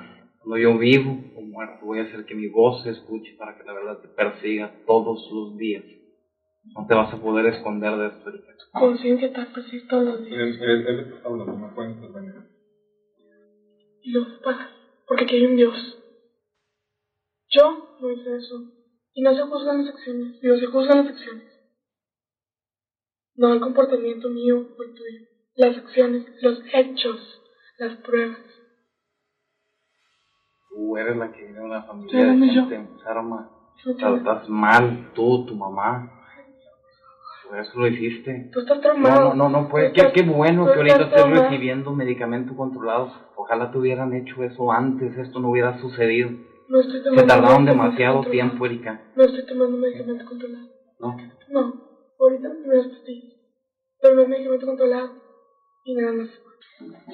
Cuando 0.48 0.62
yo 0.62 0.78
vivo 0.78 1.10
o 1.36 1.42
muerto, 1.42 1.84
voy 1.84 1.98
a 1.98 2.04
hacer 2.04 2.24
que 2.24 2.34
mi 2.34 2.46
voz 2.46 2.82
se 2.82 2.88
escuche 2.88 3.34
para 3.36 3.54
que 3.54 3.64
la 3.64 3.74
verdad 3.74 3.98
te 4.00 4.08
persiga 4.08 4.72
todos 4.86 5.28
los 5.30 5.58
días. 5.58 5.84
No 6.74 6.86
te 6.86 6.94
vas 6.94 7.12
a 7.12 7.20
poder 7.20 7.52
esconder 7.52 7.94
de 7.98 8.06
esto. 8.06 8.30
Conciencia 8.72 9.30
te 9.30 9.44
persigue 9.44 9.86
todos 9.90 10.04
los 10.06 10.24
días. 10.24 10.40
Él, 10.40 10.58
él, 10.62 10.86
él 10.86 11.00
está 11.00 11.28
hablando, 11.28 11.52
no 11.52 11.74
puede 11.74 11.90
intervenir. 11.90 12.34
Y 14.00 14.10
lo 14.12 14.40
pagas, 14.40 14.70
porque 15.06 15.24
aquí 15.24 15.36
hay 15.36 15.44
un 15.44 15.56
Dios. 15.56 15.98
Yo 17.50 17.98
no 18.00 18.10
hice 18.10 18.36
eso. 18.36 18.72
Y 19.12 19.20
no 19.20 19.34
se 19.34 19.42
juzgan 19.42 19.84
las 19.84 19.94
acciones, 19.94 20.40
Dios 20.40 20.60
se 20.60 20.66
juzgan 20.66 21.04
las 21.04 21.08
acciones. 21.08 21.44
No 23.34 23.52
el 23.52 23.60
comportamiento 23.60 24.30
mío 24.30 24.66
o 24.78 24.82
el 24.82 24.94
tuyo. 24.94 25.26
Las 25.56 25.76
acciones, 25.76 26.24
los 26.40 26.62
hechos, 26.72 27.20
las 27.76 27.96
pruebas. 27.96 28.57
Tú 30.78 30.96
eres 30.96 31.16
la 31.16 31.32
que 31.32 31.44
vive 31.44 31.58
en 31.58 31.64
una 31.64 31.82
familia 31.82 32.24
de 32.24 32.54
yo. 32.54 32.60
gente 32.62 32.76
enferma. 32.76 33.50
Te- 33.82 33.90
Estás 34.16 34.48
mal, 34.48 35.10
tú, 35.12 35.44
tu 35.44 35.56
mamá. 35.56 36.08
Por 37.48 37.58
eso 37.58 37.80
lo 37.80 37.88
hiciste. 37.88 38.48
Tú 38.52 38.60
estás 38.60 38.80
traumado. 38.80 39.34
No, 39.34 39.34
no, 39.34 39.48
no, 39.48 39.62
no 39.62 39.68
Qué, 39.68 40.22
bueno 40.22 40.66
que 40.66 40.72
ahorita 40.74 40.94
estés 41.02 41.10
traumado. 41.14 41.42
recibiendo 41.44 41.92
medicamentos 41.92 42.56
controlados. 42.56 43.12
Ojalá 43.34 43.72
te 43.72 43.78
hubieran 43.78 44.12
hecho 44.14 44.44
eso 44.44 44.70
antes, 44.70 45.16
esto 45.18 45.40
no 45.40 45.50
hubiera 45.50 45.80
sucedido. 45.80 46.30
No 46.68 46.78
estoy 46.80 46.98
Se 46.98 47.04
tomando 47.04 47.26
tardaron 47.26 47.64
medicamento 47.64 47.82
demasiado 47.82 48.14
controlado. 48.18 48.30
tiempo, 48.48 48.66
Erika. 48.66 49.00
No 49.16 49.24
estoy 49.24 49.46
tomando 49.46 49.78
medicamento 49.78 50.24
controlado. 50.26 50.66
No. 51.00 51.16
No, 51.48 51.74
ahorita 52.20 52.48
me 52.66 52.76
das 52.76 52.86
pastillas. 52.86 53.32
Pero 54.00 54.14
no 54.14 54.22
es 54.22 54.28
medicamento 54.28 54.66
controlado. 54.66 55.10
Y 55.84 55.94
nada 55.96 56.12
más. 56.12 56.28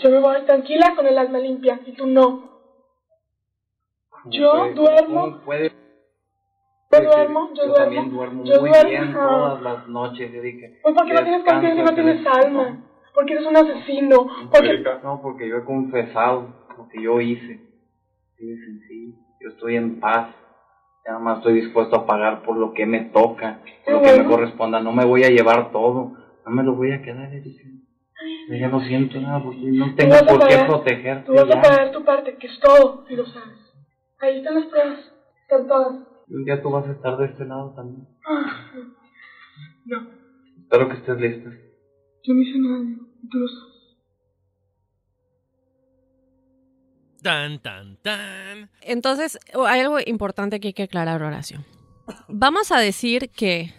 Yo 0.03 0.11
me 0.11 0.19
voy 0.21 0.43
tranquila 0.45 0.93
con 0.97 1.07
el 1.07 1.17
alma 1.17 1.39
limpia 1.39 1.81
y 1.87 1.93
tú 1.93 2.07
no. 2.07 2.54
Yo 4.27 4.73
duermo. 4.75 5.21
¿Cómo 5.23 5.39
puede? 5.41 5.73
Yo 6.93 7.01
duermo, 7.03 7.51
yo, 7.55 7.63
Yo 7.63 7.69
duermo. 7.69 7.75
también 7.85 8.11
duermo 8.11 8.45
yo 8.45 8.61
muy 8.61 8.71
duermo, 8.71 8.89
bien 8.91 9.03
ajá. 9.05 9.29
todas 9.29 9.63
las 9.63 9.89
noches, 9.89 10.33
Erika. 10.33 10.67
Pues 10.83 10.95
porque 10.95 11.13
no 11.15 11.23
tienes 11.25 11.45
conciencia 11.45 11.83
y 11.83 11.85
no 11.85 11.95
tienes 11.95 12.27
alma. 12.27 12.85
Porque 13.15 13.33
eres 13.33 13.47
un 13.47 13.57
asesino. 13.57 14.27
Porque 14.51 14.85
No, 15.03 15.21
porque 15.23 15.49
yo 15.49 15.59
he 15.59 15.65
confesado 15.65 16.49
lo 16.77 16.89
que 16.89 17.03
yo 17.03 17.21
hice. 17.21 17.61
Así 18.35 18.47
de 18.47 18.57
sencillo. 18.65 19.15
Yo 19.41 19.49
estoy 19.51 19.77
en 19.77 20.01
paz. 20.01 20.29
Nada 21.07 21.19
más 21.19 21.39
estoy 21.39 21.55
dispuesto 21.61 21.97
a 21.97 22.07
pagar 22.07 22.43
por 22.43 22.57
lo 22.57 22.73
que 22.73 22.87
me 22.87 23.01
toca, 23.01 23.61
por 23.85 23.95
lo 23.95 24.03
que 24.03 24.19
me 24.23 24.25
corresponda. 24.25 24.81
No 24.81 24.91
me 24.93 25.05
voy 25.05 25.23
a 25.25 25.29
llevar 25.29 25.71
todo. 25.71 26.13
No 26.47 26.51
me 26.51 26.63
lo 26.63 26.75
voy 26.75 26.93
a 26.93 27.03
quedar, 27.03 27.33
Erika. 27.33 27.65
Yo 28.49 28.55
ya 28.57 28.69
no 28.69 28.81
siento 28.81 29.21
nada 29.21 29.43
porque 29.43 29.59
no 29.61 29.95
tengo 29.97 30.15
por 30.27 30.47
qué 30.49 30.59
protegerte. 30.67 31.27
Tú 31.27 31.35
vas 31.35 31.45
a 31.45 31.49
ya. 31.49 31.61
pagar 31.63 31.91
tu 31.93 32.05
parte, 32.05 32.37
que 32.37 32.47
es 32.47 32.59
todo, 32.61 33.05
si 33.07 33.17
lo 33.17 33.27
sabes. 33.27 33.59
Ahí 34.25 34.39
están 34.39 34.55
las 34.55 34.67
pruebas. 34.67 34.99
Están 35.43 35.69
todas. 35.69 35.97
Y 36.29 36.35
un 36.35 36.45
día 36.45 36.63
tú 36.63 36.71
vas 36.71 36.87
a 36.89 36.93
estar 36.93 37.17
de 37.19 37.27
este 37.27 37.45
lado 37.45 37.75
también. 37.77 38.09
Ah, 38.27 38.71
No, 39.85 40.09
Espero 40.63 40.89
que 40.89 40.95
estés 40.95 41.21
lista. 41.21 41.51
yo 42.23 42.35
no 42.35 42.41
hice 42.41 42.59
nada, 42.59 42.85
tú 43.31 43.39
lo 43.39 43.49
sabes. 43.49 43.75
Tan, 47.23 47.59
tan, 47.61 47.97
tan. 48.03 48.71
Entonces, 48.83 49.39
hay 49.67 49.81
algo 49.81 49.99
importante 50.05 50.61
que 50.61 50.69
hay 50.69 50.75
que 50.75 50.83
aclarar, 50.85 51.23
Horacio. 51.23 51.65
Vamos 52.29 52.71
a 52.73 52.79
decir 52.79 53.31
que 53.31 53.73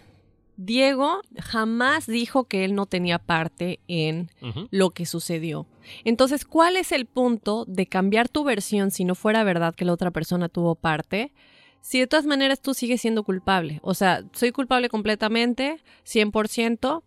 Diego 0.56 1.20
jamás 1.38 2.06
dijo 2.06 2.44
que 2.44 2.64
él 2.64 2.74
no 2.74 2.86
tenía 2.86 3.18
parte 3.18 3.80
en 3.88 4.30
lo 4.70 4.90
que 4.90 5.06
sucedió. 5.06 5.66
Entonces, 6.04 6.44
¿cuál 6.44 6.76
es 6.76 6.92
el 6.92 7.06
punto 7.06 7.64
de 7.66 7.86
cambiar 7.86 8.28
tu 8.28 8.44
versión 8.44 8.90
si 8.90 9.04
no 9.04 9.14
fuera 9.14 9.44
verdad 9.44 9.74
que 9.74 9.84
la 9.84 9.92
otra 9.92 10.10
persona 10.10 10.48
tuvo 10.48 10.74
parte? 10.74 11.32
Si 11.80 12.00
de 12.00 12.06
todas 12.06 12.26
maneras 12.26 12.60
tú 12.60 12.74
sigues 12.74 13.00
siendo 13.00 13.22
culpable. 13.22 13.78
O 13.82 13.94
sea, 13.94 14.24
soy 14.32 14.50
culpable 14.50 14.88
completamente, 14.88 15.78
100%. 16.04 17.02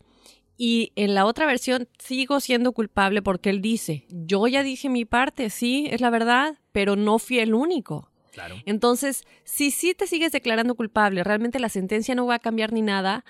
Y 0.61 0.91
en 0.95 1.15
la 1.15 1.25
otra 1.25 1.45
versión 1.45 1.87
sigo 1.97 2.39
siendo 2.41 2.73
culpable 2.73 3.21
porque 3.21 3.49
él 3.49 3.61
dice, 3.61 4.05
yo 4.09 4.45
ya 4.47 4.61
dije 4.61 4.89
mi 4.89 5.05
parte, 5.05 5.49
sí, 5.49 5.87
es 5.89 6.01
la 6.01 6.09
verdad, 6.09 6.59
pero 6.73 6.97
no 6.97 7.17
fui 7.17 7.39
el 7.39 7.53
único. 7.53 8.11
Claro. 8.39 8.55
Entonces, 8.65 9.25
si 9.43 9.71
sí 9.71 9.93
te 9.93 10.07
sigues 10.07 10.31
declarando 10.31 10.75
culpable, 10.75 11.23
realmente 11.23 11.59
la 11.59 11.69
sentencia 11.69 12.15
no 12.15 12.25
va 12.25 12.35
a 12.35 12.39
cambiar 12.39 12.71
ni 12.71 12.81
nada, 12.81 13.25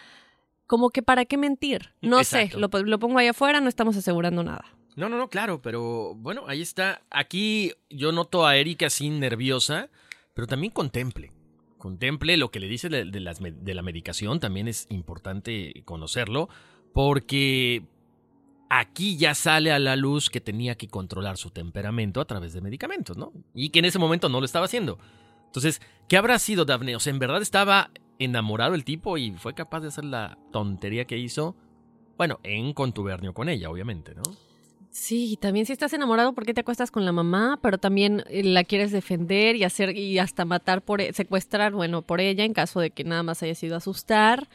como 0.67 0.91
que 0.91 1.01
para 1.01 1.25
qué 1.25 1.35
mentir. 1.37 1.89
No 2.01 2.19
Exacto. 2.19 2.57
sé, 2.57 2.59
lo, 2.59 2.67
lo 2.83 2.99
pongo 2.99 3.17
ahí 3.17 3.27
afuera, 3.27 3.59
no 3.59 3.69
estamos 3.69 3.97
asegurando 3.97 4.43
nada. 4.43 4.65
No, 4.95 5.09
no, 5.09 5.17
no, 5.17 5.29
claro, 5.29 5.61
pero 5.61 6.13
bueno, 6.15 6.43
ahí 6.47 6.61
está. 6.61 7.01
Aquí 7.09 7.71
yo 7.89 8.11
noto 8.11 8.45
a 8.45 8.55
Erika 8.57 8.87
así 8.87 9.09
nerviosa, 9.09 9.89
pero 10.33 10.45
también 10.45 10.71
contemple. 10.73 11.31
Contemple 11.77 12.35
lo 12.37 12.51
que 12.51 12.59
le 12.59 12.67
dice 12.67 12.89
de, 12.89 13.05
de 13.05 13.19
las 13.21 13.39
me- 13.41 13.51
de 13.53 13.73
la 13.73 13.81
medicación, 13.81 14.39
también 14.39 14.67
es 14.67 14.85
importante 14.89 15.81
conocerlo, 15.85 16.49
porque 16.93 17.83
aquí 18.69 19.17
ya 19.17 19.35
sale 19.35 19.71
a 19.71 19.79
la 19.79 19.95
luz 19.95 20.29
que 20.29 20.39
tenía 20.41 20.75
que 20.75 20.87
controlar 20.87 21.37
su 21.37 21.49
temperamento 21.49 22.21
a 22.21 22.25
través 22.25 22.53
de 22.53 22.61
medicamentos, 22.61 23.17
¿no? 23.17 23.33
Y 23.53 23.69
que 23.69 23.79
en 23.79 23.85
ese 23.85 23.99
momento 23.99 24.29
no 24.29 24.39
lo 24.39 24.45
estaba 24.45 24.65
haciendo. 24.65 24.99
Entonces, 25.45 25.81
¿qué 26.07 26.17
habrá 26.17 26.37
sido 26.39 26.65
Daphne? 26.65 26.95
O 26.95 26.99
sea, 26.99 27.11
¿en 27.11 27.19
verdad 27.19 27.41
estaba 27.41 27.89
enamorado 28.19 28.75
el 28.75 28.85
tipo 28.85 29.17
y 29.17 29.31
fue 29.31 29.55
capaz 29.55 29.79
de 29.81 29.87
hacer 29.87 30.05
la 30.05 30.37
tontería 30.51 31.05
que 31.05 31.17
hizo? 31.17 31.55
Bueno, 32.17 32.39
en 32.43 32.73
contubernio 32.73 33.33
con 33.33 33.49
ella, 33.49 33.69
obviamente, 33.69 34.13
¿no? 34.13 34.21
Sí, 34.91 35.37
también 35.39 35.65
si 35.65 35.71
estás 35.71 35.93
enamorado, 35.93 36.33
¿por 36.33 36.45
qué 36.45 36.53
te 36.53 36.61
acuestas 36.61 36.91
con 36.91 37.05
la 37.05 37.11
mamá? 37.11 37.59
Pero 37.61 37.77
también 37.77 38.23
eh, 38.27 38.43
la 38.43 38.63
quieres 38.63 38.91
defender 38.91 39.55
y 39.55 39.63
hacer 39.63 39.95
y 39.95 40.17
hasta 40.17 40.45
matar 40.45 40.81
por 40.83 40.99
e- 40.99 41.13
secuestrar, 41.13 41.73
bueno, 41.73 42.01
por 42.01 42.21
ella 42.21 42.43
en 42.43 42.53
caso 42.53 42.79
de 42.79 42.89
que 42.89 43.03
nada 43.03 43.21
más 43.23 43.41
haya 43.43 43.55
sido 43.55 43.75
asustar. 43.77 44.49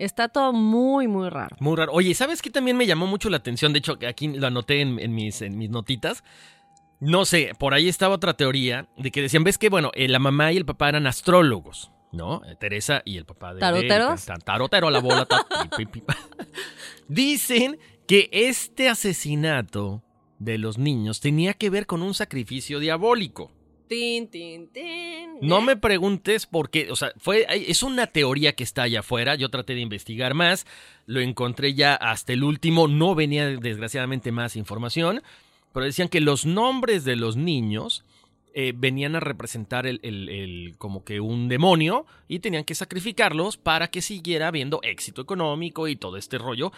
Está 0.00 0.28
todo 0.28 0.52
muy 0.52 1.06
muy 1.08 1.28
raro. 1.28 1.54
Muy 1.60 1.76
raro. 1.76 1.92
Oye, 1.92 2.14
¿sabes 2.14 2.40
qué 2.42 2.50
también 2.50 2.76
me 2.76 2.86
llamó 2.86 3.06
mucho 3.06 3.28
la 3.30 3.36
atención? 3.36 3.72
De 3.72 3.80
hecho, 3.80 3.98
aquí 4.08 4.28
lo 4.28 4.46
anoté 4.46 4.80
en, 4.80 4.98
en 4.98 5.14
mis, 5.14 5.42
en 5.42 5.58
mis 5.58 5.68
notitas. 5.70 6.24
No 7.00 7.24
sé, 7.24 7.52
por 7.58 7.74
ahí 7.74 7.88
estaba 7.88 8.14
otra 8.14 8.34
teoría 8.34 8.88
de 8.96 9.10
que 9.10 9.22
decían, 9.22 9.44
ves 9.44 9.58
que, 9.58 9.68
bueno, 9.68 9.90
eh, 9.94 10.08
la 10.08 10.18
mamá 10.18 10.52
y 10.52 10.56
el 10.58 10.64
papá 10.66 10.88
eran 10.90 11.06
astrólogos, 11.06 11.90
¿no? 12.12 12.42
Eh, 12.44 12.56
Teresa 12.58 13.02
y 13.04 13.16
el 13.16 13.24
papá 13.24 13.54
de... 13.54 13.60
¿Taroteros? 13.60 14.20
de- 14.20 14.26
tan- 14.26 14.40
tarotero, 14.40 14.90
la 14.90 15.00
bola. 15.00 15.24
ta- 15.26 15.46
pi, 15.76 15.84
pi, 15.86 16.00
pi. 16.00 16.14
Dicen 17.08 17.78
que 18.06 18.28
este 18.32 18.88
asesinato 18.88 20.02
de 20.38 20.58
los 20.58 20.78
niños 20.78 21.20
tenía 21.20 21.54
que 21.54 21.70
ver 21.70 21.86
con 21.86 22.02
un 22.02 22.14
sacrificio 22.14 22.78
diabólico. 22.80 23.52
Tin, 23.90 24.28
tin, 24.28 24.68
tin. 24.68 25.40
No 25.40 25.60
me 25.60 25.76
preguntes 25.76 26.46
por 26.46 26.70
qué, 26.70 26.92
o 26.92 26.94
sea, 26.94 27.10
fue, 27.18 27.44
es 27.50 27.82
una 27.82 28.06
teoría 28.06 28.54
que 28.54 28.62
está 28.62 28.82
allá 28.84 29.00
afuera, 29.00 29.34
yo 29.34 29.48
traté 29.48 29.74
de 29.74 29.80
investigar 29.80 30.32
más, 30.32 30.64
lo 31.06 31.18
encontré 31.20 31.74
ya 31.74 31.96
hasta 31.96 32.32
el 32.32 32.44
último, 32.44 32.86
no 32.86 33.16
venía 33.16 33.48
desgraciadamente 33.48 34.30
más 34.30 34.54
información, 34.54 35.22
pero 35.72 35.86
decían 35.86 36.06
que 36.08 36.20
los 36.20 36.46
nombres 36.46 37.02
de 37.04 37.16
los 37.16 37.34
niños 37.36 38.04
eh, 38.54 38.72
venían 38.76 39.16
a 39.16 39.20
representar 39.20 39.86
el, 39.88 39.98
el- 40.04 40.28
el- 40.28 40.74
como 40.78 41.04
que 41.04 41.18
un 41.20 41.48
demonio 41.48 42.06
y 42.28 42.38
tenían 42.40 42.64
que 42.64 42.74
sacrificarlos 42.76 43.56
para 43.56 43.88
que 43.88 44.02
siguiera 44.02 44.48
habiendo 44.48 44.80
éxito 44.84 45.20
económico 45.22 45.88
y 45.88 45.96
todo 45.96 46.16
este 46.16 46.38
rollo. 46.38 46.72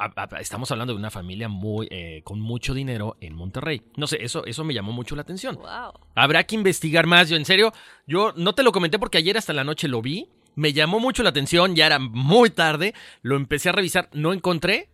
A- 0.00 0.12
a- 0.22 0.40
Estamos 0.40 0.70
hablando 0.70 0.92
de 0.94 0.98
una 0.98 1.10
familia 1.10 1.48
muy 1.48 1.86
eh, 1.90 2.22
con 2.24 2.40
mucho 2.40 2.74
dinero 2.74 3.16
en 3.20 3.34
Monterrey. 3.34 3.82
No 3.96 4.06
sé, 4.06 4.18
eso, 4.22 4.44
eso 4.46 4.64
me 4.64 4.74
llamó 4.74 4.92
mucho 4.92 5.14
la 5.14 5.22
atención. 5.22 5.56
Wow. 5.56 5.92
Habrá 6.14 6.44
que 6.44 6.54
investigar 6.54 7.06
más. 7.06 7.28
Yo, 7.28 7.36
en 7.36 7.44
serio, 7.44 7.72
yo 8.06 8.32
no 8.36 8.54
te 8.54 8.62
lo 8.62 8.72
comenté 8.72 8.98
porque 8.98 9.18
ayer 9.18 9.36
hasta 9.36 9.52
la 9.52 9.64
noche 9.64 9.88
lo 9.88 10.00
vi. 10.02 10.28
Me 10.56 10.72
llamó 10.72 10.98
mucho 10.98 11.22
la 11.22 11.28
atención, 11.30 11.76
ya 11.76 11.86
era 11.86 11.98
muy 11.98 12.50
tarde. 12.50 12.94
Lo 13.22 13.36
empecé 13.36 13.68
a 13.68 13.72
revisar, 13.72 14.08
no 14.12 14.32
encontré, 14.32 14.88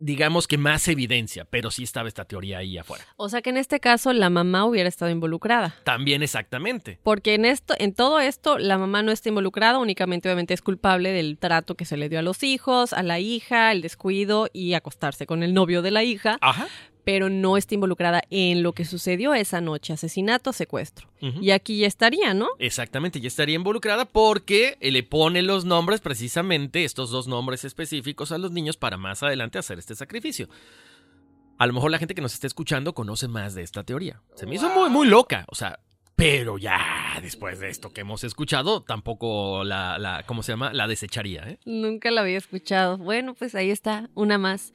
digamos 0.00 0.48
que 0.48 0.58
más 0.58 0.88
evidencia, 0.88 1.44
pero 1.44 1.70
sí 1.70 1.84
estaba 1.84 2.08
esta 2.08 2.24
teoría 2.24 2.58
ahí 2.58 2.78
afuera. 2.78 3.04
O 3.16 3.28
sea 3.28 3.42
que 3.42 3.50
en 3.50 3.58
este 3.58 3.78
caso 3.78 4.12
la 4.12 4.30
mamá 4.30 4.64
hubiera 4.64 4.88
estado 4.88 5.10
involucrada. 5.10 5.76
También 5.84 6.22
exactamente. 6.22 6.98
Porque 7.02 7.34
en 7.34 7.44
esto, 7.44 7.74
en 7.78 7.94
todo 7.94 8.18
esto, 8.18 8.58
la 8.58 8.78
mamá 8.78 9.02
no 9.02 9.12
está 9.12 9.28
involucrada, 9.28 9.78
únicamente 9.78 10.28
obviamente 10.28 10.54
es 10.54 10.62
culpable 10.62 11.12
del 11.12 11.38
trato 11.38 11.76
que 11.76 11.84
se 11.84 11.96
le 11.96 12.08
dio 12.08 12.18
a 12.18 12.22
los 12.22 12.42
hijos, 12.42 12.92
a 12.92 13.02
la 13.02 13.20
hija, 13.20 13.70
el 13.72 13.82
descuido 13.82 14.48
y 14.52 14.74
acostarse 14.74 15.26
con 15.26 15.42
el 15.42 15.54
novio 15.54 15.82
de 15.82 15.90
la 15.90 16.02
hija, 16.02 16.38
Ajá. 16.40 16.66
Pero 17.04 17.28
no 17.28 17.56
está 17.56 17.74
involucrada 17.74 18.22
en 18.30 18.62
lo 18.62 18.72
que 18.72 18.84
sucedió 18.84 19.34
esa 19.34 19.60
noche, 19.60 19.92
asesinato, 19.92 20.52
secuestro. 20.52 21.08
Y 21.20 21.50
aquí 21.50 21.78
ya 21.78 21.86
estaría, 21.86 22.32
¿no? 22.34 22.48
Exactamente, 22.58 23.20
ya 23.20 23.28
estaría 23.28 23.56
involucrada 23.56 24.04
porque 24.06 24.76
le 24.80 25.02
pone 25.02 25.42
los 25.42 25.64
nombres, 25.64 26.00
precisamente 26.00 26.84
estos 26.84 27.10
dos 27.10 27.26
nombres 27.28 27.64
específicos 27.64 28.32
a 28.32 28.38
los 28.38 28.52
niños 28.52 28.76
para 28.76 28.96
más 28.96 29.22
adelante 29.22 29.58
hacer 29.58 29.78
este 29.78 29.94
sacrificio. 29.94 30.48
a 31.58 31.66
lo 31.66 31.74
mejor 31.74 31.90
la 31.90 31.98
gente 31.98 32.14
que 32.14 32.22
nos 32.22 32.32
está 32.32 32.46
escuchando 32.46 32.94
conoce 32.94 33.28
más 33.28 33.54
de 33.54 33.62
esta 33.62 33.84
teoría. 33.84 34.22
Se 34.34 34.46
me 34.46 34.54
hizo 34.54 34.70
muy, 34.70 34.88
muy 34.88 35.06
loca. 35.06 35.44
O 35.48 35.54
sea, 35.54 35.78
pero 36.16 36.56
ya 36.56 37.18
después 37.22 37.60
de 37.60 37.68
esto 37.68 37.92
que 37.92 38.00
hemos 38.00 38.24
escuchado, 38.24 38.82
tampoco 38.82 39.62
la, 39.64 39.98
la 39.98 40.22
¿cómo 40.26 40.42
se 40.42 40.52
llama? 40.52 40.72
La 40.72 40.86
desecharía, 40.86 41.42
¿eh? 41.48 41.58
Nunca 41.66 42.10
la 42.10 42.22
había 42.22 42.38
escuchado. 42.38 42.96
Bueno, 42.96 43.34
pues 43.34 43.54
ahí 43.54 43.70
está, 43.70 44.08
una 44.14 44.38
más. 44.38 44.72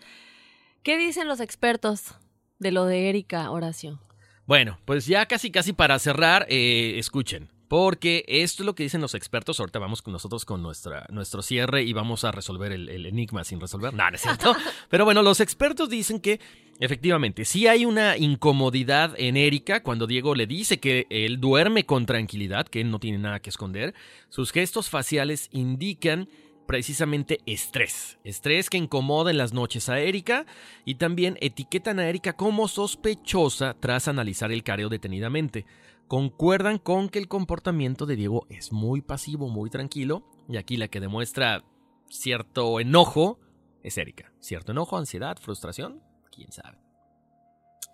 ¿Qué 0.86 1.00
dicen 1.00 1.28
los 1.28 1.40
expertos 1.40 2.14
de 2.60 2.72
lo 2.72 2.86
de 2.86 3.10
Erika, 3.10 3.50
Horacio? 3.50 4.00
Bueno, 4.46 4.78
pues 4.86 5.08
ya 5.08 5.26
casi 5.26 5.50
casi 5.50 5.74
para 5.74 5.98
cerrar, 5.98 6.46
eh, 6.48 7.00
escuchen. 7.00 7.50
Porque 7.68 8.24
esto 8.28 8.62
es 8.62 8.68
lo 8.68 8.76
que 8.76 8.84
dicen 8.84 9.02
los 9.02 9.16
expertos. 9.16 9.60
Ahorita 9.60 9.80
vamos 9.80 10.04
con 10.04 10.14
nosotros 10.14 10.46
con 10.46 10.62
nuestra, 10.62 11.08
nuestro 11.10 11.42
cierre 11.42 11.82
y 11.82 11.92
vamos 11.94 12.24
a 12.24 12.32
resolver 12.32 12.72
el, 12.72 12.88
el 12.90 13.08
enigma 13.08 13.44
sin 13.44 13.60
resolver. 13.60 13.96
No, 13.96 14.08
no 14.08 14.16
es 14.16 14.22
cierto. 14.22 14.56
Pero 14.92 15.06
bueno, 15.06 15.24
los 15.24 15.40
expertos 15.40 15.90
dicen 15.90 16.20
que 16.20 16.40
efectivamente 16.80 17.46
sí 17.46 17.66
hay 17.66 17.84
una 17.84 18.16
incomodidad 18.16 19.16
en 19.18 19.38
Erika 19.38 19.82
cuando 19.82 20.06
Diego 20.06 20.36
le 20.36 20.46
dice 20.46 20.80
que 20.80 21.08
él 21.10 21.40
duerme 21.40 21.88
con 21.88 22.06
tranquilidad, 22.06 22.68
que 22.68 22.82
él 22.82 22.92
no 22.92 23.00
tiene 23.00 23.18
nada 23.18 23.40
que 23.40 23.50
esconder. 23.50 23.96
Sus 24.30 24.52
gestos 24.52 24.92
faciales 24.92 25.50
indican 25.52 26.30
precisamente 26.66 27.40
estrés. 27.46 28.20
Estrés 28.24 28.70
que 28.70 28.78
incomoda 28.78 29.32
en 29.32 29.38
las 29.38 29.54
noches 29.54 29.90
a 29.90 30.00
Erika 30.00 30.46
y 30.86 30.96
también 30.96 31.38
etiquetan 31.42 32.00
a 32.00 32.08
Erika 32.08 32.34
como 32.34 32.68
sospechosa 32.68 33.76
tras 33.80 34.08
analizar 34.08 34.52
el 34.52 34.64
careo 34.64 34.90
detenidamente. 34.90 35.66
Concuerdan 36.08 36.78
con 36.78 37.10
que 37.10 37.20
el 37.20 37.28
comportamiento 37.28 38.06
de 38.06 38.16
Diego 38.16 38.46
es 38.50 38.72
muy 38.72 39.02
pasivo, 39.02 39.50
muy 39.50 39.70
tranquilo, 39.70 40.24
y 40.48 40.58
aquí 40.58 40.78
la 40.78 40.88
que 40.88 41.00
demuestra 41.00 41.64
cierto 42.10 42.80
enojo 42.80 43.40
es 43.82 43.98
Erika. 43.98 44.32
Cierto 44.40 44.72
enojo, 44.72 44.98
ansiedad, 44.98 45.38
frustración, 45.40 46.02
quién 46.32 46.52
sabe. 46.52 46.78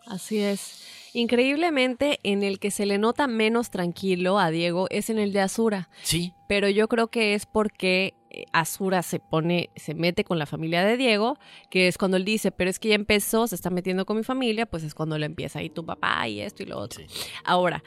Así 0.07 0.39
es. 0.39 0.83
Increíblemente, 1.13 2.19
en 2.23 2.43
el 2.43 2.59
que 2.59 2.71
se 2.71 2.85
le 2.85 2.97
nota 2.97 3.27
menos 3.27 3.69
tranquilo 3.69 4.39
a 4.39 4.49
Diego 4.49 4.87
es 4.89 5.09
en 5.09 5.19
el 5.19 5.31
de 5.31 5.41
Azura. 5.41 5.89
Sí. 6.01 6.33
Pero 6.47 6.69
yo 6.69 6.87
creo 6.87 7.09
que 7.09 7.33
es 7.33 7.45
porque 7.45 8.13
Azura 8.51 9.03
se 9.03 9.19
pone, 9.19 9.69
se 9.75 9.93
mete 9.93 10.23
con 10.23 10.39
la 10.39 10.45
familia 10.45 10.83
de 10.83 10.97
Diego, 10.97 11.37
que 11.69 11.87
es 11.87 11.97
cuando 11.97 12.17
él 12.17 12.25
dice, 12.25 12.51
pero 12.51 12.69
es 12.69 12.79
que 12.79 12.89
ya 12.89 12.95
empezó, 12.95 13.47
se 13.47 13.55
está 13.55 13.69
metiendo 13.69 14.05
con 14.05 14.17
mi 14.17 14.23
familia, 14.23 14.65
pues 14.65 14.83
es 14.83 14.93
cuando 14.93 15.17
le 15.17 15.25
empieza 15.25 15.59
ahí 15.59 15.69
tu 15.69 15.85
papá 15.85 16.27
y 16.27 16.41
esto 16.41 16.63
y 16.63 16.67
lo 16.67 16.77
otro. 16.77 17.03
Ahora, 17.43 17.83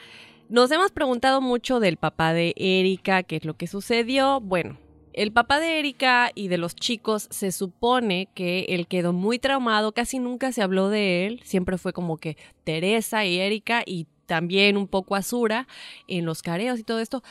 nos 0.49 0.71
hemos 0.71 0.93
preguntado 0.93 1.41
mucho 1.41 1.81
del 1.81 1.97
papá 1.97 2.33
de 2.33 2.55
Erika, 2.57 3.23
qué 3.23 3.37
es 3.37 3.45
lo 3.45 3.55
que 3.57 3.67
sucedió. 3.67 4.41
Bueno, 4.41 4.79
el 5.15 5.33
papá 5.33 5.61
de 5.61 5.79
Erika 5.79 6.31
y 6.35 6.49
de 6.49 6.59
los 6.59 6.75
chicos 6.75 7.29
se 7.31 7.53
supone 7.53 8.29
que 8.35 8.67
él 8.69 8.87
quedó 8.87 9.13
muy 9.13 9.39
traumado, 9.39 9.93
casi 9.93 10.19
nunca 10.19 10.53
se 10.53 10.61
habló 10.61 10.89
de 10.89 11.27
él, 11.27 11.41
siempre 11.45 11.79
fue 11.79 11.93
como 11.93 12.19
que 12.19 12.37
Teresa 12.65 13.25
y 13.25 13.39
Erika 13.39 13.83
y 13.87 14.07
también 14.27 14.77
un 14.77 14.89
poco 14.89 15.15
Azura 15.15 15.69
en 16.09 16.25
los 16.27 16.43
careos 16.43 16.79
y 16.79 16.85
todo 16.85 17.01
esto, 17.01 17.23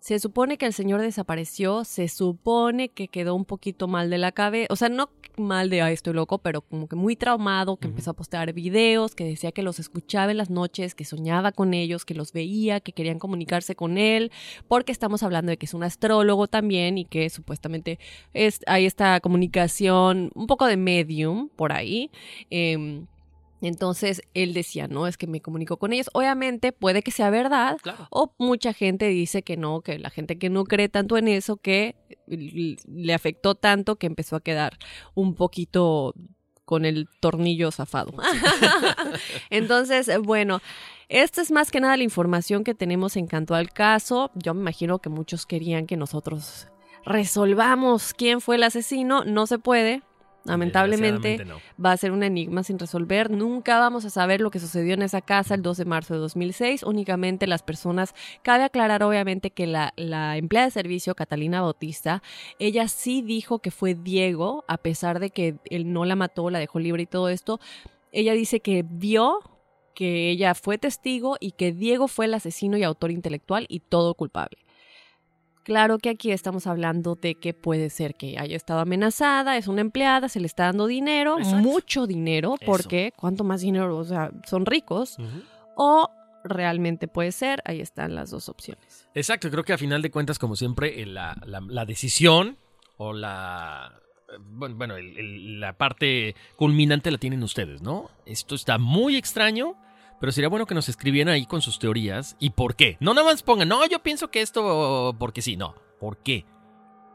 se 0.00 0.18
supone 0.18 0.56
que 0.56 0.66
el 0.66 0.72
señor 0.72 1.02
desapareció, 1.02 1.84
se 1.84 2.08
supone 2.08 2.88
que 2.88 3.08
quedó 3.08 3.34
un 3.34 3.44
poquito 3.44 3.86
mal 3.86 4.08
de 4.08 4.16
la 4.16 4.32
cabeza, 4.32 4.66
o 4.70 4.76
sea, 4.76 4.88
no 4.88 5.10
mal 5.36 5.70
de, 5.70 5.82
ay, 5.82 5.94
estoy 5.94 6.14
loco, 6.14 6.38
pero 6.38 6.62
como 6.62 6.88
que 6.88 6.96
muy 6.96 7.16
traumado, 7.16 7.76
que 7.76 7.86
empezó 7.88 8.10
a 8.10 8.14
postear 8.14 8.52
videos, 8.52 9.14
que 9.14 9.24
decía 9.24 9.52
que 9.52 9.62
los 9.62 9.78
escuchaba 9.78 10.30
en 10.30 10.38
las 10.38 10.50
noches, 10.50 10.94
que 10.94 11.04
soñaba 11.04 11.52
con 11.52 11.74
ellos, 11.74 12.04
que 12.04 12.14
los 12.14 12.32
veía, 12.32 12.80
que 12.80 12.92
querían 12.92 13.18
comunicarse 13.18 13.74
con 13.74 13.98
él, 13.98 14.32
porque 14.68 14.90
estamos 14.92 15.22
hablando 15.22 15.50
de 15.50 15.58
que 15.58 15.66
es 15.66 15.74
un 15.74 15.84
astrólogo 15.84 16.48
también 16.48 16.98
y 16.98 17.04
que 17.04 17.28
supuestamente 17.30 17.98
es, 18.32 18.60
hay 18.66 18.86
esta 18.86 19.20
comunicación, 19.20 20.30
un 20.34 20.46
poco 20.46 20.66
de 20.66 20.76
medium 20.76 21.50
por 21.50 21.72
ahí. 21.72 22.10
Eh, 22.50 23.04
entonces 23.68 24.22
él 24.34 24.54
decía, 24.54 24.88
no, 24.88 25.06
es 25.06 25.16
que 25.16 25.26
me 25.26 25.40
comunico 25.40 25.76
con 25.76 25.92
ellos. 25.92 26.08
Obviamente 26.12 26.72
puede 26.72 27.02
que 27.02 27.10
sea 27.10 27.30
verdad 27.30 27.76
o 28.10 28.34
mucha 28.38 28.72
gente 28.72 29.08
dice 29.08 29.42
que 29.42 29.56
no, 29.56 29.82
que 29.82 29.98
la 29.98 30.10
gente 30.10 30.38
que 30.38 30.50
no 30.50 30.64
cree 30.64 30.88
tanto 30.88 31.16
en 31.16 31.28
eso, 31.28 31.56
que 31.56 31.96
le 32.26 33.14
afectó 33.14 33.54
tanto 33.54 33.96
que 33.96 34.06
empezó 34.06 34.36
a 34.36 34.40
quedar 34.40 34.78
un 35.14 35.34
poquito 35.34 36.14
con 36.64 36.84
el 36.84 37.08
tornillo 37.20 37.72
zafado. 37.72 38.12
Entonces, 39.50 40.08
bueno, 40.22 40.60
esta 41.08 41.42
es 41.42 41.50
más 41.50 41.72
que 41.72 41.80
nada 41.80 41.96
la 41.96 42.04
información 42.04 42.62
que 42.62 42.76
tenemos 42.76 43.16
en 43.16 43.26
cuanto 43.26 43.56
al 43.56 43.72
caso. 43.72 44.30
Yo 44.36 44.54
me 44.54 44.60
imagino 44.60 45.00
que 45.00 45.08
muchos 45.08 45.46
querían 45.46 45.86
que 45.86 45.96
nosotros 45.96 46.68
resolvamos 47.04 48.14
quién 48.14 48.40
fue 48.40 48.54
el 48.54 48.62
asesino. 48.62 49.24
No 49.24 49.48
se 49.48 49.58
puede, 49.58 50.02
Lamentablemente 50.44 51.44
va 51.84 51.92
a 51.92 51.96
ser 51.96 52.12
un 52.12 52.22
enigma 52.22 52.62
sin 52.62 52.78
resolver. 52.78 53.30
Nunca 53.30 53.78
vamos 53.78 54.04
a 54.04 54.10
saber 54.10 54.40
lo 54.40 54.50
que 54.50 54.58
sucedió 54.58 54.94
en 54.94 55.02
esa 55.02 55.20
casa 55.20 55.54
el 55.54 55.62
2 55.62 55.76
de 55.76 55.84
marzo 55.84 56.14
de 56.14 56.20
2006. 56.20 56.82
Únicamente 56.82 57.46
las 57.46 57.62
personas, 57.62 58.14
cabe 58.42 58.64
aclarar 58.64 59.02
obviamente 59.02 59.50
que 59.50 59.66
la, 59.66 59.92
la 59.96 60.36
empleada 60.36 60.66
de 60.66 60.72
servicio, 60.72 61.14
Catalina 61.14 61.60
Bautista, 61.60 62.22
ella 62.58 62.88
sí 62.88 63.22
dijo 63.22 63.58
que 63.58 63.70
fue 63.70 63.94
Diego, 63.94 64.64
a 64.66 64.78
pesar 64.78 65.20
de 65.20 65.30
que 65.30 65.56
él 65.66 65.92
no 65.92 66.04
la 66.04 66.16
mató, 66.16 66.48
la 66.48 66.58
dejó 66.58 66.78
libre 66.78 67.02
y 67.02 67.06
todo 67.06 67.28
esto. 67.28 67.60
Ella 68.12 68.32
dice 68.32 68.60
que 68.60 68.84
vio 68.88 69.40
que 69.94 70.30
ella 70.30 70.54
fue 70.54 70.78
testigo 70.78 71.36
y 71.40 71.52
que 71.52 71.72
Diego 71.72 72.08
fue 72.08 72.24
el 72.24 72.34
asesino 72.34 72.78
y 72.78 72.82
autor 72.82 73.10
intelectual 73.10 73.66
y 73.68 73.80
todo 73.80 74.14
culpable. 74.14 74.56
Claro 75.70 75.98
que 75.98 76.10
aquí 76.10 76.32
estamos 76.32 76.66
hablando 76.66 77.14
de 77.14 77.36
que 77.36 77.54
puede 77.54 77.90
ser 77.90 78.16
que 78.16 78.36
haya 78.40 78.56
estado 78.56 78.80
amenazada, 78.80 79.56
es 79.56 79.68
una 79.68 79.82
empleada, 79.82 80.28
se 80.28 80.40
le 80.40 80.46
está 80.46 80.64
dando 80.64 80.88
dinero, 80.88 81.38
mucho 81.38 82.08
dinero, 82.08 82.56
porque 82.66 83.12
cuánto 83.14 83.44
más 83.44 83.60
dinero, 83.60 83.96
o 83.96 84.02
sea, 84.02 84.32
son 84.48 84.66
ricos, 84.66 85.16
o 85.76 86.10
realmente 86.42 87.06
puede 87.06 87.30
ser, 87.30 87.62
ahí 87.64 87.80
están 87.80 88.16
las 88.16 88.32
dos 88.32 88.48
opciones. 88.48 89.08
Exacto, 89.14 89.48
creo 89.48 89.62
que 89.62 89.72
a 89.72 89.78
final 89.78 90.02
de 90.02 90.10
cuentas, 90.10 90.40
como 90.40 90.56
siempre, 90.56 91.06
la, 91.06 91.40
la, 91.46 91.84
decisión 91.84 92.56
o 92.96 93.12
la... 93.12 93.92
Bueno, 94.40 94.96
la 94.98 95.74
parte 95.74 96.34
culminante 96.56 97.12
la 97.12 97.18
tienen 97.18 97.44
ustedes, 97.44 97.80
¿no? 97.80 98.10
Esto 98.26 98.56
está 98.56 98.76
muy 98.78 99.14
extraño 99.14 99.76
pero 100.20 100.32
sería 100.32 100.48
bueno 100.48 100.66
que 100.66 100.74
nos 100.74 100.88
escribieran 100.88 101.34
ahí 101.34 101.46
con 101.46 101.62
sus 101.62 101.78
teorías 101.78 102.36
y 102.38 102.50
por 102.50 102.76
qué. 102.76 102.96
No 103.00 103.14
nada 103.14 103.26
más 103.26 103.42
pongan, 103.42 103.68
no, 103.68 103.84
yo 103.88 104.00
pienso 104.00 104.30
que 104.30 104.42
esto 104.42 105.16
porque 105.18 105.42
sí, 105.42 105.56
no, 105.56 105.74
¿por 105.98 106.18
qué? 106.18 106.44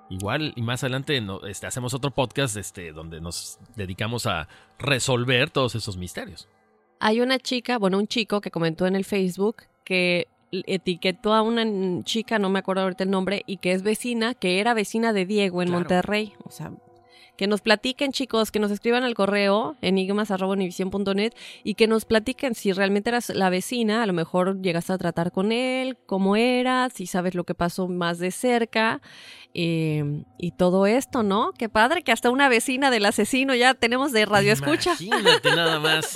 Igual 0.09 0.53
y 0.55 0.61
más 0.61 0.83
adelante 0.83 1.23
este, 1.47 1.67
hacemos 1.67 1.93
otro 1.93 2.11
podcast 2.11 2.57
este, 2.57 2.91
donde 2.91 3.21
nos 3.21 3.59
dedicamos 3.75 4.25
a 4.25 4.47
resolver 4.77 5.49
todos 5.51 5.75
esos 5.75 5.97
misterios. 5.97 6.49
Hay 6.99 7.21
una 7.21 7.39
chica, 7.39 7.77
bueno, 7.77 7.97
un 7.97 8.07
chico 8.07 8.41
que 8.41 8.51
comentó 8.51 8.87
en 8.87 8.95
el 8.95 9.05
Facebook 9.05 9.63
que 9.83 10.27
etiquetó 10.51 11.33
a 11.33 11.41
una 11.41 12.03
chica, 12.03 12.39
no 12.39 12.49
me 12.49 12.59
acuerdo 12.59 12.83
ahorita 12.83 13.03
el 13.03 13.11
nombre, 13.11 13.43
y 13.45 13.57
que 13.57 13.71
es 13.73 13.83
vecina, 13.83 14.33
que 14.33 14.59
era 14.59 14.73
vecina 14.73 15.13
de 15.13 15.25
Diego 15.25 15.61
en 15.61 15.71
Monterrey. 15.71 16.33
O 16.43 16.51
sea, 16.51 16.71
que 17.37 17.47
nos 17.47 17.61
platiquen, 17.61 18.11
chicos, 18.11 18.51
que 18.51 18.59
nos 18.59 18.71
escriban 18.71 19.03
al 19.03 19.13
correo 19.13 19.75
enigmas.univision.net 19.81 21.33
y 21.63 21.75
que 21.75 21.87
nos 21.87 22.05
platiquen 22.05 22.55
si 22.55 22.71
realmente 22.71 23.09
eras 23.09 23.29
la 23.29 23.49
vecina, 23.49 24.03
a 24.03 24.05
lo 24.05 24.13
mejor 24.13 24.61
llegaste 24.61 24.93
a 24.93 24.97
tratar 24.97 25.31
con 25.31 25.51
él, 25.51 25.97
cómo 26.05 26.35
era, 26.35 26.89
si 26.89 27.07
sabes 27.07 27.35
lo 27.35 27.43
que 27.43 27.55
pasó 27.55 27.87
más 27.87 28.19
de 28.19 28.31
cerca 28.31 29.01
em, 29.53 30.25
y 30.37 30.51
todo 30.51 30.87
esto, 30.87 31.23
¿no? 31.23 31.51
Qué 31.57 31.69
padre 31.69 32.03
que 32.03 32.11
hasta 32.11 32.29
una 32.29 32.49
vecina 32.49 32.91
del 32.91 33.05
asesino 33.05 33.55
ya 33.55 33.73
tenemos 33.73 34.11
de 34.11 34.25
radio 34.25 34.53
escucha. 34.53 34.95
Imagínate 34.99 35.55
nada 35.55 35.79
más. 35.79 36.13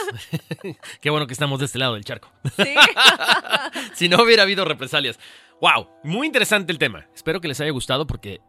Qué 1.01 1.09
bueno 1.09 1.27
que 1.27 1.33
estamos 1.33 1.59
de 1.59 1.65
este 1.65 1.79
lado 1.79 1.93
del 1.95 2.05
charco. 2.05 2.29
Sí. 2.55 2.73
si 3.93 4.09
no 4.09 4.23
hubiera 4.23 4.43
habido 4.43 4.65
represalias. 4.65 5.19
Wow, 5.61 5.87
muy 6.03 6.27
interesante 6.27 6.71
el 6.71 6.79
tema. 6.79 7.07
Espero 7.13 7.41
que 7.41 7.49
les 7.49 7.59
haya 7.59 7.71
gustado 7.71 8.07
porque 8.07 8.39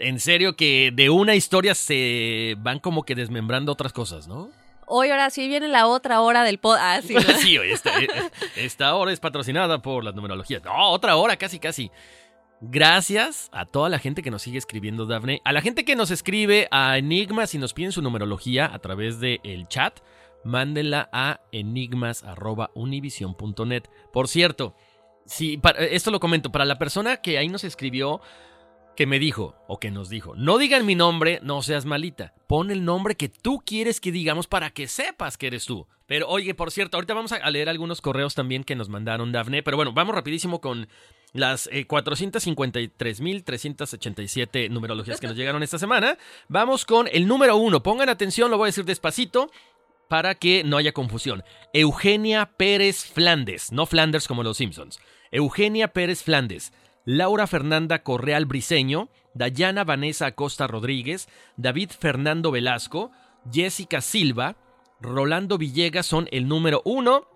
en 0.00 0.20
serio 0.20 0.56
que 0.56 0.90
de 0.92 1.10
una 1.10 1.34
historia 1.34 1.74
se 1.74 2.56
van 2.58 2.78
como 2.78 3.04
que 3.04 3.14
desmembrando 3.14 3.72
otras 3.72 3.92
cosas, 3.92 4.26
¿no? 4.26 4.50
Hoy, 4.92 5.10
ahora 5.10 5.30
sí 5.30 5.46
viene 5.46 5.68
la 5.68 5.86
otra 5.86 6.20
hora 6.20 6.42
del 6.42 6.58
pod. 6.58 6.76
Ah, 6.80 7.00
sí. 7.00 7.14
sí, 7.40 7.56
esta, 7.56 7.96
eh, 8.00 8.08
esta 8.56 8.92
hora 8.96 9.12
es 9.12 9.20
patrocinada 9.20 9.80
por 9.80 10.02
las 10.02 10.16
numerologías. 10.16 10.64
No, 10.64 10.90
otra 10.90 11.14
hora, 11.14 11.36
casi, 11.36 11.60
casi. 11.60 11.92
Gracias 12.60 13.48
a 13.52 13.66
toda 13.66 13.88
la 13.88 13.98
gente 13.98 14.22
que 14.22 14.30
nos 14.30 14.42
sigue 14.42 14.58
escribiendo, 14.58 15.06
Dafne. 15.06 15.40
A 15.44 15.52
la 15.52 15.62
gente 15.62 15.84
que 15.84 15.96
nos 15.96 16.10
escribe 16.10 16.68
a 16.70 16.98
Enigmas 16.98 17.54
y 17.54 17.58
nos 17.58 17.72
piden 17.72 17.92
su 17.92 18.02
numerología 18.02 18.66
a 18.66 18.78
través 18.80 19.18
del 19.20 19.40
el 19.44 19.66
chat, 19.68 20.00
mándenla 20.44 21.08
a 21.12 21.40
enigmas.univision.net. 21.52 23.84
Por 24.12 24.28
cierto, 24.28 24.74
sí, 25.24 25.58
esto 25.78 26.10
lo 26.10 26.20
comento, 26.20 26.52
para 26.52 26.66
la 26.66 26.78
persona 26.78 27.16
que 27.18 27.38
ahí 27.38 27.48
nos 27.48 27.64
escribió, 27.64 28.20
que 29.00 29.06
me 29.06 29.18
dijo 29.18 29.56
o 29.66 29.80
que 29.80 29.90
nos 29.90 30.10
dijo, 30.10 30.34
no 30.36 30.58
digan 30.58 30.84
mi 30.84 30.94
nombre, 30.94 31.40
no 31.42 31.62
seas 31.62 31.86
malita, 31.86 32.34
pon 32.46 32.70
el 32.70 32.84
nombre 32.84 33.14
que 33.14 33.30
tú 33.30 33.62
quieres 33.64 33.98
que 33.98 34.12
digamos 34.12 34.46
para 34.46 34.68
que 34.68 34.88
sepas 34.88 35.38
que 35.38 35.46
eres 35.46 35.64
tú. 35.64 35.86
Pero 36.04 36.28
oye, 36.28 36.54
por 36.54 36.70
cierto, 36.70 36.98
ahorita 36.98 37.14
vamos 37.14 37.32
a 37.32 37.50
leer 37.50 37.70
algunos 37.70 38.02
correos 38.02 38.34
también 38.34 38.62
que 38.62 38.76
nos 38.76 38.90
mandaron 38.90 39.32
Dafne, 39.32 39.62
pero 39.62 39.78
bueno, 39.78 39.94
vamos 39.94 40.14
rapidísimo 40.14 40.60
con 40.60 40.86
las 41.32 41.66
eh, 41.72 41.88
453.387 41.88 44.68
numerologías 44.68 45.18
que 45.18 45.28
nos 45.28 45.36
llegaron 45.38 45.62
esta 45.62 45.78
semana. 45.78 46.18
Vamos 46.48 46.84
con 46.84 47.08
el 47.10 47.26
número 47.26 47.56
uno, 47.56 47.82
pongan 47.82 48.10
atención, 48.10 48.50
lo 48.50 48.58
voy 48.58 48.66
a 48.66 48.66
decir 48.66 48.84
despacito. 48.84 49.50
para 50.08 50.34
que 50.34 50.62
no 50.62 50.76
haya 50.76 50.92
confusión. 50.92 51.42
Eugenia 51.72 52.50
Pérez 52.58 53.06
Flandes, 53.06 53.72
no 53.72 53.86
Flanders 53.86 54.28
como 54.28 54.42
los 54.42 54.58
Simpsons. 54.58 55.00
Eugenia 55.30 55.88
Pérez 55.88 56.22
Flandes, 56.22 56.74
Laura 57.12 57.48
Fernanda 57.48 58.04
Correal 58.04 58.46
Briseño, 58.46 59.08
Dayana 59.34 59.82
Vanessa 59.82 60.26
Acosta 60.26 60.68
Rodríguez, 60.68 61.28
David 61.56 61.90
Fernando 61.90 62.52
Velasco, 62.52 63.10
Jessica 63.52 64.00
Silva, 64.00 64.56
Rolando 65.00 65.58
Villegas 65.58 66.06
son 66.06 66.28
el 66.30 66.46
número 66.46 66.82
uno. 66.84 67.26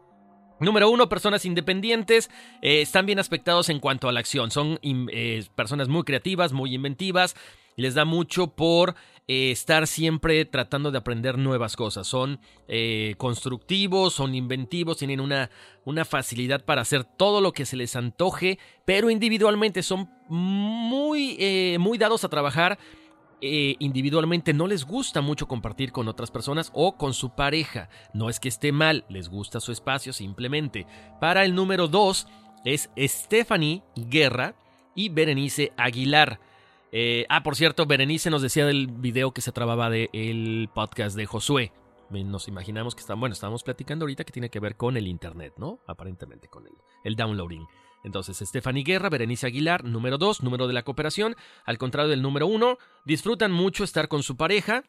Número 0.60 0.88
uno, 0.88 1.08
personas 1.08 1.44
independientes, 1.44 2.30
eh, 2.62 2.82
están 2.82 3.04
bien 3.04 3.18
aspectados 3.18 3.68
en 3.68 3.80
cuanto 3.80 4.08
a 4.08 4.12
la 4.12 4.20
acción, 4.20 4.52
son 4.52 4.78
eh, 4.82 5.44
personas 5.56 5.88
muy 5.88 6.04
creativas, 6.04 6.52
muy 6.52 6.72
inventivas, 6.72 7.34
les 7.76 7.94
da 7.94 8.04
mucho 8.04 8.48
por 8.48 8.94
eh, 9.26 9.50
estar 9.50 9.86
siempre 9.86 10.44
tratando 10.44 10.90
de 10.90 10.98
aprender 10.98 11.38
nuevas 11.38 11.76
cosas. 11.76 12.06
Son 12.06 12.40
eh, 12.68 13.14
constructivos, 13.16 14.12
son 14.12 14.34
inventivos, 14.34 14.98
tienen 14.98 15.20
una, 15.20 15.50
una 15.86 16.04
facilidad 16.04 16.64
para 16.64 16.82
hacer 16.82 17.04
todo 17.04 17.40
lo 17.40 17.52
que 17.52 17.64
se 17.64 17.76
les 17.76 17.96
antoje, 17.96 18.58
pero 18.84 19.08
individualmente 19.08 19.82
son 19.82 20.10
muy, 20.28 21.36
eh, 21.38 21.78
muy 21.80 21.96
dados 21.96 22.24
a 22.24 22.28
trabajar. 22.28 22.78
individualmente 23.40 24.54
no 24.54 24.66
les 24.66 24.84
gusta 24.86 25.20
mucho 25.20 25.46
compartir 25.46 25.92
con 25.92 26.08
otras 26.08 26.30
personas 26.30 26.70
o 26.74 26.96
con 26.96 27.12
su 27.12 27.34
pareja. 27.34 27.88
No 28.12 28.28
es 28.28 28.40
que 28.40 28.48
esté 28.48 28.72
mal, 28.72 29.04
les 29.08 29.28
gusta 29.28 29.60
su 29.60 29.72
espacio 29.72 30.12
simplemente. 30.12 30.86
Para 31.20 31.44
el 31.44 31.54
número 31.54 31.88
2 31.88 32.26
es 32.64 32.90
Stephanie 32.96 33.82
Guerra 33.96 34.54
y 34.94 35.08
Berenice 35.10 35.72
Aguilar. 35.76 36.40
Eh, 36.96 37.26
ah, 37.28 37.42
por 37.42 37.56
cierto, 37.56 37.86
Berenice 37.86 38.30
nos 38.30 38.40
decía 38.40 38.66
del 38.66 38.86
video 38.86 39.32
que 39.32 39.40
se 39.40 39.50
trababa 39.50 39.90
del 39.90 40.70
podcast 40.72 41.16
de 41.16 41.26
Josué. 41.26 41.72
Nos 42.08 42.46
imaginamos 42.46 42.94
que 42.94 43.00
están, 43.00 43.18
bueno, 43.18 43.32
estábamos 43.32 43.64
platicando 43.64 44.04
ahorita 44.04 44.22
que 44.22 44.30
tiene 44.30 44.48
que 44.48 44.60
ver 44.60 44.76
con 44.76 44.96
el 44.96 45.08
internet, 45.08 45.54
¿no? 45.56 45.80
Aparentemente 45.88 46.46
con 46.46 46.68
el, 46.68 46.72
el 47.02 47.16
downloading. 47.16 47.66
Entonces, 48.04 48.38
Stephanie 48.38 48.84
Guerra, 48.84 49.08
Berenice 49.08 49.48
Aguilar, 49.48 49.82
número 49.82 50.18
2, 50.18 50.44
número 50.44 50.68
de 50.68 50.72
la 50.72 50.84
cooperación. 50.84 51.34
Al 51.64 51.78
contrario 51.78 52.10
del 52.10 52.22
número 52.22 52.46
1, 52.46 52.78
disfrutan 53.04 53.50
mucho 53.50 53.82
estar 53.82 54.06
con 54.06 54.22
su 54.22 54.36
pareja, 54.36 54.84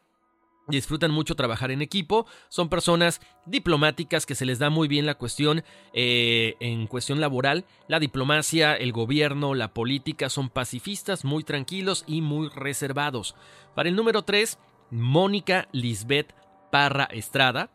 disfrutan 0.67 1.11
mucho 1.11 1.35
trabajar 1.35 1.71
en 1.71 1.81
equipo, 1.81 2.25
son 2.49 2.69
personas 2.69 3.21
diplomáticas 3.45 4.25
que 4.25 4.35
se 4.35 4.45
les 4.45 4.59
da 4.59 4.69
muy 4.69 4.87
bien 4.87 5.05
la 5.05 5.15
cuestión 5.15 5.63
eh, 5.93 6.55
en 6.59 6.87
cuestión 6.87 7.19
laboral, 7.19 7.65
la 7.87 7.99
diplomacia, 7.99 8.75
el 8.75 8.91
gobierno, 8.91 9.53
la 9.53 9.73
política 9.73 10.29
son 10.29 10.49
pacifistas, 10.49 11.25
muy 11.25 11.43
tranquilos 11.43 12.03
y 12.07 12.21
muy 12.21 12.49
reservados. 12.49 13.35
Para 13.75 13.89
el 13.89 13.95
número 13.95 14.23
3, 14.23 14.57
Mónica 14.91 15.67
Lisbeth 15.71 16.33
Parra 16.71 17.05
Estrada, 17.05 17.69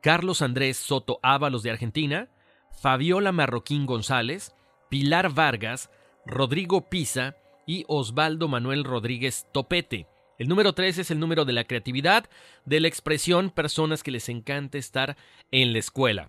Carlos 0.00 0.42
Andrés 0.42 0.76
Soto 0.76 1.18
Ábalos 1.22 1.62
de 1.62 1.70
Argentina, 1.70 2.28
Fabiola 2.72 3.32
Marroquín 3.32 3.86
González, 3.86 4.54
Pilar 4.90 5.32
Vargas, 5.32 5.90
Rodrigo 6.26 6.88
Pisa 6.88 7.36
y 7.66 7.84
Osvaldo 7.88 8.48
Manuel 8.48 8.84
Rodríguez 8.84 9.46
Topete. 9.52 10.06
El 10.38 10.48
número 10.48 10.72
3 10.72 10.98
es 10.98 11.10
el 11.10 11.20
número 11.20 11.44
de 11.44 11.52
la 11.52 11.64
creatividad, 11.64 12.28
de 12.64 12.80
la 12.80 12.88
expresión, 12.88 13.50
personas 13.50 14.02
que 14.02 14.10
les 14.10 14.28
encanta 14.28 14.78
estar 14.78 15.16
en 15.52 15.72
la 15.72 15.78
escuela. 15.78 16.28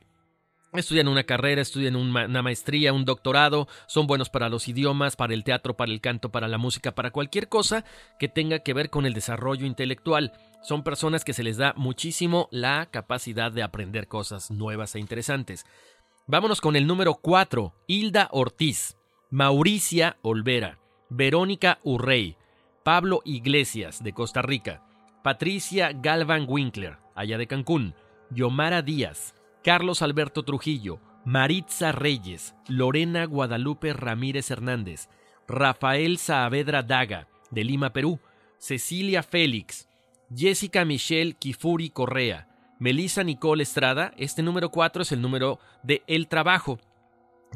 Estudian 0.73 1.07
una 1.07 1.23
carrera, 1.23 1.61
estudian 1.61 1.95
una 1.95 2.41
maestría, 2.41 2.93
un 2.93 3.05
doctorado, 3.05 3.67
son 3.87 4.07
buenos 4.07 4.29
para 4.29 4.49
los 4.49 4.67
idiomas, 4.67 5.15
para 5.15 5.33
el 5.33 5.43
teatro, 5.43 5.75
para 5.75 5.91
el 5.91 6.01
canto, 6.01 6.31
para 6.31 6.47
la 6.47 6.57
música, 6.57 6.93
para 6.93 7.11
cualquier 7.11 7.47
cosa 7.47 7.85
que 8.19 8.27
tenga 8.27 8.59
que 8.59 8.73
ver 8.73 8.89
con 8.89 9.05
el 9.05 9.13
desarrollo 9.13 9.65
intelectual. 9.65 10.33
Son 10.61 10.83
personas 10.83 11.23
que 11.23 11.33
se 11.33 11.43
les 11.43 11.57
da 11.57 11.73
muchísimo 11.77 12.49
la 12.51 12.87
capacidad 12.91 13.51
de 13.51 13.63
aprender 13.63 14.07
cosas 14.07 14.51
nuevas 14.51 14.95
e 14.95 14.99
interesantes. 14.99 15.65
Vámonos 16.27 16.59
con 16.59 16.75
el 16.75 16.87
número 16.87 17.15
4, 17.15 17.73
Hilda 17.87 18.27
Ortiz, 18.31 18.97
Mauricia 19.29 20.17
Olvera, 20.23 20.79
Verónica 21.09 21.79
Urrey, 21.83 22.35
Pablo 22.85 23.23
Iglesias, 23.25 24.03
de 24.03 24.13
Costa 24.13 24.43
Rica, 24.43 24.83
Patricia 25.23 25.91
Galvan 25.91 26.45
Winkler, 26.47 26.99
allá 27.15 27.39
de 27.39 27.47
Cancún, 27.47 27.95
Yomara 28.29 28.83
Díaz, 28.83 29.33
Carlos 29.63 30.03
Alberto 30.03 30.43
Trujillo, 30.43 30.99
Maritza 31.25 31.91
Reyes, 31.91 32.53
Lorena 32.67 33.25
Guadalupe 33.25 33.91
Ramírez 33.93 34.51
Hernández, 34.51 35.09
Rafael 35.47 36.19
Saavedra 36.19 36.83
Daga, 36.83 37.27
de 37.49 37.63
Lima, 37.63 37.91
Perú, 37.91 38.19
Cecilia 38.59 39.23
Félix, 39.23 39.89
Jessica 40.31 40.85
Michelle 40.85 41.33
Kifuri 41.33 41.89
Correa, 41.89 42.47
Melissa 42.77 43.23
Nicole 43.23 43.63
Estrada, 43.63 44.13
este 44.15 44.43
número 44.43 44.69
4 44.69 45.01
es 45.01 45.11
el 45.11 45.23
número 45.23 45.57
de 45.81 46.03
El 46.05 46.27
Trabajo, 46.27 46.79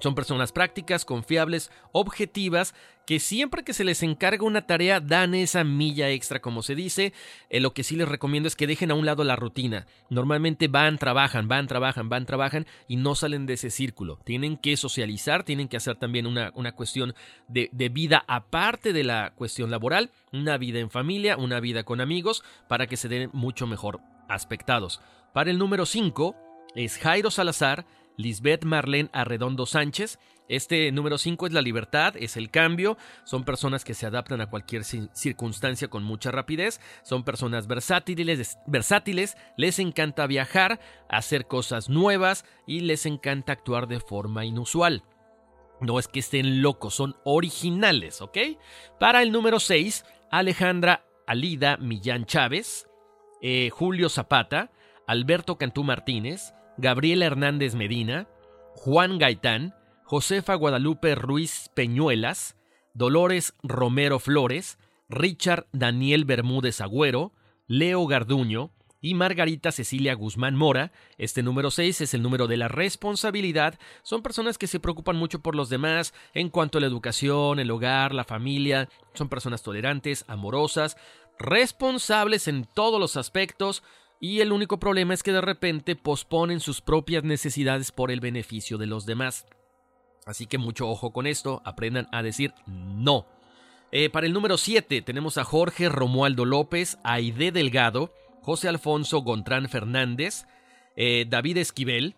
son 0.01 0.15
personas 0.15 0.51
prácticas, 0.51 1.05
confiables, 1.05 1.71
objetivas, 1.91 2.73
que 3.05 3.19
siempre 3.19 3.63
que 3.63 3.73
se 3.73 3.83
les 3.83 4.03
encarga 4.03 4.45
una 4.45 4.67
tarea 4.67 4.99
dan 4.99 5.33
esa 5.33 5.63
milla 5.63 6.09
extra, 6.09 6.41
como 6.41 6.61
se 6.61 6.75
dice. 6.75 7.11
Eh, 7.49 7.59
lo 7.59 7.73
que 7.73 7.83
sí 7.83 7.95
les 7.95 8.07
recomiendo 8.07 8.47
es 8.47 8.55
que 8.55 8.67
dejen 8.67 8.91
a 8.91 8.93
un 8.93 9.05
lado 9.05 9.23
la 9.23 9.35
rutina. 9.35 9.87
Normalmente 10.09 10.67
van, 10.67 10.99
trabajan, 10.99 11.47
van, 11.47 11.65
trabajan, 11.67 12.07
van, 12.07 12.27
trabajan 12.27 12.67
y 12.87 12.97
no 12.97 13.15
salen 13.15 13.47
de 13.47 13.53
ese 13.53 13.71
círculo. 13.71 14.19
Tienen 14.23 14.57
que 14.57 14.77
socializar, 14.77 15.43
tienen 15.43 15.67
que 15.67 15.77
hacer 15.77 15.95
también 15.95 16.27
una, 16.27 16.51
una 16.53 16.73
cuestión 16.73 17.15
de, 17.47 17.69
de 17.71 17.89
vida 17.89 18.23
aparte 18.27 18.93
de 18.93 19.03
la 19.03 19.33
cuestión 19.35 19.71
laboral, 19.71 20.11
una 20.31 20.57
vida 20.57 20.79
en 20.79 20.91
familia, 20.91 21.35
una 21.35 21.59
vida 21.59 21.83
con 21.83 22.01
amigos, 22.01 22.43
para 22.67 22.85
que 22.85 22.97
se 22.97 23.07
den 23.07 23.31
mucho 23.33 23.65
mejor 23.65 24.01
aspectados. 24.27 25.01
Para 25.33 25.49
el 25.49 25.57
número 25.57 25.85
5 25.85 26.35
es 26.75 26.97
Jairo 26.97 27.31
Salazar 27.31 27.85
Lisbeth 28.19 28.65
Marlene 28.65 29.09
Arredondo 29.13 29.65
Sánchez. 29.65 30.19
Este 30.49 30.91
número 30.91 31.17
5 31.17 31.47
es 31.47 31.53
la 31.53 31.61
libertad, 31.61 32.15
es 32.17 32.35
el 32.35 32.51
cambio, 32.51 32.97
son 33.23 33.45
personas 33.45 33.85
que 33.85 33.93
se 33.93 34.05
adaptan 34.05 34.41
a 34.41 34.49
cualquier 34.49 34.83
circunstancia 34.83 35.87
con 35.87 36.03
mucha 36.03 36.31
rapidez, 36.31 36.81
son 37.03 37.23
personas 37.23 37.67
versátiles, 37.67 38.57
versátiles, 38.67 39.37
les 39.57 39.79
encanta 39.79 40.27
viajar, 40.27 40.81
hacer 41.07 41.45
cosas 41.45 41.87
nuevas 41.87 42.45
y 42.67 42.81
les 42.81 43.05
encanta 43.05 43.53
actuar 43.53 43.87
de 43.87 44.01
forma 44.01 44.43
inusual. 44.43 45.03
No 45.79 45.97
es 45.97 46.09
que 46.09 46.19
estén 46.19 46.61
locos, 46.61 46.95
son 46.95 47.15
originales, 47.23 48.21
¿ok? 48.21 48.37
Para 48.99 49.21
el 49.21 49.31
número 49.31 49.61
6, 49.61 50.03
Alejandra 50.29 51.05
Alida 51.25 51.77
Millán 51.77 52.25
Chávez, 52.25 52.89
eh, 53.41 53.69
Julio 53.71 54.09
Zapata, 54.09 54.71
Alberto 55.07 55.57
Cantú 55.57 55.83
Martínez, 55.83 56.53
Gabriela 56.79 57.25
Hernández 57.25 57.75
Medina, 57.75 58.29
Juan 58.73 59.17
Gaitán, 59.17 59.75
Josefa 60.05 60.55
Guadalupe 60.55 61.13
Ruiz 61.13 61.69
Peñuelas, 61.73 62.55
Dolores 62.93 63.53
Romero 63.63 64.17
Flores, 64.17 64.79
Richard 65.09 65.67
Daniel 65.73 66.23
Bermúdez 66.23 66.79
Agüero, 66.79 67.33
Leo 67.67 68.07
Garduño 68.07 68.71
y 69.01 69.13
Margarita 69.13 69.73
Cecilia 69.73 70.13
Guzmán 70.13 70.55
Mora. 70.55 70.93
Este 71.17 71.43
número 71.43 71.69
6 71.69 71.99
es 71.99 72.13
el 72.13 72.21
número 72.21 72.47
de 72.47 72.55
la 72.55 72.69
responsabilidad. 72.69 73.77
Son 74.01 74.21
personas 74.21 74.57
que 74.57 74.67
se 74.67 74.79
preocupan 74.79 75.17
mucho 75.17 75.41
por 75.41 75.55
los 75.55 75.69
demás 75.69 76.13
en 76.33 76.49
cuanto 76.49 76.77
a 76.77 76.81
la 76.81 76.87
educación, 76.87 77.59
el 77.59 77.71
hogar, 77.71 78.13
la 78.13 78.23
familia. 78.23 78.87
Son 79.13 79.27
personas 79.27 79.63
tolerantes, 79.63 80.23
amorosas, 80.29 80.95
responsables 81.39 82.47
en 82.47 82.65
todos 82.65 82.99
los 82.99 83.17
aspectos, 83.17 83.83
y 84.19 84.41
el 84.41 84.51
único 84.51 84.79
problema 84.79 85.13
es 85.13 85.23
que 85.23 85.31
de 85.31 85.41
repente 85.41 85.95
posponen 85.95 86.59
sus 86.59 86.81
propias 86.81 87.23
necesidades 87.23 87.91
por 87.91 88.11
el 88.11 88.19
beneficio 88.19 88.77
de 88.77 88.85
los 88.85 89.05
demás. 89.05 89.45
Así 90.25 90.45
que 90.45 90.57
mucho 90.57 90.89
ojo 90.89 91.11
con 91.11 91.25
esto, 91.25 91.61
aprendan 91.65 92.07
a 92.11 92.21
decir 92.21 92.53
no. 92.67 93.25
Eh, 93.91 94.09
para 94.09 94.27
el 94.27 94.33
número 94.33 94.57
7 94.57 95.01
tenemos 95.01 95.37
a 95.37 95.43
Jorge 95.43 95.89
Romualdo 95.89 96.45
López, 96.45 96.97
Aide 97.03 97.51
Delgado, 97.51 98.13
José 98.41 98.67
Alfonso 98.67 99.21
Gontrán 99.21 99.69
Fernández, 99.69 100.45
eh, 100.95 101.25
David 101.27 101.57
Esquivel, 101.57 102.15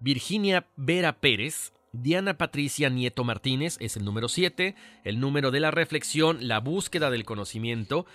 Virginia 0.00 0.66
Vera 0.76 1.20
Pérez, 1.20 1.72
Diana 1.92 2.36
Patricia 2.36 2.88
Nieto 2.88 3.24
Martínez 3.24 3.76
es 3.80 3.96
el 3.96 4.04
número 4.04 4.28
7, 4.28 4.74
el 5.04 5.20
número 5.20 5.50
de 5.50 5.60
la 5.60 5.70
reflexión, 5.70 6.48
la 6.48 6.60
búsqueda 6.60 7.10
del 7.10 7.24
conocimiento, 7.24 8.06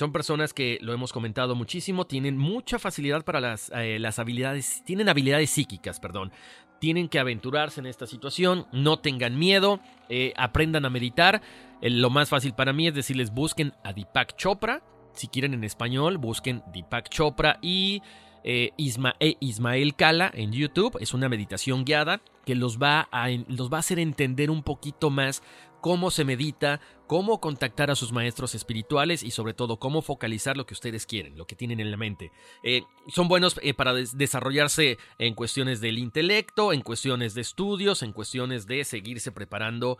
son 0.00 0.12
personas 0.12 0.54
que, 0.54 0.78
lo 0.80 0.94
hemos 0.94 1.12
comentado 1.12 1.54
muchísimo, 1.54 2.06
tienen 2.06 2.38
mucha 2.38 2.78
facilidad 2.78 3.22
para 3.22 3.38
las, 3.38 3.70
eh, 3.74 3.98
las 3.98 4.18
habilidades, 4.18 4.82
tienen 4.86 5.10
habilidades 5.10 5.50
psíquicas, 5.50 6.00
perdón. 6.00 6.32
Tienen 6.78 7.10
que 7.10 7.18
aventurarse 7.18 7.80
en 7.80 7.86
esta 7.86 8.06
situación, 8.06 8.66
no 8.72 9.00
tengan 9.00 9.38
miedo, 9.38 9.78
eh, 10.08 10.32
aprendan 10.38 10.86
a 10.86 10.90
meditar. 10.90 11.42
lo 11.82 12.08
más 12.08 12.30
fácil 12.30 12.54
para 12.54 12.72
mí 12.72 12.88
es 12.88 12.94
decirles 12.94 13.30
busquen 13.30 13.74
a 13.84 13.92
Deepak 13.92 14.36
Chopra. 14.36 14.82
Si 15.12 15.28
quieren 15.28 15.52
en 15.52 15.64
español, 15.64 16.16
busquen 16.16 16.62
Deepak 16.72 17.10
Chopra 17.10 17.58
y 17.60 18.00
eh, 18.44 18.70
Isma 18.76 19.14
e 19.20 19.36
Ismael 19.40 19.94
Cala 19.96 20.30
en 20.34 20.52
YouTube. 20.52 20.96
Es 21.00 21.14
una 21.14 21.28
meditación 21.28 21.84
guiada 21.84 22.20
que 22.44 22.54
los 22.54 22.78
va, 22.78 23.08
a, 23.12 23.28
los 23.48 23.70
va 23.72 23.76
a 23.76 23.80
hacer 23.80 23.98
entender 23.98 24.50
un 24.50 24.62
poquito 24.62 25.10
más 25.10 25.42
cómo 25.80 26.10
se 26.10 26.24
medita, 26.26 26.80
cómo 27.06 27.40
contactar 27.40 27.90
a 27.90 27.94
sus 27.94 28.12
maestros 28.12 28.54
espirituales 28.54 29.22
y 29.22 29.30
sobre 29.30 29.54
todo 29.54 29.78
cómo 29.78 30.02
focalizar 30.02 30.56
lo 30.56 30.66
que 30.66 30.74
ustedes 30.74 31.06
quieren, 31.06 31.38
lo 31.38 31.46
que 31.46 31.56
tienen 31.56 31.80
en 31.80 31.90
la 31.90 31.96
mente. 31.96 32.30
Eh, 32.62 32.82
son 33.08 33.28
buenos 33.28 33.58
eh, 33.62 33.72
para 33.72 33.94
des- 33.94 34.16
desarrollarse 34.18 34.98
en 35.18 35.34
cuestiones 35.34 35.80
del 35.80 35.96
intelecto, 35.98 36.72
en 36.74 36.82
cuestiones 36.82 37.32
de 37.34 37.40
estudios, 37.40 38.02
en 38.02 38.12
cuestiones 38.12 38.66
de 38.66 38.84
seguirse 38.84 39.32
preparando 39.32 39.96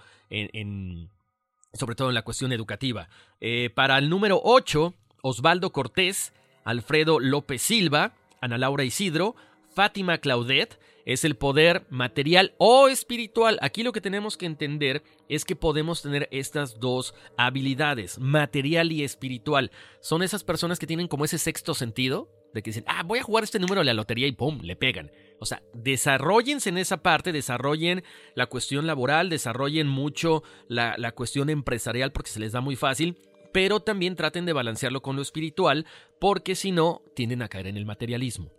sobre 1.72 1.94
todo 1.94 2.08
en 2.08 2.14
la 2.14 2.22
cuestión 2.22 2.52
educativa. 2.52 3.08
Eh, 3.40 3.70
para 3.74 3.96
el 3.98 4.08
número 4.10 4.40
8, 4.42 4.94
Osvaldo 5.22 5.70
Cortés, 5.72 6.32
Alfredo 6.64 7.20
López 7.20 7.62
Silva, 7.62 8.12
Ana 8.40 8.58
Laura 8.58 8.84
Isidro, 8.84 9.36
Fátima 9.74 10.18
Claudet, 10.18 10.78
es 11.04 11.24
el 11.24 11.36
poder 11.36 11.86
material 11.90 12.54
o 12.58 12.88
espiritual. 12.88 13.58
Aquí 13.62 13.82
lo 13.82 13.92
que 13.92 14.00
tenemos 14.00 14.36
que 14.36 14.46
entender 14.46 15.02
es 15.28 15.44
que 15.44 15.56
podemos 15.56 16.02
tener 16.02 16.28
estas 16.30 16.78
dos 16.78 17.14
habilidades, 17.36 18.18
material 18.18 18.92
y 18.92 19.04
espiritual. 19.04 19.70
Son 20.00 20.22
esas 20.22 20.44
personas 20.44 20.78
que 20.78 20.86
tienen 20.86 21.08
como 21.08 21.24
ese 21.24 21.38
sexto 21.38 21.74
sentido, 21.74 22.28
de 22.52 22.62
que 22.62 22.70
dicen, 22.70 22.84
ah, 22.88 23.02
voy 23.04 23.20
a 23.20 23.22
jugar 23.22 23.44
este 23.44 23.60
número 23.60 23.80
de 23.80 23.84
la 23.84 23.94
lotería 23.94 24.26
y 24.26 24.32
¡pum! 24.32 24.60
le 24.62 24.76
pegan. 24.76 25.10
O 25.38 25.46
sea, 25.46 25.62
desarrollense 25.72 26.68
en 26.68 26.78
esa 26.78 26.98
parte, 26.98 27.32
desarrollen 27.32 28.02
la 28.34 28.46
cuestión 28.46 28.86
laboral, 28.86 29.30
desarrollen 29.30 29.86
mucho 29.86 30.42
la, 30.68 30.96
la 30.98 31.12
cuestión 31.12 31.48
empresarial 31.48 32.12
porque 32.12 32.30
se 32.30 32.40
les 32.40 32.52
da 32.52 32.60
muy 32.60 32.76
fácil, 32.76 33.16
pero 33.52 33.80
también 33.80 34.16
traten 34.16 34.46
de 34.46 34.52
balancearlo 34.52 35.02
con 35.02 35.16
lo 35.16 35.22
espiritual 35.22 35.86
porque 36.18 36.54
si 36.54 36.72
no, 36.72 37.02
tienden 37.14 37.42
a 37.42 37.48
caer 37.48 37.66
en 37.66 37.76
el 37.76 37.86
materialismo. 37.86 38.50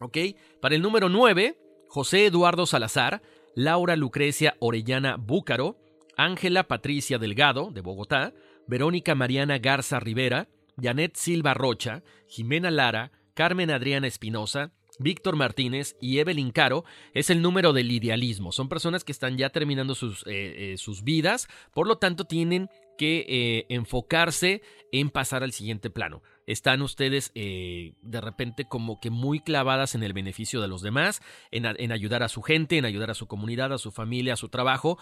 ¿Ok? 0.00 0.16
Para 0.60 0.74
el 0.74 0.82
número 0.82 1.08
9, 1.08 1.58
José 1.88 2.26
Eduardo 2.26 2.66
Salazar, 2.66 3.22
Laura 3.54 3.96
Lucrecia 3.96 4.56
Orellana 4.60 5.16
Búcaro, 5.16 5.76
Ángela 6.16 6.68
Patricia 6.68 7.18
Delgado, 7.18 7.70
de 7.72 7.80
Bogotá, 7.80 8.34
Verónica 8.66 9.14
Mariana 9.14 9.58
Garza 9.58 9.98
Rivera, 9.98 10.48
Janet 10.80 11.16
Silva 11.16 11.54
Rocha, 11.54 12.02
Jimena 12.28 12.70
Lara, 12.70 13.10
Carmen 13.34 13.70
Adriana 13.70 14.06
Espinosa, 14.06 14.72
Víctor 14.98 15.36
Martínez 15.36 15.96
y 16.00 16.18
Evelyn 16.18 16.50
Caro 16.50 16.84
es 17.14 17.30
el 17.30 17.40
número 17.40 17.72
del 17.72 17.90
idealismo. 17.90 18.52
Son 18.52 18.68
personas 18.68 19.04
que 19.04 19.12
están 19.12 19.36
ya 19.36 19.50
terminando 19.50 19.94
sus, 19.94 20.26
eh, 20.26 20.72
eh, 20.72 20.76
sus 20.76 21.04
vidas, 21.04 21.48
por 21.72 21.86
lo 21.86 21.98
tanto 21.98 22.24
tienen 22.24 22.68
que 22.98 23.24
eh, 23.26 23.66
enfocarse 23.70 24.60
en 24.92 25.08
pasar 25.08 25.42
al 25.42 25.52
siguiente 25.52 25.88
plano. 25.88 26.22
Están 26.46 26.82
ustedes 26.82 27.30
eh, 27.34 27.94
de 28.02 28.20
repente 28.20 28.66
como 28.66 29.00
que 29.00 29.08
muy 29.10 29.40
clavadas 29.40 29.94
en 29.94 30.02
el 30.02 30.12
beneficio 30.12 30.60
de 30.60 30.68
los 30.68 30.82
demás, 30.82 31.22
en, 31.50 31.64
en 31.64 31.92
ayudar 31.92 32.22
a 32.22 32.28
su 32.28 32.42
gente, 32.42 32.76
en 32.76 32.84
ayudar 32.84 33.10
a 33.10 33.14
su 33.14 33.26
comunidad, 33.26 33.72
a 33.72 33.78
su 33.78 33.90
familia, 33.90 34.34
a 34.34 34.36
su 34.36 34.50
trabajo. 34.50 34.98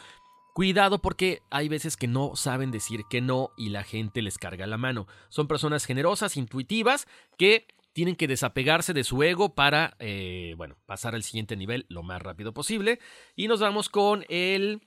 Cuidado 0.55 1.03
porque 1.03 1.43
hay 1.51 1.69
veces 1.69 1.97
que 1.97 2.07
no 2.07 2.37
saben 2.37 2.71
decir 2.71 3.03
que 3.11 3.21
no 3.21 3.51
y 3.57 3.71
la 3.71 3.83
gente 3.83 4.23
les 4.23 4.39
carga 4.39 4.67
la 4.67 4.79
mano. 4.79 5.07
Son 5.29 5.49
personas 5.49 5.85
generosas, 5.85 6.37
intuitivas, 6.37 7.07
que 7.37 7.67
tienen 7.97 8.15
que 8.15 8.29
desapegarse 8.29 8.93
de 8.93 9.05
su 9.05 9.23
ego 9.23 9.55
para, 9.55 9.97
eh, 10.01 10.53
bueno, 10.59 10.77
pasar 10.85 11.15
al 11.15 11.23
siguiente 11.23 11.57
nivel 11.57 11.87
lo 11.89 12.03
más 12.03 12.21
rápido 12.21 12.53
posible. 12.53 12.99
Y 13.37 13.49
nos 13.49 13.61
vamos 13.61 13.89
con 13.89 14.27
el 14.29 14.86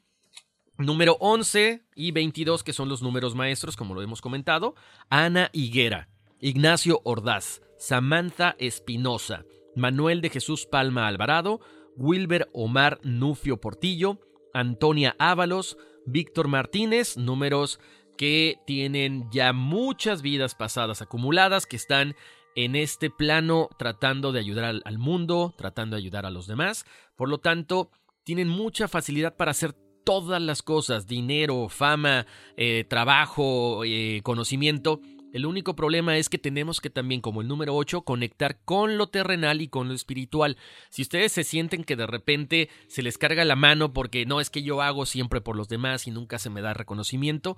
número 0.80 1.18
11 1.20 1.84
y 1.94 2.12
22, 2.12 2.64
que 2.64 2.74
son 2.74 2.90
los 2.90 3.02
números 3.02 3.36
maestros, 3.36 3.76
como 3.76 3.94
lo 3.94 4.02
hemos 4.02 4.22
comentado. 4.22 4.76
Ana 5.10 5.50
Higuera, 5.54 6.10
Ignacio 6.40 7.02
Ordaz, 7.04 7.62
Samantha 7.78 8.56
Espinosa, 8.58 9.46
Manuel 9.76 10.22
de 10.22 10.30
Jesús 10.30 10.66
Palma 10.66 11.08
Alvarado, 11.08 11.60
Wilber 11.96 12.50
Omar 12.54 13.00
Nufio 13.04 13.60
Portillo, 13.60 14.20
Antonia 14.54 15.16
Ábalos, 15.20 15.78
Víctor 16.06 16.48
Martínez, 16.48 17.18
números 17.18 17.80
que 18.18 18.58
tienen 18.66 19.30
ya 19.32 19.54
muchas 19.54 20.22
vidas 20.22 20.56
pasadas 20.56 21.02
acumuladas, 21.02 21.66
que 21.66 21.76
están 21.76 22.16
en 22.56 22.76
este 22.76 23.10
plano 23.10 23.70
tratando 23.78 24.32
de 24.32 24.40
ayudar 24.40 24.66
al, 24.66 24.82
al 24.86 24.98
mundo, 24.98 25.54
tratando 25.58 25.96
de 25.96 26.02
ayudar 26.02 26.26
a 26.26 26.32
los 26.32 26.48
demás. 26.48 26.86
Por 27.16 27.30
lo 27.30 27.38
tanto, 27.38 27.92
tienen 28.24 28.50
mucha 28.50 28.88
facilidad 28.88 29.38
para 29.38 29.52
hacer 29.52 29.76
todas 30.10 30.42
las 30.42 30.64
cosas, 30.64 31.06
dinero, 31.06 31.70
fama, 31.70 32.26
eh, 32.58 32.84
trabajo, 32.90 33.84
eh, 33.86 34.22
conocimiento. 34.24 35.02
El 35.34 35.46
único 35.46 35.76
problema 35.76 36.18
es 36.18 36.30
que 36.30 36.40
tenemos 36.40 36.82
que 36.82 36.90
también, 36.90 37.22
como 37.22 37.42
el 37.42 37.48
número 37.48 37.76
8, 37.76 38.02
conectar 38.02 38.58
con 38.66 38.98
lo 38.98 39.10
terrenal 39.10 39.62
y 39.62 39.68
con 39.68 39.88
lo 39.88 39.94
espiritual. 39.94 40.58
Si 40.90 41.04
ustedes 41.04 41.32
se 41.32 41.44
sienten 41.44 41.84
que 41.84 41.96
de 41.96 42.08
repente 42.08 42.70
se 42.88 43.04
les 43.04 43.20
carga 43.20 43.46
la 43.46 43.56
mano 43.56 43.94
porque 43.94 44.26
no 44.26 44.42
es 44.42 44.50
que 44.50 44.64
yo 44.64 44.82
hago 44.82 45.06
siempre 45.06 45.42
por 45.42 45.56
los 45.56 45.70
demás 45.70 46.08
y 46.08 46.10
nunca 46.10 46.40
se 46.40 46.50
me 46.50 46.62
da 46.62 46.74
reconocimiento, 46.74 47.56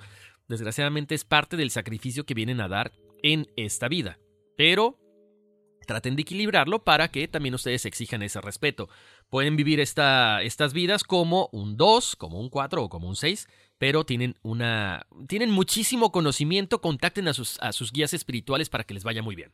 desgraciadamente 0.50 1.16
es 1.16 1.24
parte 1.24 1.56
del 1.56 1.72
sacrificio 1.72 2.26
que 2.26 2.34
vienen 2.34 2.60
a 2.60 2.68
dar 2.68 2.92
en 3.24 3.48
esta 3.56 3.88
vida. 3.88 4.20
Pero 4.58 4.98
traten 5.92 6.16
de 6.16 6.22
equilibrarlo 6.22 6.84
para 6.84 7.10
que 7.10 7.28
también 7.28 7.54
ustedes 7.54 7.86
exijan 7.86 8.24
ese 8.24 8.40
respeto. 8.40 8.88
Pueden 9.30 9.58
vivir 9.58 9.82
esta, 9.82 10.42
estas 10.42 10.72
vidas 10.72 11.04
como 11.04 11.50
un 11.52 11.76
2, 11.76 12.16
como 12.16 12.40
un 12.40 12.50
4 12.50 12.84
o 12.84 12.90
como 12.90 13.10
un 13.10 13.18
6, 13.18 13.50
pero 13.78 14.06
tienen 14.06 14.36
una 14.42 15.06
tienen 15.28 15.52
muchísimo 15.52 16.12
conocimiento, 16.12 16.80
contacten 16.80 17.28
a 17.28 17.34
sus, 17.34 17.60
a 17.60 17.74
sus 17.74 17.92
guías 17.92 18.14
espirituales 18.14 18.70
para 18.70 18.86
que 18.86 18.94
les 18.94 19.04
vaya 19.04 19.22
muy 19.22 19.36
bien. 19.36 19.52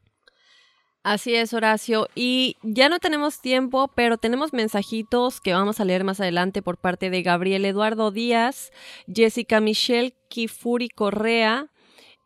Así 1.04 1.34
es, 1.36 1.54
Horacio. 1.54 2.10
Y 2.16 2.58
ya 2.62 2.90
no 2.90 3.00
tenemos 3.00 3.40
tiempo, 3.40 3.90
pero 3.96 4.18
tenemos 4.18 4.52
mensajitos 4.52 5.40
que 5.40 5.54
vamos 5.54 5.80
a 5.80 5.86
leer 5.86 6.04
más 6.04 6.20
adelante 6.20 6.62
por 6.62 6.78
parte 6.78 7.10
de 7.10 7.24
Gabriel 7.24 7.66
Eduardo 7.66 8.12
Díaz, 8.12 8.72
Jessica 9.08 9.62
Michelle 9.62 10.14
Kifuri 10.30 10.90
Correa. 10.90 11.72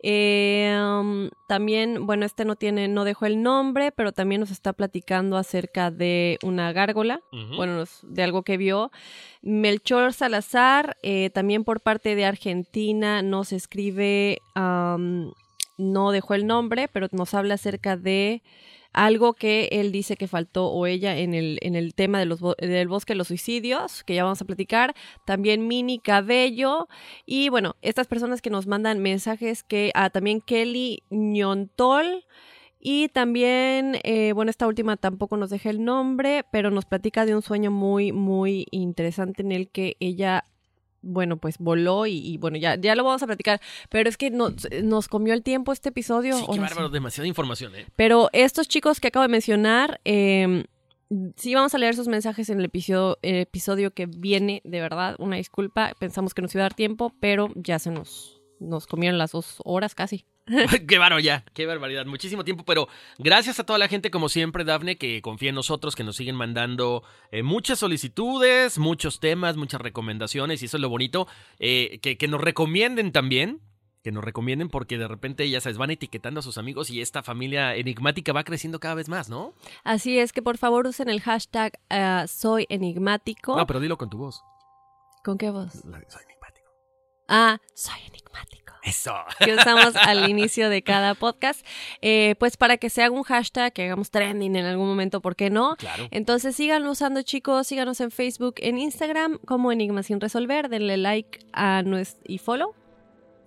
Eh, 0.03 0.75
um, 0.79 1.29
también, 1.47 2.05
bueno, 2.05 2.25
este 2.25 2.43
no 2.43 2.55
tiene, 2.55 2.87
no 2.87 3.03
dejó 3.03 3.25
el 3.25 3.43
nombre, 3.43 3.91
pero 3.91 4.11
también 4.11 4.41
nos 4.41 4.51
está 4.51 4.73
platicando 4.73 5.37
acerca 5.37 5.91
de 5.91 6.39
una 6.43 6.71
gárgola, 6.73 7.21
bueno, 7.55 7.83
de 8.01 8.23
algo 8.23 8.43
que 8.43 8.57
vio. 8.57 8.91
Melchor 9.41 10.13
Salazar, 10.13 10.97
eh, 11.03 11.29
también 11.29 11.63
por 11.63 11.81
parte 11.81 12.15
de 12.15 12.25
Argentina, 12.25 13.21
nos 13.21 13.51
escribe, 13.53 14.41
no 14.55 16.11
dejó 16.11 16.33
el 16.33 16.47
nombre, 16.47 16.87
pero 16.87 17.07
nos 17.11 17.33
habla 17.33 17.55
acerca 17.55 17.95
de 17.97 18.41
algo 18.93 19.33
que 19.33 19.69
él 19.71 19.91
dice 19.91 20.17
que 20.17 20.27
faltó 20.27 20.67
o 20.67 20.85
ella 20.85 21.17
en 21.17 21.33
el, 21.33 21.59
en 21.61 21.75
el 21.75 21.93
tema 21.93 22.19
de 22.19 22.25
los, 22.25 22.39
del 22.57 22.87
bosque 22.87 23.13
de 23.13 23.17
los 23.17 23.27
suicidios, 23.27 24.03
que 24.03 24.15
ya 24.15 24.23
vamos 24.23 24.41
a 24.41 24.45
platicar. 24.45 24.93
También 25.25 25.67
Mini 25.67 25.99
Cabello. 25.99 26.87
Y 27.25 27.49
bueno, 27.49 27.75
estas 27.81 28.07
personas 28.07 28.41
que 28.41 28.49
nos 28.49 28.67
mandan 28.67 28.99
mensajes 28.99 29.63
que 29.63 29.91
ah, 29.95 30.09
también 30.09 30.41
Kelly 30.41 31.03
Ñontol. 31.09 32.25
Y 32.83 33.09
también, 33.09 33.99
eh, 34.03 34.33
bueno, 34.33 34.49
esta 34.49 34.65
última 34.65 34.97
tampoco 34.97 35.37
nos 35.37 35.51
deja 35.51 35.69
el 35.69 35.85
nombre, 35.85 36.45
pero 36.51 36.71
nos 36.71 36.85
platica 36.85 37.27
de 37.27 37.35
un 37.35 37.43
sueño 37.43 37.69
muy, 37.69 38.11
muy 38.11 38.65
interesante 38.71 39.43
en 39.43 39.51
el 39.51 39.69
que 39.69 39.97
ella 39.99 40.45
bueno, 41.01 41.37
pues 41.37 41.57
voló 41.57 42.05
y, 42.05 42.17
y 42.17 42.37
bueno, 42.37 42.57
ya, 42.57 42.75
ya 42.75 42.95
lo 42.95 43.03
vamos 43.03 43.23
a 43.23 43.27
platicar. 43.27 43.61
Pero 43.89 44.09
es 44.09 44.17
que 44.17 44.29
nos, 44.31 44.67
nos 44.83 45.07
comió 45.07 45.33
el 45.33 45.43
tiempo 45.43 45.71
este 45.73 45.89
episodio. 45.89 46.35
Sí, 46.35 46.43
qué 46.45 46.51
Horacio. 46.51 46.61
bárbaro, 46.75 46.89
demasiada 46.89 47.27
información, 47.27 47.75
¿eh? 47.75 47.87
Pero 47.95 48.29
estos 48.33 48.67
chicos 48.67 48.99
que 48.99 49.07
acabo 49.07 49.23
de 49.23 49.29
mencionar, 49.29 49.99
eh, 50.05 50.65
sí 51.35 51.53
vamos 51.55 51.73
a 51.75 51.77
leer 51.77 51.95
sus 51.95 52.07
mensajes 52.07 52.49
en 52.49 52.59
el 52.59 52.65
episodio, 52.65 53.17
el 53.21 53.35
episodio 53.41 53.91
que 53.91 54.05
viene, 54.05 54.61
de 54.63 54.81
verdad, 54.81 55.15
una 55.19 55.37
disculpa. 55.37 55.93
Pensamos 55.99 56.33
que 56.33 56.41
nos 56.41 56.53
iba 56.55 56.63
a 56.63 56.65
dar 56.65 56.73
tiempo, 56.73 57.13
pero 57.19 57.49
ya 57.55 57.79
se 57.79 57.91
nos, 57.91 58.41
nos 58.59 58.87
comieron 58.87 59.17
las 59.17 59.31
dos 59.31 59.57
horas 59.65 59.95
casi. 59.95 60.25
qué 60.87 60.97
bárbaro 60.97 61.19
ya, 61.19 61.43
qué 61.53 61.65
barbaridad, 61.65 62.05
muchísimo 62.05 62.43
tiempo, 62.43 62.63
pero 62.65 62.87
gracias 63.17 63.59
a 63.59 63.65
toda 63.65 63.79
la 63.79 63.87
gente 63.87 64.11
como 64.11 64.29
siempre, 64.29 64.63
Dafne, 64.63 64.97
que 64.97 65.21
confía 65.21 65.49
en 65.49 65.55
nosotros, 65.55 65.95
que 65.95 66.03
nos 66.03 66.15
siguen 66.15 66.35
mandando 66.35 67.03
eh, 67.31 67.43
muchas 67.43 67.79
solicitudes, 67.79 68.77
muchos 68.77 69.19
temas, 69.19 69.55
muchas 69.57 69.81
recomendaciones, 69.81 70.61
y 70.61 70.65
eso 70.65 70.77
es 70.77 70.81
lo 70.81 70.89
bonito, 70.89 71.27
eh, 71.59 71.99
que, 72.01 72.17
que 72.17 72.27
nos 72.27 72.41
recomienden 72.41 73.11
también, 73.11 73.61
que 74.03 74.11
nos 74.11 74.23
recomienden 74.23 74.69
porque 74.69 74.97
de 74.97 75.07
repente, 75.07 75.49
ya 75.49 75.61
sabes, 75.61 75.77
van 75.77 75.91
etiquetando 75.91 76.39
a 76.39 76.43
sus 76.43 76.57
amigos 76.57 76.89
y 76.89 77.01
esta 77.01 77.23
familia 77.23 77.75
enigmática 77.75 78.33
va 78.33 78.43
creciendo 78.43 78.79
cada 78.79 78.95
vez 78.95 79.09
más, 79.09 79.29
¿no? 79.29 79.53
Así 79.83 80.17
es 80.17 80.33
que 80.33 80.41
por 80.41 80.57
favor 80.57 80.87
usen 80.87 81.07
el 81.07 81.21
hashtag 81.21 81.79
ah, 81.89 82.25
soy 82.27 82.65
enigmático. 82.69 83.55
No, 83.55 83.67
pero 83.67 83.79
dilo 83.79 83.97
con 83.97 84.09
tu 84.09 84.17
voz. 84.17 84.41
¿Con 85.23 85.37
qué 85.37 85.51
voz? 85.51 85.73
Soy 85.73 86.23
enigmático. 87.31 87.33
Ah, 87.33 87.59
soy 87.73 87.99
enigmático. 88.07 88.73
Eso. 88.83 89.13
que 89.39 89.53
usamos 89.53 89.95
al 89.95 90.27
inicio 90.29 90.69
de 90.69 90.81
cada 90.81 91.13
podcast, 91.13 91.65
eh, 92.01 92.35
pues 92.39 92.57
para 92.57 92.77
que 92.77 92.89
se 92.89 93.03
haga 93.03 93.13
un 93.13 93.23
hashtag, 93.23 93.73
que 93.73 93.85
hagamos 93.85 94.09
trending 94.09 94.55
en 94.55 94.65
algún 94.65 94.87
momento, 94.87 95.21
¿por 95.21 95.35
qué 95.35 95.49
no? 95.49 95.75
Claro. 95.77 96.07
Entonces 96.09 96.55
síganlo 96.55 96.89
usando 96.91 97.21
chicos, 97.21 97.67
síganos 97.67 98.01
en 98.01 98.09
Facebook, 98.11 98.55
en 98.57 98.79
Instagram 98.79 99.37
como 99.45 99.71
Enigma 99.71 100.01
sin 100.03 100.19
resolver, 100.19 100.67
denle 100.67 100.97
like 100.97 101.39
a 101.53 101.83
nuestro 101.83 102.23
y 102.25 102.39
follow. 102.39 102.73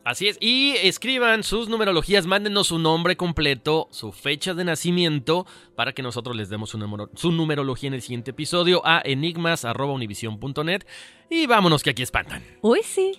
Así 0.04 0.28
es, 0.28 0.36
y 0.40 0.74
escriban 0.82 1.42
sus 1.42 1.68
numerologías, 1.70 2.26
mándenos 2.26 2.66
su 2.66 2.78
nombre 2.78 3.16
completo, 3.16 3.88
su 3.90 4.12
fecha 4.12 4.52
de 4.52 4.64
nacimiento, 4.64 5.46
para 5.74 5.94
que 5.94 6.02
nosotros 6.02 6.36
les 6.36 6.50
demos 6.50 6.68
su, 6.70 6.78
numero- 6.78 7.08
su 7.14 7.32
numerología 7.32 7.88
en 7.88 7.94
el 7.94 8.02
siguiente 8.02 8.32
episodio 8.32 8.82
a 8.84 9.00
enigmas.univision.net. 9.02 10.82
Y 11.30 11.46
vámonos 11.46 11.82
que 11.82 11.90
aquí 11.90 12.02
espantan. 12.02 12.44
Uy, 12.60 12.80
sí. 12.82 13.18